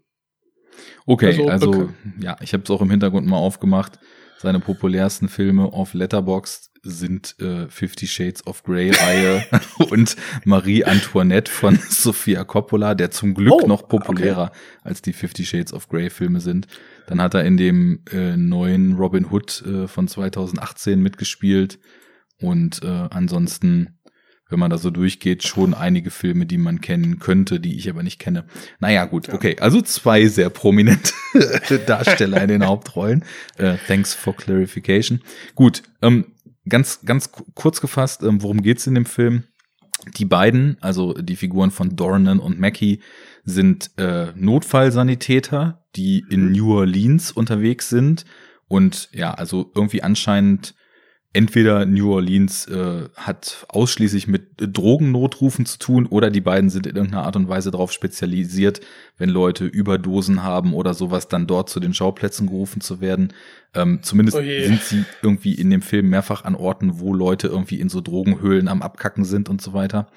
Okay, 1.07 1.49
Also, 1.49 1.71
also, 1.71 1.89
ja, 2.19 2.37
ich 2.41 2.53
habe 2.53 2.65
es 2.65 2.71
auch 2.71 2.83
im 2.83 2.91
Hintergrund 2.91 3.29
mal 3.29 3.37
aufgemacht. 3.37 4.01
Seine 4.43 4.59
populärsten 4.59 5.29
Filme 5.29 5.73
auf 5.73 5.95
Letterboxd 5.95 6.69
sind 6.83 7.37
äh, 7.39 7.69
Fifty 7.69 8.09
Shades 8.09 8.45
of 8.45 8.65
Grey 8.65 8.91
Reihe 8.91 9.47
und 9.91 10.17
Marie 10.45 10.85
Antoinette 10.85 11.49
von 11.49 11.79
Sofia 11.89 12.43
Coppola, 12.43 12.97
der 12.97 13.13
zum 13.13 13.35
Glück 13.35 13.53
Oh, 13.63 13.67
noch 13.69 13.87
populärer 13.87 14.51
als 14.83 15.01
die 15.01 15.13
Fifty 15.13 15.45
Shades 15.45 15.73
of 15.73 15.89
Grey 15.89 16.11
Filme 16.11 16.41
sind. 16.41 16.67
Dann 17.07 17.23
hat 17.23 17.35
er 17.35 17.45
in 17.45 17.57
dem 17.57 18.01
äh, 18.11 18.37
neuen 18.37 18.95
Robin 18.95 19.31
Hood 19.31 19.63
äh, 19.65 19.87
von 19.87 20.09
2018 20.09 21.01
mitgespielt 21.01 21.79
und 22.41 22.83
äh, 22.83 22.89
ansonsten, 23.11 24.01
wenn 24.53 24.59
man 24.61 24.71
da 24.71 24.79
so 24.79 24.91
durchgeht, 24.91 25.43
schon 25.43 25.75
einige 25.75 26.11
Filme, 26.11 26.47
die 26.47 26.59
man 26.59 26.81
kennen 26.81 27.19
könnte, 27.19 27.59
die 27.59 27.77
ich 27.77 27.91
aber 27.91 28.03
nicht 28.05 28.19
kenne. 28.21 28.45
Naja, 28.79 29.07
gut, 29.07 29.31
okay. 29.31 29.57
Also 29.59 29.81
zwei 29.83 30.27
sehr 30.29 30.51
prominente 30.51 31.13
Darsteller 31.87 32.41
in 32.43 32.49
den 32.49 32.67
Hauptrollen. 32.67 33.25
Äh, 33.57 33.77
thanks 33.89 34.15
for 34.15 34.37
clarification. 34.37 35.21
Gut, 35.57 35.83
ähm, 36.03 36.27
ganz, 36.69 37.01
ganz 37.05 37.33
ku- 37.33 37.45
kurz 37.55 37.81
gefasst, 37.81 38.23
ähm, 38.23 38.43
worum 38.43 38.63
geht's 38.63 38.87
in 38.87 38.95
dem 38.95 39.07
Film? 39.07 39.45
Die 40.17 40.25
beiden, 40.25 40.77
also 40.81 41.13
die 41.15 41.37
Figuren 41.37 41.71
von 41.71 41.95
Dornan 41.97 42.39
und 42.41 42.59
Mackie, 42.61 43.01
sind 43.45 43.91
äh, 43.99 44.33
Notfallsanitäter, 44.37 45.85
die 45.97 46.25
in 46.31 46.53
New 46.53 46.75
Orleans 46.77 47.33
unterwegs 47.33 47.89
sind 47.89 48.25
und 48.69 49.09
ja, 49.13 49.33
also 49.35 49.71
irgendwie 49.75 50.03
anscheinend 50.03 50.75
entweder 51.33 51.87
New 51.87 52.13
Orleans 52.13 52.67
äh, 52.67 53.09
hat 53.17 53.67
ausschließlich 53.69 54.27
mit 54.27 54.51
Drogennotrufen 54.59 55.65
zu 55.65 55.79
tun 55.79 56.07
oder 56.07 56.31
die 56.31 56.41
beiden 56.41 56.69
sind 56.69 56.87
in 56.87 56.97
irgendeiner 56.97 57.25
Art 57.25 57.37
und 57.37 57.49
Weise 57.49 57.71
darauf 57.71 57.91
spezialisiert, 57.93 58.81
wenn 59.17 59.31
Leute 59.31 59.65
Überdosen 59.65 60.43
haben 60.43 60.75
oder 60.75 60.93
sowas, 60.93 61.29
dann 61.29 61.47
dort 61.47 61.71
zu 61.71 61.81
den 61.81 61.95
Schauplätzen 61.95 62.49
gerufen 62.49 62.81
zu 62.81 63.01
werden. 63.01 63.33
Ähm, 63.75 64.01
zumindest 64.03 64.37
Oh 64.37 64.43
sind 64.43 64.83
sie 64.83 65.05
irgendwie 65.23 65.55
in 65.55 65.71
dem 65.71 65.83
Film 65.83 66.11
mehrfach 66.11 66.45
an 66.45 66.55
Orten, 66.55 67.01
wo 67.01 67.15
Leute 67.15 67.49
irgendwie 67.49 67.81
in 67.81 67.89
so 67.89 68.03
Drogenhöhlen 68.03 68.69
am 68.69 68.83
Abkacken 68.83 69.25
sind 69.25 69.49
und 69.49 69.63
so 69.63 69.73
weiter. 69.73 70.09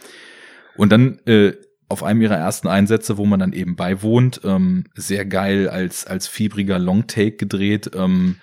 Und 0.76 0.92
dann 0.92 1.20
äh, 1.26 1.54
auf 1.88 2.04
einem 2.04 2.22
ihrer 2.22 2.36
ersten 2.36 2.68
Einsätze, 2.68 3.18
wo 3.18 3.26
man 3.26 3.40
dann 3.40 3.54
eben 3.54 3.78
beiwohnt, 3.78 4.42
ähm, 4.44 4.86
sehr 4.96 5.26
geil 5.26 5.70
als, 5.70 6.06
als 6.06 6.28
fiebriger 6.28 6.80
Longtake 6.80 7.38
gedreht, 7.38 7.92
ähm, 7.96 8.38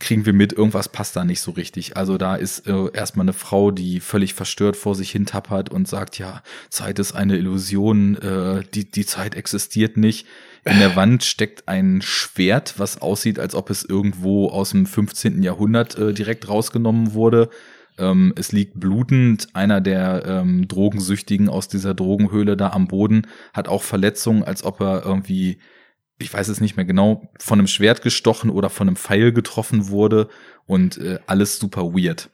kriegen 0.00 0.26
wir 0.26 0.32
mit, 0.32 0.52
irgendwas 0.52 0.88
passt 0.88 1.16
da 1.16 1.24
nicht 1.24 1.40
so 1.40 1.50
richtig. 1.50 1.96
Also 1.96 2.18
da 2.18 2.36
ist 2.36 2.66
äh, 2.68 2.90
erstmal 2.92 3.24
eine 3.24 3.32
Frau, 3.32 3.70
die 3.70 4.00
völlig 4.00 4.34
verstört 4.34 4.76
vor 4.76 4.94
sich 4.94 5.10
hin 5.10 5.26
tappert 5.26 5.70
und 5.70 5.88
sagt, 5.88 6.18
ja, 6.18 6.42
Zeit 6.70 6.98
ist 6.98 7.12
eine 7.12 7.36
Illusion, 7.36 8.16
äh, 8.16 8.62
die, 8.74 8.90
die 8.90 9.06
Zeit 9.06 9.34
existiert 9.34 9.96
nicht. 9.96 10.26
In 10.64 10.78
der 10.78 10.96
Wand 10.96 11.24
steckt 11.24 11.66
ein 11.66 12.00
Schwert, 12.02 12.74
was 12.78 13.00
aussieht, 13.00 13.38
als 13.38 13.54
ob 13.54 13.70
es 13.70 13.84
irgendwo 13.84 14.48
aus 14.48 14.70
dem 14.70 14.86
15. 14.86 15.42
Jahrhundert 15.42 15.98
äh, 15.98 16.12
direkt 16.12 16.48
rausgenommen 16.48 17.14
wurde. 17.14 17.48
Ähm, 17.98 18.32
es 18.36 18.52
liegt 18.52 18.78
blutend. 18.78 19.48
Einer 19.54 19.80
der 19.80 20.24
ähm, 20.26 20.68
Drogensüchtigen 20.68 21.48
aus 21.48 21.68
dieser 21.68 21.94
Drogenhöhle 21.94 22.56
da 22.56 22.70
am 22.70 22.86
Boden 22.86 23.26
hat 23.52 23.68
auch 23.68 23.82
Verletzungen, 23.82 24.44
als 24.44 24.62
ob 24.62 24.80
er 24.80 25.04
irgendwie, 25.04 25.58
ich 26.18 26.32
weiß 26.32 26.48
es 26.48 26.60
nicht 26.60 26.76
mehr 26.76 26.84
genau, 26.84 27.30
von 27.38 27.58
einem 27.58 27.68
Schwert 27.68 28.02
gestochen 28.02 28.50
oder 28.50 28.70
von 28.70 28.88
einem 28.88 28.96
Pfeil 28.96 29.32
getroffen 29.32 29.88
wurde 29.88 30.28
und 30.66 30.98
äh, 30.98 31.18
alles 31.26 31.58
super 31.58 31.94
weird. 31.94 32.30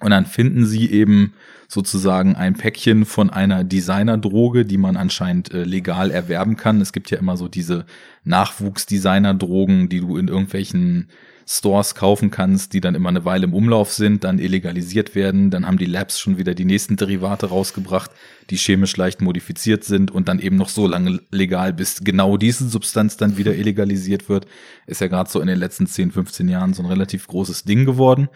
Und 0.00 0.10
dann 0.10 0.26
finden 0.26 0.66
sie 0.66 0.90
eben 0.90 1.34
sozusagen 1.68 2.34
ein 2.34 2.54
Päckchen 2.54 3.04
von 3.04 3.30
einer 3.30 3.64
Designerdroge, 3.64 4.66
die 4.66 4.78
man 4.78 4.96
anscheinend 4.96 5.54
äh, 5.54 5.62
legal 5.62 6.10
erwerben 6.10 6.56
kann. 6.56 6.80
Es 6.80 6.92
gibt 6.92 7.10
ja 7.10 7.18
immer 7.18 7.36
so 7.36 7.48
diese 7.48 7.86
Nachwuchs-Designerdrogen, 8.24 9.88
die 9.88 10.00
du 10.00 10.16
in 10.16 10.28
irgendwelchen 10.28 11.08
Stores 11.54 11.94
kaufen 11.94 12.30
kannst, 12.30 12.72
die 12.72 12.80
dann 12.80 12.94
immer 12.94 13.10
eine 13.10 13.26
Weile 13.26 13.44
im 13.44 13.52
Umlauf 13.52 13.92
sind, 13.92 14.24
dann 14.24 14.38
illegalisiert 14.38 15.14
werden. 15.14 15.50
Dann 15.50 15.66
haben 15.66 15.76
die 15.76 15.84
Labs 15.84 16.18
schon 16.18 16.38
wieder 16.38 16.54
die 16.54 16.64
nächsten 16.64 16.96
Derivate 16.96 17.46
rausgebracht, 17.46 18.10
die 18.48 18.56
chemisch 18.56 18.96
leicht 18.96 19.20
modifiziert 19.20 19.84
sind 19.84 20.10
und 20.10 20.28
dann 20.28 20.38
eben 20.38 20.56
noch 20.56 20.70
so 20.70 20.86
lange 20.86 21.20
legal, 21.30 21.74
bis 21.74 22.00
genau 22.02 22.38
diese 22.38 22.68
Substanz 22.68 23.18
dann 23.18 23.36
wieder 23.36 23.54
illegalisiert 23.54 24.30
wird. 24.30 24.46
Ist 24.86 25.02
ja 25.02 25.08
gerade 25.08 25.28
so 25.28 25.40
in 25.40 25.46
den 25.46 25.58
letzten 25.58 25.86
10, 25.86 26.12
15 26.12 26.48
Jahren 26.48 26.72
so 26.72 26.82
ein 26.82 26.88
relativ 26.88 27.26
großes 27.26 27.64
Ding 27.64 27.84
geworden. 27.84 28.28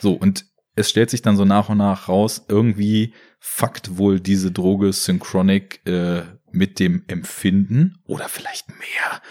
So, 0.00 0.14
und 0.14 0.46
es 0.74 0.90
stellt 0.90 1.10
sich 1.10 1.22
dann 1.22 1.36
so 1.36 1.44
nach 1.44 1.68
und 1.68 1.78
nach 1.78 2.08
raus, 2.08 2.44
irgendwie 2.48 3.14
fuckt 3.38 3.98
wohl 3.98 4.18
diese 4.18 4.50
Droge 4.50 4.92
Synchronic 4.92 5.80
äh, 5.86 6.22
mit 6.54 6.78
dem 6.78 7.04
Empfinden 7.08 7.98
oder 8.04 8.28
vielleicht 8.28 8.68
mehr 8.68 9.22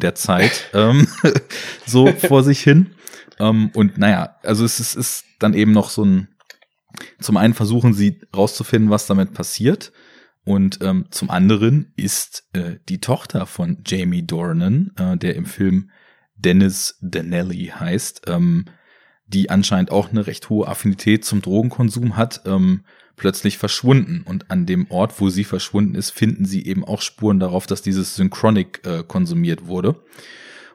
der 0.00 0.14
Zeit 0.14 0.70
ähm, 0.74 1.08
so 1.86 2.06
vor 2.12 2.42
sich 2.44 2.60
hin. 2.60 2.94
Ähm, 3.38 3.70
und 3.74 3.98
naja, 3.98 4.36
also 4.42 4.64
es 4.64 4.80
ist, 4.80 4.94
ist 4.94 5.24
dann 5.38 5.54
eben 5.54 5.72
noch 5.72 5.90
so 5.90 6.04
ein, 6.04 6.28
zum 7.20 7.36
einen 7.36 7.54
versuchen 7.54 7.94
sie 7.94 8.20
rauszufinden, 8.34 8.90
was 8.90 9.06
damit 9.06 9.34
passiert. 9.34 9.92
Und 10.44 10.78
ähm, 10.82 11.06
zum 11.10 11.30
anderen 11.30 11.92
ist 11.96 12.48
äh, 12.54 12.76
die 12.88 13.00
Tochter 13.00 13.44
von 13.44 13.82
Jamie 13.86 14.26
Dornan, 14.26 14.92
äh, 14.96 15.16
der 15.16 15.36
im 15.36 15.44
Film 15.44 15.90
Dennis 16.36 16.98
Danelli 17.02 17.72
heißt, 17.78 18.22
ähm, 18.28 18.64
die 19.26 19.50
anscheinend 19.50 19.90
auch 19.90 20.10
eine 20.10 20.26
recht 20.26 20.48
hohe 20.48 20.66
Affinität 20.66 21.24
zum 21.24 21.42
Drogenkonsum 21.42 22.16
hat, 22.16 22.42
ähm, 22.46 22.84
plötzlich 23.18 23.58
verschwunden. 23.58 24.22
Und 24.24 24.50
an 24.50 24.64
dem 24.64 24.90
Ort, 24.90 25.20
wo 25.20 25.28
sie 25.28 25.44
verschwunden 25.44 25.94
ist, 25.94 26.10
finden 26.10 26.44
sie 26.44 26.64
eben 26.66 26.84
auch 26.84 27.02
Spuren 27.02 27.40
darauf, 27.40 27.66
dass 27.66 27.82
dieses 27.82 28.16
Synchronic 28.16 28.80
äh, 28.86 29.04
konsumiert 29.06 29.66
wurde. 29.66 29.96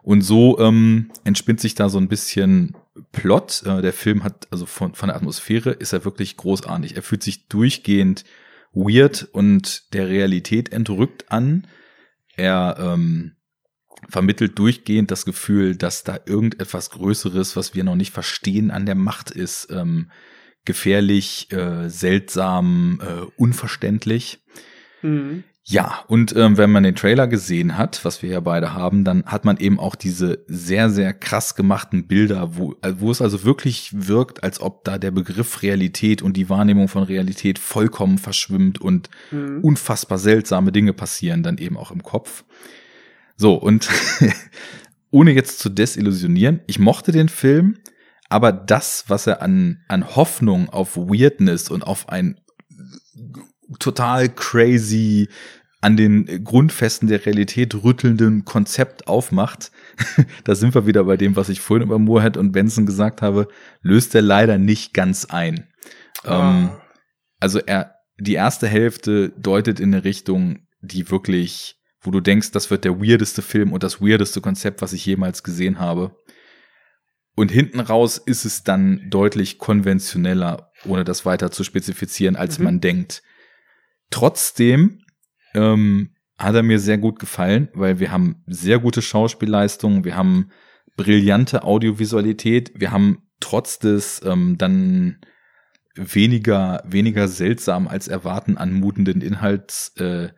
Und 0.04 0.22
so 0.22 0.60
ähm, 0.60 1.12
entspinnt 1.24 1.62
sich 1.62 1.76
da 1.76 1.90
so 1.90 1.98
ein 1.98 2.10
bisschen 2.10 2.76
Plot. 3.12 3.64
Äh, 3.66 3.82
der 3.82 3.94
Film 3.94 4.24
hat, 4.24 4.48
also 4.52 4.66
von, 4.66 4.94
von 4.94 5.08
der 5.08 5.16
Atmosphäre 5.16 5.72
ist 5.72 5.94
er 5.94 6.06
wirklich 6.06 6.38
großartig. 6.38 6.96
Er 6.96 7.02
fühlt 7.02 7.24
sich 7.24 7.48
durchgehend 7.48 8.26
weird 8.74 9.30
und 9.32 9.94
der 9.94 10.10
Realität 10.10 10.74
entrückt 10.74 11.32
an. 11.32 11.68
Er 12.36 12.78
ähm, 12.80 13.34
vermittelt 14.10 14.58
durchgehend 14.60 15.12
das 15.12 15.26
Gefühl, 15.26 15.76
dass 15.76 16.04
da 16.04 16.20
irgendetwas 16.26 16.90
Größeres, 16.90 17.56
was 17.56 17.74
wir 17.74 17.84
noch 17.84 17.96
nicht 17.96 18.12
verstehen, 18.12 18.72
an 18.72 18.86
der 18.86 18.96
Macht 18.96 19.32
ist. 19.32 19.70
Ähm, 19.72 20.12
gefährlich, 20.66 21.52
äh, 21.52 21.90
seltsam, 21.90 23.02
äh, 23.02 23.26
unverständlich. 23.38 24.40
Mhm. 25.02 25.44
Ja, 25.66 26.04
und 26.08 26.36
ähm, 26.36 26.58
wenn 26.58 26.72
man 26.74 26.84
den 26.84 26.96
Trailer 26.96 27.26
gesehen 27.26 27.78
hat, 27.78 28.04
was 28.04 28.22
wir 28.22 28.30
ja 28.30 28.42
beide 28.42 28.74
haben, 28.74 29.06
dann 29.06 29.24
hat 29.26 29.46
man 29.46 29.56
eben 29.56 29.80
auch 29.80 29.96
diese 29.96 30.44
sehr, 30.48 30.90
sehr 30.90 31.14
krass 31.14 31.56
gemachten 31.56 32.06
Bilder, 32.06 32.58
wo, 32.58 32.76
äh, 32.82 32.96
wo 32.98 33.10
es 33.12 33.22
also 33.22 33.46
wirklich 33.46 33.92
wirkt, 33.94 34.44
als 34.44 34.60
ob 34.60 34.84
da 34.84 34.98
der 34.98 35.12
Begriff 35.12 35.62
Realität 35.62 36.22
und 36.22 36.36
die 36.36 36.50
Wahrnehmung 36.50 36.90
von 36.90 37.04
Realität 37.04 37.60
vollkommen 37.60 38.18
verschwimmt 38.18 38.82
und 38.82 39.10
Mhm. 39.32 39.62
unfassbar 39.62 40.18
seltsame 40.18 40.74
Dinge 40.74 40.92
passieren 40.92 41.44
dann 41.44 41.58
eben 41.58 41.78
auch 41.78 41.92
im 41.92 42.04
Kopf. 42.04 42.44
So, 43.38 43.54
und 43.56 43.90
ohne 45.12 45.32
jetzt 45.32 45.60
zu 45.60 45.70
desillusionieren, 45.70 46.60
ich 46.68 46.78
mochte 46.78 47.14
den 47.14 47.30
Film, 47.30 47.78
aber 48.34 48.52
das, 48.52 49.06
was 49.10 49.28
er 49.28 49.44
an, 49.44 49.84
an 49.88 50.16
Hoffnung 50.16 50.68
auf 50.68 50.98
Weirdness 50.98 51.70
und 51.70 51.84
auf 51.84 52.10
ein 52.10 52.42
total 53.78 54.28
crazy, 54.28 55.30
an 55.82 55.98
den 55.98 56.44
Grundfesten 56.44 57.08
der 57.08 57.24
Realität 57.28 57.76
rüttelnden 57.84 58.44
Konzept 58.44 59.08
aufmacht, 59.08 59.72
da 60.46 60.56
sind 60.56 60.74
wir 60.74 60.88
wieder 60.88 61.04
bei 61.04 61.16
dem, 61.16 61.36
was 61.36 61.50
ich 61.50 61.62
vorhin 61.62 61.86
über 61.86 62.00
Moorhead 62.00 62.36
und 62.36 62.54
Benson 62.54 62.88
gesagt 62.88 63.22
habe, 63.22 63.50
löst 63.84 64.16
er 64.16 64.24
leider 64.24 64.58
nicht 64.58 64.96
ganz 64.96 65.26
ein. 65.26 65.68
Ähm, 66.26 66.72
Ah. 66.72 66.82
also 67.40 67.60
er, 67.60 67.94
die 68.18 68.34
erste 68.34 68.68
Hälfte 68.68 69.30
deutet 69.38 69.80
in 69.80 69.94
eine 69.94 70.06
Richtung, 70.06 70.66
die 70.82 71.12
wirklich, 71.12 71.76
wo 72.02 72.10
du 72.10 72.20
denkst, 72.20 72.50
das 72.50 72.72
wird 72.72 72.84
der 72.84 73.00
weirdeste 73.00 73.44
Film 73.44 73.74
und 73.74 73.84
das 73.84 74.02
weirdeste 74.02 74.42
Konzept, 74.42 74.82
was 74.82 74.94
ich 74.94 75.06
jemals 75.06 75.44
gesehen 75.44 75.78
habe. 75.78 76.16
Und 77.36 77.52
hinten 77.52 77.80
raus 77.80 78.18
ist 78.18 78.46
es 78.46 78.64
dann 78.64 79.10
deutlich 79.10 79.58
konventioneller, 79.58 80.72
ohne 80.86 81.04
das 81.04 81.26
weiter 81.26 81.52
zu 81.52 81.64
spezifizieren, 81.64 82.36
als 82.36 82.60
Mhm. 82.60 82.66
man 82.66 82.80
denkt. 82.82 83.24
Trotzdem 84.12 85.00
ähm, 85.56 86.12
hat 86.38 86.56
er 86.56 86.64
mir 86.64 86.80
sehr 86.80 86.98
gut 86.98 87.20
gefallen, 87.20 87.70
weil 87.74 88.00
wir 88.00 88.12
haben 88.12 88.44
sehr 88.48 88.80
gute 88.80 89.02
Schauspielleistungen, 89.02 90.04
wir 90.04 90.16
haben 90.16 90.50
brillante 90.96 91.64
Audiovisualität, 91.64 92.72
wir 92.76 92.92
haben 92.92 93.24
trotz 93.40 93.80
des 93.80 94.22
ähm, 94.24 94.58
dann 94.58 95.18
weniger, 95.96 96.84
weniger 96.86 97.28
seltsam 97.28 97.88
als 97.88 98.08
erwarten 98.08 98.58
anmutenden 98.58 99.22
Inhalts, 99.22 99.94
äh, 99.98 100.30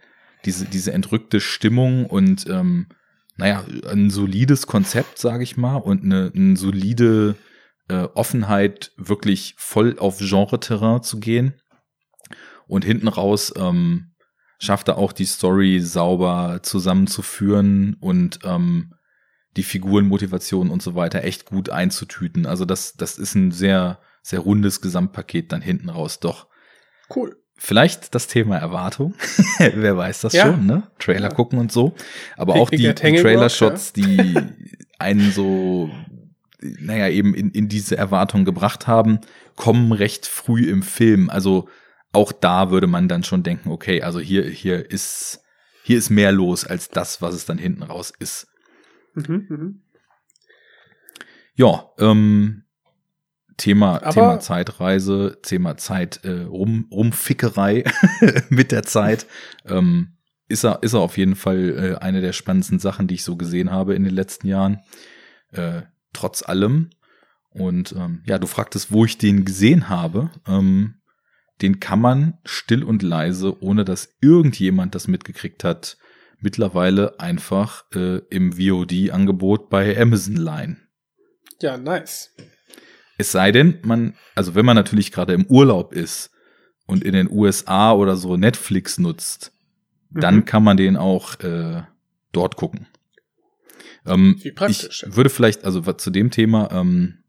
diese, 0.46 0.66
diese 0.66 0.94
entrückte 0.94 1.40
Stimmung 1.40 2.06
und 2.06 2.46
ähm, 2.50 2.88
naja, 3.36 3.66
ein 3.90 4.10
solides 4.10 4.68
Konzept, 4.68 5.18
sage 5.18 5.44
ich 5.44 5.58
mal, 5.58 5.78
und 5.78 6.04
eine, 6.04 6.32
eine 6.34 6.56
solide 6.56 7.36
äh, 7.90 8.08
Offenheit, 8.14 8.92
wirklich 8.98 9.56
voll 9.58 9.98
auf 10.00 10.20
Genre-Terrain 10.20 11.04
zu 11.04 11.20
gehen. 11.20 11.54
Und 12.68 12.86
hinten 12.86 13.08
raus 13.08 13.54
ähm, 13.58 14.16
schafft 14.58 14.88
er 14.88 14.98
auch 14.98 15.12
die 15.12 15.26
Story 15.26 15.80
sauber 15.82 16.62
zusammenzuführen 16.64 17.96
und 18.00 18.40
ähm, 18.44 18.94
die 19.56 19.64
Figurenmotivation 19.64 20.70
und 20.70 20.82
so 20.82 20.96
weiter 20.96 21.24
echt 21.24 21.46
gut 21.46 21.70
einzutüten. 21.70 22.46
Also 22.46 22.66
das, 22.66 22.94
das 22.94 23.18
ist 23.18 23.36
ein 23.36 23.52
sehr, 23.52 24.00
sehr 24.22 24.40
rundes 24.40 24.82
Gesamtpaket 24.82 25.52
dann 25.52 25.62
hinten 25.62 25.90
raus, 25.90 26.20
doch. 26.20 26.48
Cool. 27.14 27.38
Vielleicht 27.58 28.14
das 28.14 28.28
Thema 28.28 28.58
Erwartung. 28.58 29.14
Wer 29.60 29.96
weiß 29.98 30.22
das 30.22 30.34
Ja. 30.34 30.48
schon, 30.48 30.66
ne? 30.66 30.84
Trailer 31.00 31.30
Ja. 31.30 31.34
gucken 31.36 31.58
und 31.58 31.72
so. 31.72 31.96
Aber 32.38 32.54
Pick- 32.54 32.62
auch 32.62 32.70
die, 32.70 32.78
die 32.78 32.94
Trailer-Shots, 32.94 33.94
die 33.94 34.36
einen 35.00 35.32
so, 35.32 35.90
naja, 36.62 37.08
eben 37.10 37.34
in, 37.34 37.52
in 37.52 37.70
diese 37.70 37.98
Erwartung 37.98 38.44
gebracht 38.46 38.88
haben, 38.88 39.20
kommen 39.56 39.92
recht 39.94 40.26
früh 40.28 40.70
im 40.70 40.84
Film. 40.84 41.30
Also 41.30 41.70
auch 42.12 42.32
da 42.34 42.72
würde 42.72 42.88
man 42.88 43.08
dann 43.08 43.24
schon 43.24 43.44
denken, 43.44 43.72
okay, 43.72 44.02
also 44.02 44.20
hier, 44.20 44.44
hier 44.44 44.90
ist, 44.92 45.40
hier 45.84 45.98
ist 45.98 46.10
mehr 46.10 46.32
los 46.34 46.66
als 46.66 46.90
das, 46.90 47.22
was 47.22 47.34
es 47.36 47.46
dann 47.46 47.58
hinten 47.58 47.84
raus 47.84 48.12
ist. 48.20 48.48
Mhm, 49.14 49.46
mhm. 49.50 49.82
Ja, 51.56 51.90
ähm, 52.00 52.65
Thema, 53.58 54.02
Aber- 54.02 54.12
Thema 54.12 54.40
Zeitreise, 54.40 55.38
Thema 55.42 55.78
Zeit, 55.78 56.22
äh, 56.24 56.42
Rum, 56.44 56.88
Rumfickerei 56.92 57.84
mit 58.50 58.72
der 58.72 58.84
Zeit. 58.84 59.26
Ähm, 59.66 60.18
ist 60.48 60.64
er, 60.64 60.84
ist 60.84 60.94
er 60.94 61.00
auf 61.00 61.18
jeden 61.18 61.36
Fall 61.36 61.96
äh, 62.00 62.04
eine 62.04 62.22
der 62.22 62.34
spannendsten 62.34 62.80
Sachen, 62.80 63.08
die 63.08 63.16
ich 63.16 63.24
so 63.24 63.36
gesehen 63.36 63.72
habe 63.72 63.96
in 63.96 64.04
den 64.04 64.14
letzten 64.14 64.48
Jahren. 64.48 64.82
Äh, 65.52 65.84
trotz 66.14 66.44
allem. 66.44 66.90
Und 67.50 67.94
ähm, 67.94 68.22
ja, 68.26 68.38
du 68.38 68.48
fragtest, 68.48 68.92
wo 68.92 69.06
ich 69.06 69.18
den 69.18 69.46
gesehen 69.46 69.90
habe. 69.90 70.30
Ähm, 70.48 70.96
den 71.62 71.80
kann 71.80 72.02
man 72.02 72.38
still 72.44 72.84
und 72.84 73.02
leise, 73.02 73.62
ohne 73.64 73.86
dass 73.86 74.10
irgendjemand 74.22 74.94
das 74.94 75.08
mitgekriegt 75.08 75.64
hat, 75.64 75.98
mittlerweile 76.40 77.18
einfach 77.20 77.86
äh, 77.96 78.18
im 78.30 78.52
VOD-Angebot 78.60 79.70
bei 79.70 79.98
Amazon 80.00 80.36
leihen. 80.36 80.88
Ja, 81.62 81.78
nice. 81.78 82.36
Es 83.18 83.32
sei 83.32 83.52
denn, 83.52 83.80
man, 83.84 84.16
also 84.36 84.56
wenn 84.56 84.66
man 84.66 84.76
natürlich 84.76 85.12
gerade 85.12 85.34
im 85.34 85.46
Urlaub 85.46 85.94
ist 85.94 86.32
und 86.86 87.04
in 87.04 87.14
den 87.14 87.30
USA 87.32 87.94
oder 87.94 88.16
so 88.18 88.36
Netflix 88.38 88.98
nutzt, 88.98 89.52
dann 90.12 90.38
Mhm. 90.38 90.46
kann 90.46 90.64
man 90.64 90.78
den 90.78 90.98
auch 90.98 91.40
äh, 91.40 91.84
dort 92.32 92.56
gucken. 92.58 92.88
Ähm, 94.06 94.38
Wie 94.42 94.52
praktisch, 94.52 95.04
ich 95.08 95.16
würde 95.16 95.30
vielleicht, 95.30 95.64
also 95.66 95.82
zu 95.82 96.10
dem 96.12 96.30
Thema, 96.32 96.70
ähm, 96.72 97.24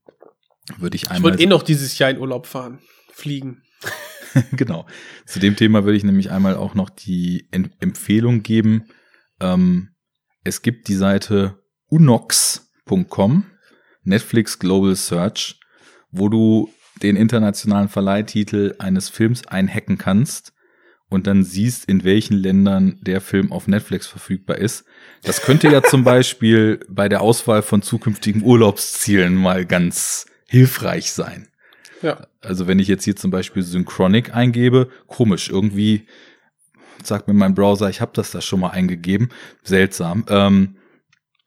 würde 0.79 0.97
ich 0.97 1.05
Ich 1.05 1.11
einmal 1.11 1.33
wollte 1.33 1.43
eh 1.43 1.47
noch 1.47 1.63
dieses 1.63 1.97
Jahr 1.99 2.11
in 2.11 2.19
Urlaub 2.19 2.47
fahren. 2.47 2.81
Fliegen. 3.13 3.63
genau. 4.53 4.87
Zu 5.25 5.39
dem 5.39 5.57
Thema 5.57 5.85
würde 5.85 5.97
ich 5.97 6.05
nämlich 6.05 6.31
einmal 6.31 6.57
auch 6.57 6.75
noch 6.75 6.91
die 6.91 7.49
Em- 7.53 7.71
Empfehlung 7.81 8.43
geben. 8.43 8.85
Ähm, 9.41 9.91
es 10.45 10.61
gibt 10.63 10.89
die 10.89 10.95
Seite 10.97 11.63
unox.com, 11.89 13.47
Netflix 14.03 14.59
Global 14.59 14.95
Search, 14.97 15.59
wo 16.11 16.29
du 16.29 16.71
den 17.03 17.17
internationalen 17.17 17.89
Verleihtitel 17.89 18.75
eines 18.79 19.09
Films 19.09 19.47
einhacken 19.47 19.99
kannst 19.99 20.53
und 21.09 21.27
dann 21.27 21.45
siehst, 21.45 21.85
in 21.85 22.05
welchen 22.05 22.37
Ländern 22.37 22.99
der 23.03 23.21
Film 23.21 23.53
auf 23.53 23.69
Netflix 23.69 24.07
verfügbar 24.07 24.59
ist. 24.59 24.85
Das 25.23 25.43
könnte 25.43 25.69
ja 25.69 25.83
zum 25.83 26.05
Beispiel 26.05 26.81
bei 26.89 27.09
der 27.09 27.21
Auswahl 27.21 27.63
von 27.63 27.83
zukünftigen 27.83 28.43
Urlaubszielen 28.43 29.35
mal 29.35 29.67
ganz 29.67 30.27
hilfreich 30.47 31.13
sein. 31.13 31.49
Ja. 32.03 32.27
Also 32.41 32.67
wenn 32.67 32.79
ich 32.79 32.89
jetzt 32.89 33.05
hier 33.05 33.17
zum 33.17 33.31
Beispiel 33.31 33.63
Synchronic 33.63 34.35
eingebe, 34.35 34.89
komisch, 35.07 35.49
irgendwie 35.49 36.07
sagt 37.03 37.29
mir 37.29 37.35
mein 37.35 37.55
Browser, 37.55 37.89
ich 37.89 38.01
habe 38.01 38.13
das 38.15 38.31
da 38.31 38.41
schon 38.41 38.61
mal 38.61 38.71
eingegeben, 38.71 39.31
seltsam. 39.63 40.25
Ähm, 40.29 40.76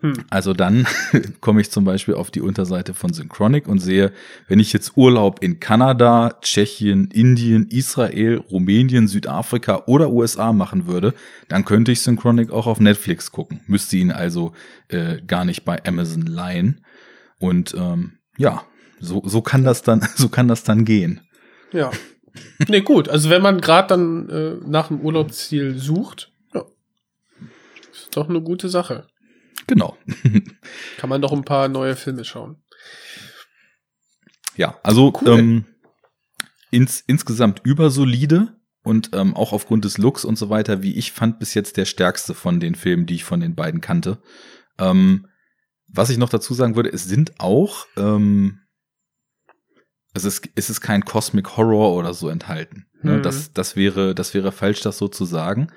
Hm. 0.01 0.13
Also 0.29 0.53
dann 0.53 0.87
komme 1.41 1.59
ich 1.59 1.71
zum 1.71 1.83
Beispiel 1.83 2.13
auf 2.13 2.31
die 2.31 2.39
Unterseite 2.41 2.93
von 2.93 3.11
Synchronic 3.11 3.67
und 3.67 3.79
sehe, 3.79 4.13
wenn 4.47 4.59
ich 4.59 4.71
jetzt 4.71 4.95
Urlaub 4.95 5.43
in 5.43 5.59
Kanada, 5.59 6.37
Tschechien, 6.41 7.11
Indien, 7.11 7.67
Israel, 7.67 8.37
Rumänien, 8.37 9.09
Südafrika 9.09 9.83
oder 9.87 10.09
USA 10.09 10.53
machen 10.53 10.87
würde, 10.87 11.13
dann 11.49 11.65
könnte 11.65 11.91
ich 11.91 12.01
Synchronic 12.01 12.51
auch 12.51 12.65
auf 12.65 12.79
Netflix 12.79 13.31
gucken. 13.31 13.59
Müsste 13.67 13.97
ihn 13.97 14.11
also 14.11 14.53
äh, 14.87 15.21
gar 15.21 15.43
nicht 15.43 15.65
bei 15.65 15.83
Amazon 15.85 16.21
leihen. 16.21 16.85
Und 17.37 17.73
ähm, 17.77 18.19
ja, 18.37 18.63
so, 19.01 19.21
so 19.25 19.41
kann 19.41 19.65
das 19.65 19.81
dann, 19.81 20.07
so 20.15 20.29
kann 20.29 20.47
das 20.47 20.63
dann 20.63 20.85
gehen. 20.85 21.21
Ja. 21.73 21.91
Nee, 22.69 22.81
gut. 22.81 23.09
Also 23.09 23.29
wenn 23.29 23.41
man 23.41 23.59
gerade 23.59 23.89
dann 23.89 24.29
äh, 24.29 24.55
nach 24.65 24.91
einem 24.91 25.01
Urlaubsziel 25.01 25.77
sucht, 25.77 26.31
ja. 26.53 26.63
Ist 27.91 28.15
doch 28.15 28.29
eine 28.29 28.41
gute 28.41 28.69
Sache. 28.69 29.07
Genau. 29.69 29.95
Kann 30.97 31.09
man 31.09 31.21
doch 31.21 31.31
ein 31.31 31.45
paar 31.45 31.67
neue 31.67 31.95
Filme 31.95 32.25
schauen. 32.25 32.61
Ja, 34.55 34.79
also 34.83 35.13
Cool. 35.21 35.39
ähm, 35.39 35.65
ins, 36.71 37.01
insgesamt 37.01 37.61
übersolide 37.63 38.59
und 38.83 39.11
ähm, 39.13 39.35
auch 39.35 39.53
aufgrund 39.53 39.85
des 39.85 39.97
Looks 39.97 40.25
und 40.25 40.37
so 40.37 40.49
weiter, 40.49 40.81
wie 40.81 40.95
ich 40.95 41.11
fand, 41.11 41.39
bis 41.39 41.53
jetzt 41.53 41.77
der 41.77 41.85
stärkste 41.85 42.33
von 42.33 42.59
den 42.59 42.75
Filmen, 42.75 43.05
die 43.05 43.15
ich 43.15 43.23
von 43.23 43.39
den 43.39 43.55
beiden 43.55 43.79
kannte. 43.79 44.21
Ähm, 44.79 45.27
was 45.87 46.09
ich 46.09 46.17
noch 46.17 46.29
dazu 46.29 46.53
sagen 46.53 46.75
würde, 46.75 46.91
es 46.91 47.03
sind 47.05 47.39
auch, 47.39 47.85
ähm, 47.95 48.59
es 50.13 50.23
ist, 50.23 50.49
es 50.55 50.69
ist 50.69 50.81
kein 50.81 51.05
Cosmic 51.05 51.55
Horror 51.55 51.93
oder 51.93 52.13
so 52.13 52.29
enthalten. 52.29 52.87
Ne? 53.01 53.17
Mhm. 53.17 53.21
Das, 53.21 53.53
das 53.53 53.75
wäre, 53.75 54.15
das 54.15 54.33
wäre 54.33 54.51
falsch, 54.51 54.81
das 54.81 54.97
so 54.97 55.07
zu 55.07 55.25
sagen. 55.25 55.71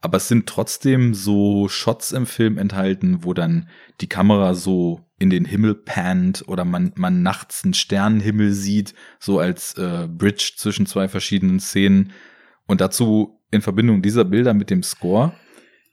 Aber 0.00 0.16
es 0.16 0.28
sind 0.28 0.46
trotzdem 0.46 1.12
so 1.14 1.68
Shots 1.68 2.12
im 2.12 2.26
Film 2.26 2.56
enthalten, 2.56 3.22
wo 3.22 3.34
dann 3.34 3.68
die 4.00 4.08
Kamera 4.08 4.54
so 4.54 5.04
in 5.18 5.28
den 5.28 5.44
Himmel 5.44 5.74
pannt 5.74 6.48
oder 6.48 6.64
man, 6.64 6.92
man 6.96 7.22
nachts 7.22 7.64
einen 7.64 7.74
Sternenhimmel 7.74 8.52
sieht, 8.52 8.94
so 9.18 9.38
als 9.38 9.74
äh, 9.74 10.08
Bridge 10.10 10.52
zwischen 10.56 10.86
zwei 10.86 11.08
verschiedenen 11.08 11.60
Szenen. 11.60 12.12
Und 12.66 12.80
dazu 12.80 13.42
in 13.50 13.60
Verbindung 13.60 14.00
dieser 14.00 14.24
Bilder 14.24 14.54
mit 14.54 14.70
dem 14.70 14.82
Score 14.82 15.34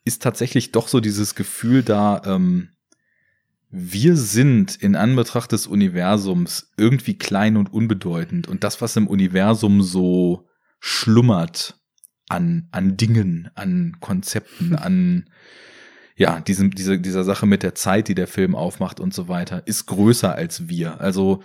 ist 0.06 0.24
tatsächlich 0.24 0.72
doch 0.72 0.88
so 0.88 1.02
dieses 1.02 1.36
Gefühl 1.36 1.84
da, 1.84 2.22
ähm, 2.26 2.70
wir 3.70 4.16
sind 4.16 4.76
in 4.78 4.96
Anbetracht 4.96 5.52
des 5.52 5.68
Universums 5.68 6.72
irgendwie 6.78 7.18
klein 7.18 7.58
und 7.58 7.74
unbedeutend. 7.74 8.48
Und 8.48 8.64
das, 8.64 8.82
was 8.82 8.96
im 8.96 9.08
Universum 9.08 9.82
so 9.82 10.48
schlummert 10.80 11.78
an, 12.30 12.68
an 12.72 12.98
Dingen, 12.98 13.50
an 13.56 13.98
Konzepten, 14.00 14.76
an 14.76 15.30
ja, 16.16 16.40
diesem, 16.40 16.72
diese, 16.72 17.00
dieser 17.00 17.24
Sache 17.24 17.46
mit 17.46 17.62
der 17.62 17.76
Zeit, 17.76 18.08
die 18.08 18.16
der 18.16 18.28
Film 18.28 18.56
aufmacht 18.56 19.00
und 19.00 19.14
so 19.14 19.28
weiter, 19.28 19.62
ist 19.68 19.86
größer 19.86 20.34
als 20.34 20.68
wir. 20.68 21.00
Also 21.00 21.44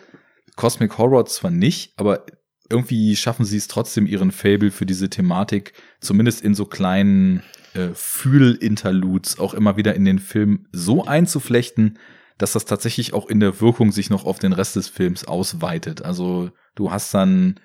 Cosmic 0.57 0.97
Horror 0.97 1.27
zwar 1.27 1.51
nicht, 1.51 1.93
aber 1.99 2.25
irgendwie 2.71 3.15
schaffen 3.17 3.45
sie 3.45 3.59
es 3.59 3.69
trotzdem, 3.69 4.07
ihren 4.07 4.33
Fable 4.33 4.71
für 4.71 4.87
diese 4.87 5.11
Thematik, 5.11 5.75
zumindest 6.01 6.41
in 6.41 6.55
so 6.55 6.65
kleinen 6.65 7.43
äh, 7.75 7.91
Fühl-Interludes, 7.93 9.39
auch 9.39 9.53
immer 9.53 9.77
wieder 9.77 9.95
in 9.95 10.07
den 10.07 10.19
Film 10.19 10.67
so 10.73 11.05
einzuflechten, 11.05 11.99
dass 12.39 12.53
das 12.53 12.65
tatsächlich 12.65 13.13
auch 13.13 13.29
in 13.29 13.41
der 13.41 13.61
Wirkung 13.61 13.93
sich 13.93 14.11
noch 14.11 14.25
auf 14.25 14.39
den 14.39 14.53
Rest 14.53 14.77
des 14.77 14.89
Films 14.89 15.25
ausweitet. 15.25 16.03
Also 16.03 16.51
du 16.75 16.91
hast 16.91 17.13
dann 17.13 17.61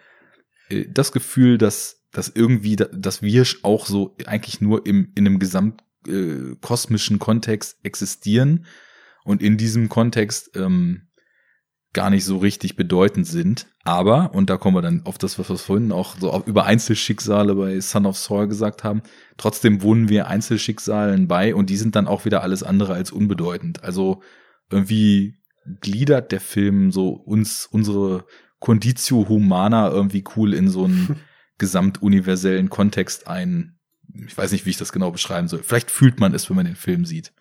äh, 0.69 0.85
das 0.89 1.11
Gefühl, 1.11 1.57
dass, 1.57 1.97
dass 2.11 2.29
irgendwie, 2.34 2.75
da- 2.75 2.85
dass 2.85 3.21
wir 3.21 3.45
auch 3.63 3.85
so 3.85 4.15
eigentlich 4.25 4.61
nur 4.61 4.85
im, 4.85 5.11
in 5.15 5.25
einem 5.27 5.39
gesamt 5.39 5.84
äh, 6.07 6.55
kosmischen 6.61 7.19
Kontext 7.19 7.77
existieren 7.84 8.65
und 9.23 9.41
in 9.43 9.57
diesem 9.57 9.89
Kontext 9.89 10.55
ähm, 10.55 11.03
gar 11.93 12.09
nicht 12.09 12.25
so 12.25 12.38
richtig 12.38 12.75
bedeutend 12.75 13.25
sind. 13.27 13.67
Aber, 13.84 14.34
und 14.35 14.49
da 14.49 14.57
kommen 14.57 14.75
wir 14.75 14.81
dann 14.81 15.05
auf 15.05 15.17
das, 15.17 15.39
was 15.39 15.49
wir 15.49 15.57
vorhin 15.57 15.91
auch 15.91 16.15
so 16.19 16.43
über 16.45 16.65
Einzelschicksale 16.65 17.55
bei 17.55 17.79
Son 17.79 18.05
of 18.05 18.17
Saul 18.17 18.47
gesagt 18.47 18.84
haben, 18.84 19.01
trotzdem 19.38 19.81
wohnen 19.81 20.07
wir 20.09 20.27
Einzelschicksalen 20.27 21.27
bei 21.27 21.55
und 21.55 21.69
die 21.69 21.77
sind 21.77 21.95
dann 21.95 22.07
auch 22.07 22.25
wieder 22.25 22.43
alles 22.43 22.63
andere 22.63 22.93
als 22.93 23.11
unbedeutend. 23.11 23.84
Also 23.84 24.21
irgendwie 24.69 25.35
gliedert 25.81 26.31
der 26.31 26.41
Film 26.41 26.91
so 26.91 27.09
uns, 27.09 27.67
unsere 27.69 28.25
Conditio 28.59 29.27
Humana 29.27 29.89
irgendwie 29.89 30.23
cool 30.35 30.53
in 30.53 30.69
so 30.69 30.85
einen 30.85 31.19
gesamtuniversellen 31.57 32.69
Kontext 32.69 33.27
ein. 33.27 33.77
Ich 34.25 34.38
weiß 34.38 34.51
nicht, 34.51 34.65
wie 34.65 34.71
ich 34.71 34.77
das 34.77 34.91
genau 34.91 35.11
beschreiben 35.11 35.47
soll. 35.47 35.63
Vielleicht 35.63 35.91
fühlt 35.91 36.19
man 36.19 36.34
es, 36.34 36.49
wenn 36.49 36.55
man 36.55 36.65
den 36.65 36.75
Film 36.75 37.05
sieht. 37.05 37.34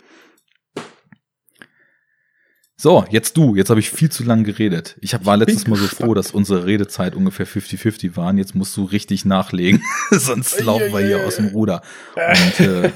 So, 2.78 3.06
jetzt 3.09 3.38
du. 3.38 3.56
Jetzt 3.56 3.70
habe 3.70 3.80
ich 3.80 3.90
viel 3.90 4.10
zu 4.10 4.22
lang 4.22 4.44
geredet. 4.44 4.97
Ich 5.01 5.14
hab, 5.14 5.24
war 5.24 5.38
letztes 5.38 5.66
Mal 5.66 5.76
so 5.76 5.86
froh, 5.86 6.12
dass 6.12 6.32
unsere 6.32 6.66
Redezeit 6.66 7.14
ungefähr 7.14 7.47
50-50 7.47 8.16
waren. 8.16 8.36
Jetzt 8.36 8.55
musst 8.55 8.76
du 8.76 8.84
richtig 8.84 9.24
nachlegen. 9.24 9.82
Sonst 10.10 10.60
laufen 10.60 10.93
wir 10.93 11.01
hier 11.01 11.26
aus 11.26 11.36
dem 11.36 11.47
Ruder. 11.47 11.80
Und, 12.14 12.60
äh, 12.60 12.93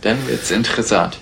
Dann 0.00 0.26
wird's 0.26 0.50
interessant. 0.50 1.18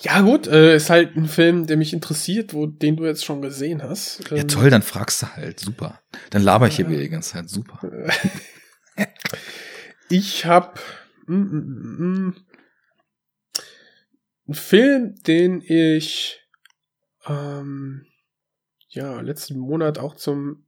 Ja, 0.00 0.20
gut, 0.20 0.46
äh, 0.46 0.76
ist 0.76 0.90
halt 0.90 1.16
ein 1.16 1.26
Film, 1.26 1.66
der 1.66 1.76
mich 1.76 1.92
interessiert, 1.92 2.54
wo, 2.54 2.66
den 2.66 2.96
du 2.96 3.04
jetzt 3.04 3.24
schon 3.24 3.42
gesehen 3.42 3.82
hast. 3.82 4.30
ja 4.30 4.38
Ähm, 4.38 4.48
toll, 4.48 4.70
dann 4.70 4.82
fragst 4.82 5.22
du 5.22 5.26
halt. 5.34 5.60
Super. 5.60 6.00
Dann 6.30 6.42
laber 6.42 6.68
ich 6.68 6.76
hier 6.76 6.88
wieder 6.88 7.00
die 7.00 7.08
ganze 7.08 7.32
Zeit. 7.32 7.48
Super. 7.48 7.80
Ich 10.08 10.46
habe 10.46 10.78
einen 11.28 12.44
Film, 14.50 15.16
den 15.24 15.60
ich 15.60 16.40
ähm, 17.26 18.06
ja 18.88 19.20
letzten 19.20 19.58
Monat 19.58 19.98
auch 19.98 20.14
zum 20.14 20.64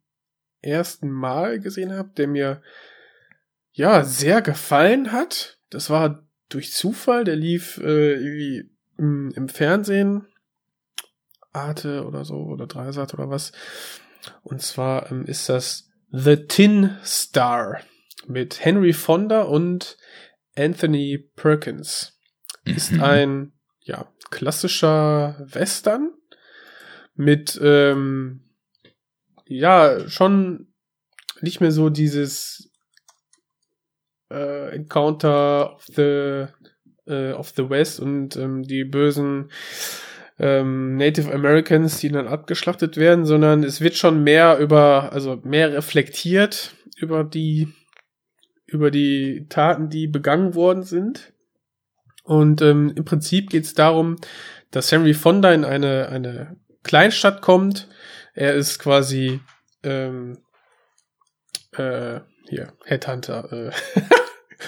ersten 0.60 1.08
Mal 1.08 1.60
gesehen 1.60 1.92
habe, 1.92 2.10
der 2.16 2.26
mir 2.26 2.62
ja 3.70 4.02
sehr 4.04 4.42
gefallen 4.42 5.12
hat. 5.12 5.60
Das 5.70 5.88
war 5.88 6.26
durch 6.48 6.72
Zufall. 6.72 7.22
Der 7.22 7.36
lief 7.36 7.78
äh, 7.78 8.14
irgendwie 8.14 8.68
im, 8.98 9.30
im 9.34 9.48
Fernsehen, 9.48 10.26
Arte 11.52 12.04
oder 12.04 12.24
so 12.24 12.36
oder 12.44 12.66
Dreisat 12.66 13.14
oder 13.14 13.30
was. 13.30 13.52
Und 14.42 14.60
zwar 14.60 15.10
ähm, 15.10 15.24
ist 15.24 15.48
das 15.48 15.90
The 16.10 16.46
Tin 16.46 16.96
Star 17.04 17.80
mit 18.26 18.64
Henry 18.64 18.92
Fonda 18.92 19.42
und 19.42 19.96
Anthony 20.56 21.18
Perkins. 21.36 22.18
Ist 22.64 22.92
Mhm. 22.92 23.00
ein 23.02 23.52
ja, 23.80 24.12
klassischer 24.30 25.36
Western 25.40 26.12
mit 27.14 27.58
ähm, 27.62 28.44
ja 29.46 30.08
schon 30.08 30.72
nicht 31.40 31.60
mehr 31.60 31.72
so 31.72 31.88
dieses 31.88 32.70
äh, 34.30 34.74
Encounter 34.74 35.74
of 35.74 35.84
the 35.86 36.46
äh, 37.08 37.32
of 37.32 37.52
the 37.56 37.68
West 37.68 38.00
und 38.00 38.36
ähm, 38.36 38.62
die 38.62 38.84
bösen 38.84 39.50
ähm, 40.38 40.96
Native 40.96 41.32
Americans, 41.32 41.98
die 41.98 42.10
dann 42.10 42.28
abgeschlachtet 42.28 42.96
werden, 42.96 43.24
sondern 43.24 43.64
es 43.64 43.80
wird 43.80 43.96
schon 43.96 44.22
mehr 44.22 44.58
über, 44.58 45.12
also 45.12 45.40
mehr 45.42 45.72
reflektiert 45.72 46.74
über 46.96 47.24
die 47.24 47.68
über 48.68 48.90
die 48.90 49.46
Taten, 49.48 49.88
die 49.88 50.06
begangen 50.06 50.54
worden 50.54 50.82
sind. 50.82 51.32
Und 52.22 52.60
ähm, 52.60 52.92
im 52.94 53.04
Prinzip 53.04 53.48
geht 53.48 53.64
es 53.64 53.72
darum, 53.72 54.16
dass 54.70 54.92
Henry 54.92 55.14
Fonda 55.14 55.52
in 55.52 55.64
eine, 55.64 56.10
eine 56.10 56.56
Kleinstadt 56.82 57.40
kommt. 57.40 57.88
Er 58.34 58.54
ist 58.54 58.78
quasi 58.78 59.40
ähm, 59.82 60.38
äh, 61.72 62.20
hier, 62.48 62.74
Headhunter, 62.84 63.50
äh, 63.50 63.70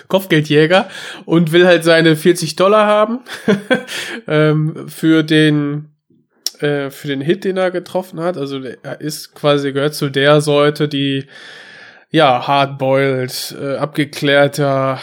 Kopfgeldjäger 0.08 0.88
und 1.24 1.52
will 1.52 1.66
halt 1.66 1.84
seine 1.84 2.16
40 2.16 2.56
Dollar 2.56 2.86
haben 2.86 3.20
ähm, 4.28 4.88
für 4.88 5.22
den 5.22 5.90
äh, 6.60 6.90
für 6.90 7.08
den 7.08 7.20
Hit, 7.20 7.44
den 7.44 7.56
er 7.56 7.70
getroffen 7.70 8.20
hat. 8.20 8.36
Also 8.36 8.62
er 8.62 9.00
ist 9.00 9.34
quasi 9.34 9.72
gehört 9.72 9.94
zu 9.94 10.10
der 10.10 10.40
Sorte, 10.40 10.88
die 10.88 11.26
ja, 12.10 12.46
hardboiled, 12.46 13.56
äh, 13.60 13.76
abgeklärter 13.76 15.00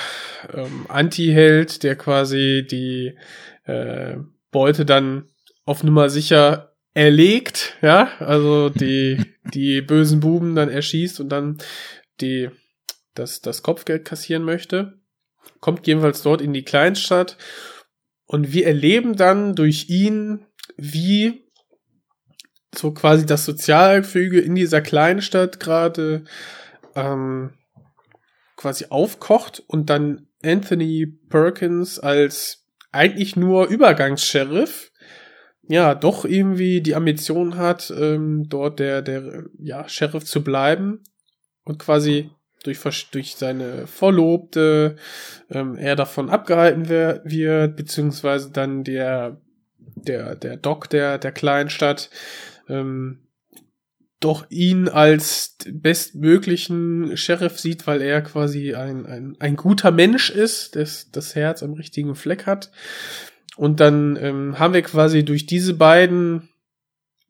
ähm, 0.53 0.85
Anti-Held, 0.89 1.83
der 1.83 1.95
quasi 1.95 2.67
die 2.69 3.17
äh, 3.65 4.17
Beute 4.51 4.85
dann 4.85 5.25
auf 5.65 5.83
Nummer 5.83 6.09
sicher 6.09 6.73
erlegt, 6.93 7.77
ja, 7.81 8.09
also 8.19 8.69
die, 8.69 9.23
die 9.53 9.81
bösen 9.81 10.19
Buben 10.19 10.55
dann 10.55 10.69
erschießt 10.69 11.19
und 11.19 11.29
dann 11.29 11.57
die, 12.21 12.49
das, 13.19 13.41
das 13.41 13.63
Kopfgeld 13.63 14.05
kassieren 14.05 14.43
möchte. 14.43 14.99
Kommt 15.59 15.87
jedenfalls 15.87 16.21
dort 16.21 16.41
in 16.41 16.53
die 16.53 16.63
Kleinstadt 16.63 17.37
und 18.25 18.51
wir 18.53 18.67
erleben 18.67 19.15
dann 19.15 19.55
durch 19.55 19.89
ihn, 19.89 20.45
wie 20.75 21.45
so 22.75 22.91
quasi 22.91 23.25
das 23.25 23.45
Sozialgefüge 23.45 24.39
in 24.39 24.55
dieser 24.55 24.81
Kleinstadt 24.81 25.59
gerade 25.59 26.25
ähm, 26.95 27.53
quasi 28.55 28.87
aufkocht 28.89 29.63
und 29.67 29.89
dann 29.89 30.27
Anthony 30.43 31.07
Perkins 31.29 31.99
als 31.99 32.65
eigentlich 32.91 33.35
nur 33.35 33.67
Übergangssheriff 33.67 34.91
ja 35.67 35.95
doch 35.95 36.25
irgendwie 36.25 36.81
die 36.81 36.95
Ambition 36.95 37.57
hat, 37.57 37.91
ähm, 37.95 38.47
dort 38.47 38.79
der, 38.79 39.01
der 39.01 39.45
ja, 39.59 39.87
Sheriff 39.89 40.25
zu 40.25 40.43
bleiben 40.43 41.03
und 41.63 41.79
quasi 41.79 42.31
durch, 42.67 43.09
durch 43.11 43.35
seine 43.35 43.87
Verlobte 43.87 44.97
ähm, 45.49 45.75
er 45.75 45.95
davon 45.95 46.29
abgehalten 46.29 46.89
wird, 46.89 47.75
beziehungsweise 47.75 48.51
dann 48.51 48.83
der, 48.83 49.41
der, 49.79 50.35
der 50.35 50.57
Doc 50.57 50.89
der, 50.89 51.17
der 51.17 51.31
Kleinstadt 51.31 52.09
ähm, 52.69 53.19
doch 54.19 54.47
ihn 54.49 54.89
als 54.89 55.57
bestmöglichen 55.71 57.15
Sheriff 57.17 57.59
sieht, 57.59 57.85
weil 57.85 58.01
er 58.01 58.21
quasi 58.21 58.73
ein, 58.73 59.05
ein, 59.05 59.35
ein 59.39 59.55
guter 59.55 59.91
Mensch 59.91 60.29
ist, 60.31 60.75
das 60.75 61.11
das 61.11 61.35
Herz 61.35 61.61
am 61.61 61.73
richtigen 61.73 62.15
Fleck 62.15 62.47
hat. 62.47 62.71
Und 63.57 63.79
dann 63.79 64.17
ähm, 64.19 64.59
haben 64.59 64.73
wir 64.73 64.81
quasi 64.81 65.23
durch 65.23 65.45
diese 65.45 65.75
beiden, 65.75 66.49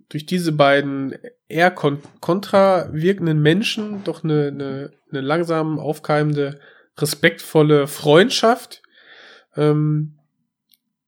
durch 0.10 0.26
diese 0.26 0.52
beiden 0.52 1.16
eher 1.48 1.72
kon 1.72 2.02
kontra 2.22 2.90
wirkenden 2.94 3.42
Menschen 3.42 4.04
doch 4.04 4.24
eine, 4.24 4.48
eine, 4.48 4.92
eine 5.12 5.22
langsam 5.22 5.80
aufkeimende, 5.80 6.60
respektvolle 6.98 7.88
Freundschaft, 7.88 8.82
ähm, 9.56 10.18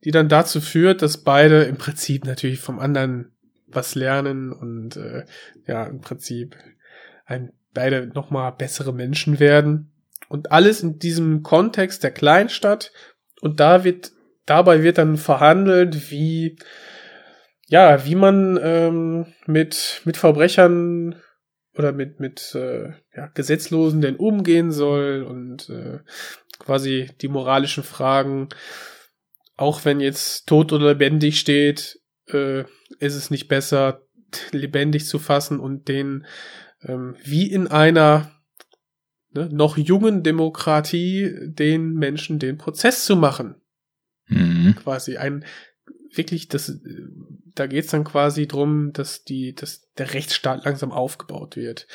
die 0.04 0.12
dann 0.12 0.30
dazu 0.30 0.62
führt, 0.62 1.02
dass 1.02 1.24
beide 1.24 1.64
im 1.64 1.78
Prinzip 1.78 2.26
natürlich 2.26 2.60
vom 2.60 2.80
anderen 2.80 3.32
was 3.68 3.96
lernen 3.96 4.52
und 4.52 4.98
äh, 4.98 5.26
ja, 5.68 5.86
im 5.86 6.02
Prinzip 6.02 6.56
ein, 7.26 7.54
beide 7.74 8.08
nochmal 8.08 8.52
bessere 8.52 8.94
Menschen 8.94 9.40
werden. 9.40 9.92
Und 10.28 10.52
alles 10.52 10.82
in 10.82 11.00
diesem 11.00 11.44
Kontext 11.44 12.04
der 12.04 12.12
Kleinstadt. 12.12 12.92
Und 13.42 13.60
da 13.60 13.84
wird, 13.84 14.12
dabei 14.46 14.84
wird 14.84 14.98
dann 14.98 15.18
verhandelt, 15.18 16.12
wie, 16.12 16.58
ja, 17.70 18.04
wie 18.06 18.16
man 18.16 18.60
ähm, 18.62 19.28
mit, 19.46 20.02
mit 20.04 20.18
Verbrechern 20.18 21.16
oder 21.76 21.94
mit, 21.94 22.20
mit 22.20 22.56
äh, 22.56 22.90
ja, 23.16 23.28
Gesetzlosen 23.28 24.02
denn 24.02 24.16
umgehen 24.16 24.72
soll 24.72 25.24
und 25.24 25.70
äh, 25.70 26.00
quasi 26.58 27.12
die 27.22 27.28
moralischen 27.28 27.84
Fragen, 27.84 28.50
auch 29.56 29.86
wenn 29.86 30.00
jetzt 30.00 30.48
tot 30.48 30.74
oder 30.74 30.90
lebendig 30.90 31.40
steht, 31.40 32.00
äh, 32.28 32.62
ist 33.00 33.16
es 33.16 33.30
nicht 33.30 33.48
besser, 33.48 34.02
lebendig 34.52 35.06
zu 35.06 35.20
fassen 35.20 35.60
und 35.60 35.88
den 35.88 36.26
ähm, 36.82 37.16
wie 37.24 37.52
in 37.52 37.68
einer 37.68 38.32
ne, 39.32 39.48
noch 39.52 39.78
jungen 39.78 40.24
Demokratie 40.24 41.36
den 41.44 41.94
Menschen 41.94 42.40
den 42.40 42.58
Prozess 42.58 43.06
zu 43.06 43.16
machen. 43.16 43.62
Mhm. 44.28 44.76
Quasi 44.76 45.18
ein 45.18 45.46
wirklich 46.14 46.48
das 46.48 46.80
da 47.60 47.68
geht's 47.68 47.92
dann 47.92 48.04
quasi 48.04 48.48
drum, 48.48 48.94
dass 48.94 49.24
die 49.24 49.54
dass 49.54 49.92
der 49.98 50.14
Rechtsstaat 50.14 50.66
langsam 50.66 50.92
aufgebaut 50.92 51.56
wird. 51.56 51.88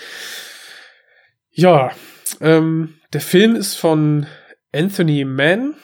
Ja, 1.50 1.92
ähm, 2.40 2.94
der 3.12 3.20
Film 3.20 3.54
ist 3.56 3.76
von 3.76 4.26
Anthony 4.72 5.24
Mann 5.24 5.74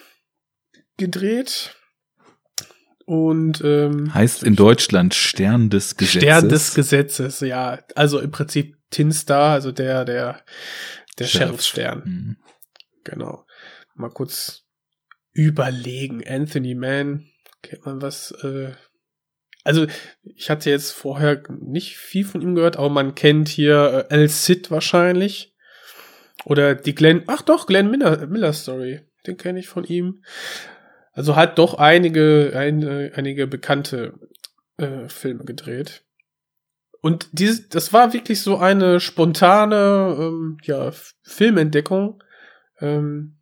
gedreht 0.97 1.77
und 3.07 3.61
ähm, 3.65 4.13
Heißt 4.15 4.43
in 4.43 4.57
Deutschland 4.57 5.15
Stern 5.15 5.71
des 5.71 5.97
Gesetzes. 5.97 6.23
Stern 6.23 6.49
des 6.49 6.75
Gesetzes, 6.75 7.41
ja. 7.41 7.81
Also 7.95 8.21
im 8.21 8.31
Prinzip 8.31 8.77
Tin 8.91 9.13
Star, 9.13 9.53
also 9.53 9.73
der, 9.73 10.05
der, 10.05 10.45
der 11.19 11.25
Sheriff. 11.25 11.63
Sheriffstern. 11.63 12.03
Mhm. 12.05 12.37
Genau. 13.05 13.47
Mal 13.95 14.11
kurz 14.11 14.65
überlegen. 15.33 16.23
Anthony 16.27 16.75
Mann, 16.75 17.27
kennt 17.63 17.87
man 17.87 18.03
was? 18.03 18.33
Äh, 18.43 18.73
also 19.71 19.87
ich 20.25 20.51
hatte 20.51 20.69
jetzt 20.69 20.91
vorher 20.91 21.43
nicht 21.61 21.97
viel 21.97 22.25
von 22.25 22.43
ihm 22.43 22.57
gehört, 22.57 22.77
aber 22.77 22.89
man 22.89 23.15
kennt 23.15 23.49
hier 23.49 24.07
äh, 24.11 24.15
El 24.15 24.29
Cid 24.29 24.73
wahrscheinlich. 24.73 25.55
Oder 26.45 26.75
die 26.75 26.95
Glenn, 26.95 27.23
ach 27.29 27.43
doch, 27.43 27.67
Glenn 27.67 27.89
Miller, 27.89 28.27
Miller 28.27 28.53
Story. 28.53 29.03
Den 29.29 29.37
kenne 29.37 29.61
ich 29.61 29.69
von 29.69 29.85
ihm. 29.85 30.25
Also 31.13 31.37
hat 31.37 31.59
doch 31.59 31.75
einige, 31.75 32.53
ein, 32.57 32.83
einige 33.15 33.47
bekannte 33.47 34.15
äh, 34.77 35.09
Filme 35.09 35.45
gedreht. 35.45 36.03
Und 37.01 37.29
dieses, 37.31 37.69
das 37.69 37.93
war 37.93 38.13
wirklich 38.13 38.43
so 38.43 38.59
eine 38.59 38.99
spontane 38.99 40.17
ähm, 40.19 40.59
ja, 40.65 40.91
Filmentdeckung 41.23 42.25
ähm, 42.81 43.37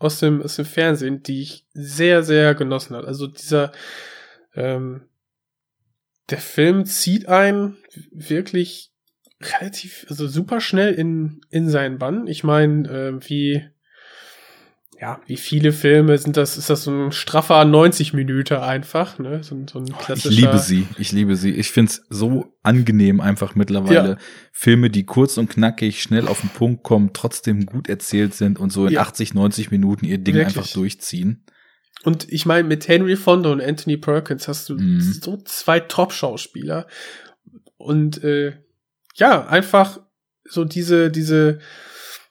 aus, 0.00 0.18
dem, 0.18 0.42
aus 0.42 0.56
dem 0.56 0.64
Fernsehen, 0.64 1.22
die 1.22 1.42
ich 1.42 1.66
sehr, 1.72 2.24
sehr 2.24 2.56
genossen 2.56 2.96
habe. 2.96 3.06
Also 3.06 3.28
dieser, 3.28 3.70
ähm, 4.54 5.08
der 6.30 6.38
Film 6.38 6.84
zieht 6.84 7.28
einen 7.28 7.76
wirklich 8.10 8.92
relativ, 9.40 10.06
also 10.08 10.28
super 10.28 10.60
schnell 10.60 10.94
in, 10.94 11.40
in 11.50 11.68
seinen 11.68 11.98
Bann. 11.98 12.26
Ich 12.26 12.44
meine, 12.44 12.88
äh, 12.88 13.28
wie, 13.28 13.64
ja, 15.00 15.20
wie 15.26 15.36
viele 15.36 15.72
Filme 15.72 16.16
sind 16.16 16.36
das, 16.36 16.56
ist 16.56 16.70
das 16.70 16.84
so 16.84 16.92
ein 16.92 17.10
straffer 17.12 17.64
90 17.64 18.12
Minuten 18.12 18.54
einfach, 18.54 19.18
ne? 19.18 19.42
So, 19.42 19.60
so 19.68 19.80
ein 19.80 19.86
klassischer. 19.86 20.30
Ich 20.30 20.38
liebe 20.38 20.58
sie, 20.58 20.86
ich 20.96 21.10
liebe 21.10 21.34
sie. 21.34 21.50
Ich 21.50 21.72
find's 21.72 22.04
so 22.08 22.56
angenehm 22.62 23.20
einfach 23.20 23.56
mittlerweile. 23.56 24.10
Ja. 24.10 24.18
Filme, 24.52 24.90
die 24.90 25.04
kurz 25.04 25.38
und 25.38 25.50
knackig, 25.50 26.02
schnell 26.02 26.28
auf 26.28 26.40
den 26.40 26.50
Punkt 26.50 26.84
kommen, 26.84 27.10
trotzdem 27.12 27.66
gut 27.66 27.88
erzählt 27.88 28.34
sind 28.34 28.60
und 28.60 28.70
so 28.70 28.86
in 28.86 28.92
Ja. 28.92 29.00
80, 29.00 29.34
90 29.34 29.72
Minuten 29.72 30.04
ihr 30.04 30.18
Ding 30.18 30.36
Wirklich. 30.36 30.56
einfach 30.56 30.72
durchziehen. 30.72 31.44
Und 32.04 32.30
ich 32.32 32.46
meine, 32.46 32.66
mit 32.66 32.88
Henry 32.88 33.16
Fonda 33.16 33.50
und 33.50 33.60
Anthony 33.62 33.96
Perkins 33.96 34.48
hast 34.48 34.68
du 34.68 34.74
Mhm. 34.74 35.00
so 35.00 35.36
zwei 35.44 35.80
Top-Schauspieler. 35.80 36.86
Und 37.76 38.22
äh, 38.24 38.58
ja, 39.14 39.46
einfach 39.46 40.00
so 40.44 40.64
diese, 40.64 41.10
diese 41.10 41.60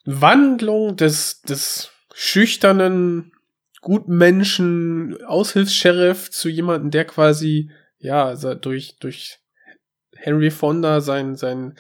Wandlung 0.06 0.98
des, 0.98 1.42
des 1.42 1.92
schüchternen 2.14 3.32
Gutmenschen, 3.82 5.24
Aushilfs-Sheriff 5.26 6.30
zu 6.30 6.50
jemandem, 6.50 6.92
der 6.92 7.06
quasi, 7.06 7.72
ja, 7.98 8.36
durch, 8.36 8.98
durch 9.00 9.40
Henry 10.16 10.52
Fonda 10.52 11.02
sein, 11.02 11.36
sein 11.36 11.76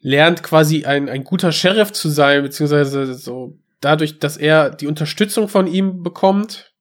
lernt 0.00 0.42
quasi 0.42 0.84
ein, 0.84 1.08
ein 1.08 1.24
guter 1.24 1.52
Sheriff 1.52 1.92
zu 1.92 2.08
sein, 2.08 2.42
beziehungsweise 2.42 3.14
so 3.14 3.58
dadurch, 3.80 4.18
dass 4.18 4.36
er 4.36 4.70
die 4.70 4.86
Unterstützung 4.86 5.48
von 5.48 5.66
ihm 5.66 6.02
bekommt, 6.02 6.74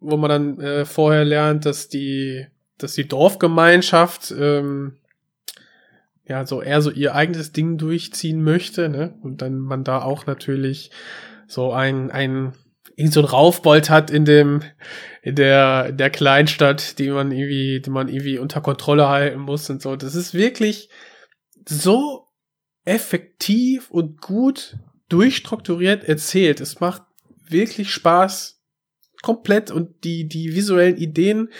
wo 0.00 0.16
man 0.16 0.30
dann 0.30 0.60
äh, 0.60 0.84
vorher 0.84 1.24
lernt, 1.24 1.66
dass 1.66 1.88
die, 1.88 2.46
dass 2.78 2.94
die 2.94 3.08
Dorfgemeinschaft 3.08 4.34
ähm, 4.38 4.98
ja 6.26 6.46
so 6.46 6.62
eher 6.62 6.82
so 6.82 6.90
ihr 6.90 7.14
eigenes 7.14 7.52
Ding 7.52 7.78
durchziehen 7.78 8.42
möchte, 8.42 8.88
ne? 8.88 9.18
Und 9.22 9.42
dann 9.42 9.58
man 9.58 9.84
da 9.84 10.02
auch 10.02 10.26
natürlich 10.26 10.90
so 11.46 11.72
ein, 11.72 12.10
ein 12.10 12.54
irgend 12.96 13.12
so 13.12 13.20
ein 13.20 13.26
Raufbold 13.26 13.90
hat 13.90 14.10
in 14.10 14.24
dem, 14.24 14.62
in 15.22 15.34
der, 15.34 15.86
in 15.90 15.96
der 15.96 16.10
Kleinstadt, 16.10 16.98
die 16.98 17.10
man 17.10 17.32
irgendwie, 17.32 17.80
die 17.80 17.90
man 17.90 18.08
irgendwie 18.08 18.38
unter 18.38 18.60
Kontrolle 18.60 19.08
halten 19.08 19.40
muss 19.40 19.68
und 19.68 19.82
so. 19.82 19.96
Das 19.96 20.14
ist 20.14 20.34
wirklich 20.34 20.88
so 21.66 22.28
effektiv 22.84 23.90
und 23.90 24.20
gut 24.20 24.76
durchstrukturiert 25.14 26.02
erzählt. 26.02 26.60
Es 26.60 26.80
macht 26.80 27.02
wirklich 27.48 27.92
Spaß 27.92 28.60
komplett 29.22 29.70
und 29.70 30.02
die, 30.02 30.26
die 30.26 30.56
visuellen 30.56 30.96
Ideen, 30.96 31.50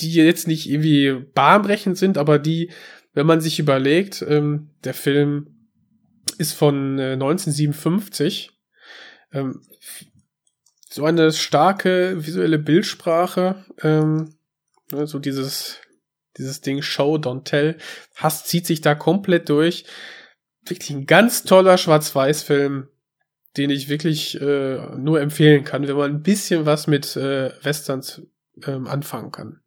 die 0.00 0.12
jetzt 0.12 0.46
nicht 0.46 0.68
irgendwie 0.68 1.14
bahnbrechend 1.34 1.96
sind, 1.96 2.18
aber 2.18 2.38
die, 2.38 2.70
wenn 3.14 3.24
man 3.24 3.40
sich 3.40 3.58
überlegt, 3.58 4.22
ähm, 4.28 4.68
der 4.84 4.92
Film 4.92 5.68
ist 6.36 6.52
von 6.52 6.98
äh, 6.98 7.12
1957, 7.14 8.50
ähm, 9.32 9.62
so 10.90 11.06
eine 11.06 11.32
starke 11.32 12.26
visuelle 12.26 12.58
Bildsprache, 12.58 13.64
ähm, 13.82 14.34
ne, 14.92 15.06
so 15.06 15.18
dieses, 15.18 15.78
dieses 16.36 16.60
Ding 16.60 16.82
Show, 16.82 17.14
Don't 17.14 17.44
Tell, 17.44 17.78
Hass 18.14 18.44
zieht 18.44 18.66
sich 18.66 18.82
da 18.82 18.94
komplett 18.94 19.48
durch. 19.48 19.86
Wirklich 20.66 20.90
ein 20.90 21.06
ganz 21.06 21.44
toller 21.44 21.78
Schwarz-Weiß-Film, 21.78 22.88
den 23.56 23.70
ich 23.70 23.88
wirklich 23.88 24.40
äh, 24.40 24.96
nur 24.96 25.20
empfehlen 25.20 25.64
kann, 25.64 25.86
wenn 25.88 25.96
man 25.96 26.10
ein 26.10 26.22
bisschen 26.22 26.66
was 26.66 26.86
mit 26.86 27.16
äh, 27.16 27.50
Westerns 27.62 28.22
ähm, 28.66 28.86
anfangen 28.86 29.32
kann. 29.32 29.60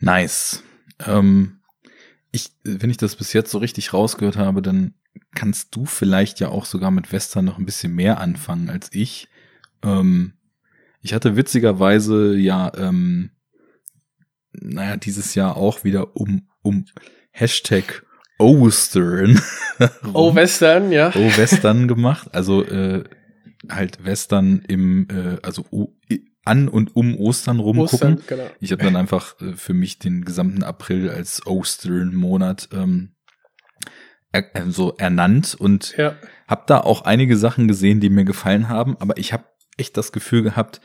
Nice. 0.00 0.62
Ähm, 1.06 1.60
ich, 2.30 2.50
wenn 2.64 2.90
ich 2.90 2.96
das 2.96 3.16
bis 3.16 3.32
jetzt 3.32 3.50
so 3.50 3.58
richtig 3.58 3.92
rausgehört 3.92 4.36
habe, 4.36 4.62
dann 4.62 4.94
kannst 5.34 5.74
du 5.74 5.86
vielleicht 5.86 6.40
ja 6.40 6.48
auch 6.48 6.64
sogar 6.64 6.90
mit 6.90 7.12
Western 7.12 7.44
noch 7.44 7.58
ein 7.58 7.66
bisschen 7.66 7.94
mehr 7.94 8.20
anfangen 8.20 8.70
als 8.70 8.90
ich. 8.92 9.28
Ähm, 9.82 10.34
ich 11.00 11.14
hatte 11.14 11.36
witzigerweise 11.36 12.36
ja, 12.36 12.72
ähm, 12.76 13.30
naja, 14.52 14.96
dieses 14.96 15.34
Jahr 15.34 15.56
auch 15.56 15.84
wieder 15.84 16.16
um, 16.16 16.48
um 16.62 16.86
Hashtag 17.30 18.04
Ostern. 18.38 19.40
Oh, 20.12 20.34
Western, 20.34 20.90
ja. 20.90 21.12
Oh, 21.14 21.36
Western 21.36 21.86
gemacht. 21.86 22.28
Also 22.32 22.64
äh, 22.64 23.04
halt 23.68 24.04
Western 24.04 24.62
im, 24.66 25.06
äh, 25.08 25.36
also 25.42 25.64
i- 26.10 26.24
an 26.44 26.66
und 26.68 26.96
um 26.96 27.16
Ostern 27.16 27.60
rumgucken. 27.60 28.14
Ostern, 28.14 28.22
genau. 28.26 28.50
Ich 28.58 28.72
habe 28.72 28.82
dann 28.82 28.96
einfach 28.96 29.40
äh, 29.40 29.52
für 29.54 29.74
mich 29.74 30.00
den 30.00 30.24
gesamten 30.24 30.64
April 30.64 31.10
als 31.10 31.46
Ostern-Monat 31.46 32.70
ähm, 32.72 33.14
er, 34.32 34.52
äh, 34.56 34.64
so 34.70 34.94
ernannt 34.96 35.54
und 35.54 35.96
Ja. 35.96 36.16
habe 36.48 36.64
da 36.66 36.80
auch 36.80 37.02
einige 37.02 37.36
Sachen 37.36 37.68
gesehen, 37.68 38.00
die 38.00 38.10
mir 38.10 38.24
gefallen 38.24 38.68
haben, 38.68 38.96
aber 38.98 39.16
ich 39.16 39.32
habe 39.32 39.44
echt 39.76 39.96
das 39.96 40.10
Gefühl 40.10 40.42
gehabt, 40.42 40.80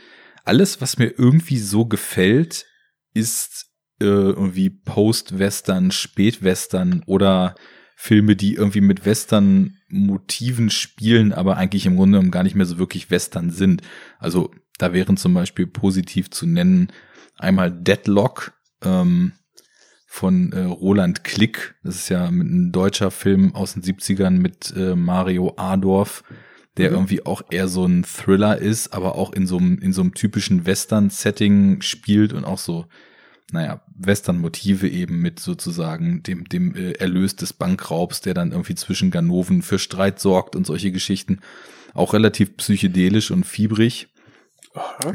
alles, 0.46 0.82
was 0.82 1.00
mir 1.00 1.08
irgendwie 1.18 1.58
so 1.58 1.86
gefällt, 1.86 2.68
ist 3.16 3.72
äh, 4.04 4.06
irgendwie 4.06 4.70
Post-Western, 4.70 5.92
Spät-Western 5.92 7.02
oder 7.06 7.56
Filme, 7.96 8.36
die 8.36 8.56
irgendwie 8.56 8.82
mit 8.82 9.06
Western-Motiven 9.06 10.70
spielen, 10.70 11.32
aber 11.32 11.58
eigentlich 11.58 11.86
im 11.86 11.96
Grunde 11.96 12.18
genommen 12.18 12.32
gar 12.32 12.44
nicht 12.44 12.56
mehr 12.56 12.66
so 12.66 12.78
wirklich 12.78 13.10
Western 13.10 13.50
sind. 13.50 13.82
Also 14.20 14.52
da 14.78 14.94
wären 14.94 15.18
zum 15.18 15.34
Beispiel 15.34 15.68
positiv 15.68 16.30
zu 16.30 16.46
nennen 16.46 16.92
einmal 17.38 17.72
Deadlock 17.72 18.54
ähm, 18.84 19.34
von 20.08 20.52
äh, 20.52 20.64
Roland 20.64 21.24
Klick. 21.24 21.76
Das 21.84 21.96
ist 21.96 22.10
ja 22.10 22.26
ein 22.26 22.72
deutscher 22.72 23.12
Film 23.12 23.56
aus 23.56 23.74
den 23.74 23.84
70ern 23.84 24.32
mit 24.32 24.74
äh, 24.76 24.96
Mario 24.96 25.54
Adorf, 25.58 26.24
der 26.78 26.90
Mhm. 26.90 26.96
irgendwie 26.96 27.26
auch 27.26 27.42
eher 27.50 27.68
so 27.68 27.86
ein 27.86 28.04
Thriller 28.04 28.58
ist, 28.58 28.94
aber 28.94 29.16
auch 29.16 29.34
in 29.34 29.48
so 29.48 29.58
einem 29.58 29.78
in 29.80 29.94
so 29.94 30.02
einem 30.02 30.14
typischen 30.14 30.66
Western-Setting 30.66 31.82
spielt 31.82 32.34
und 32.34 32.46
auch 32.46 32.60
so 32.60 32.86
naja, 33.54 33.82
Western-Motive 33.96 34.90
eben 34.90 35.20
mit 35.20 35.40
sozusagen 35.40 36.24
dem, 36.24 36.50
dem 36.50 36.76
äh, 36.76 36.94
Erlös 36.94 37.36
des 37.36 37.54
Bankraubs, 37.54 38.22
der 38.22 38.34
dann 38.34 38.52
irgendwie 38.52 38.74
zwischen 38.74 39.12
Ganoven 39.12 39.62
für 39.62 39.78
Streit 39.78 40.20
sorgt 40.20 40.56
und 40.56 40.66
solche 40.66 40.92
Geschichten. 40.92 41.40
Auch 41.94 42.14
relativ 42.14 42.58
psychedelisch 42.58 43.30
und 43.30 43.46
fiebrig. 43.46 44.08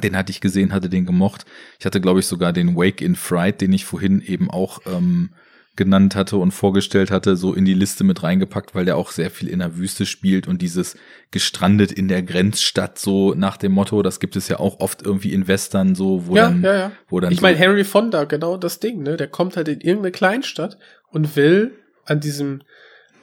Den 0.05 0.16
hatte 0.16 0.31
ich 0.31 0.40
gesehen, 0.40 0.73
hatte 0.73 0.89
den 0.89 1.05
gemocht. 1.05 1.47
Ich 1.81 1.86
hatte, 1.86 2.01
glaube 2.01 2.20
ich, 2.20 2.27
sogar 2.27 2.52
den 2.52 2.77
Wake 2.77 3.02
in 3.02 3.16
Fright, 3.16 3.60
den 3.60 3.73
ich 3.73 3.85
vorhin 3.85 4.20
eben 4.20 4.48
auch 4.48 4.82
ähm, 4.86 5.31
genannt 5.78 6.14
hatte 6.14 6.36
und 6.36 6.50
vorgestellt 6.50 7.10
hatte, 7.10 7.36
so 7.36 7.55
in 7.55 7.64
die 7.64 7.72
Liste 7.72 8.05
mit 8.05 8.22
reingepackt, 8.22 8.74
weil 8.74 8.84
der 8.84 8.98
auch 8.98 9.10
sehr 9.10 9.30
viel 9.30 9.48
in 9.48 9.60
der 9.60 9.78
Wüste 9.78 10.05
spielt 10.05 10.46
und 10.46 10.60
dieses 10.60 10.96
gestrandet 11.30 11.90
in 11.90 12.09
der 12.09 12.22
Grenzstadt 12.22 12.98
so 12.98 13.32
nach 13.34 13.56
dem 13.56 13.72
Motto, 13.72 14.02
das 14.02 14.20
gibt 14.20 14.36
es 14.36 14.48
ja 14.48 14.59
auch 14.59 14.80
oft 14.80 15.00
irgendwie 15.02 15.32
in 15.32 15.48
Western 15.48 15.94
so, 15.94 16.26
wo 16.26 16.36
ja, 16.36 16.48
dann, 16.48 16.62
ja, 16.62 16.74
ja. 16.74 16.92
wo 17.09 17.20
dann 17.20 17.32
ich 17.32 17.38
so- 17.38 17.42
meine, 17.42 17.56
Henry 17.56 17.84
Fonda, 17.84 18.24
genau 18.24 18.59
das 18.59 18.80
Ding, 18.80 19.02
ne? 19.02 19.16
Der 19.16 19.28
kommt 19.28 19.56
halt 19.56 19.68
in 19.68 19.80
irgendeine 19.80 20.12
Kleinstadt 20.12 20.76
und 21.10 21.34
will 21.36 21.72
an 22.05 22.20
diesem, 22.20 22.60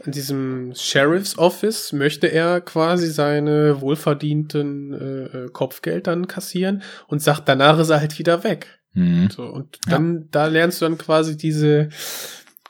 an 0.05 0.11
diesem 0.11 0.73
Sheriff's 0.75 1.37
Office 1.37 1.91
möchte 1.93 2.27
er 2.27 2.61
quasi 2.61 3.07
seine 3.07 3.81
wohlverdienten 3.81 4.93
äh, 4.93 5.23
äh, 5.37 5.49
Kopfgeld 5.51 6.07
dann 6.07 6.27
kassieren 6.27 6.83
und 7.07 7.21
sagt, 7.21 7.47
danach 7.49 7.77
ist 7.79 7.89
er 7.89 7.99
halt 7.99 8.17
wieder 8.17 8.43
weg. 8.43 8.79
Mhm. 8.93 9.29
So, 9.29 9.43
und 9.43 9.77
dann, 9.89 10.29
da 10.31 10.47
lernst 10.47 10.79
du 10.81 10.85
dann 10.85 10.97
quasi 10.97 11.35
diese 11.35 11.89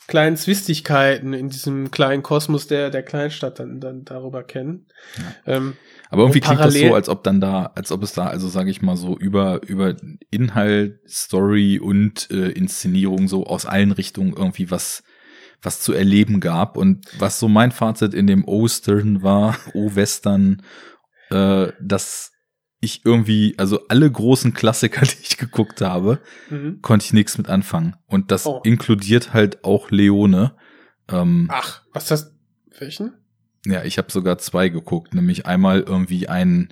kleinen 0.07 0.37
Zwistigkeiten 0.37 1.33
in 1.33 1.49
diesem 1.49 1.91
kleinen 1.91 2.23
Kosmos 2.23 2.67
der, 2.67 2.89
der 2.89 3.03
Kleinstadt 3.03 3.59
dann, 3.59 3.79
dann 3.79 4.05
darüber 4.05 4.43
kennen. 4.43 4.85
Ähm, 5.45 5.75
Aber 6.09 6.23
irgendwie 6.23 6.41
klingt 6.41 6.59
das 6.59 6.73
so, 6.75 6.93
als 6.93 7.09
ob 7.09 7.23
dann 7.23 7.41
da, 7.41 7.71
als 7.75 7.91
ob 7.91 8.03
es 8.03 8.13
da, 8.13 8.27
also 8.27 8.47
sage 8.47 8.69
ich 8.69 8.81
mal 8.81 8.97
so, 8.97 9.17
über, 9.17 9.61
über 9.67 9.95
Inhalt, 10.29 10.99
Story 11.07 11.79
und 11.79 12.29
äh, 12.31 12.49
Inszenierung 12.49 13.27
so 13.27 13.45
aus 13.45 13.65
allen 13.65 13.91
Richtungen 13.91 14.33
irgendwie 14.33 14.69
was, 14.69 15.03
was 15.61 15.81
zu 15.81 15.93
erleben 15.93 16.39
gab. 16.39 16.77
Und 16.77 17.05
was 17.17 17.39
so 17.39 17.47
mein 17.47 17.71
Fazit 17.71 18.13
in 18.13 18.27
dem 18.27 18.47
O-Stern 18.47 19.23
war, 19.23 19.57
O-Western, 19.73 20.61
äh, 21.31 21.67
dass 21.81 22.34
ich 22.85 23.01
irgendwie, 23.05 23.55
also 23.57 23.87
alle 23.89 24.09
großen 24.09 24.53
Klassiker, 24.53 25.01
die 25.05 25.15
ich 25.21 25.37
geguckt 25.37 25.81
habe, 25.81 26.19
Mhm. 26.49 26.79
konnte 26.81 27.05
ich 27.05 27.13
nichts 27.13 27.37
mit 27.37 27.49
anfangen. 27.49 27.95
Und 28.07 28.31
das 28.31 28.45
Oh. 28.45 28.61
inkludiert 28.63 29.33
halt 29.33 29.63
auch 29.63 29.91
Leone. 29.91 30.53
Ähm, 31.09 31.47
Ach, 31.51 31.81
was 31.93 32.03
ist 32.03 32.11
das? 32.11 32.31
Welchen? 32.79 33.13
ja, 33.65 33.83
ich 33.83 33.97
habe 33.97 34.11
sogar 34.11 34.37
zwei 34.37 34.69
geguckt, 34.69 35.13
nämlich 35.13 35.45
einmal 35.45 35.81
irgendwie 35.81 36.27
ein 36.27 36.69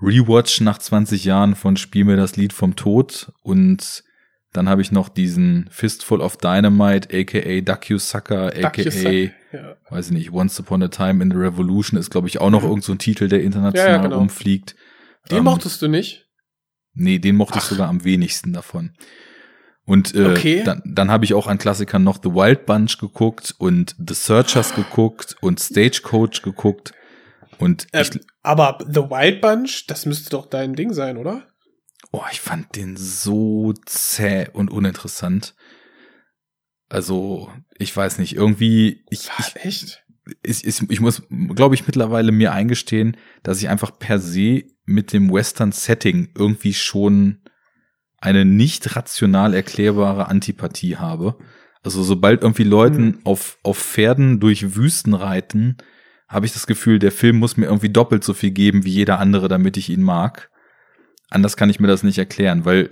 Rewatch 0.00 0.60
nach 0.60 0.78
20 0.78 1.24
Jahren 1.24 1.54
von 1.56 1.76
Spiel 1.76 2.04
mir 2.04 2.16
das 2.16 2.36
Lied 2.36 2.52
vom 2.52 2.76
Tod 2.76 3.32
und 3.42 4.04
dann 4.52 4.68
habe 4.68 4.80
ich 4.80 4.92
noch 4.92 5.08
diesen 5.08 5.68
Fistful 5.70 6.20
of 6.20 6.36
Dynamite, 6.38 7.08
aka 7.12 7.60
Duck 7.60 7.90
You 7.90 7.98
Sucker, 7.98 8.46
aka, 8.46 8.80
ja. 8.82 9.76
weiß 9.90 10.06
ich 10.06 10.12
nicht, 10.12 10.32
Once 10.32 10.58
Upon 10.60 10.82
a 10.82 10.88
Time 10.88 11.22
in 11.22 11.30
the 11.30 11.36
Revolution 11.36 11.98
ist, 11.98 12.10
glaube 12.10 12.28
ich, 12.28 12.40
auch 12.40 12.50
noch 12.50 12.62
irgend 12.62 12.84
so 12.84 12.92
ein 12.92 12.98
Titel, 12.98 13.28
der 13.28 13.42
international 13.42 13.88
Ja, 13.90 13.96
ja, 13.96 14.02
genau. 14.02 14.18
rumfliegt. 14.18 14.74
Den 15.30 15.38
Ähm, 15.38 15.44
mochtest 15.44 15.82
du 15.82 15.88
nicht? 15.88 16.26
Nee, 16.94 17.18
den 17.18 17.36
mochte 17.36 17.58
ich 17.58 17.64
sogar 17.64 17.88
am 17.88 18.04
wenigsten 18.04 18.52
davon. 18.52 18.96
Und 19.84 20.14
äh, 20.14 20.32
Okay. 20.32 20.64
dann, 20.64 20.82
dann 20.84 21.10
habe 21.10 21.24
ich 21.24 21.32
auch 21.34 21.46
an 21.46 21.58
Klassikern 21.58 22.02
noch 22.04 22.18
The 22.22 22.30
Wild 22.30 22.66
Bunch 22.66 22.98
geguckt 22.98 23.54
und 23.58 23.94
The 23.98 24.14
Searchers 24.14 24.74
geguckt 24.74 25.36
und 25.40 25.60
Stagecoach 25.60 26.42
geguckt. 26.42 26.92
Und 27.58 27.86
Äh, 27.92 28.02
ich, 28.02 28.20
aber 28.42 28.78
The 28.86 29.00
Wild 29.02 29.40
Bunch, 29.40 29.86
das 29.86 30.06
müsste 30.06 30.30
doch 30.30 30.46
dein 30.46 30.74
Ding 30.74 30.92
sein, 30.92 31.16
oder? 31.16 31.46
oh, 32.10 32.22
ich 32.32 32.40
fand 32.40 32.74
den 32.74 32.96
so 32.96 33.74
zäh 33.84 34.48
und 34.52 34.70
uninteressant. 34.70 35.54
Also, 36.88 37.52
ich 37.76 37.94
weiß 37.94 38.18
nicht, 38.18 38.34
irgendwie, 38.34 39.04
ich, 39.10 39.28
ich, 39.38 39.56
Echt? 39.56 40.04
ich, 40.42 40.64
ich, 40.66 40.90
ich 40.90 41.00
muss, 41.00 41.22
glaube 41.54 41.74
ich, 41.74 41.86
mittlerweile 41.86 42.32
mir 42.32 42.52
eingestehen, 42.52 43.16
dass 43.42 43.58
ich 43.60 43.68
einfach 43.68 43.98
per 43.98 44.18
se 44.18 44.64
mit 44.88 45.12
dem 45.12 45.32
Western-Setting 45.32 46.30
irgendwie 46.36 46.74
schon 46.74 47.42
eine 48.18 48.44
nicht 48.44 48.96
rational 48.96 49.54
erklärbare 49.54 50.28
Antipathie 50.28 50.96
habe. 50.96 51.36
Also 51.82 52.02
sobald 52.02 52.42
irgendwie 52.42 52.64
Leuten 52.64 53.20
auf, 53.24 53.58
auf 53.62 53.78
Pferden 53.78 54.40
durch 54.40 54.74
Wüsten 54.74 55.14
reiten, 55.14 55.76
habe 56.26 56.46
ich 56.46 56.52
das 56.52 56.66
Gefühl, 56.66 56.98
der 56.98 57.12
Film 57.12 57.36
muss 57.36 57.56
mir 57.56 57.66
irgendwie 57.66 57.90
doppelt 57.90 58.24
so 58.24 58.34
viel 58.34 58.50
geben 58.50 58.84
wie 58.84 58.90
jeder 58.90 59.20
andere, 59.20 59.48
damit 59.48 59.76
ich 59.76 59.88
ihn 59.88 60.02
mag. 60.02 60.50
Anders 61.30 61.56
kann 61.56 61.70
ich 61.70 61.80
mir 61.80 61.86
das 61.86 62.02
nicht 62.02 62.18
erklären, 62.18 62.64
weil 62.64 62.90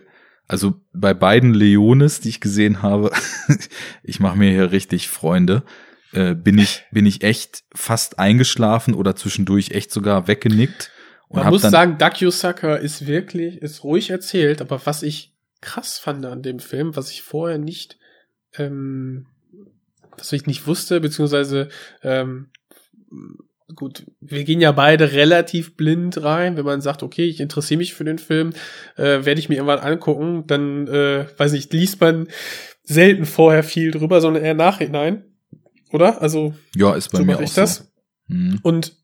also 0.48 0.80
bei 0.92 1.12
beiden 1.12 1.54
Leones, 1.54 2.20
die 2.20 2.28
ich 2.28 2.40
gesehen 2.40 2.82
habe, 2.82 3.10
ich 4.04 4.20
mache 4.20 4.38
mir 4.38 4.50
hier 4.50 4.70
richtig 4.70 5.08
Freunde, 5.08 5.64
äh, 6.12 6.34
bin 6.34 6.58
ich 6.58 6.84
bin 6.92 7.04
ich 7.04 7.24
echt 7.24 7.64
fast 7.74 8.18
eingeschlafen 8.20 8.94
oder 8.94 9.16
zwischendurch 9.16 9.72
echt 9.72 9.90
sogar 9.90 10.28
weggenickt 10.28 10.92
und 11.28 11.40
Man 11.42 11.50
muss 11.50 11.62
sagen, 11.62 11.98
Sucker 12.30 12.78
ist 12.78 13.06
wirklich, 13.06 13.60
ist 13.60 13.82
ruhig 13.82 14.10
erzählt, 14.10 14.60
aber 14.60 14.84
was 14.86 15.02
ich 15.02 15.34
krass 15.60 15.98
fand 15.98 16.24
an 16.24 16.42
dem 16.42 16.60
Film, 16.60 16.94
was 16.94 17.10
ich 17.10 17.22
vorher 17.22 17.58
nicht, 17.58 17.98
ähm, 18.56 19.26
was 20.16 20.32
ich 20.32 20.46
nicht 20.46 20.66
wusste, 20.66 21.00
beziehungsweise, 21.00 21.68
ähm, 22.02 22.50
gut, 23.74 24.06
wir 24.20 24.44
gehen 24.44 24.60
ja 24.60 24.70
beide 24.70 25.12
relativ 25.12 25.76
blind 25.76 26.22
rein, 26.22 26.56
wenn 26.56 26.64
man 26.64 26.80
sagt, 26.80 27.02
okay, 27.02 27.24
ich 27.24 27.40
interessiere 27.40 27.78
mich 27.78 27.94
für 27.94 28.04
den 28.04 28.18
Film, 28.18 28.52
äh, 28.96 29.24
werde 29.24 29.40
ich 29.40 29.48
mir 29.48 29.56
irgendwann 29.56 29.80
angucken, 29.80 30.46
dann, 30.46 30.86
äh, 30.86 31.26
weiß 31.36 31.52
nicht, 31.52 31.72
liest 31.72 32.00
man 32.00 32.28
selten 32.84 33.24
vorher 33.24 33.64
viel 33.64 33.90
drüber, 33.90 34.20
sondern 34.20 34.44
eher 34.44 34.54
nachhinein, 34.54 35.24
oder? 35.90 36.22
Also, 36.22 36.54
ja 36.76 36.94
ist 36.94 37.10
bei 37.10 37.18
so 37.18 37.24
mir 37.24 37.36
auch 37.36 37.42
ich 37.42 37.54
das. 37.54 37.76
so. 37.76 37.84
Mhm. 38.28 38.60
Und 38.62 38.96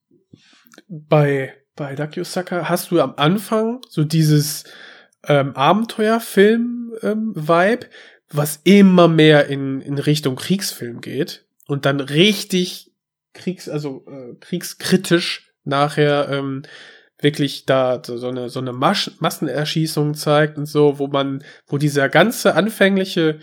bei, 0.88 1.54
bei 1.76 1.94
Dakyosaka 1.94 2.68
hast 2.68 2.90
du 2.90 3.00
am 3.00 3.14
Anfang 3.16 3.80
so 3.88 4.04
dieses 4.04 4.64
ähm, 5.26 5.56
Abenteuerfilm-Vibe, 5.56 7.86
was 8.30 8.60
immer 8.64 9.08
mehr 9.08 9.46
in, 9.46 9.80
in 9.80 9.96
Richtung 9.98 10.36
Kriegsfilm 10.36 11.00
geht 11.00 11.46
und 11.66 11.86
dann 11.86 12.00
richtig 12.00 12.92
kriegs, 13.34 13.68
also 13.68 14.04
äh, 14.08 14.34
kriegskritisch 14.40 15.52
nachher 15.64 16.28
ähm, 16.30 16.62
wirklich 17.18 17.66
da 17.66 18.00
so 18.04 18.28
eine 18.28 18.50
so 18.50 18.60
eine 18.60 18.72
Masch 18.72 19.10
Massenerschießung 19.20 20.14
zeigt 20.14 20.58
und 20.58 20.66
so, 20.66 20.98
wo 20.98 21.06
man, 21.06 21.44
wo 21.66 21.78
dieser 21.78 22.08
ganze 22.08 22.54
anfängliche 22.54 23.38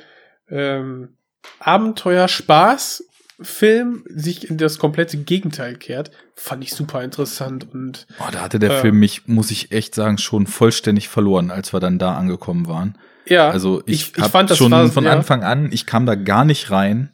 ähm, 0.49 1.17
Abenteuerspaß 1.59 3.08
Film 3.41 4.03
sich 4.09 4.49
in 4.49 4.57
das 4.57 4.79
komplette 4.79 5.17
Gegenteil 5.17 5.75
kehrt, 5.75 6.11
fand 6.35 6.63
ich 6.63 6.73
super 6.73 7.03
interessant 7.03 7.67
und 7.73 8.05
Oh, 8.19 8.29
da 8.31 8.41
hatte 8.41 8.59
der 8.59 8.71
äh, 8.71 8.81
Film 8.81 8.99
mich, 8.99 9.27
muss 9.27 9.51
ich 9.51 9.71
echt 9.71 9.95
sagen, 9.95 10.17
schon 10.17 10.47
vollständig 10.47 11.07
verloren, 11.09 11.51
als 11.51 11.73
wir 11.73 11.79
dann 11.79 11.99
da 11.99 12.15
angekommen 12.15 12.67
waren. 12.67 12.97
ja, 13.25 13.49
Also 13.49 13.81
ich, 13.85 14.11
ich, 14.11 14.17
ich 14.17 14.25
fand 14.25 14.49
das 14.49 14.57
schon 14.57 14.71
war, 14.71 14.87
von 14.89 15.05
ja, 15.05 15.11
Anfang 15.11 15.43
an, 15.43 15.69
ich 15.71 15.85
kam 15.85 16.05
da 16.05 16.15
gar 16.15 16.45
nicht 16.45 16.71
rein. 16.71 17.09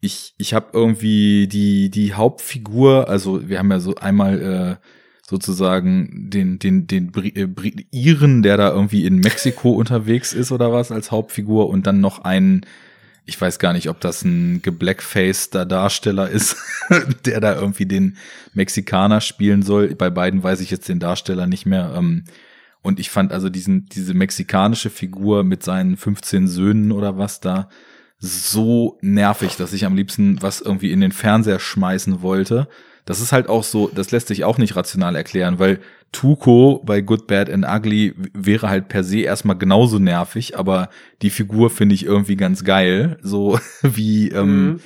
Ich, 0.00 0.34
ich 0.36 0.52
habe 0.54 0.68
irgendwie 0.72 1.48
die, 1.48 1.90
die 1.90 2.14
Hauptfigur, 2.14 3.08
also 3.08 3.48
wir 3.48 3.58
haben 3.58 3.70
ja 3.70 3.80
so 3.80 3.94
einmal 3.94 4.78
äh, 4.80 4.86
sozusagen 5.26 6.28
den, 6.30 6.58
den, 6.58 6.86
den 6.86 7.10
Bri 7.10 7.28
äh, 7.34 7.46
Bri 7.46 7.86
Iren, 7.90 8.42
der 8.42 8.56
da 8.58 8.70
irgendwie 8.70 9.06
in 9.06 9.16
Mexiko 9.16 9.70
unterwegs 9.72 10.32
ist 10.32 10.52
oder 10.52 10.72
was 10.72 10.92
als 10.92 11.10
Hauptfigur 11.10 11.68
und 11.68 11.86
dann 11.86 12.00
noch 12.00 12.20
einen, 12.24 12.66
ich 13.26 13.40
weiß 13.40 13.58
gar 13.58 13.72
nicht, 13.72 13.88
ob 13.88 14.00
das 14.00 14.22
ein 14.24 14.60
geblackfaceder 14.62 15.64
Darsteller 15.64 16.28
ist, 16.28 16.56
der 17.24 17.40
da 17.40 17.54
irgendwie 17.54 17.86
den 17.86 18.16
Mexikaner 18.52 19.20
spielen 19.20 19.62
soll. 19.62 19.94
Bei 19.94 20.10
beiden 20.10 20.42
weiß 20.42 20.60
ich 20.60 20.70
jetzt 20.70 20.88
den 20.88 21.00
Darsteller 21.00 21.46
nicht 21.46 21.64
mehr. 21.64 21.94
Ähm, 21.96 22.24
und 22.82 23.00
ich 23.00 23.08
fand 23.08 23.32
also 23.32 23.48
diesen, 23.48 23.86
diese 23.86 24.12
mexikanische 24.12 24.90
Figur 24.90 25.42
mit 25.42 25.62
seinen 25.62 25.96
15 25.96 26.48
Söhnen 26.48 26.92
oder 26.92 27.16
was 27.16 27.40
da 27.40 27.70
so 28.18 28.98
nervig, 29.00 29.56
dass 29.56 29.72
ich 29.72 29.86
am 29.86 29.96
liebsten 29.96 30.42
was 30.42 30.60
irgendwie 30.60 30.92
in 30.92 31.00
den 31.00 31.12
Fernseher 31.12 31.60
schmeißen 31.60 32.20
wollte. 32.20 32.68
Das 33.06 33.20
ist 33.20 33.32
halt 33.32 33.48
auch 33.48 33.64
so, 33.64 33.90
das 33.94 34.10
lässt 34.10 34.28
sich 34.28 34.44
auch 34.44 34.58
nicht 34.58 34.76
rational 34.76 35.16
erklären, 35.16 35.58
weil 35.58 35.80
Tuco 36.14 36.80
bei 36.86 37.00
Good, 37.00 37.26
Bad 37.26 37.50
and 37.50 37.66
Ugly 37.68 38.14
wäre 38.32 38.68
halt 38.68 38.88
per 38.88 39.02
se 39.02 39.20
erstmal 39.20 39.58
genauso 39.58 39.98
nervig, 39.98 40.56
aber 40.56 40.88
die 41.22 41.30
Figur 41.30 41.70
finde 41.70 41.94
ich 41.96 42.06
irgendwie 42.06 42.36
ganz 42.36 42.62
geil, 42.64 43.18
so 43.22 43.58
wie 43.82 44.28
ähm, 44.30 44.66
Mhm. 44.66 44.80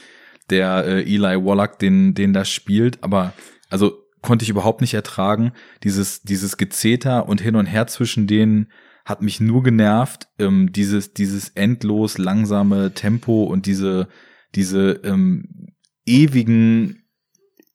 der 0.50 0.84
äh, 0.86 1.02
Eli 1.02 1.44
Wallach 1.44 1.76
den, 1.76 2.14
den 2.14 2.32
da 2.32 2.44
spielt, 2.46 3.02
aber 3.04 3.34
also 3.68 3.92
konnte 4.22 4.42
ich 4.42 4.48
überhaupt 4.48 4.80
nicht 4.80 4.94
ertragen. 4.94 5.52
Dieses, 5.84 6.22
dieses 6.22 6.56
Gezeter 6.56 7.28
und 7.28 7.40
hin 7.40 7.54
und 7.56 7.66
her 7.66 7.86
zwischen 7.86 8.26
denen 8.26 8.68
hat 9.04 9.22
mich 9.22 9.38
nur 9.40 9.62
genervt. 9.62 10.28
Ähm, 10.38 10.72
dieses, 10.72 11.12
dieses 11.12 11.50
endlos 11.50 12.18
langsame 12.18 12.94
Tempo 12.94 13.44
und 13.44 13.66
diese, 13.66 14.08
diese 14.54 15.00
ähm, 15.04 15.68
ewigen, 16.06 16.97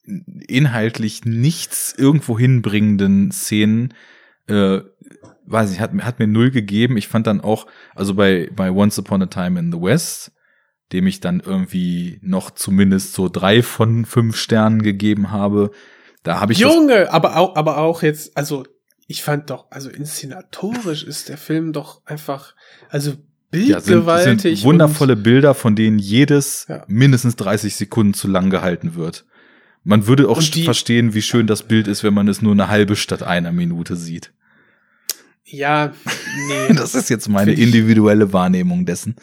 inhaltlich 0.05 1.25
nichts 1.25 1.93
irgendwo 1.97 2.37
hinbringenden 2.37 3.31
Szenen, 3.31 3.93
äh, 4.47 4.79
weiß 5.45 5.71
ich, 5.71 5.79
hat, 5.79 5.93
mir- 5.93 6.05
hat 6.05 6.19
mir 6.19 6.27
null 6.27 6.51
gegeben. 6.51 6.97
Ich 6.97 7.07
fand 7.07 7.27
dann 7.27 7.41
auch, 7.41 7.67
also 7.95 8.13
bei, 8.15 8.49
bei 8.55 8.71
Once 8.71 8.97
Upon 8.99 9.21
a 9.21 9.25
Time 9.27 9.59
in 9.59 9.71
the 9.71 9.81
West, 9.81 10.31
dem 10.91 11.07
ich 11.07 11.19
dann 11.19 11.39
irgendwie 11.39 12.19
noch 12.21 12.51
zumindest 12.51 13.13
so 13.13 13.29
drei 13.29 13.63
von 13.63 14.05
fünf 14.05 14.35
Sternen 14.37 14.81
gegeben 14.81 15.31
habe, 15.31 15.71
da 16.23 16.39
habe 16.39 16.53
ich 16.53 16.59
Junge, 16.59 17.11
aber 17.11 17.35
auch, 17.37 17.55
aber 17.55 17.77
auch 17.77 18.01
jetzt, 18.03 18.37
also 18.37 18.65
ich 19.07 19.23
fand 19.23 19.49
doch, 19.49 19.67
also 19.71 19.89
inszenatorisch 19.89 21.03
ist 21.03 21.27
der 21.29 21.37
Film 21.37 21.73
doch 21.73 22.01
einfach, 22.05 22.55
also 22.89 23.11
ja, 23.53 23.79
sind, 23.79 23.85
bildgewaltig. 23.93 24.41
sind 24.59 24.63
wundervolle 24.63 25.15
Bilder, 25.15 25.53
von 25.53 25.75
denen 25.75 25.99
jedes 25.99 26.65
Ja. 26.69 26.85
mindestens 26.87 27.35
30 27.35 27.75
Sekunden 27.75 28.13
zu 28.13 28.27
lang 28.27 28.49
gehalten 28.49 28.95
wird. 28.95 29.25
Man 29.83 30.07
würde 30.07 30.29
auch 30.29 30.41
die- 30.41 30.63
verstehen, 30.63 31.13
wie 31.13 31.21
schön 31.21 31.47
das 31.47 31.63
Bild 31.63 31.87
ist, 31.87 32.03
wenn 32.03 32.13
man 32.13 32.27
es 32.27 32.41
nur 32.41 32.53
eine 32.53 32.69
halbe 32.69 32.95
statt 32.95 33.23
einer 33.23 33.51
Minute 33.51 33.95
sieht. 33.95 34.31
Ja, 35.45 35.91
nee. 36.47 36.73
Das 36.75 36.95
ist 36.95 37.09
jetzt 37.09 37.27
meine 37.29 37.53
individuelle 37.53 38.31
Wahrnehmung 38.33 38.85
dessen. 38.85 39.15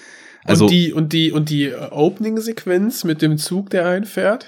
Also 0.44 0.64
und 0.66 0.70
die, 0.70 0.86
die, 0.86 0.92
und 0.92 1.12
die, 1.12 1.32
und 1.32 1.50
die 1.50 1.64
äh, 1.66 1.76
Opening-Sequenz 1.90 3.04
mit 3.04 3.22
dem 3.22 3.38
Zug, 3.38 3.70
der 3.70 3.86
einfährt. 3.86 4.46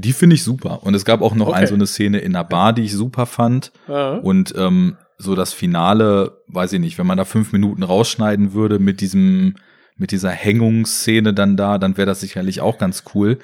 finde 0.00 0.34
ich 0.34 0.42
super. 0.42 0.82
Und 0.82 0.94
es 0.94 1.04
gab 1.04 1.20
auch 1.22 1.34
noch 1.34 1.48
Okay. 1.48 1.58
ein, 1.58 1.66
so 1.66 1.74
eine 1.74 1.86
Szene 1.86 2.18
in 2.18 2.34
einer 2.34 2.44
Bar, 2.44 2.72
die 2.72 2.82
ich 2.82 2.92
super 2.92 3.26
fand. 3.26 3.70
Ja. 3.88 4.14
Und 4.16 4.54
ähm, 4.56 4.96
so 5.18 5.34
das 5.36 5.52
Finale, 5.52 6.40
weiß 6.48 6.72
ich 6.72 6.80
nicht, 6.80 6.98
wenn 6.98 7.06
man 7.06 7.18
da 7.18 7.24
fünf 7.24 7.52
Minuten 7.52 7.82
rausschneiden 7.84 8.52
würde 8.54 8.78
mit 8.80 9.00
diesem, 9.00 9.54
mit 9.96 10.10
dieser 10.10 10.30
Hängungsszene 10.30 11.32
dann 11.34 11.56
da, 11.56 11.78
dann 11.78 11.96
wäre 11.96 12.06
das 12.06 12.20
sicherlich 12.20 12.60
auch 12.60 12.78
ganz 12.78 13.04
cool. 13.14 13.38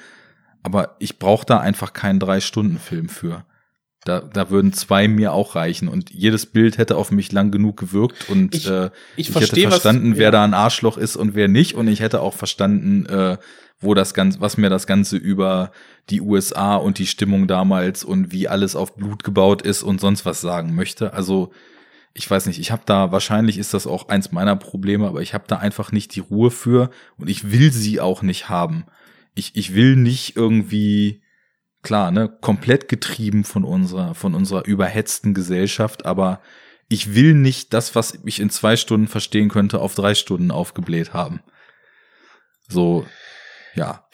Aber 0.63 0.95
ich 0.99 1.17
brauche 1.19 1.45
da 1.45 1.59
einfach 1.59 1.93
keinen 1.93 2.19
Drei-Stunden-Film 2.19 3.09
für. 3.09 3.45
Da, 4.03 4.19
da 4.21 4.49
würden 4.49 4.73
zwei 4.73 5.07
mir 5.07 5.31
auch 5.33 5.55
reichen. 5.55 5.87
Und 5.87 6.09
jedes 6.09 6.45
Bild 6.47 6.77
hätte 6.77 6.95
auf 6.97 7.11
mich 7.11 7.31
lang 7.31 7.51
genug 7.51 7.77
gewirkt 7.77 8.29
und 8.29 8.55
Ich- 8.55 8.67
äh, 8.67 8.85
ich 9.15 9.27
ich 9.27 9.31
verstehe, 9.31 9.65
hätte 9.65 9.75
was- 9.75 9.81
verstanden, 9.81 10.13
wer 10.17 10.25
ja. 10.25 10.31
da 10.31 10.43
ein 10.43 10.53
Arschloch 10.55 10.97
ist 10.97 11.15
und 11.15 11.35
wer 11.35 11.47
nicht. 11.47 11.75
Und 11.75 11.87
ich 11.87 11.99
hätte 11.99 12.21
auch 12.21 12.33
verstanden, 12.33 13.05
äh, 13.05 13.37
wo 13.79 13.93
das 13.93 14.13
Ganze, 14.13 14.41
was 14.41 14.57
mir 14.57 14.69
das 14.69 14.85
Ganze 14.87 15.17
über 15.17 15.71
die 16.09 16.21
USA 16.21 16.75
und 16.75 16.97
die 16.99 17.07
Stimmung 17.07 17.47
damals 17.47 18.03
und 18.03 18.31
wie 18.31 18.47
alles 18.47 18.75
auf 18.75 18.95
Blut 18.95 19.23
gebaut 19.23 19.61
ist 19.63 19.81
und 19.83 19.99
sonst 20.01 20.25
was 20.25 20.41
sagen 20.41 20.73
möchte. 20.75 21.13
Also 21.13 21.51
ich 22.13 22.29
weiß 22.29 22.45
nicht, 22.47 22.59
ich 22.59 22.71
habe 22.71 22.81
da 22.85 23.11
wahrscheinlich 23.11 23.57
ist 23.57 23.73
das 23.73 23.87
auch 23.87 24.09
eins 24.09 24.31
meiner 24.31 24.55
Probleme, 24.55 25.07
aber 25.07 25.21
ich 25.21 25.33
habe 25.33 25.45
da 25.47 25.57
einfach 25.57 25.91
nicht 25.91 26.15
die 26.15 26.19
Ruhe 26.19 26.51
für 26.51 26.89
und 27.17 27.29
ich 27.29 27.51
will 27.51 27.71
sie 27.71 27.99
auch 28.01 28.21
nicht 28.21 28.49
haben. 28.49 28.85
Ich, 29.35 29.55
ich 29.55 29.73
will 29.75 29.95
nicht 29.95 30.35
irgendwie 30.35 31.21
klar, 31.83 32.11
ne, 32.11 32.29
komplett 32.41 32.87
getrieben 32.89 33.43
von 33.43 33.63
unserer 33.63 34.13
von 34.13 34.35
unserer 34.35 34.65
überhetzten 34.65 35.33
Gesellschaft, 35.33 36.05
aber 36.05 36.41
ich 36.89 37.15
will 37.15 37.33
nicht 37.33 37.73
das, 37.73 37.95
was 37.95 38.19
ich 38.25 38.39
in 38.39 38.49
zwei 38.49 38.75
Stunden 38.75 39.07
verstehen 39.07 39.49
könnte, 39.49 39.79
auf 39.79 39.95
drei 39.95 40.13
Stunden 40.13 40.51
aufgebläht 40.51 41.13
haben. 41.13 41.39
So, 42.67 43.05
ja. 43.75 44.05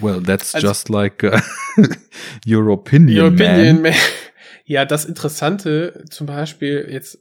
Well, 0.00 0.22
that's 0.22 0.54
Also- 0.54 0.66
just 0.68 0.88
like 0.90 1.22
uh, 1.24 1.40
your 2.46 2.68
opinion, 2.68 3.18
Your 3.18 3.32
opinion, 3.32 3.82
man. 3.82 3.92
man. 3.92 3.94
Ja, 4.68 4.84
das 4.84 5.04
Interessante, 5.04 6.04
zum 6.10 6.26
Beispiel 6.26 6.88
jetzt, 6.90 7.18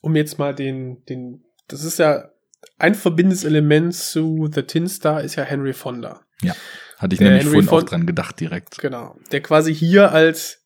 um 0.00 0.16
jetzt 0.16 0.36
mal 0.40 0.52
den, 0.52 1.04
den, 1.04 1.44
das 1.68 1.84
ist 1.84 2.00
ja 2.00 2.28
ein 2.76 2.96
verbindendes 2.96 3.44
Element 3.44 3.94
zu 3.94 4.50
The 4.52 4.62
Tin 4.64 4.88
Star 4.88 5.22
ist 5.22 5.36
ja 5.36 5.44
Henry 5.44 5.74
Fonda. 5.74 6.22
Ja, 6.42 6.54
hatte 6.98 7.14
ich 7.14 7.18
Der 7.18 7.28
nämlich 7.28 7.44
Henry 7.46 7.62
vorhin 7.62 7.68
auch 7.68 7.78
Fon- 7.80 7.86
dran 7.86 8.06
gedacht 8.06 8.40
direkt. 8.40 8.78
Genau. 8.78 9.16
Der 9.30 9.40
quasi 9.42 9.74
hier 9.74 10.12
als, 10.12 10.62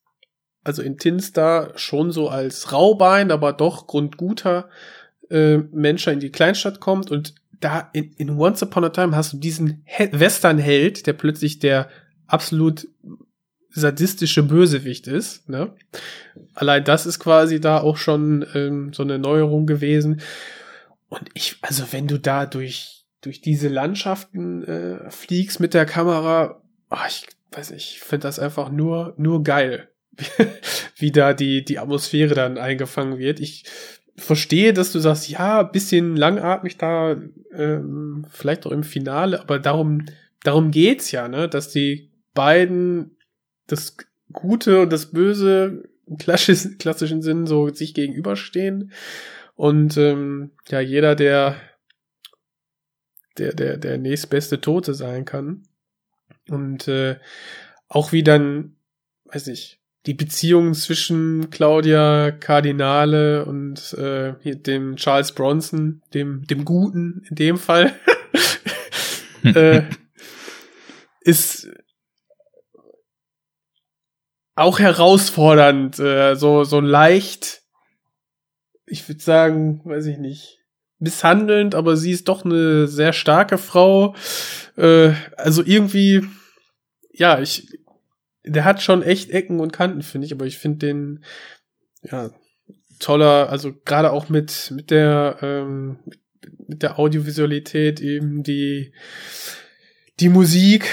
also 0.64 0.82
in 0.82 0.98
Tin 0.98 1.20
Star 1.20 1.72
schon 1.76 2.10
so 2.10 2.28
als 2.28 2.72
Raubein, 2.72 3.30
aber 3.30 3.52
doch 3.52 3.86
grundguter 3.86 4.68
äh, 5.30 5.58
Mensch 5.58 6.06
in 6.06 6.20
die 6.20 6.30
Kleinstadt 6.30 6.80
kommt 6.80 7.10
und 7.10 7.34
da 7.60 7.88
in, 7.94 8.12
in 8.18 8.30
Once 8.38 8.62
Upon 8.62 8.84
a 8.84 8.90
Time 8.90 9.16
hast 9.16 9.32
du 9.32 9.38
diesen 9.38 9.82
He 9.84 10.08
Westernheld, 10.12 11.06
der 11.06 11.14
plötzlich 11.14 11.58
der 11.58 11.88
absolut 12.26 12.86
sadistische 13.70 14.42
Bösewicht 14.42 15.06
ist. 15.06 15.48
Ne? 15.48 15.74
Allein 16.54 16.84
das 16.84 17.06
ist 17.06 17.18
quasi 17.18 17.60
da 17.60 17.78
auch 17.80 17.96
schon 17.98 18.46
ähm, 18.54 18.92
so 18.94 19.02
eine 19.02 19.18
Neuerung 19.18 19.66
gewesen. 19.66 20.20
Und 21.08 21.28
ich, 21.34 21.56
also 21.62 21.84
wenn 21.92 22.06
du 22.08 22.18
da 22.18 22.46
durch, 22.46 22.95
durch 23.26 23.40
diese 23.40 23.68
Landschaften 23.68 24.62
äh, 24.64 25.10
fliegst 25.10 25.58
mit 25.58 25.74
der 25.74 25.84
Kamera, 25.84 26.62
oh, 26.90 26.96
ich 27.08 27.26
weiß 27.50 27.72
nicht, 27.72 27.96
ich 27.96 28.00
finde 28.00 28.28
das 28.28 28.38
einfach 28.38 28.70
nur, 28.70 29.14
nur 29.16 29.42
geil, 29.42 29.88
wie 30.96 31.10
da 31.10 31.34
die, 31.34 31.64
die 31.64 31.78
Atmosphäre 31.80 32.34
dann 32.34 32.56
eingefangen 32.56 33.18
wird. 33.18 33.40
Ich 33.40 33.64
verstehe, 34.16 34.72
dass 34.72 34.92
du 34.92 35.00
sagst, 35.00 35.28
ja, 35.28 35.64
bisschen 35.64 36.16
langatmig 36.16 36.78
da, 36.78 37.16
ähm, 37.52 38.26
vielleicht 38.30 38.64
auch 38.64 38.72
im 38.72 38.84
Finale, 38.84 39.40
aber 39.40 39.58
darum, 39.58 40.06
darum 40.44 40.70
geht's 40.70 41.10
ja, 41.10 41.26
ne, 41.26 41.48
dass 41.48 41.70
die 41.70 42.10
beiden 42.32 43.16
das 43.66 43.96
Gute 44.32 44.82
und 44.82 44.92
das 44.92 45.06
Böse 45.06 45.82
im 46.06 46.16
klassisch, 46.18 46.78
klassischen 46.78 47.22
Sinn 47.22 47.46
so 47.46 47.68
sich 47.68 47.92
gegenüberstehen. 47.92 48.92
Und 49.56 49.96
ähm, 49.96 50.50
ja, 50.68 50.78
jeder, 50.78 51.16
der 51.16 51.56
der, 53.38 53.54
der, 53.54 53.76
der 53.76 53.98
nächstbeste 53.98 54.60
Tote 54.60 54.94
sein 54.94 55.24
kann. 55.24 55.62
Und 56.48 56.88
äh, 56.88 57.18
auch 57.88 58.12
wie 58.12 58.22
dann, 58.22 58.76
weiß 59.26 59.48
ich, 59.48 59.80
die 60.06 60.14
Beziehung 60.14 60.74
zwischen 60.74 61.50
Claudia 61.50 62.30
Cardinale 62.30 63.44
und 63.44 63.92
äh, 63.94 64.34
dem 64.54 64.96
Charles 64.96 65.32
Bronson, 65.32 66.02
dem, 66.14 66.46
dem 66.46 66.64
Guten 66.64 67.24
in 67.28 67.34
dem 67.34 67.58
Fall, 67.58 67.92
äh, 69.42 69.82
ist 71.20 71.68
auch 74.54 74.78
herausfordernd, 74.78 75.98
äh, 75.98 76.34
so, 76.34 76.64
so 76.64 76.80
leicht, 76.80 77.62
ich 78.86 79.06
würde 79.08 79.22
sagen, 79.22 79.82
weiß 79.84 80.06
ich 80.06 80.18
nicht, 80.18 80.55
misshandelnd, 80.98 81.74
aber 81.74 81.96
sie 81.96 82.12
ist 82.12 82.28
doch 82.28 82.44
eine 82.44 82.86
sehr 82.86 83.12
starke 83.12 83.58
Frau. 83.58 84.14
Äh, 84.76 85.12
also 85.36 85.62
irgendwie, 85.64 86.22
ja, 87.12 87.40
ich, 87.40 87.68
der 88.44 88.64
hat 88.64 88.82
schon 88.82 89.02
echt 89.02 89.30
Ecken 89.30 89.60
und 89.60 89.72
Kanten, 89.72 90.02
finde 90.02 90.26
ich, 90.26 90.32
aber 90.32 90.46
ich 90.46 90.58
finde 90.58 90.86
den, 90.86 91.24
ja, 92.02 92.30
toller, 92.98 93.50
also 93.50 93.74
gerade 93.84 94.12
auch 94.12 94.28
mit, 94.28 94.72
mit 94.74 94.90
der, 94.90 95.38
ähm, 95.42 95.98
mit 96.66 96.82
der 96.82 96.98
Audiovisualität 96.98 98.00
eben 98.00 98.42
die, 98.42 98.92
die 100.20 100.28
Musik. 100.28 100.88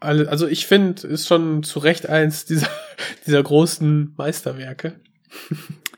Also 0.00 0.48
ich 0.48 0.66
finde, 0.66 1.06
ist 1.06 1.28
schon 1.28 1.62
zu 1.62 1.78
Recht 1.78 2.08
eins 2.08 2.44
dieser, 2.44 2.68
dieser 3.26 3.42
großen 3.42 4.14
Meisterwerke. 4.16 5.00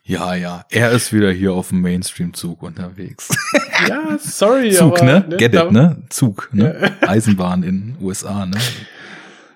Ja, 0.06 0.34
ja, 0.34 0.66
er 0.70 0.90
ist 0.90 1.12
wieder 1.14 1.32
hier 1.32 1.54
auf 1.54 1.70
dem 1.70 1.80
Mainstream-Zug 1.80 2.62
unterwegs. 2.62 3.28
Ja, 3.88 4.16
sorry, 4.18 4.70
Zug, 4.72 5.02
aber, 5.02 5.20
ne? 5.28 5.36
Get 5.36 5.54
da- 5.54 5.66
it, 5.66 5.72
ne? 5.72 6.02
Zug, 6.08 6.48
ne? 6.52 6.92
Eisenbahn 7.02 7.62
in 7.62 7.96
USA, 8.00 8.46
ne? 8.46 8.56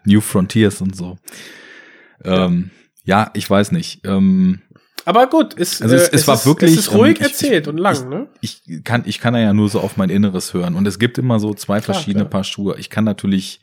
New 0.05 0.21
Frontiers 0.21 0.83
und 0.83 0.95
so. 0.95 1.17
Ähm, 2.25 2.71
ja, 3.05 3.31
ich 3.33 3.49
weiß 3.49 3.73
nicht. 3.73 4.05
Ähm, 4.07 4.61
Aber 5.07 5.29
gut, 5.29 5.55
es, 5.59 5.81
Also 5.81 5.95
es- 5.97 6.09
äh, 6.09 6.17
es 6.17 6.29
war 6.29 6.35
ist, 6.35 6.45
wirklich, 6.47 6.73
es 6.73 6.79
ist 6.79 6.93
ruhig 6.93 7.19
ähm, 7.21 7.27
ich- 7.27 7.33
erzählt 7.33 7.69
und 7.69 7.79
lang, 7.79 8.09
ne? 8.11 8.27
ich 8.43 8.61
kann, 8.85 9.05
ich 9.07 9.19
kann 9.19 9.35
ja 9.35 9.55
nur 9.55 9.71
so 9.71 9.81
auf 9.81 9.97
mein 9.97 10.11
Inneres 10.11 10.53
hören. 10.53 10.75
Und 10.75 10.87
es 10.87 10.99
gibt 10.99 11.17
immer 11.17 11.41
so 11.41 11.55
zwei 11.55 11.81
Klar, 11.81 11.95
verschiedene 11.95 12.25
klar. 12.25 12.31
Paar 12.31 12.45
Schuhe. 12.45 12.77
Ich 12.79 12.91
kann 12.91 13.05
natürlich, 13.05 13.61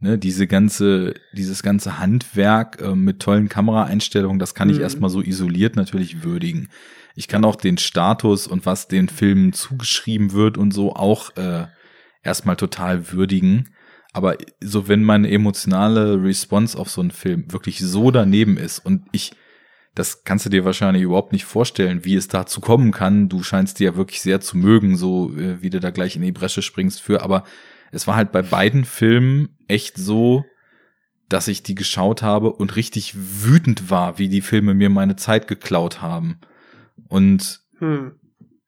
ne, 0.00 0.18
diese 0.18 0.46
ganze, 0.46 1.14
dieses 1.32 1.62
ganze 1.62 1.98
Handwerk 1.98 2.80
äh, 2.80 2.94
mit 2.94 3.20
tollen 3.20 3.48
Kameraeinstellungen, 3.48 4.38
das 4.38 4.54
kann 4.54 4.70
ich 4.70 4.76
Mhm. 4.76 4.82
erstmal 4.82 5.10
so 5.10 5.22
isoliert 5.22 5.76
natürlich 5.76 6.24
würdigen. 6.24 6.68
Ich 7.14 7.28
kann 7.28 7.44
auch 7.44 7.56
den 7.56 7.78
Status 7.78 8.46
und 8.46 8.66
was 8.66 8.88
den 8.88 9.08
Filmen 9.08 9.52
zugeschrieben 9.52 10.32
wird 10.32 10.56
und 10.58 10.72
so 10.72 10.94
auch 10.94 11.36
äh, 11.36 11.66
erstmal 12.22 12.56
total 12.56 13.12
würdigen. 13.12 13.70
Aber 14.12 14.36
so, 14.60 14.88
wenn 14.88 15.04
meine 15.04 15.30
emotionale 15.30 16.20
Response 16.22 16.76
auf 16.76 16.90
so 16.90 17.00
einen 17.00 17.10
Film 17.12 17.52
wirklich 17.52 17.78
so 17.78 18.10
daneben 18.10 18.56
ist 18.56 18.78
und 18.80 19.02
ich, 19.12 19.32
das 19.94 20.24
kannst 20.24 20.46
du 20.46 20.50
dir 20.50 20.64
wahrscheinlich 20.64 21.02
überhaupt 21.02 21.32
nicht 21.32 21.44
vorstellen, 21.44 22.04
wie 22.04 22.16
es 22.16 22.26
dazu 22.26 22.60
kommen 22.60 22.90
kann. 22.90 23.28
Du 23.28 23.42
scheinst 23.42 23.78
dir 23.78 23.90
ja 23.90 23.96
wirklich 23.96 24.20
sehr 24.22 24.40
zu 24.40 24.56
mögen, 24.56 24.96
so 24.96 25.32
äh, 25.36 25.62
wie 25.62 25.70
du 25.70 25.78
da 25.78 25.90
gleich 25.90 26.16
in 26.16 26.22
die 26.22 26.32
Bresche 26.32 26.62
springst 26.62 27.00
für. 27.00 27.22
Aber 27.22 27.44
es 27.92 28.06
war 28.06 28.16
halt 28.16 28.32
bei 28.32 28.42
beiden 28.42 28.84
Filmen 28.84 29.56
echt 29.68 29.96
so, 29.96 30.44
dass 31.28 31.48
ich 31.48 31.62
die 31.62 31.74
geschaut 31.74 32.22
habe 32.22 32.52
und 32.52 32.76
richtig 32.76 33.14
wütend 33.16 33.90
war, 33.90 34.18
wie 34.18 34.28
die 34.28 34.40
Filme 34.40 34.74
mir 34.74 34.90
meine 34.90 35.16
Zeit 35.16 35.46
geklaut 35.48 36.02
haben. 36.02 36.40
Und 37.08 37.60
Hm. 37.78 38.12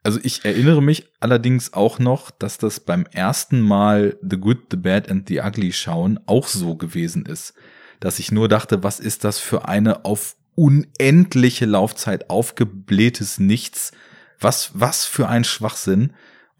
also 0.03 0.20
ich 0.23 0.44
erinnere 0.44 0.82
mich 0.82 1.09
allerdings 1.20 1.73
auch 1.73 1.99
noch, 1.99 2.31
dass 2.31 2.59
das 2.59 2.81
beim 2.81 3.05
ersten 3.11 3.61
Mal 3.61 4.16
The 4.23 4.36
Good, 4.36 4.59
The 4.70 4.77
Bad 4.77 5.11
and 5.11 5.28
The 5.28 5.40
Ugly 5.40 5.73
schauen 5.73 6.20
auch 6.27 6.47
so 6.47 6.77
gewesen 6.77 7.27
ist. 7.27 7.55
Dass 8.01 8.19
ich 8.19 8.32
nur 8.32 8.49
dachte, 8.49 8.82
was 8.82 9.01
ist 9.01 9.24
das 9.24 9.39
für 9.39 9.69
eine 9.69 10.05
auf 10.05 10.36
unendliche 10.55 11.66
Laufzeit 11.66 12.31
aufgeblähtes 12.31 13.39
Nichts? 13.39 13.93
Was, 14.39 14.70
was 14.74 15.05
für 15.05 15.28
ein 15.28 15.44
Schwachsinn? 15.44 16.12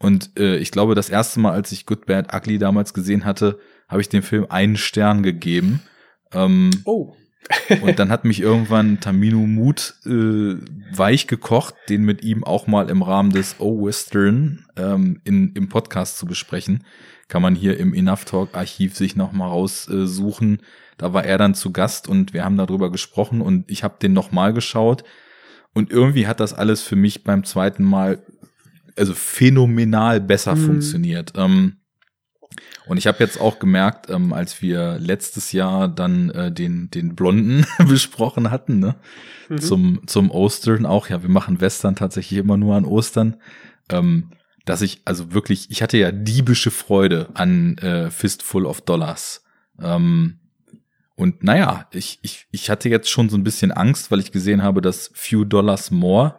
Und 0.03 0.37
äh, 0.37 0.57
ich 0.57 0.71
glaube, 0.71 0.95
das 0.95 1.09
erste 1.09 1.39
Mal, 1.39 1.53
als 1.53 1.71
ich 1.71 1.85
Good, 1.85 2.05
Bad, 2.05 2.33
Ugly 2.35 2.57
damals 2.59 2.93
gesehen 2.93 3.23
hatte, 3.23 3.57
habe 3.87 4.01
ich 4.01 4.09
dem 4.09 4.21
Film 4.21 4.47
einen 4.49 4.75
Stern 4.75 5.23
gegeben. 5.23 5.81
Ähm, 6.33 6.71
Oh. 6.83 7.15
und 7.81 7.99
dann 7.99 8.09
hat 8.09 8.23
mich 8.25 8.39
irgendwann 8.39 8.99
Tamino 8.99 9.39
Mut 9.39 9.95
äh, 10.05 10.55
weich 10.91 11.27
gekocht, 11.27 11.75
den 11.89 12.03
mit 12.03 12.23
ihm 12.23 12.43
auch 12.43 12.67
mal 12.67 12.89
im 12.89 13.01
Rahmen 13.01 13.31
des 13.31 13.59
O 13.59 13.85
Western 13.85 14.65
ähm, 14.77 15.21
in, 15.23 15.53
im 15.53 15.69
Podcast 15.69 16.17
zu 16.17 16.25
besprechen. 16.25 16.85
Kann 17.27 17.41
man 17.41 17.55
hier 17.55 17.77
im 17.77 17.93
Enough 17.93 18.25
Talk 18.25 18.55
Archiv 18.55 18.95
sich 18.95 19.15
noch 19.15 19.31
mal 19.31 19.47
raussuchen. 19.47 20.55
Äh, 20.55 20.63
da 20.97 21.13
war 21.13 21.25
er 21.25 21.37
dann 21.37 21.55
zu 21.55 21.71
Gast 21.71 22.07
und 22.07 22.33
wir 22.33 22.43
haben 22.43 22.57
darüber 22.57 22.91
gesprochen 22.91 23.41
und 23.41 23.69
ich 23.71 23.83
habe 23.83 23.95
den 24.01 24.13
noch 24.13 24.31
mal 24.31 24.53
geschaut. 24.53 25.03
Und 25.73 25.91
irgendwie 25.91 26.27
hat 26.27 26.39
das 26.39 26.53
alles 26.53 26.81
für 26.81 26.95
mich 26.95 27.23
beim 27.23 27.43
zweiten 27.43 27.83
Mal 27.83 28.21
also 28.97 29.13
phänomenal 29.13 30.19
besser 30.21 30.55
Mhm. 30.55 30.65
funktioniert. 30.65 31.33
Ähm, 31.35 31.77
und 32.85 32.97
ich 32.97 33.07
habe 33.07 33.19
jetzt 33.19 33.39
auch 33.39 33.59
gemerkt, 33.59 34.09
ähm, 34.09 34.33
als 34.33 34.61
wir 34.61 34.97
letztes 34.99 35.51
Jahr 35.53 35.87
dann 35.87 36.29
äh, 36.31 36.51
den 36.51 36.89
den 36.91 37.15
Blonden 37.15 37.65
besprochen 37.87 38.51
hatten, 38.51 38.79
ne, 38.79 38.95
Mhm. 39.49 39.57
zum 39.59 40.01
zum 40.07 40.31
Ostern 40.31 40.85
auch. 40.85 41.09
Ja, 41.09 41.21
wir 41.21 41.29
machen 41.29 41.61
Western 41.61 41.95
tatsächlich 41.95 42.39
immer 42.39 42.57
nur 42.57 42.75
an 42.75 42.85
Ostern. 42.85 43.37
Ähm, 43.89 44.31
dass 44.65 44.81
ich 44.81 45.01
also 45.03 45.33
wirklich, 45.33 45.69
ich 45.71 45.81
hatte 45.81 45.97
ja 45.97 46.11
diebische 46.13 46.71
Freude 46.71 47.27
an 47.33 47.77
äh, 47.79 48.09
Fistful 48.09 48.65
of 48.65 48.79
Dollars. 48.81 49.43
Ähm, 49.81 50.39
und 51.15 51.43
naja, 51.43 51.87
ich, 51.91 52.19
ich, 52.21 52.47
ich 52.51 52.69
hatte 52.69 52.87
jetzt 52.87 53.09
schon 53.09 53.29
so 53.29 53.35
ein 53.37 53.43
bisschen 53.43 53.71
Angst, 53.73 54.09
weil 54.09 54.19
ich 54.19 54.31
gesehen 54.31 54.63
habe, 54.63 54.81
dass 54.81 55.11
Few 55.13 55.43
Dollars 55.43 55.91
More 55.91 56.35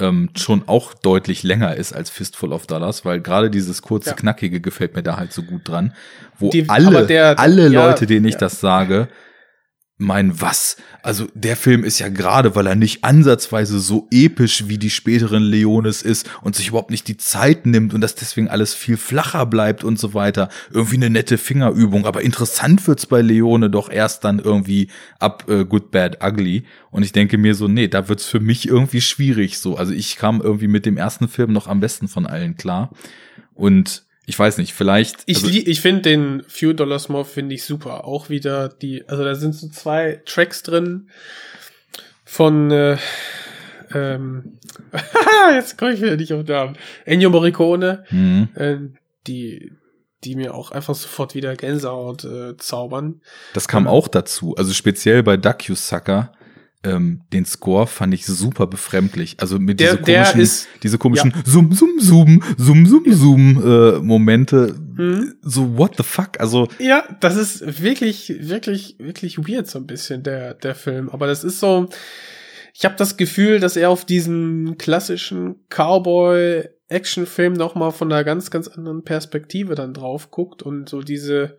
ähm, 0.00 0.30
schon 0.36 0.62
auch 0.66 0.94
deutlich 0.94 1.42
länger 1.42 1.76
ist 1.76 1.92
als 1.92 2.10
Fistful 2.10 2.52
of 2.52 2.66
Dollars, 2.66 3.04
weil 3.04 3.20
gerade 3.20 3.50
dieses 3.50 3.82
kurze, 3.82 4.10
Ja. 4.10 4.16
knackige 4.16 4.60
gefällt 4.60 4.94
mir 4.96 5.02
da 5.02 5.16
halt 5.16 5.32
so 5.32 5.42
gut 5.42 5.68
dran, 5.68 5.92
wo 6.38 6.50
Die- 6.50 6.68
alle, 6.68 7.06
der- 7.06 7.38
alle 7.38 7.68
ja, 7.68 7.86
Leute, 7.86 8.06
denen 8.06 8.26
ich 8.26 8.36
das 8.36 8.60
sage, 8.60 9.08
meinen, 10.00 10.40
was? 10.40 10.76
Also 11.02 11.26
der 11.34 11.56
Film 11.56 11.84
ist 11.84 11.98
ja 11.98 12.08
gerade, 12.08 12.54
weil 12.54 12.66
er 12.66 12.74
nicht 12.74 13.04
ansatzweise 13.04 13.78
so 13.78 14.08
episch 14.10 14.68
wie 14.68 14.78
die 14.78 14.90
späteren 14.90 15.42
Leones 15.42 16.02
ist 16.02 16.28
und 16.42 16.56
sich 16.56 16.68
überhaupt 16.68 16.90
nicht 16.90 17.08
die 17.08 17.16
Zeit 17.16 17.66
nimmt 17.66 17.94
und 17.94 18.00
dass 18.00 18.14
deswegen 18.14 18.48
alles 18.48 18.74
viel 18.74 18.96
flacher 18.96 19.46
bleibt 19.46 19.84
und 19.84 19.98
so 19.98 20.14
weiter. 20.14 20.48
Irgendwie 20.72 20.96
eine 20.96 21.10
nette 21.10 21.38
Fingerübung, 21.38 22.06
aber 22.06 22.22
interessant 22.22 22.86
wird's 22.86 23.06
bei 23.06 23.22
Leone 23.22 23.70
doch 23.70 23.90
erst 23.90 24.24
dann 24.24 24.38
irgendwie 24.38 24.88
ab 25.18 25.44
äh, 25.48 25.64
Good, 25.64 25.90
Bad, 25.90 26.24
Ugly. 26.24 26.64
Und 26.90 27.02
ich 27.02 27.12
denke 27.12 27.38
mir 27.38 27.54
so, 27.54 27.68
nee, 27.68 27.88
da 27.88 28.08
wird's 28.08 28.26
für 28.26 28.40
mich 28.40 28.66
irgendwie 28.66 29.00
schwierig 29.00 29.58
so. 29.58 29.76
Also 29.76 29.92
ich 29.92 30.16
kam 30.16 30.40
irgendwie 30.40 30.68
mit 30.68 30.86
dem 30.86 30.96
ersten 30.96 31.28
Film 31.28 31.52
noch 31.52 31.68
am 31.68 31.80
besten 31.80 32.08
von 32.08 32.26
allen 32.26 32.56
klar. 32.56 32.90
Und 33.54 34.04
ich 34.30 34.38
weiß 34.38 34.58
nicht, 34.58 34.74
vielleicht. 34.74 35.24
Ich, 35.26 35.38
also, 35.42 35.48
ich 35.48 35.80
finde 35.80 36.02
den 36.02 36.42
Few 36.46 36.72
Dollars 36.72 37.08
More 37.08 37.24
finde 37.24 37.52
ich 37.56 37.64
super. 37.64 38.04
Auch 38.04 38.28
wieder 38.30 38.68
die, 38.68 39.06
also 39.08 39.24
da 39.24 39.34
sind 39.34 39.56
so 39.56 39.68
zwei 39.68 40.22
Tracks 40.24 40.62
drin 40.62 41.10
von 42.24 42.70
äh, 42.70 42.96
ähm, 43.92 44.58
jetzt 45.52 45.76
komme 45.76 45.94
ich 45.94 46.00
wieder 46.00 46.14
nicht 46.16 46.32
auf 46.32 46.44
den 46.44 46.54
Namen. 46.54 46.76
Ennio 47.04 47.28
Morricone, 47.28 48.04
Mhm. 48.10 48.48
äh, 48.54 48.76
die, 49.26 49.72
die 50.22 50.36
mir 50.36 50.54
auch 50.54 50.70
einfach 50.70 50.94
sofort 50.94 51.34
wieder 51.34 51.56
Gänsehaut 51.56 52.22
äh, 52.24 52.56
zaubern. 52.56 53.22
Das 53.52 53.66
kam 53.66 53.88
auch 53.88 54.06
dazu. 54.06 54.54
Also 54.56 54.72
speziell 54.74 55.24
bei 55.24 55.36
Sucker, 55.74 56.30
ähm, 56.82 57.22
den 57.32 57.44
Score 57.44 57.86
fand 57.86 58.14
ich 58.14 58.24
super 58.24 58.66
befremdlich. 58.66 59.36
Also 59.38 59.58
mit 59.58 59.80
Der- 59.80 59.96
diese 59.96 60.02
komischen, 60.14 60.40
ist- 60.40 60.68
diese 60.82 60.96
komischen 60.98 61.30
ja. 61.36 61.42
Sum 61.44 61.72
Sum 61.72 62.00
Sum 62.00 62.42
Sum 62.56 62.86
Sum 62.86 63.12
Sum 63.12 63.62
äh, 63.64 63.98
Momente. 64.00 64.74
Mhm. 64.96 65.34
So 65.42 65.76
what 65.76 65.96
the 65.96 66.02
fuck? 66.02 66.40
Also 66.40 66.68
Ja, 66.78 67.04
das 67.20 67.36
ist 67.36 67.82
wirklich, 67.82 68.34
wirklich, 68.48 68.96
wirklich 68.98 69.38
weird 69.38 69.66
so 69.66 69.78
ein 69.78 69.86
bisschen 69.86 70.22
der 70.22 70.54
der 70.54 70.74
Film. 70.74 71.08
Aber 71.10 71.26
das 71.26 71.44
ist 71.44 71.60
so. 71.60 71.88
Ich 72.72 72.84
habe 72.86 72.94
das 72.96 73.16
Gefühl, 73.18 73.60
dass 73.60 73.76
er 73.76 73.90
auf 73.90 74.04
diesen 74.06 74.78
klassischen 74.78 75.56
Cowboy-Action-Film 75.68 77.52
noch 77.54 77.74
mal 77.74 77.90
von 77.90 78.12
einer 78.12 78.24
ganz, 78.24 78.50
ganz 78.50 78.68
anderen 78.68 79.04
Perspektive 79.04 79.74
dann 79.74 79.94
drauf 79.94 80.30
guckt 80.30 80.62
und 80.62 80.88
so 80.88 81.02
diese 81.02 81.58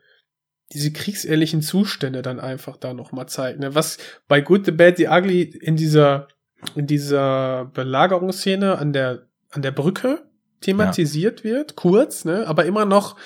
diese 0.73 0.91
kriegsähnlichen 0.91 1.61
Zustände 1.61 2.21
dann 2.21 2.39
einfach 2.39 2.77
da 2.77 2.93
noch 2.93 3.11
mal 3.11 3.27
zeigt. 3.27 3.59
Ne? 3.59 3.75
Was 3.75 3.97
bei 4.27 4.41
Good, 4.41 4.65
the 4.65 4.71
Bad, 4.71 4.97
the 4.97 5.07
Ugly 5.07 5.41
in 5.41 5.75
dieser 5.75 6.27
in 6.75 6.87
dieser 6.87 7.65
Belagerungsszene 7.73 8.77
an 8.77 8.93
der 8.93 9.27
an 9.49 9.61
der 9.61 9.71
Brücke 9.71 10.23
thematisiert 10.61 11.43
wird, 11.43 11.75
kurz, 11.75 12.23
ne, 12.23 12.47
aber 12.47 12.65
immer 12.65 12.85
noch 12.85 13.17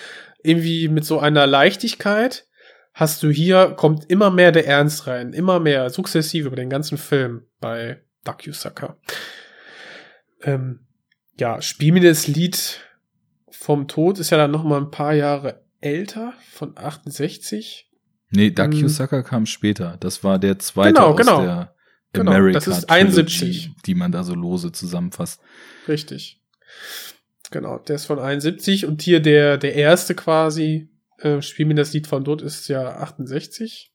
irgendwie 0.42 0.88
mit 0.88 1.06
so 1.06 1.20
einer 1.20 1.46
Leichtigkeit 1.46 2.48
hast 2.94 3.22
du 3.24 3.30
hier, 3.30 3.74
kommt 3.76 4.10
immer 4.10 4.32
mehr 4.32 4.52
der 4.52 4.66
Ernst 4.66 5.06
rein, 5.08 5.34
immer 5.34 5.60
mehr, 5.60 5.90
sukzessive 5.90 6.48
über 6.48 6.56
den 6.56 6.70
ganzen 6.70 6.98
Film 6.98 7.46
bei 7.60 8.02
Sucker. 8.52 8.98
Ähm, 10.42 10.88
ja, 11.38 11.62
Spiel 11.62 11.92
mir 11.92 12.02
das 12.02 12.28
Lied 12.28 12.80
vom 13.52 13.88
Tod 13.88 14.20
ist 14.20 14.30
ja 14.30 14.38
dann 14.38 14.52
noch 14.52 14.64
mal 14.64 14.80
ein 14.80 14.92
paar 14.92 15.14
Jahre 15.14 15.65
älter, 15.82 16.34
von 16.52 16.78
68. 16.78 17.90
nee, 18.32 18.50
Mhm. 18.50 18.88
Sucker 18.90 19.24
kam 19.24 19.46
später. 19.46 19.98
Das 20.00 20.24
war 20.24 20.40
der 20.40 20.60
zweite 20.60 20.94
Genau, 20.96 21.12
aus 21.12 21.18
genau. 21.18 21.42
der 21.42 21.76
Genau, 22.14 22.32
America 22.32 22.54
das 22.60 22.68
ist 22.68 22.88
Trilogy, 22.88 23.02
71. 23.02 23.72
die 23.86 23.96
man 23.96 24.12
da 24.12 24.24
so 24.24 24.34
lose 24.36 24.72
zusammenfasst. 24.72 25.42
Richtig. 25.88 26.42
Genau, 27.52 27.78
der 27.80 27.98
ist 27.98 28.06
von 28.06 28.20
71 28.20 28.86
und 28.86 29.02
hier 29.02 29.20
der, 29.20 29.58
der 29.58 29.76
erste 29.76 30.16
quasi, 30.16 30.90
äh, 31.20 31.42
Spiel 31.42 31.66
mir 31.66 31.76
das 31.76 31.94
Lied 31.94 32.08
von 32.08 32.24
Tod 32.26 32.42
ist 32.42 32.68
ja 32.68 32.98
68. 32.98 33.94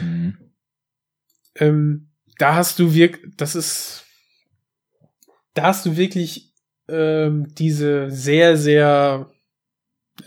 Mhm. 0.00 0.38
ähm, 1.56 2.10
da 2.38 2.54
hast 2.54 2.78
du 2.78 2.94
wirklich, 2.94 3.34
das 3.36 3.54
ist, 3.54 4.04
da 5.54 5.64
hast 5.64 5.84
du 5.86 5.96
wirklich 5.96 6.54
ähm, 6.88 7.52
diese 7.54 8.10
sehr, 8.10 8.56
sehr 8.56 9.30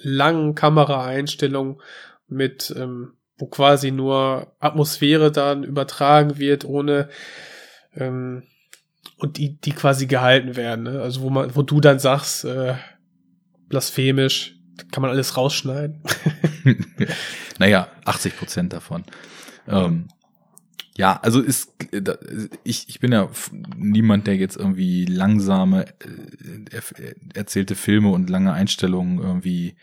langen 0.02 0.56
Kameraeinstellungen 0.56 1.82
mit, 2.28 2.74
ähm, 2.78 3.14
wo 3.38 3.48
quasi 3.48 3.92
nur 3.92 4.56
Atmosphäre 4.60 5.32
dann 5.32 5.64
übertragen 5.64 6.38
wird, 6.38 6.66
ohne 6.66 7.10
ähm, 7.96 8.44
und 9.18 9.38
die, 9.38 9.60
die 9.60 9.72
quasi 9.72 10.08
gehalten 10.08 10.56
werden. 10.56 10.84
Ne? 10.84 11.02
Also 11.02 11.22
wo 11.22 11.30
man, 11.30 11.56
wo 11.56 11.62
du 11.62 11.80
dann 11.80 12.00
sagst, 12.00 12.46
äh, 12.46 12.76
blasphemisch, 13.68 14.56
kann 14.92 15.02
man 15.02 15.12
alles 15.12 15.38
rausschneiden. 15.38 16.02
naja, 17.60 17.88
80 18.06 18.38
Prozent 18.38 18.74
davon. 18.74 19.04
Ähm, 19.68 20.08
ja, 20.98 21.20
also 21.22 21.40
ist 21.42 21.74
da- 21.92 22.18
ich, 22.64 22.90
ich 22.90 23.00
bin 23.00 23.12
ja 23.12 23.30
niemand, 23.78 24.28
der 24.28 24.36
jetzt 24.36 24.58
irgendwie 24.58 25.06
langsame 25.06 25.86
äh, 25.88 26.66
er, 26.72 26.82
erzählte 27.36 27.76
Filme 27.76 28.10
und 28.10 28.30
lange 28.30 28.54
Einstellungen 28.54 29.20
irgendwie 29.20 29.76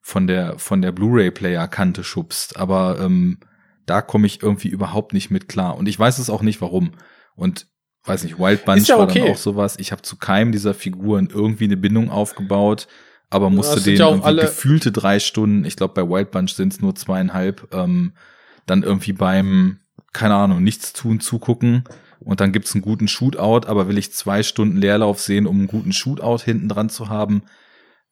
von 0.00 0.26
der 0.26 0.58
von 0.58 0.82
der 0.82 0.92
Blu-ray-Player 0.92 1.68
Kante 1.68 2.04
schubst, 2.04 2.56
aber 2.56 2.98
ähm, 3.00 3.38
da 3.86 4.00
komme 4.02 4.26
ich 4.26 4.42
irgendwie 4.42 4.68
überhaupt 4.68 5.12
nicht 5.12 5.30
mit 5.30 5.48
klar 5.48 5.76
und 5.76 5.86
ich 5.88 5.98
weiß 5.98 6.18
es 6.18 6.30
auch 6.30 6.42
nicht 6.42 6.60
warum 6.60 6.92
und 7.36 7.66
weiß 8.04 8.24
nicht, 8.24 8.38
Wild 8.38 8.64
Bunch 8.66 8.82
Ist 8.82 8.88
ja 8.88 8.98
war 8.98 9.04
okay. 9.04 9.20
dann 9.20 9.30
auch 9.32 9.36
sowas. 9.38 9.76
Ich 9.78 9.92
habe 9.92 10.02
zu 10.02 10.16
keinem 10.16 10.52
dieser 10.52 10.74
Figuren 10.74 11.28
irgendwie 11.32 11.64
eine 11.64 11.76
Bindung 11.78 12.10
aufgebaut, 12.10 12.86
aber 13.30 13.48
musste 13.50 13.80
ja 13.92 14.08
irgendwie 14.08 14.26
alle- 14.26 14.42
gefühlte 14.42 14.92
drei 14.92 15.20
Stunden, 15.20 15.64
ich 15.64 15.76
glaube 15.76 15.94
bei 15.94 16.08
Wild 16.08 16.30
Bunch 16.30 16.52
sind 16.54 16.72
es 16.74 16.80
nur 16.82 16.94
zweieinhalb, 16.94 17.68
ähm, 17.74 18.12
dann 18.66 18.82
irgendwie 18.82 19.12
beim, 19.14 19.78
keine 20.14 20.34
Ahnung, 20.34 20.62
nichts 20.62 20.94
tun, 20.94 21.20
zugucken 21.20 21.84
und 22.20 22.40
dann 22.40 22.52
gibt's 22.52 22.74
einen 22.74 22.82
guten 22.82 23.08
Shootout, 23.08 23.66
aber 23.68 23.88
will 23.88 23.98
ich 23.98 24.12
zwei 24.12 24.42
Stunden 24.42 24.78
Leerlauf 24.78 25.20
sehen, 25.20 25.46
um 25.46 25.58
einen 25.58 25.66
guten 25.66 25.92
Shootout 25.92 26.42
hinten 26.42 26.68
dran 26.68 26.88
zu 26.88 27.10
haben? 27.10 27.42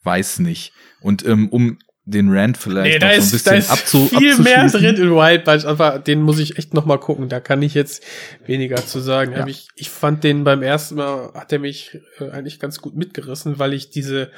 Weiß 0.03 0.41
nicht. 0.41 0.75
Und 1.01 1.25
ähm, 1.25 1.49
um 1.49 1.79
den 2.05 2.37
Rand 2.37 2.59
vielleicht 2.59 3.01
Nee, 3.01 3.07
noch 3.07 3.09
so 3.09 3.15
ein 3.15 3.19
ist, 3.21 3.31
bisschen 3.33 3.53
da 3.53 3.59
ist 3.59 3.71
abzu 3.71 4.07
viel 4.09 4.37
mehr 4.39 4.69
drin 4.69 4.97
in 4.97 5.11
Wild 5.13 5.45
Bunch, 5.45 5.65
aber 5.65 6.01
den 6.01 6.21
muss 6.21 6.41
ich 6.41 6.59
echt 6.59 6.75
noch 6.75 6.85
mal 6.85 6.99
gucken. 6.99 7.29
Da 7.29 7.39
kann 7.39 7.63
ich 7.63 7.75
jetzt 7.75 8.05
weniger 8.45 8.85
zu 8.85 8.99
sagen. 8.99 9.33
Ja. 9.33 9.47
Ich, 9.47 9.69
ich 9.77 9.89
fand 9.89 10.25
den 10.25 10.43
beim 10.43 10.63
ersten 10.63 10.97
Mal, 10.97 11.33
hat 11.35 11.53
er 11.53 11.61
mich 11.61 11.99
äh, 12.19 12.31
eigentlich 12.31 12.59
ganz 12.59 12.81
gut 12.81 12.97
mitgerissen, 12.97 13.61
weil 13.61 13.73
ich 13.73 13.91
diese 13.91 14.33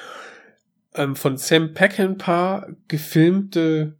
ähm, 0.95 1.17
von 1.17 1.39
Sam 1.39 1.73
Peckinpah 1.73 2.69
gefilmte 2.87 3.97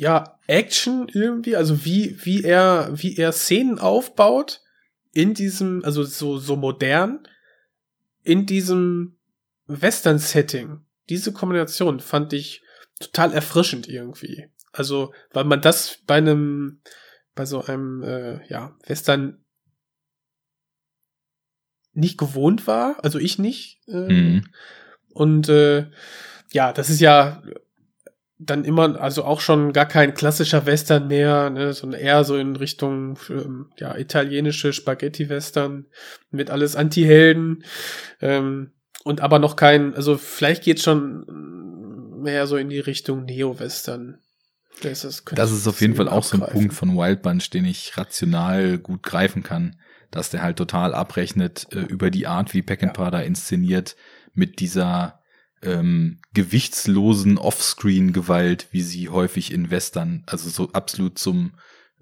ja, 0.00 0.38
Action 0.46 1.08
irgendwie, 1.12 1.56
also 1.56 1.84
wie, 1.84 2.16
wie 2.24 2.42
er, 2.42 2.90
wie 2.94 3.18
er 3.18 3.32
Szenen 3.32 3.78
aufbaut 3.78 4.62
in 5.12 5.34
diesem, 5.34 5.84
also 5.84 6.04
so, 6.04 6.38
so 6.38 6.56
modern, 6.56 7.28
in 8.22 8.46
diesem 8.46 9.18
Western-Setting. 9.66 10.80
Diese 11.10 11.34
Kombination 11.34 12.00
fand 12.00 12.32
ich 12.32 12.62
total 12.98 13.34
erfrischend 13.34 13.88
irgendwie. 13.88 14.48
Also, 14.72 15.12
weil 15.34 15.44
man 15.44 15.60
das 15.60 15.98
bei 16.06 16.14
einem, 16.14 16.80
bei 17.34 17.44
so 17.44 17.62
einem, 17.62 18.02
äh, 18.02 18.48
ja, 18.48 18.78
Western 18.86 19.44
nicht 21.92 22.16
gewohnt 22.16 22.66
war, 22.66 23.04
also 23.04 23.18
ich 23.18 23.38
nicht. 23.38 23.86
Äh, 23.86 24.08
Mhm. 24.08 24.46
Und 25.12 25.50
äh, 25.50 25.90
ja, 26.52 26.72
das 26.72 26.88
ist 26.88 27.00
ja 27.00 27.42
dann 28.42 28.64
immer, 28.64 29.00
also 29.00 29.24
auch 29.24 29.40
schon 29.40 29.72
gar 29.72 29.86
kein 29.86 30.14
klassischer 30.14 30.64
Western 30.64 31.08
mehr, 31.08 31.50
ne, 31.50 31.74
sondern 31.74 32.00
eher 32.00 32.24
so 32.24 32.36
in 32.36 32.56
Richtung 32.56 33.18
ähm, 33.28 33.66
ja, 33.78 33.96
italienische 33.96 34.72
Spaghetti-Western 34.72 35.86
mit 36.30 36.50
alles 36.50 36.74
Anti-Helden. 36.74 37.64
Ähm, 38.20 38.72
und 39.04 39.20
aber 39.20 39.38
noch 39.38 39.56
kein, 39.56 39.94
also 39.94 40.16
vielleicht 40.16 40.64
geht 40.64 40.80
schon 40.80 41.26
mehr 42.22 42.46
so 42.46 42.56
in 42.56 42.70
die 42.70 42.80
Richtung 42.80 43.24
Neo-Western. 43.24 44.18
Das 44.82 45.04
ist, 45.04 45.24
Das 45.34 45.52
ist 45.52 45.68
auf 45.68 45.80
jeden 45.82 45.94
Fall 45.94 46.08
auch 46.08 46.24
so 46.24 46.36
ein 46.36 46.42
abgreifen. 46.42 46.60
Punkt 46.60 46.74
von 46.74 46.96
Wild 46.96 47.20
Bunch, 47.20 47.50
den 47.50 47.66
ich 47.66 47.96
rational 47.98 48.78
gut 48.78 49.02
greifen 49.02 49.42
kann, 49.42 49.76
dass 50.10 50.30
der 50.30 50.42
halt 50.42 50.56
total 50.56 50.94
abrechnet 50.94 51.66
äh, 51.72 51.80
über 51.80 52.10
die 52.10 52.26
Art, 52.26 52.54
wie 52.54 52.62
Peckinpah 52.62 53.10
da 53.10 53.20
inszeniert, 53.20 53.96
mit 54.32 54.60
dieser 54.60 55.19
ähm, 55.62 56.18
gewichtslosen 56.34 57.38
Offscreen-Gewalt, 57.38 58.68
wie 58.70 58.82
sie 58.82 59.08
häufig 59.08 59.52
in 59.52 59.70
Western, 59.70 60.22
also 60.26 60.48
so 60.48 60.72
absolut 60.72 61.18
zum 61.18 61.52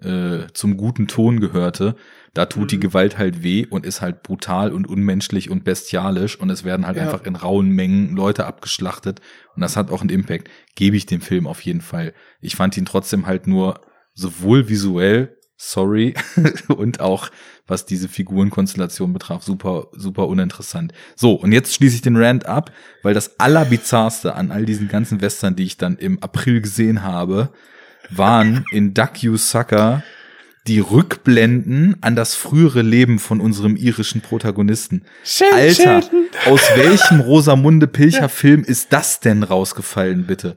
äh, 0.01 0.47
zum 0.53 0.77
guten 0.77 1.09
Ton 1.09 1.41
gehörte. 1.41 1.97
Da 2.33 2.47
tut 2.47 2.71
die 2.71 2.77
Mhm. 2.77 2.83
Gewalt 2.83 3.19
halt 3.19 3.43
weh 3.43 3.67
und 3.69 3.85
ist 3.85 4.01
halt 4.01 4.23
brutal 4.23 4.71
und 4.71 4.87
unmenschlich 4.89 5.51
und 5.51 5.65
bestialisch 5.65 6.39
und 6.39 6.51
es 6.51 6.63
werden 6.63 6.87
halt 6.87 6.97
Ja. 6.99 7.03
einfach 7.03 7.25
in 7.25 7.35
rauen 7.35 7.71
Mengen 7.71 8.15
Leute 8.15 8.47
abgeschlachtet 8.47 9.21
und 9.57 9.61
das 9.63 9.77
hat 9.77 9.91
auch 9.91 10.01
einen 10.03 10.11
Impact. 10.11 10.49
Gebe 10.77 10.97
ich 10.97 11.07
dem 11.07 11.21
Film 11.21 11.49
auf 11.49 11.61
jeden 11.63 11.81
Fall. 11.81 12.15
Ich 12.41 12.55
fand 12.55 12.77
ihn 12.77 12.87
trotzdem 12.87 13.27
halt 13.27 13.49
nur 13.49 13.81
sowohl 14.15 14.69
visuell, 14.69 15.37
sorry, 15.59 16.15
und 16.69 17.01
auch 17.01 17.31
was 17.67 17.85
diese 17.85 18.09
Figurenkonstellation 18.09 19.13
betraf, 19.13 19.43
super, 19.43 19.89
super 19.93 20.29
uninteressant. 20.29 20.95
So, 21.17 21.35
und 21.35 21.53
jetzt 21.53 21.75
schließe 21.75 21.97
ich 21.97 22.03
den 22.03 22.17
Rant 22.17 22.47
ab, 22.47 22.73
weil 23.03 23.13
das 23.13 23.39
allerbizarrste 23.39 24.35
an 24.35 24.51
all 24.51 24.65
diesen 24.65 24.89
ganzen 24.89 25.21
Western, 25.21 25.57
die 25.57 25.65
ich 25.65 25.77
dann 25.77 25.99
im 25.99 26.23
April 26.23 26.63
gesehen 26.63 27.03
habe, 27.03 27.51
waren 28.09 28.65
in 28.71 28.95
Duck 28.95 29.23
You 29.23 29.37
Sucker 29.37 30.03
die 30.67 30.81
Rückblenden 30.81 31.97
an 32.03 32.15
das 32.15 32.35
frühere 32.35 32.83
Leben 32.83 33.19
von 33.19 33.41
unserem 33.41 33.75
irischen 33.77 34.21
Protagonisten. 34.21 35.03
Sheldon, 35.25 35.59
Alter, 35.59 36.03
Sheldon. 36.03 36.27
aus 36.47 36.61
welchem 36.77 37.21
Rosamunde 37.23 37.87
Pilcher 37.87 38.29
Film 38.29 38.65
ist 38.65 38.93
das 38.93 39.21
denn 39.21 39.43
rausgefallen, 39.43 40.27
bitte? 40.27 40.57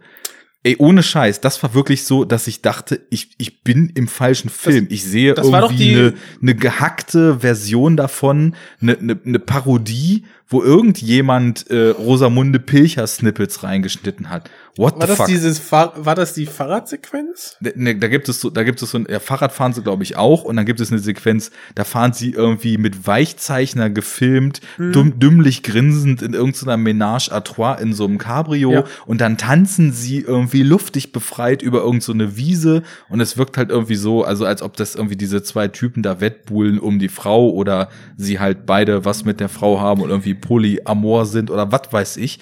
Ey, 0.64 0.76
ohne 0.78 1.02
Scheiß, 1.02 1.42
das 1.42 1.62
war 1.64 1.74
wirklich 1.74 2.04
so, 2.04 2.24
dass 2.24 2.46
ich 2.46 2.62
dachte, 2.62 3.02
ich, 3.10 3.32
ich 3.40 3.64
bin 3.64 3.92
im 3.96 4.08
falschen 4.08 4.50
Film. 4.50 4.86
ich 4.92 5.04
sehe 5.04 5.34
das 5.34 5.52
war 5.52 5.62
doch 5.62 5.72
irgendwie 5.72 5.96
eine, 5.96 6.14
eine 6.40 6.56
gehackte 6.56 7.40
Version 7.40 7.98
davon, 7.98 8.56
eine, 8.80 8.96
eine, 8.98 9.20
eine 9.26 9.40
Parodie, 9.40 10.26
wo 10.52 10.62
irgendjemand 10.62 11.70
äh, 11.72 11.90
Rosamunde 11.90 12.60
Pilcher 12.60 13.08
Snippets 13.08 13.64
reingeschnitten 13.64 14.30
hat. 14.30 14.50
What 14.78 14.96
War 14.96 15.02
the 15.02 15.08
das 15.08 15.18
fuck? 15.18 15.28
dieses 15.28 15.60
Fahr 15.60 15.94
war 15.98 16.16
das 16.16 16.34
die 16.34 16.46
Fahrradsequenz? 16.46 17.58
Ne, 17.76 17.96
da 17.98 18.08
gibt 18.08 18.30
es 18.30 18.40
so, 18.42 18.50
da 18.50 18.64
gibt 18.64 18.82
es 18.82 18.92
so 18.92 18.98
ein 18.98 19.08
ja, 19.10 19.20
Fahrrad 19.20 19.52
fahren 19.52 19.74
sie 19.74 19.82
glaube 19.82 20.04
ich 20.04 20.16
auch 20.18 20.44
und 20.44 20.56
dann 20.56 20.66
gibt 20.66 20.80
es 20.80 20.92
eine 20.92 21.00
Sequenz, 21.00 21.52
da 21.76 21.84
fahren 21.84 22.14
sie 22.14 22.32
irgendwie 22.32 22.78
mit 22.78 23.06
Weichzeichner 23.08 23.90
gefilmt, 23.90 24.62
Mhm. 24.78 24.92
dumm, 24.94 25.20
dümmlich 25.20 25.64
grinsend 25.64 26.22
in 26.22 26.34
irgendeiner 26.34 26.78
Ménage 26.78 27.32
à 27.32 27.42
trois 27.44 27.76
in 27.82 27.94
so 27.94 28.06
einem 28.06 28.18
Cabrio 28.18 28.72
Ja. 28.72 28.84
und 29.06 29.20
dann 29.22 29.38
tanzen 29.38 29.92
sie 29.92 30.20
irgendwie 30.20 30.64
luftig 30.64 31.12
befreit 31.12 31.62
über 31.62 31.80
irgendeine 31.80 32.02
so 32.02 32.14
eine 32.14 32.36
Wiese 32.38 32.84
und 33.10 33.20
es 33.20 33.38
wirkt 33.38 33.58
halt 33.58 33.70
irgendwie 33.70 33.96
so, 33.96 34.24
also 34.24 34.46
als 34.46 34.62
ob 34.62 34.76
das 34.78 34.96
irgendwie 34.96 35.16
diese 35.18 35.44
zwei 35.44 35.68
Typen 35.68 36.02
da 36.04 36.20
wettbuhlen 36.22 36.80
um 36.80 36.98
die 37.00 37.10
Frau 37.10 37.50
oder 37.50 37.90
sie 38.18 38.40
halt 38.40 38.66
beide 38.66 39.06
was 39.06 39.24
mit 39.26 39.40
der 39.40 39.50
Frau 39.50 39.80
haben 39.80 40.02
und 40.02 40.10
irgendwie 40.10 40.34
polyamor 40.42 41.26
sind 41.26 41.50
oder 41.50 41.72
was 41.72 41.92
weiß 41.92 42.18
ich. 42.18 42.40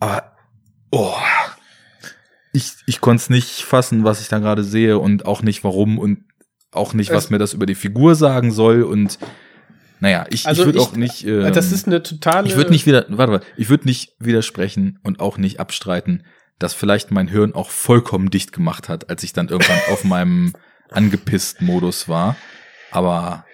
Aber 0.00 0.32
oh, 0.90 1.14
ich, 2.52 2.72
ich 2.86 3.00
konnte 3.00 3.22
es 3.22 3.30
nicht 3.30 3.62
fassen, 3.62 4.04
was 4.04 4.20
ich 4.20 4.28
da 4.28 4.38
gerade 4.38 4.64
sehe 4.64 4.98
und 4.98 5.26
auch 5.26 5.42
nicht 5.42 5.64
warum 5.64 5.98
und 5.98 6.24
auch 6.72 6.92
nicht, 6.92 7.12
was 7.12 7.30
mir 7.30 7.38
das 7.38 7.54
über 7.54 7.66
die 7.66 7.74
Figur 7.74 8.14
sagen 8.14 8.52
soll 8.52 8.82
und 8.82 9.18
naja, 10.00 10.26
ich, 10.30 10.46
Also 10.46 10.62
ich 10.62 10.66
würde 10.66 10.80
auch 10.80 10.92
nicht. 10.94 11.26
Ähm, 11.26 11.52
das 11.52 11.72
ist 11.72 11.86
eine 11.86 12.02
totale. 12.02 12.46
ich 12.46 12.56
würde 12.56 12.70
nicht 12.70 12.86
wieder, 12.86 13.06
warte 13.08 13.32
mal, 13.32 13.40
ich 13.56 13.68
würde 13.68 13.86
nicht 13.86 14.14
widersprechen 14.20 15.00
und 15.02 15.18
auch 15.18 15.38
nicht 15.38 15.58
abstreiten, 15.58 16.24
dass 16.58 16.74
vielleicht 16.74 17.10
mein 17.10 17.28
Hirn 17.28 17.54
auch 17.54 17.70
vollkommen 17.70 18.30
dicht 18.30 18.52
gemacht 18.52 18.88
hat, 18.88 19.10
als 19.10 19.22
ich 19.22 19.32
dann 19.32 19.48
irgendwann 19.48 19.80
auf 19.90 20.04
meinem 20.04 20.52
angepisst 20.90 21.62
Modus 21.62 22.08
war. 22.08 22.36
Aber 22.90 23.44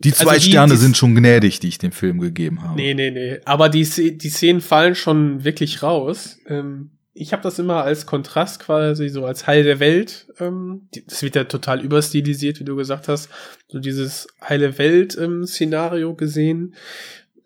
die 0.00 0.12
zwei 0.12 0.32
Also 0.32 0.44
die- 0.44 0.50
Sterne 0.50 0.72
die- 0.74 0.78
sind 0.78 0.96
schon 0.96 1.14
gnädig, 1.14 1.60
die 1.60 1.68
ich 1.68 1.78
dem 1.78 1.92
Film 1.92 2.20
gegeben 2.20 2.62
habe. 2.62 2.76
Nee, 2.76 2.94
nee, 2.94 3.10
nee. 3.10 3.38
Aber 3.44 3.68
die, 3.68 3.84
die 4.18 4.28
Szenen 4.30 4.60
fallen 4.60 4.94
schon 4.94 5.44
wirklich 5.44 5.82
raus. 5.82 6.38
Ähm, 6.46 6.90
ich 7.14 7.32
habe 7.32 7.42
das 7.42 7.58
immer 7.58 7.82
als 7.82 8.06
Kontrast 8.06 8.60
quasi, 8.60 9.08
so 9.08 9.24
als 9.26 9.48
Heil 9.48 9.64
der 9.64 9.80
Welt. 9.80 10.28
Ähm, 10.38 10.88
das 11.08 11.22
wird 11.22 11.34
ja 11.34 11.44
total 11.44 11.80
überstilisiert, 11.84 12.60
wie 12.60 12.64
du 12.64 12.76
gesagt 12.76 13.08
hast. 13.08 13.28
So 13.66 13.80
dieses 13.80 14.28
Heile 14.40 14.78
Welt-Szenario 14.78 16.14
gesehen, 16.14 16.74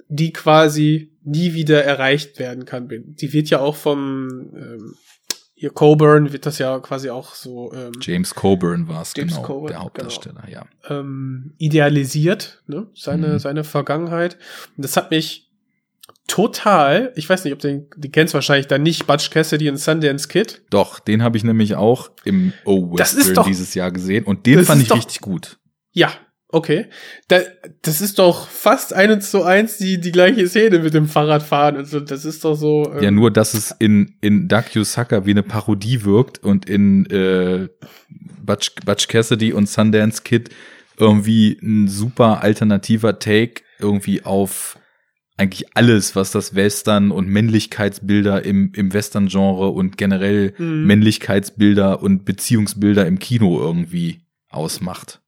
die 0.08 0.32
quasi 0.32 1.10
nie 1.24 1.54
wieder 1.54 1.82
erreicht 1.84 2.38
werden 2.38 2.66
kann. 2.66 2.88
Die 2.90 3.32
wird 3.32 3.48
ja 3.48 3.60
auch 3.60 3.76
vom 3.76 4.28
ähm, 4.54 4.94
hier 5.62 5.70
Coburn 5.70 6.32
wird 6.32 6.44
das 6.44 6.58
ja 6.58 6.80
quasi 6.80 7.08
auch 7.08 7.36
so 7.36 7.72
ähm, 7.72 7.92
James 8.00 8.34
Coburn 8.34 8.88
war 8.88 9.02
es 9.02 9.12
James 9.16 9.34
genau, 9.36 9.46
Coburn, 9.46 9.68
der 9.68 9.78
Hauptdarsteller, 9.80 10.42
ja. 10.50 10.66
ähm, 10.90 11.52
idealisiert, 11.56 12.64
ne? 12.66 12.88
seine, 12.96 13.28
Mhm. 13.34 13.38
seine 13.38 13.62
Vergangenheit. 13.62 14.38
Und 14.76 14.82
das 14.84 14.96
hat 14.96 15.12
mich 15.12 15.52
total, 16.26 17.12
ich 17.14 17.28
weiß 17.28 17.44
nicht, 17.44 17.52
ob 17.52 17.60
du 17.60 17.68
den, 17.68 17.86
die 17.96 18.10
kennst 18.10 18.34
wahrscheinlich 18.34 18.66
dann 18.66 18.82
nicht, 18.82 19.06
Butch 19.06 19.30
Cassidy 19.30 19.68
und 19.68 19.76
Sundance 19.76 20.26
Kid. 20.26 20.62
Doch, 20.70 20.98
den 20.98 21.22
habe 21.22 21.36
ich 21.36 21.44
nämlich 21.44 21.76
auch 21.76 22.10
im 22.24 22.52
O 22.64 22.96
Das 22.96 23.12
ist 23.12 23.18
Western 23.20 23.34
doch- 23.36 23.46
dieses 23.46 23.74
Jahr 23.74 23.92
gesehen 23.92 24.24
und 24.24 24.46
den 24.46 24.64
fand 24.64 24.82
ich 24.82 24.88
doch- 24.88 24.96
richtig 24.96 25.20
gut. 25.20 25.58
Ja, 25.92 26.10
okay. 26.52 26.86
Da, 27.28 27.40
das 27.82 28.00
ist 28.00 28.18
doch 28.18 28.48
fast 28.48 28.92
eins 28.92 29.30
zu 29.30 29.42
eins 29.42 29.78
die, 29.78 30.00
die 30.00 30.12
gleiche 30.12 30.46
Szene 30.46 30.78
mit 30.78 30.94
dem 30.94 31.08
Fahrradfahren. 31.08 31.76
Also 31.76 31.98
das 32.00 32.24
ist 32.24 32.44
doch 32.44 32.54
so. 32.54 32.92
ähm, 32.94 33.02
Ja, 33.02 33.10
nur, 33.10 33.30
dass 33.30 33.54
es 33.54 33.74
in, 33.78 34.14
in 34.20 34.48
Duck 34.48 34.66
Sucker 34.72 35.26
wie 35.26 35.32
eine 35.32 35.42
Parodie 35.42 36.04
wirkt 36.04 36.38
und 36.42 36.68
in 36.68 37.06
äh, 37.06 37.68
Butch, 38.44 38.72
Butch 38.84 39.08
Cassidy 39.08 39.52
und 39.52 39.68
Sundance 39.68 40.22
Kid 40.22 40.50
irgendwie 40.98 41.58
ein 41.62 41.88
super 41.88 42.42
alternativer 42.42 43.18
Take 43.18 43.62
irgendwie 43.80 44.24
auf 44.24 44.78
eigentlich 45.38 45.74
alles, 45.74 46.14
was 46.14 46.30
das 46.30 46.54
Western 46.54 47.10
und 47.10 47.26
Männlichkeitsbilder 47.26 48.44
im, 48.44 48.70
im 48.76 48.92
Western-Genre 48.92 49.70
und 49.70 49.96
generell 49.96 50.54
Mhm. 50.58 50.86
Männlichkeitsbilder 50.86 52.02
und 52.02 52.24
Beziehungsbilder 52.24 53.06
im 53.06 53.18
Kino 53.18 53.58
irgendwie 53.58 54.20
ausmacht. 54.50 55.21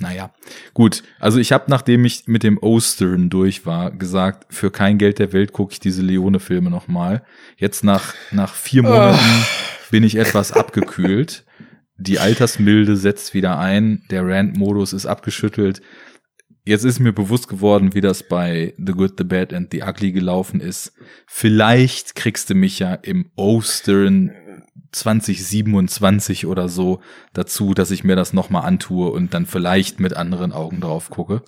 Naja, 0.00 0.30
gut. 0.74 1.02
Also 1.18 1.38
ich 1.38 1.52
habe, 1.52 1.64
nachdem 1.68 2.04
ich 2.04 2.26
mit 2.26 2.42
dem 2.42 2.58
Ostern 2.58 3.30
durch 3.30 3.64
war, 3.64 3.90
gesagt, 3.90 4.52
für 4.52 4.70
kein 4.70 4.98
Geld 4.98 5.18
der 5.18 5.32
Welt 5.32 5.52
gucke 5.52 5.72
ich 5.72 5.80
diese 5.80 6.02
Leone-Filme 6.02 6.68
nochmal. 6.68 7.24
Jetzt 7.56 7.82
nach, 7.82 8.14
nach 8.30 8.54
vier 8.54 8.82
Monaten 8.82 9.46
bin 9.90 10.04
ich 10.04 10.16
etwas 10.16 10.52
abgekühlt. 10.52 11.44
Die 11.96 12.18
Altersmilde 12.18 12.96
setzt 12.96 13.32
wieder 13.32 13.58
ein. 13.58 14.02
Der 14.10 14.26
Rant-Modus 14.26 14.92
ist 14.92 15.06
abgeschüttelt. 15.06 15.80
Jetzt 16.66 16.84
ist 16.84 16.98
mir 16.98 17.12
bewusst 17.12 17.48
geworden, 17.48 17.94
wie 17.94 18.00
das 18.02 18.24
bei 18.24 18.74
The 18.76 18.92
Good, 18.92 19.14
The 19.16 19.24
Bad 19.24 19.54
and 19.54 19.68
The 19.70 19.82
Ugly 19.82 20.12
gelaufen 20.12 20.60
ist. 20.60 20.92
Vielleicht 21.26 22.16
kriegst 22.16 22.50
du 22.50 22.54
mich 22.54 22.80
ja 22.80 22.92
im 22.94 23.30
Ostern 23.36 24.32
2027 24.92 26.46
oder 26.46 26.68
so 26.68 27.00
dazu, 27.32 27.74
dass 27.74 27.90
ich 27.90 28.04
mir 28.04 28.16
das 28.16 28.32
nochmal 28.32 28.64
antue 28.64 29.10
und 29.10 29.34
dann 29.34 29.46
vielleicht 29.46 30.00
mit 30.00 30.14
anderen 30.14 30.52
Augen 30.52 30.80
drauf 30.80 31.10
gucke. 31.10 31.42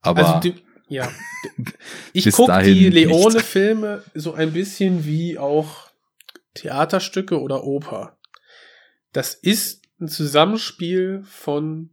Aber 0.00 0.36
also 0.36 0.40
die, 0.40 0.62
ja. 0.88 1.10
Ich 2.12 2.30
gucke 2.32 2.62
die. 2.62 2.88
Leone-Filme 2.88 4.02
so 4.14 4.34
ein 4.34 4.52
bisschen 4.52 5.04
wie 5.04 5.38
auch 5.38 5.90
Theaterstücke 6.54 7.40
oder 7.40 7.64
Oper. 7.64 8.18
Das 9.12 9.34
ist 9.34 9.84
ein 10.00 10.08
Zusammenspiel 10.08 11.22
von 11.24 11.90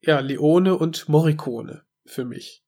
ja, 0.00 0.20
Leone 0.20 0.76
und 0.76 1.08
Morricone 1.08 1.84
für 2.04 2.24
mich. 2.24 2.61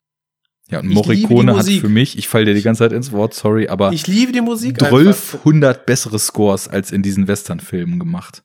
Ja, 0.71 0.81
und 0.81 0.89
ich 0.89 0.95
Morricone 0.95 1.57
hat 1.57 1.67
für 1.67 1.89
mich, 1.89 2.17
ich 2.17 2.29
falle 2.29 2.47
dir 2.47 2.55
die 2.55 2.63
ganze 2.63 2.81
Zeit 2.81 2.93
ins 2.93 3.13
Wort, 3.13 3.35
sorry, 3.35 3.69
aber 3.69 3.93
Ich 3.93 4.07
liebe 4.07 4.33
die 4.33 4.41
Musik 4.41 4.83
einfach. 4.83 4.99
1200 4.99 5.85
bessere 5.85 6.19
Scores 6.19 6.69
als 6.69 6.91
in 6.91 7.03
diesen 7.03 7.29
Western-Filmen 7.29 7.99
gemacht. 7.99 8.43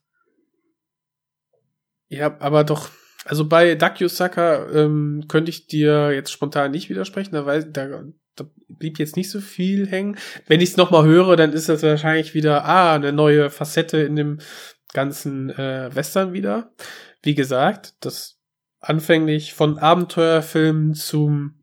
Ja, 2.09 2.35
aber 2.39 2.63
doch, 2.63 2.89
also 3.25 3.47
bei 3.47 3.77
Sucker 4.07 4.73
ähm, 4.73 5.25
könnte 5.27 5.49
ich 5.49 5.67
dir 5.67 6.11
jetzt 6.11 6.31
spontan 6.31 6.71
nicht 6.71 6.89
widersprechen, 6.89 7.33
da, 7.33 7.45
weiß, 7.45 7.67
da, 7.71 8.03
da 8.35 8.45
blieb 8.67 8.99
jetzt 8.99 9.15
nicht 9.15 9.29
so 9.29 9.39
viel 9.39 9.87
hängen. 9.87 10.17
Wenn 10.47 10.59
ich 10.59 10.71
es 10.71 10.77
nochmal 10.77 11.05
höre, 11.05 11.37
dann 11.37 11.53
ist 11.53 11.69
das 11.69 11.83
wahrscheinlich 11.83 12.33
wieder, 12.33 12.65
ah, 12.65 12.95
eine 12.95 13.13
neue 13.13 13.49
Facette 13.49 13.99
in 13.99 14.15
dem 14.15 14.39
ganzen 14.93 15.51
äh, 15.51 15.93
Western 15.93 16.33
wieder. 16.33 16.73
Wie 17.21 17.35
gesagt, 17.35 17.93
das 18.01 18.39
anfänglich 18.79 19.53
von 19.53 19.77
Abenteuerfilmen 19.77 20.95
zum, 20.95 21.58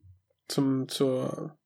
zum, 0.49 0.89
zur, 0.89 1.57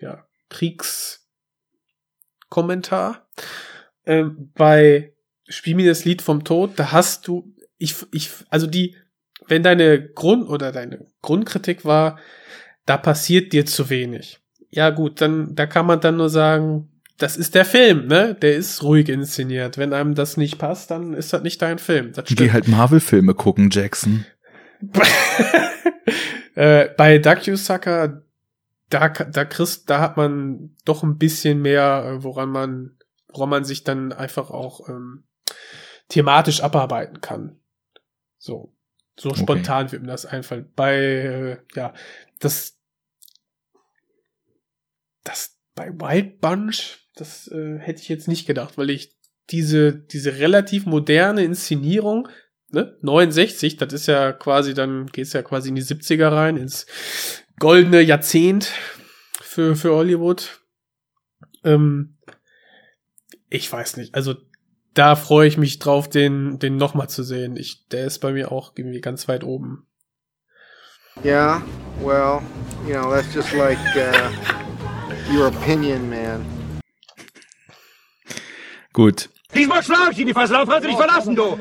ja, 0.00 0.26
Kriegskommentar. 0.48 3.28
Ähm, 4.04 4.52
bei 4.54 5.12
Spiel 5.48 5.76
mir 5.76 5.88
das 5.88 6.04
Lied 6.04 6.22
vom 6.22 6.44
Tod, 6.44 6.72
da 6.76 6.92
hast 6.92 7.28
du, 7.28 7.54
ich, 7.78 7.94
ich, 8.12 8.30
also 8.50 8.66
die, 8.66 8.96
wenn 9.46 9.62
deine 9.62 10.08
Grund 10.08 10.48
oder 10.48 10.72
deine 10.72 11.06
Grundkritik 11.22 11.84
war, 11.84 12.18
da 12.84 12.96
passiert 12.96 13.52
dir 13.52 13.66
zu 13.66 13.90
wenig. 13.90 14.40
Ja 14.70 14.90
gut, 14.90 15.20
dann, 15.20 15.54
da 15.54 15.66
kann 15.66 15.86
man 15.86 16.00
dann 16.00 16.16
nur 16.16 16.30
sagen, 16.30 16.90
das 17.18 17.36
ist 17.36 17.54
der 17.54 17.64
Film, 17.64 18.08
ne? 18.08 18.34
Der 18.34 18.56
ist 18.56 18.82
ruhig 18.82 19.08
inszeniert. 19.08 19.78
Wenn 19.78 19.92
einem 19.92 20.14
das 20.14 20.36
nicht 20.36 20.58
passt, 20.58 20.90
dann 20.90 21.14
ist 21.14 21.32
das 21.32 21.42
nicht 21.42 21.62
dein 21.62 21.78
Film. 21.78 22.12
Das 22.12 22.26
Geh 22.26 22.50
halt 22.50 22.68
Marvel-Filme 22.68 23.34
gucken, 23.34 23.70
Jackson. 23.70 24.26
äh, 26.54 26.88
bei 26.96 27.20
Sucker, 27.56 28.22
da, 28.90 29.08
da 29.08 29.44
kriegst, 29.44 29.90
da 29.90 30.00
hat 30.00 30.16
man 30.16 30.74
doch 30.84 31.02
ein 31.02 31.18
bisschen 31.18 31.60
mehr, 31.62 32.04
äh, 32.06 32.22
woran 32.22 32.50
man, 32.50 32.98
woran 33.28 33.50
man 33.50 33.64
sich 33.64 33.84
dann 33.84 34.12
einfach 34.12 34.50
auch 34.50 34.88
ähm, 34.88 35.24
thematisch 36.08 36.62
abarbeiten 36.62 37.20
kann. 37.20 37.58
So, 38.38 38.74
so 39.18 39.30
Okay. 39.30 39.40
spontan 39.40 39.92
wird 39.92 40.02
mir 40.02 40.08
das 40.08 40.26
einfallen. 40.26 40.70
Bei, 40.76 40.94
äh, 40.96 41.58
ja, 41.74 41.94
das, 42.38 42.78
das 45.24 45.58
bei 45.74 45.90
Wild 45.90 46.40
Bunch, 46.40 47.08
das 47.14 47.48
äh, 47.48 47.78
hätte 47.78 48.02
ich 48.02 48.08
jetzt 48.08 48.28
nicht 48.28 48.46
gedacht, 48.46 48.78
weil 48.78 48.90
ich 48.90 49.16
diese, 49.50 49.94
diese 49.94 50.38
relativ 50.38 50.86
moderne 50.86 51.44
Inszenierung, 51.44 52.28
ne, 52.76 52.96
69, 53.02 53.76
das 53.76 53.92
ist 53.92 54.06
ja 54.06 54.32
quasi, 54.32 54.74
dann 54.74 55.06
geht's 55.06 55.32
ja 55.32 55.42
quasi 55.42 55.70
in 55.70 55.74
die 55.74 55.82
70er 55.82 56.30
rein, 56.30 56.56
ins 56.56 56.86
goldene 57.58 58.00
Jahrzehnt 58.00 58.72
für, 59.40 59.74
für 59.76 59.94
Hollywood. 59.94 60.60
Ähm, 61.64 62.18
ich 63.48 63.70
weiß 63.72 63.96
nicht, 63.96 64.14
also 64.14 64.34
da 64.94 65.16
freue 65.16 65.48
ich 65.48 65.58
mich 65.58 65.78
drauf, 65.78 66.08
den, 66.08 66.58
den 66.58 66.76
nochmal 66.76 67.08
zu 67.08 67.22
sehen. 67.22 67.56
Ich, 67.56 67.88
der 67.88 68.06
ist 68.06 68.20
bei 68.20 68.32
mir 68.32 68.52
auch 68.52 68.72
irgendwie 68.76 69.00
ganz 69.00 69.28
weit 69.28 69.44
oben. 69.44 69.86
Yeah, 71.24 71.62
well, 72.00 72.42
you 72.86 72.92
know, 72.92 73.10
that's 73.10 73.32
just 73.34 73.52
like 73.54 73.78
uh, 73.96 74.30
your 75.32 75.48
opinion, 75.48 76.10
man. 76.10 76.44
Gut. 78.92 79.30
Diesmal 79.54 79.82
schlag 79.82 80.12
ich 80.12 80.18
ihn, 80.18 80.26
die 80.26 80.34
Verlaufresse 80.34 80.86
dich 80.86 80.96
verlassen, 80.96 81.34
du! 81.34 81.58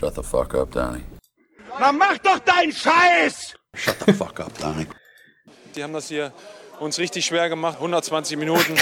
Shut 0.00 0.14
the 0.14 0.22
fuck 0.22 0.54
up, 0.54 0.70
Donnie. 0.72 1.04
Na 1.78 1.92
mach 1.92 2.16
doch 2.18 2.38
deinen 2.38 2.72
Scheiß! 2.72 3.54
Shut 3.74 3.96
the 4.06 4.14
fuck 4.14 4.40
up, 4.40 4.58
Donnie. 4.58 4.86
Die 5.76 5.82
haben 5.82 5.92
das 5.92 6.08
hier 6.08 6.32
uns 6.80 6.98
richtig 6.98 7.26
schwer 7.26 7.50
gemacht, 7.50 7.74
120 7.76 8.38
Minuten. 8.38 8.74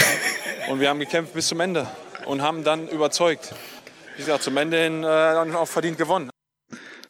Und 0.69 0.79
wir 0.79 0.87
haben 0.87 0.99
gekämpft 0.99 1.33
bis 1.33 1.49
zum 1.49 1.59
Ende 1.59 1.85
und 2.25 2.41
haben 2.41 2.63
dann 2.63 2.87
überzeugt. 2.87 3.53
Wie 4.15 4.23
gesagt, 4.23 4.43
zum 4.43 4.55
Ende 4.55 4.81
hin 4.81 5.03
äh, 5.03 5.07
dann 5.07 5.53
auch 5.55 5.67
verdient 5.67 5.97
gewonnen. 5.97 6.29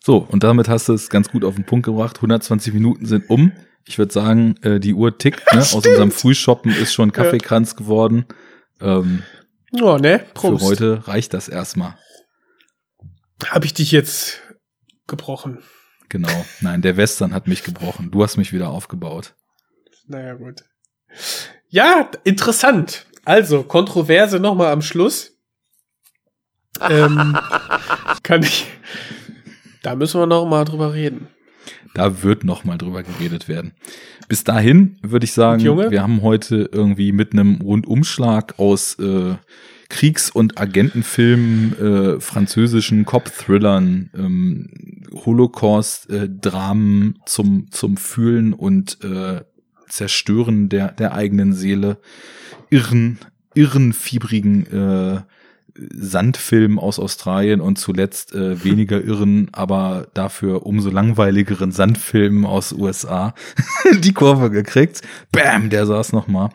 So, 0.01 0.25
und 0.27 0.43
damit 0.43 0.67
hast 0.69 0.89
du 0.89 0.93
es 0.93 1.11
ganz 1.11 1.29
gut 1.29 1.45
auf 1.45 1.53
den 1.53 1.65
Punkt 1.65 1.85
gebracht. 1.85 2.17
120 2.17 2.73
Minuten 2.73 3.05
sind 3.05 3.29
um. 3.29 3.51
Ich 3.85 3.99
würde 3.99 4.11
sagen, 4.11 4.55
äh, 4.63 4.79
die 4.79 4.95
Uhr 4.95 5.19
tickt. 5.19 5.53
Ne? 5.53 5.59
Aus 5.61 5.73
unserem 5.73 6.11
Frühshoppen 6.11 6.71
ist 6.71 6.93
schon 6.95 7.11
Kaffeekranz 7.11 7.75
geworden. 7.75 8.25
Ähm, 8.81 9.21
Oh, 9.79 9.97
ne? 9.97 10.19
für 10.19 10.33
Prost. 10.33 10.65
heute 10.65 11.07
reicht 11.07 11.35
das 11.35 11.47
erstmal. 11.47 11.93
Habe 13.47 13.65
ich 13.65 13.73
dich 13.73 13.91
jetzt 13.91 14.41
gebrochen? 15.07 15.59
Genau. 16.09 16.45
Nein, 16.61 16.81
der 16.81 16.97
Western 16.97 17.33
hat 17.33 17.47
mich 17.47 17.63
gebrochen. 17.63 18.11
Du 18.11 18.23
hast 18.23 18.37
mich 18.37 18.51
wieder 18.51 18.69
aufgebaut. 18.69 19.35
Naja, 20.07 20.33
gut. 20.33 20.63
Ja, 21.69 22.09
interessant. 22.23 23.05
Also, 23.25 23.63
Kontroverse 23.63 24.39
nochmal 24.39 24.71
am 24.71 24.81
Schluss. 24.81 25.37
Ähm, 26.81 27.37
kann 28.23 28.43
ich. 28.43 28.65
Da 29.83 29.95
müssen 29.95 30.19
wir 30.19 30.25
noch 30.25 30.45
mal 30.45 30.65
drüber 30.65 30.93
reden. 30.93 31.27
Da 31.93 32.23
wird 32.23 32.43
noch 32.43 32.63
mal 32.63 32.77
drüber 32.77 33.03
geredet 33.03 33.47
werden. 33.47 33.73
Bis 34.27 34.43
dahin 34.43 34.99
würde 35.01 35.25
ich 35.25 35.33
sagen, 35.33 35.63
wir 35.63 36.03
haben 36.03 36.21
heute 36.21 36.69
irgendwie 36.71 37.11
mit 37.11 37.33
einem 37.33 37.61
Rundumschlag 37.61 38.59
aus 38.59 38.95
äh, 38.99 39.35
Kriegs- 39.89 40.29
und 40.29 40.59
Agentenfilmen, 40.59 41.77
äh, 41.79 42.19
französischen 42.19 43.05
Cop-Thrillern, 43.05 44.11
ähm, 44.15 44.69
Holocaust-Dramen 45.25 47.19
zum, 47.25 47.71
zum 47.71 47.97
Fühlen 47.97 48.53
und 48.53 49.03
äh, 49.03 49.41
Zerstören 49.89 50.69
der, 50.69 50.91
der 50.91 51.13
eigenen 51.13 51.53
Seele, 51.53 51.97
irren, 52.69 53.17
irren, 53.55 53.93
fiebrigen 53.93 54.67
äh, 54.67 55.21
Sandfilm 55.91 56.77
aus 56.77 56.99
Australien 56.99 57.61
und 57.61 57.77
zuletzt 57.77 58.33
äh, 58.33 58.63
weniger 58.63 59.01
irren, 59.03 59.49
aber 59.53 60.07
dafür 60.13 60.65
umso 60.65 60.89
langweiligeren 60.89 61.71
Sandfilmen 61.71 62.45
aus 62.45 62.73
USA 62.73 63.33
die 63.99 64.13
Kurve 64.13 64.51
gekriegt. 64.51 65.01
Bam, 65.31 65.69
der 65.69 65.85
saß 65.85 66.13
noch 66.13 66.27
mal. 66.27 66.49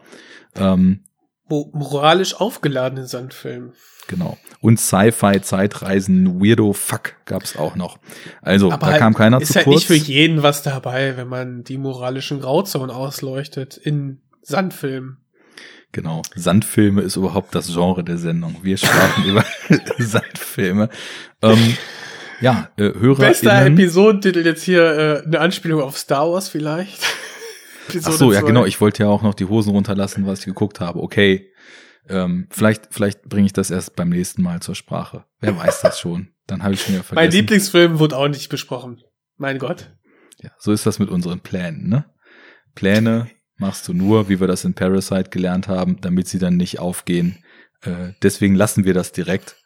Ähm, 0.55 1.01
moralisch 1.49 2.35
aufgeladenen 2.35 3.07
Sandfilm. 3.07 3.73
genau. 4.07 4.39
Und 4.61 4.81
Sci-Fi, 4.81 5.43
Zeitreisen, 5.43 6.41
Weirdo 6.41 6.73
Fuck 6.73 7.17
gab's 7.27 7.57
auch 7.57 7.77
noch. 7.77 7.99
Also, 8.41 8.71
Aber 8.71 8.87
da 8.87 8.93
halt, 8.93 8.99
kam 8.99 9.15
keiner 9.15 9.41
ist 9.41 9.49
zu 9.49 9.57
halt 9.57 9.65
kurz. 9.65 9.77
nicht 9.77 9.87
für 9.87 9.95
jeden 9.95 10.43
was 10.43 10.63
dabei, 10.63 11.17
wenn 11.19 11.29
man 11.29 11.65
die 11.65 11.77
moralischen 11.77 12.41
Grauzonen 12.41 12.91
ausleuchtet 12.91 13.77
in 13.77 14.23
Sandfilmen. 14.43 15.19
Genau. 15.93 16.23
Sandfilme 16.35 17.03
ist 17.03 17.17
überhaupt 17.17 17.55
das 17.55 17.69
Genre 17.73 18.03
der 18.03 18.19
Sendung. 18.19 18.57
Wir 18.63 18.79
sprachen 18.79 19.25
über 19.27 19.45
Sandfilme. 19.99 20.89
Ähm, 21.43 21.77
ja, 22.41 22.69
äh, 22.77 22.93
Hörer. 22.99 23.21
Bester 23.21 23.65
Episodentitel 23.67 24.45
jetzt 24.45 24.65
hier 24.65 24.83
äh, 24.83 25.27
eine 25.27 25.41
Anspielung 25.41 25.83
auf 25.83 25.97
Star 25.99 26.31
Wars 26.33 26.49
vielleicht. 26.49 26.99
Ach 27.89 27.95
Episode 27.95 28.17
so, 28.17 28.33
ja 28.33 28.41
zwei. 28.41 28.47
genau. 28.47 28.65
Ich 28.65 28.81
wollte 28.81 29.03
ja 29.05 29.09
auch 29.09 29.23
noch 29.23 29.35
die 29.35 29.47
Hosen 29.47 29.71
runterlassen, 29.73 30.27
was 30.27 30.41
ich 30.41 30.45
geguckt 30.47 30.81
habe. 30.81 31.01
Okay. 31.01 31.51
Ähm, 32.09 32.49
vielleicht 32.51 32.89
vielleicht 32.91 33.23
bringe 33.29 33.47
ich 33.47 33.53
das 33.53 33.71
erst 33.71 33.97
beim 33.97 34.11
nächsten 34.11 34.43
Mal 34.43 34.61
zur 34.61 34.75
Sprache. 34.75 35.25
Wer 35.41 35.57
weiß 35.57 35.81
das 35.81 35.99
schon? 35.99 36.29
Dann 36.47 36.63
habe 36.63 36.75
ich 36.75 36.83
schon 36.83 36.95
wieder 36.95 37.05
mein 37.05 37.17
vergessen. 37.17 37.37
Lieblingsfilm 37.37 37.99
wurde 37.99 38.17
auch 38.19 38.29
nicht 38.29 38.51
besprochen. 38.51 39.01
Mein 39.37 39.59
Gott. 39.59 39.91
Ja, 40.43 40.51
so 40.59 40.73
ist 40.73 40.85
das 40.85 40.99
mit 40.99 41.09
unseren 41.09 41.41
Plänen, 41.41 41.89
ne? 41.89 42.05
Pläne 42.75 43.31
machst 43.57 43.89
du 43.89 43.95
nur, 43.95 44.29
wie 44.29 44.41
wir 44.41 44.47
das 44.47 44.65
in 44.65 44.75
Parasite 44.75 45.31
gelernt 45.31 45.69
haben, 45.69 46.01
damit 46.01 46.29
sie 46.29 46.39
dann 46.39 46.57
nicht 46.57 46.81
aufgehen. 46.81 47.39
Äh, 47.83 48.13
deswegen 48.23 48.55
lassen 48.55 48.85
wir 48.85 48.95
das 48.95 49.13
direkt. 49.13 49.57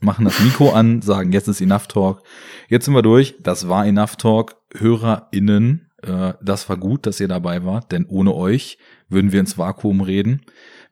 Machen 0.00 0.24
das 0.24 0.40
Mikro 0.40 0.72
an, 0.72 1.00
sagen, 1.00 1.32
jetzt 1.32 1.46
ist 1.48 1.60
Enough 1.60 1.86
Talk. 1.86 2.22
Jetzt 2.68 2.86
sind 2.86 2.94
wir 2.94 3.02
durch. 3.02 3.36
Das 3.40 3.68
war 3.68 3.86
Enough 3.86 4.16
Talk. 4.16 4.56
HörerInnen, 4.74 5.85
äh, 6.06 6.34
das 6.40 6.68
war 6.68 6.76
gut, 6.76 7.06
dass 7.06 7.20
ihr 7.20 7.28
dabei 7.28 7.64
wart, 7.64 7.92
denn 7.92 8.06
ohne 8.06 8.34
euch 8.34 8.78
würden 9.08 9.32
wir 9.32 9.40
ins 9.40 9.58
Vakuum 9.58 10.00
reden. 10.00 10.42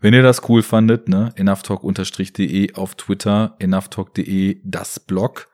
Wenn 0.00 0.14
ihr 0.14 0.22
das 0.22 0.48
cool 0.48 0.62
fandet, 0.62 1.08
ne, 1.08 1.32
enoughtalk-de 1.36 2.74
auf 2.74 2.94
Twitter, 2.94 3.56
enoughtalk.de 3.58 4.60
das 4.64 5.00
Blog. 5.00 5.48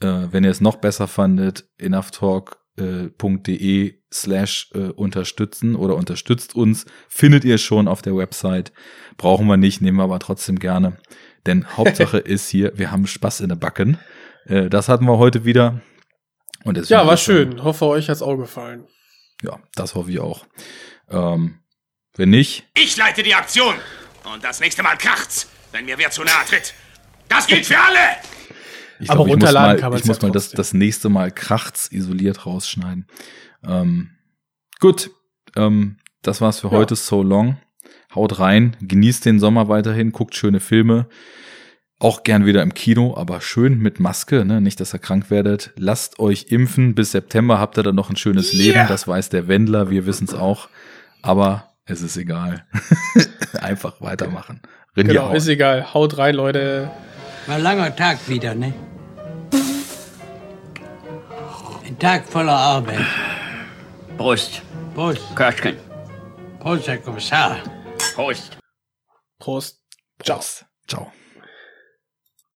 Äh, 0.00 0.28
wenn 0.30 0.44
ihr 0.44 0.50
es 0.50 0.60
noch 0.60 0.76
besser 0.76 1.08
fandet, 1.08 1.68
enoughtalk.de 1.78 3.94
slash 4.12 4.70
äh, 4.74 4.90
unterstützen 4.90 5.76
oder 5.76 5.96
unterstützt 5.96 6.54
uns, 6.54 6.86
findet 7.08 7.44
ihr 7.44 7.58
schon 7.58 7.88
auf 7.88 8.02
der 8.02 8.16
Website. 8.16 8.72
Brauchen 9.16 9.46
wir 9.46 9.56
nicht, 9.56 9.80
nehmen 9.80 9.98
wir 9.98 10.04
aber 10.04 10.18
trotzdem 10.18 10.58
gerne. 10.58 10.98
Denn 11.46 11.66
Hauptsache 11.76 12.18
ist 12.18 12.48
hier, 12.48 12.72
wir 12.76 12.90
haben 12.90 13.06
Spaß 13.06 13.40
in 13.40 13.48
der 13.48 13.56
Backen. 13.56 13.98
Äh, 14.46 14.68
das 14.68 14.88
hatten 14.88 15.06
wir 15.06 15.18
heute 15.18 15.44
wieder. 15.44 15.80
Und 16.64 16.88
Ja, 16.88 17.06
war 17.06 17.16
schön. 17.16 17.62
Hoffe, 17.62 17.86
euch 17.86 18.08
hat's 18.08 18.22
auch 18.22 18.36
gefallen. 18.36 18.84
Ja, 19.42 19.58
das 19.74 19.94
hoffe 19.94 20.10
ich 20.10 20.18
auch. 20.20 20.46
Ähm, 21.10 21.58
wenn 22.16 22.30
nicht, 22.30 22.66
Ich 22.74 22.96
leite 22.96 23.22
die 23.22 23.34
Aktion. 23.34 23.74
Und 24.32 24.42
das 24.42 24.60
nächste 24.60 24.82
Mal 24.82 24.96
kracht's, 24.96 25.48
wenn 25.72 25.84
mir 25.84 25.98
wer 25.98 26.10
zu 26.10 26.22
nahe 26.24 26.44
tritt. 26.48 26.74
Das 27.28 27.46
gilt 27.46 27.66
für 27.66 27.78
alle! 27.78 27.98
Ich 28.98 29.10
Aber 29.10 29.24
glaub, 29.24 29.26
ich 29.26 29.34
muss 29.34 29.42
runterladen 29.44 29.76
mal, 29.76 29.80
kann 29.80 29.90
man's 29.90 30.02
Ich 30.02 30.08
muss 30.08 30.18
ja 30.22 30.28
mal 30.28 30.32
das, 30.32 30.50
das 30.50 30.72
nächste 30.72 31.08
Mal 31.10 31.30
krachts 31.30 31.92
isoliert 31.92 32.46
rausschneiden. 32.46 33.06
Ähm, 33.64 34.10
gut, 34.80 35.10
ähm, 35.54 35.98
das 36.22 36.40
war's 36.40 36.60
für 36.60 36.68
Ja. 36.68 36.72
heute. 36.72 36.96
So 36.96 37.22
long. 37.22 37.58
Haut 38.14 38.38
rein, 38.38 38.76
genießt 38.80 39.26
den 39.26 39.38
Sommer 39.38 39.68
weiterhin, 39.68 40.12
guckt 40.12 40.34
schöne 40.34 40.60
Filme. 40.60 41.08
Auch 41.98 42.24
gern 42.24 42.44
wieder 42.44 42.62
im 42.62 42.74
Kino, 42.74 43.16
aber 43.16 43.40
schön 43.40 43.78
mit 43.78 44.00
Maske, 44.00 44.44
ne? 44.44 44.60
nicht, 44.60 44.80
dass 44.80 44.92
ihr 44.94 44.98
krank 44.98 45.30
werdet. 45.30 45.72
Lasst 45.76 46.18
euch 46.18 46.46
impfen. 46.50 46.94
Bis 46.94 47.12
September 47.12 47.58
habt 47.58 47.78
ihr 47.78 47.82
dann 47.82 47.94
noch 47.94 48.10
ein 48.10 48.16
schönes 48.16 48.52
Leben. 48.52 48.86
Das 48.88 49.08
weiß 49.08 49.30
der 49.30 49.48
Wendler, 49.48 49.88
wir 49.88 50.04
wissen's 50.04 50.34
auch. 50.34 50.68
Aber 51.22 51.72
es 51.86 52.02
ist 52.02 52.16
egal. 52.18 52.66
Einfach 53.60 54.00
weitermachen. 54.02 54.60
Rinja 54.94 55.12
Genau, 55.14 55.28
hauen. 55.28 55.36
ist 55.36 55.48
egal. 55.48 55.94
Haut 55.94 56.18
rein, 56.18 56.34
Leute. 56.34 56.90
War 57.46 57.56
ein 57.56 57.62
langer 57.62 57.96
Tag 57.96 58.18
wieder, 58.28 58.54
ne? 58.54 58.74
Ein 61.86 61.98
Tag 61.98 62.26
voller 62.28 62.52
Arbeit. 62.56 63.06
Prost. 64.18 64.60
Prost. 64.94 65.34
Köstchen. 65.34 65.76
Prost, 66.60 66.88
Herr 66.88 66.98
Kommissar. 66.98 67.56
Prost. 68.14 68.58
Prost. 69.38 69.80
Ciao. 70.22 70.40
Ciao. 70.86 71.10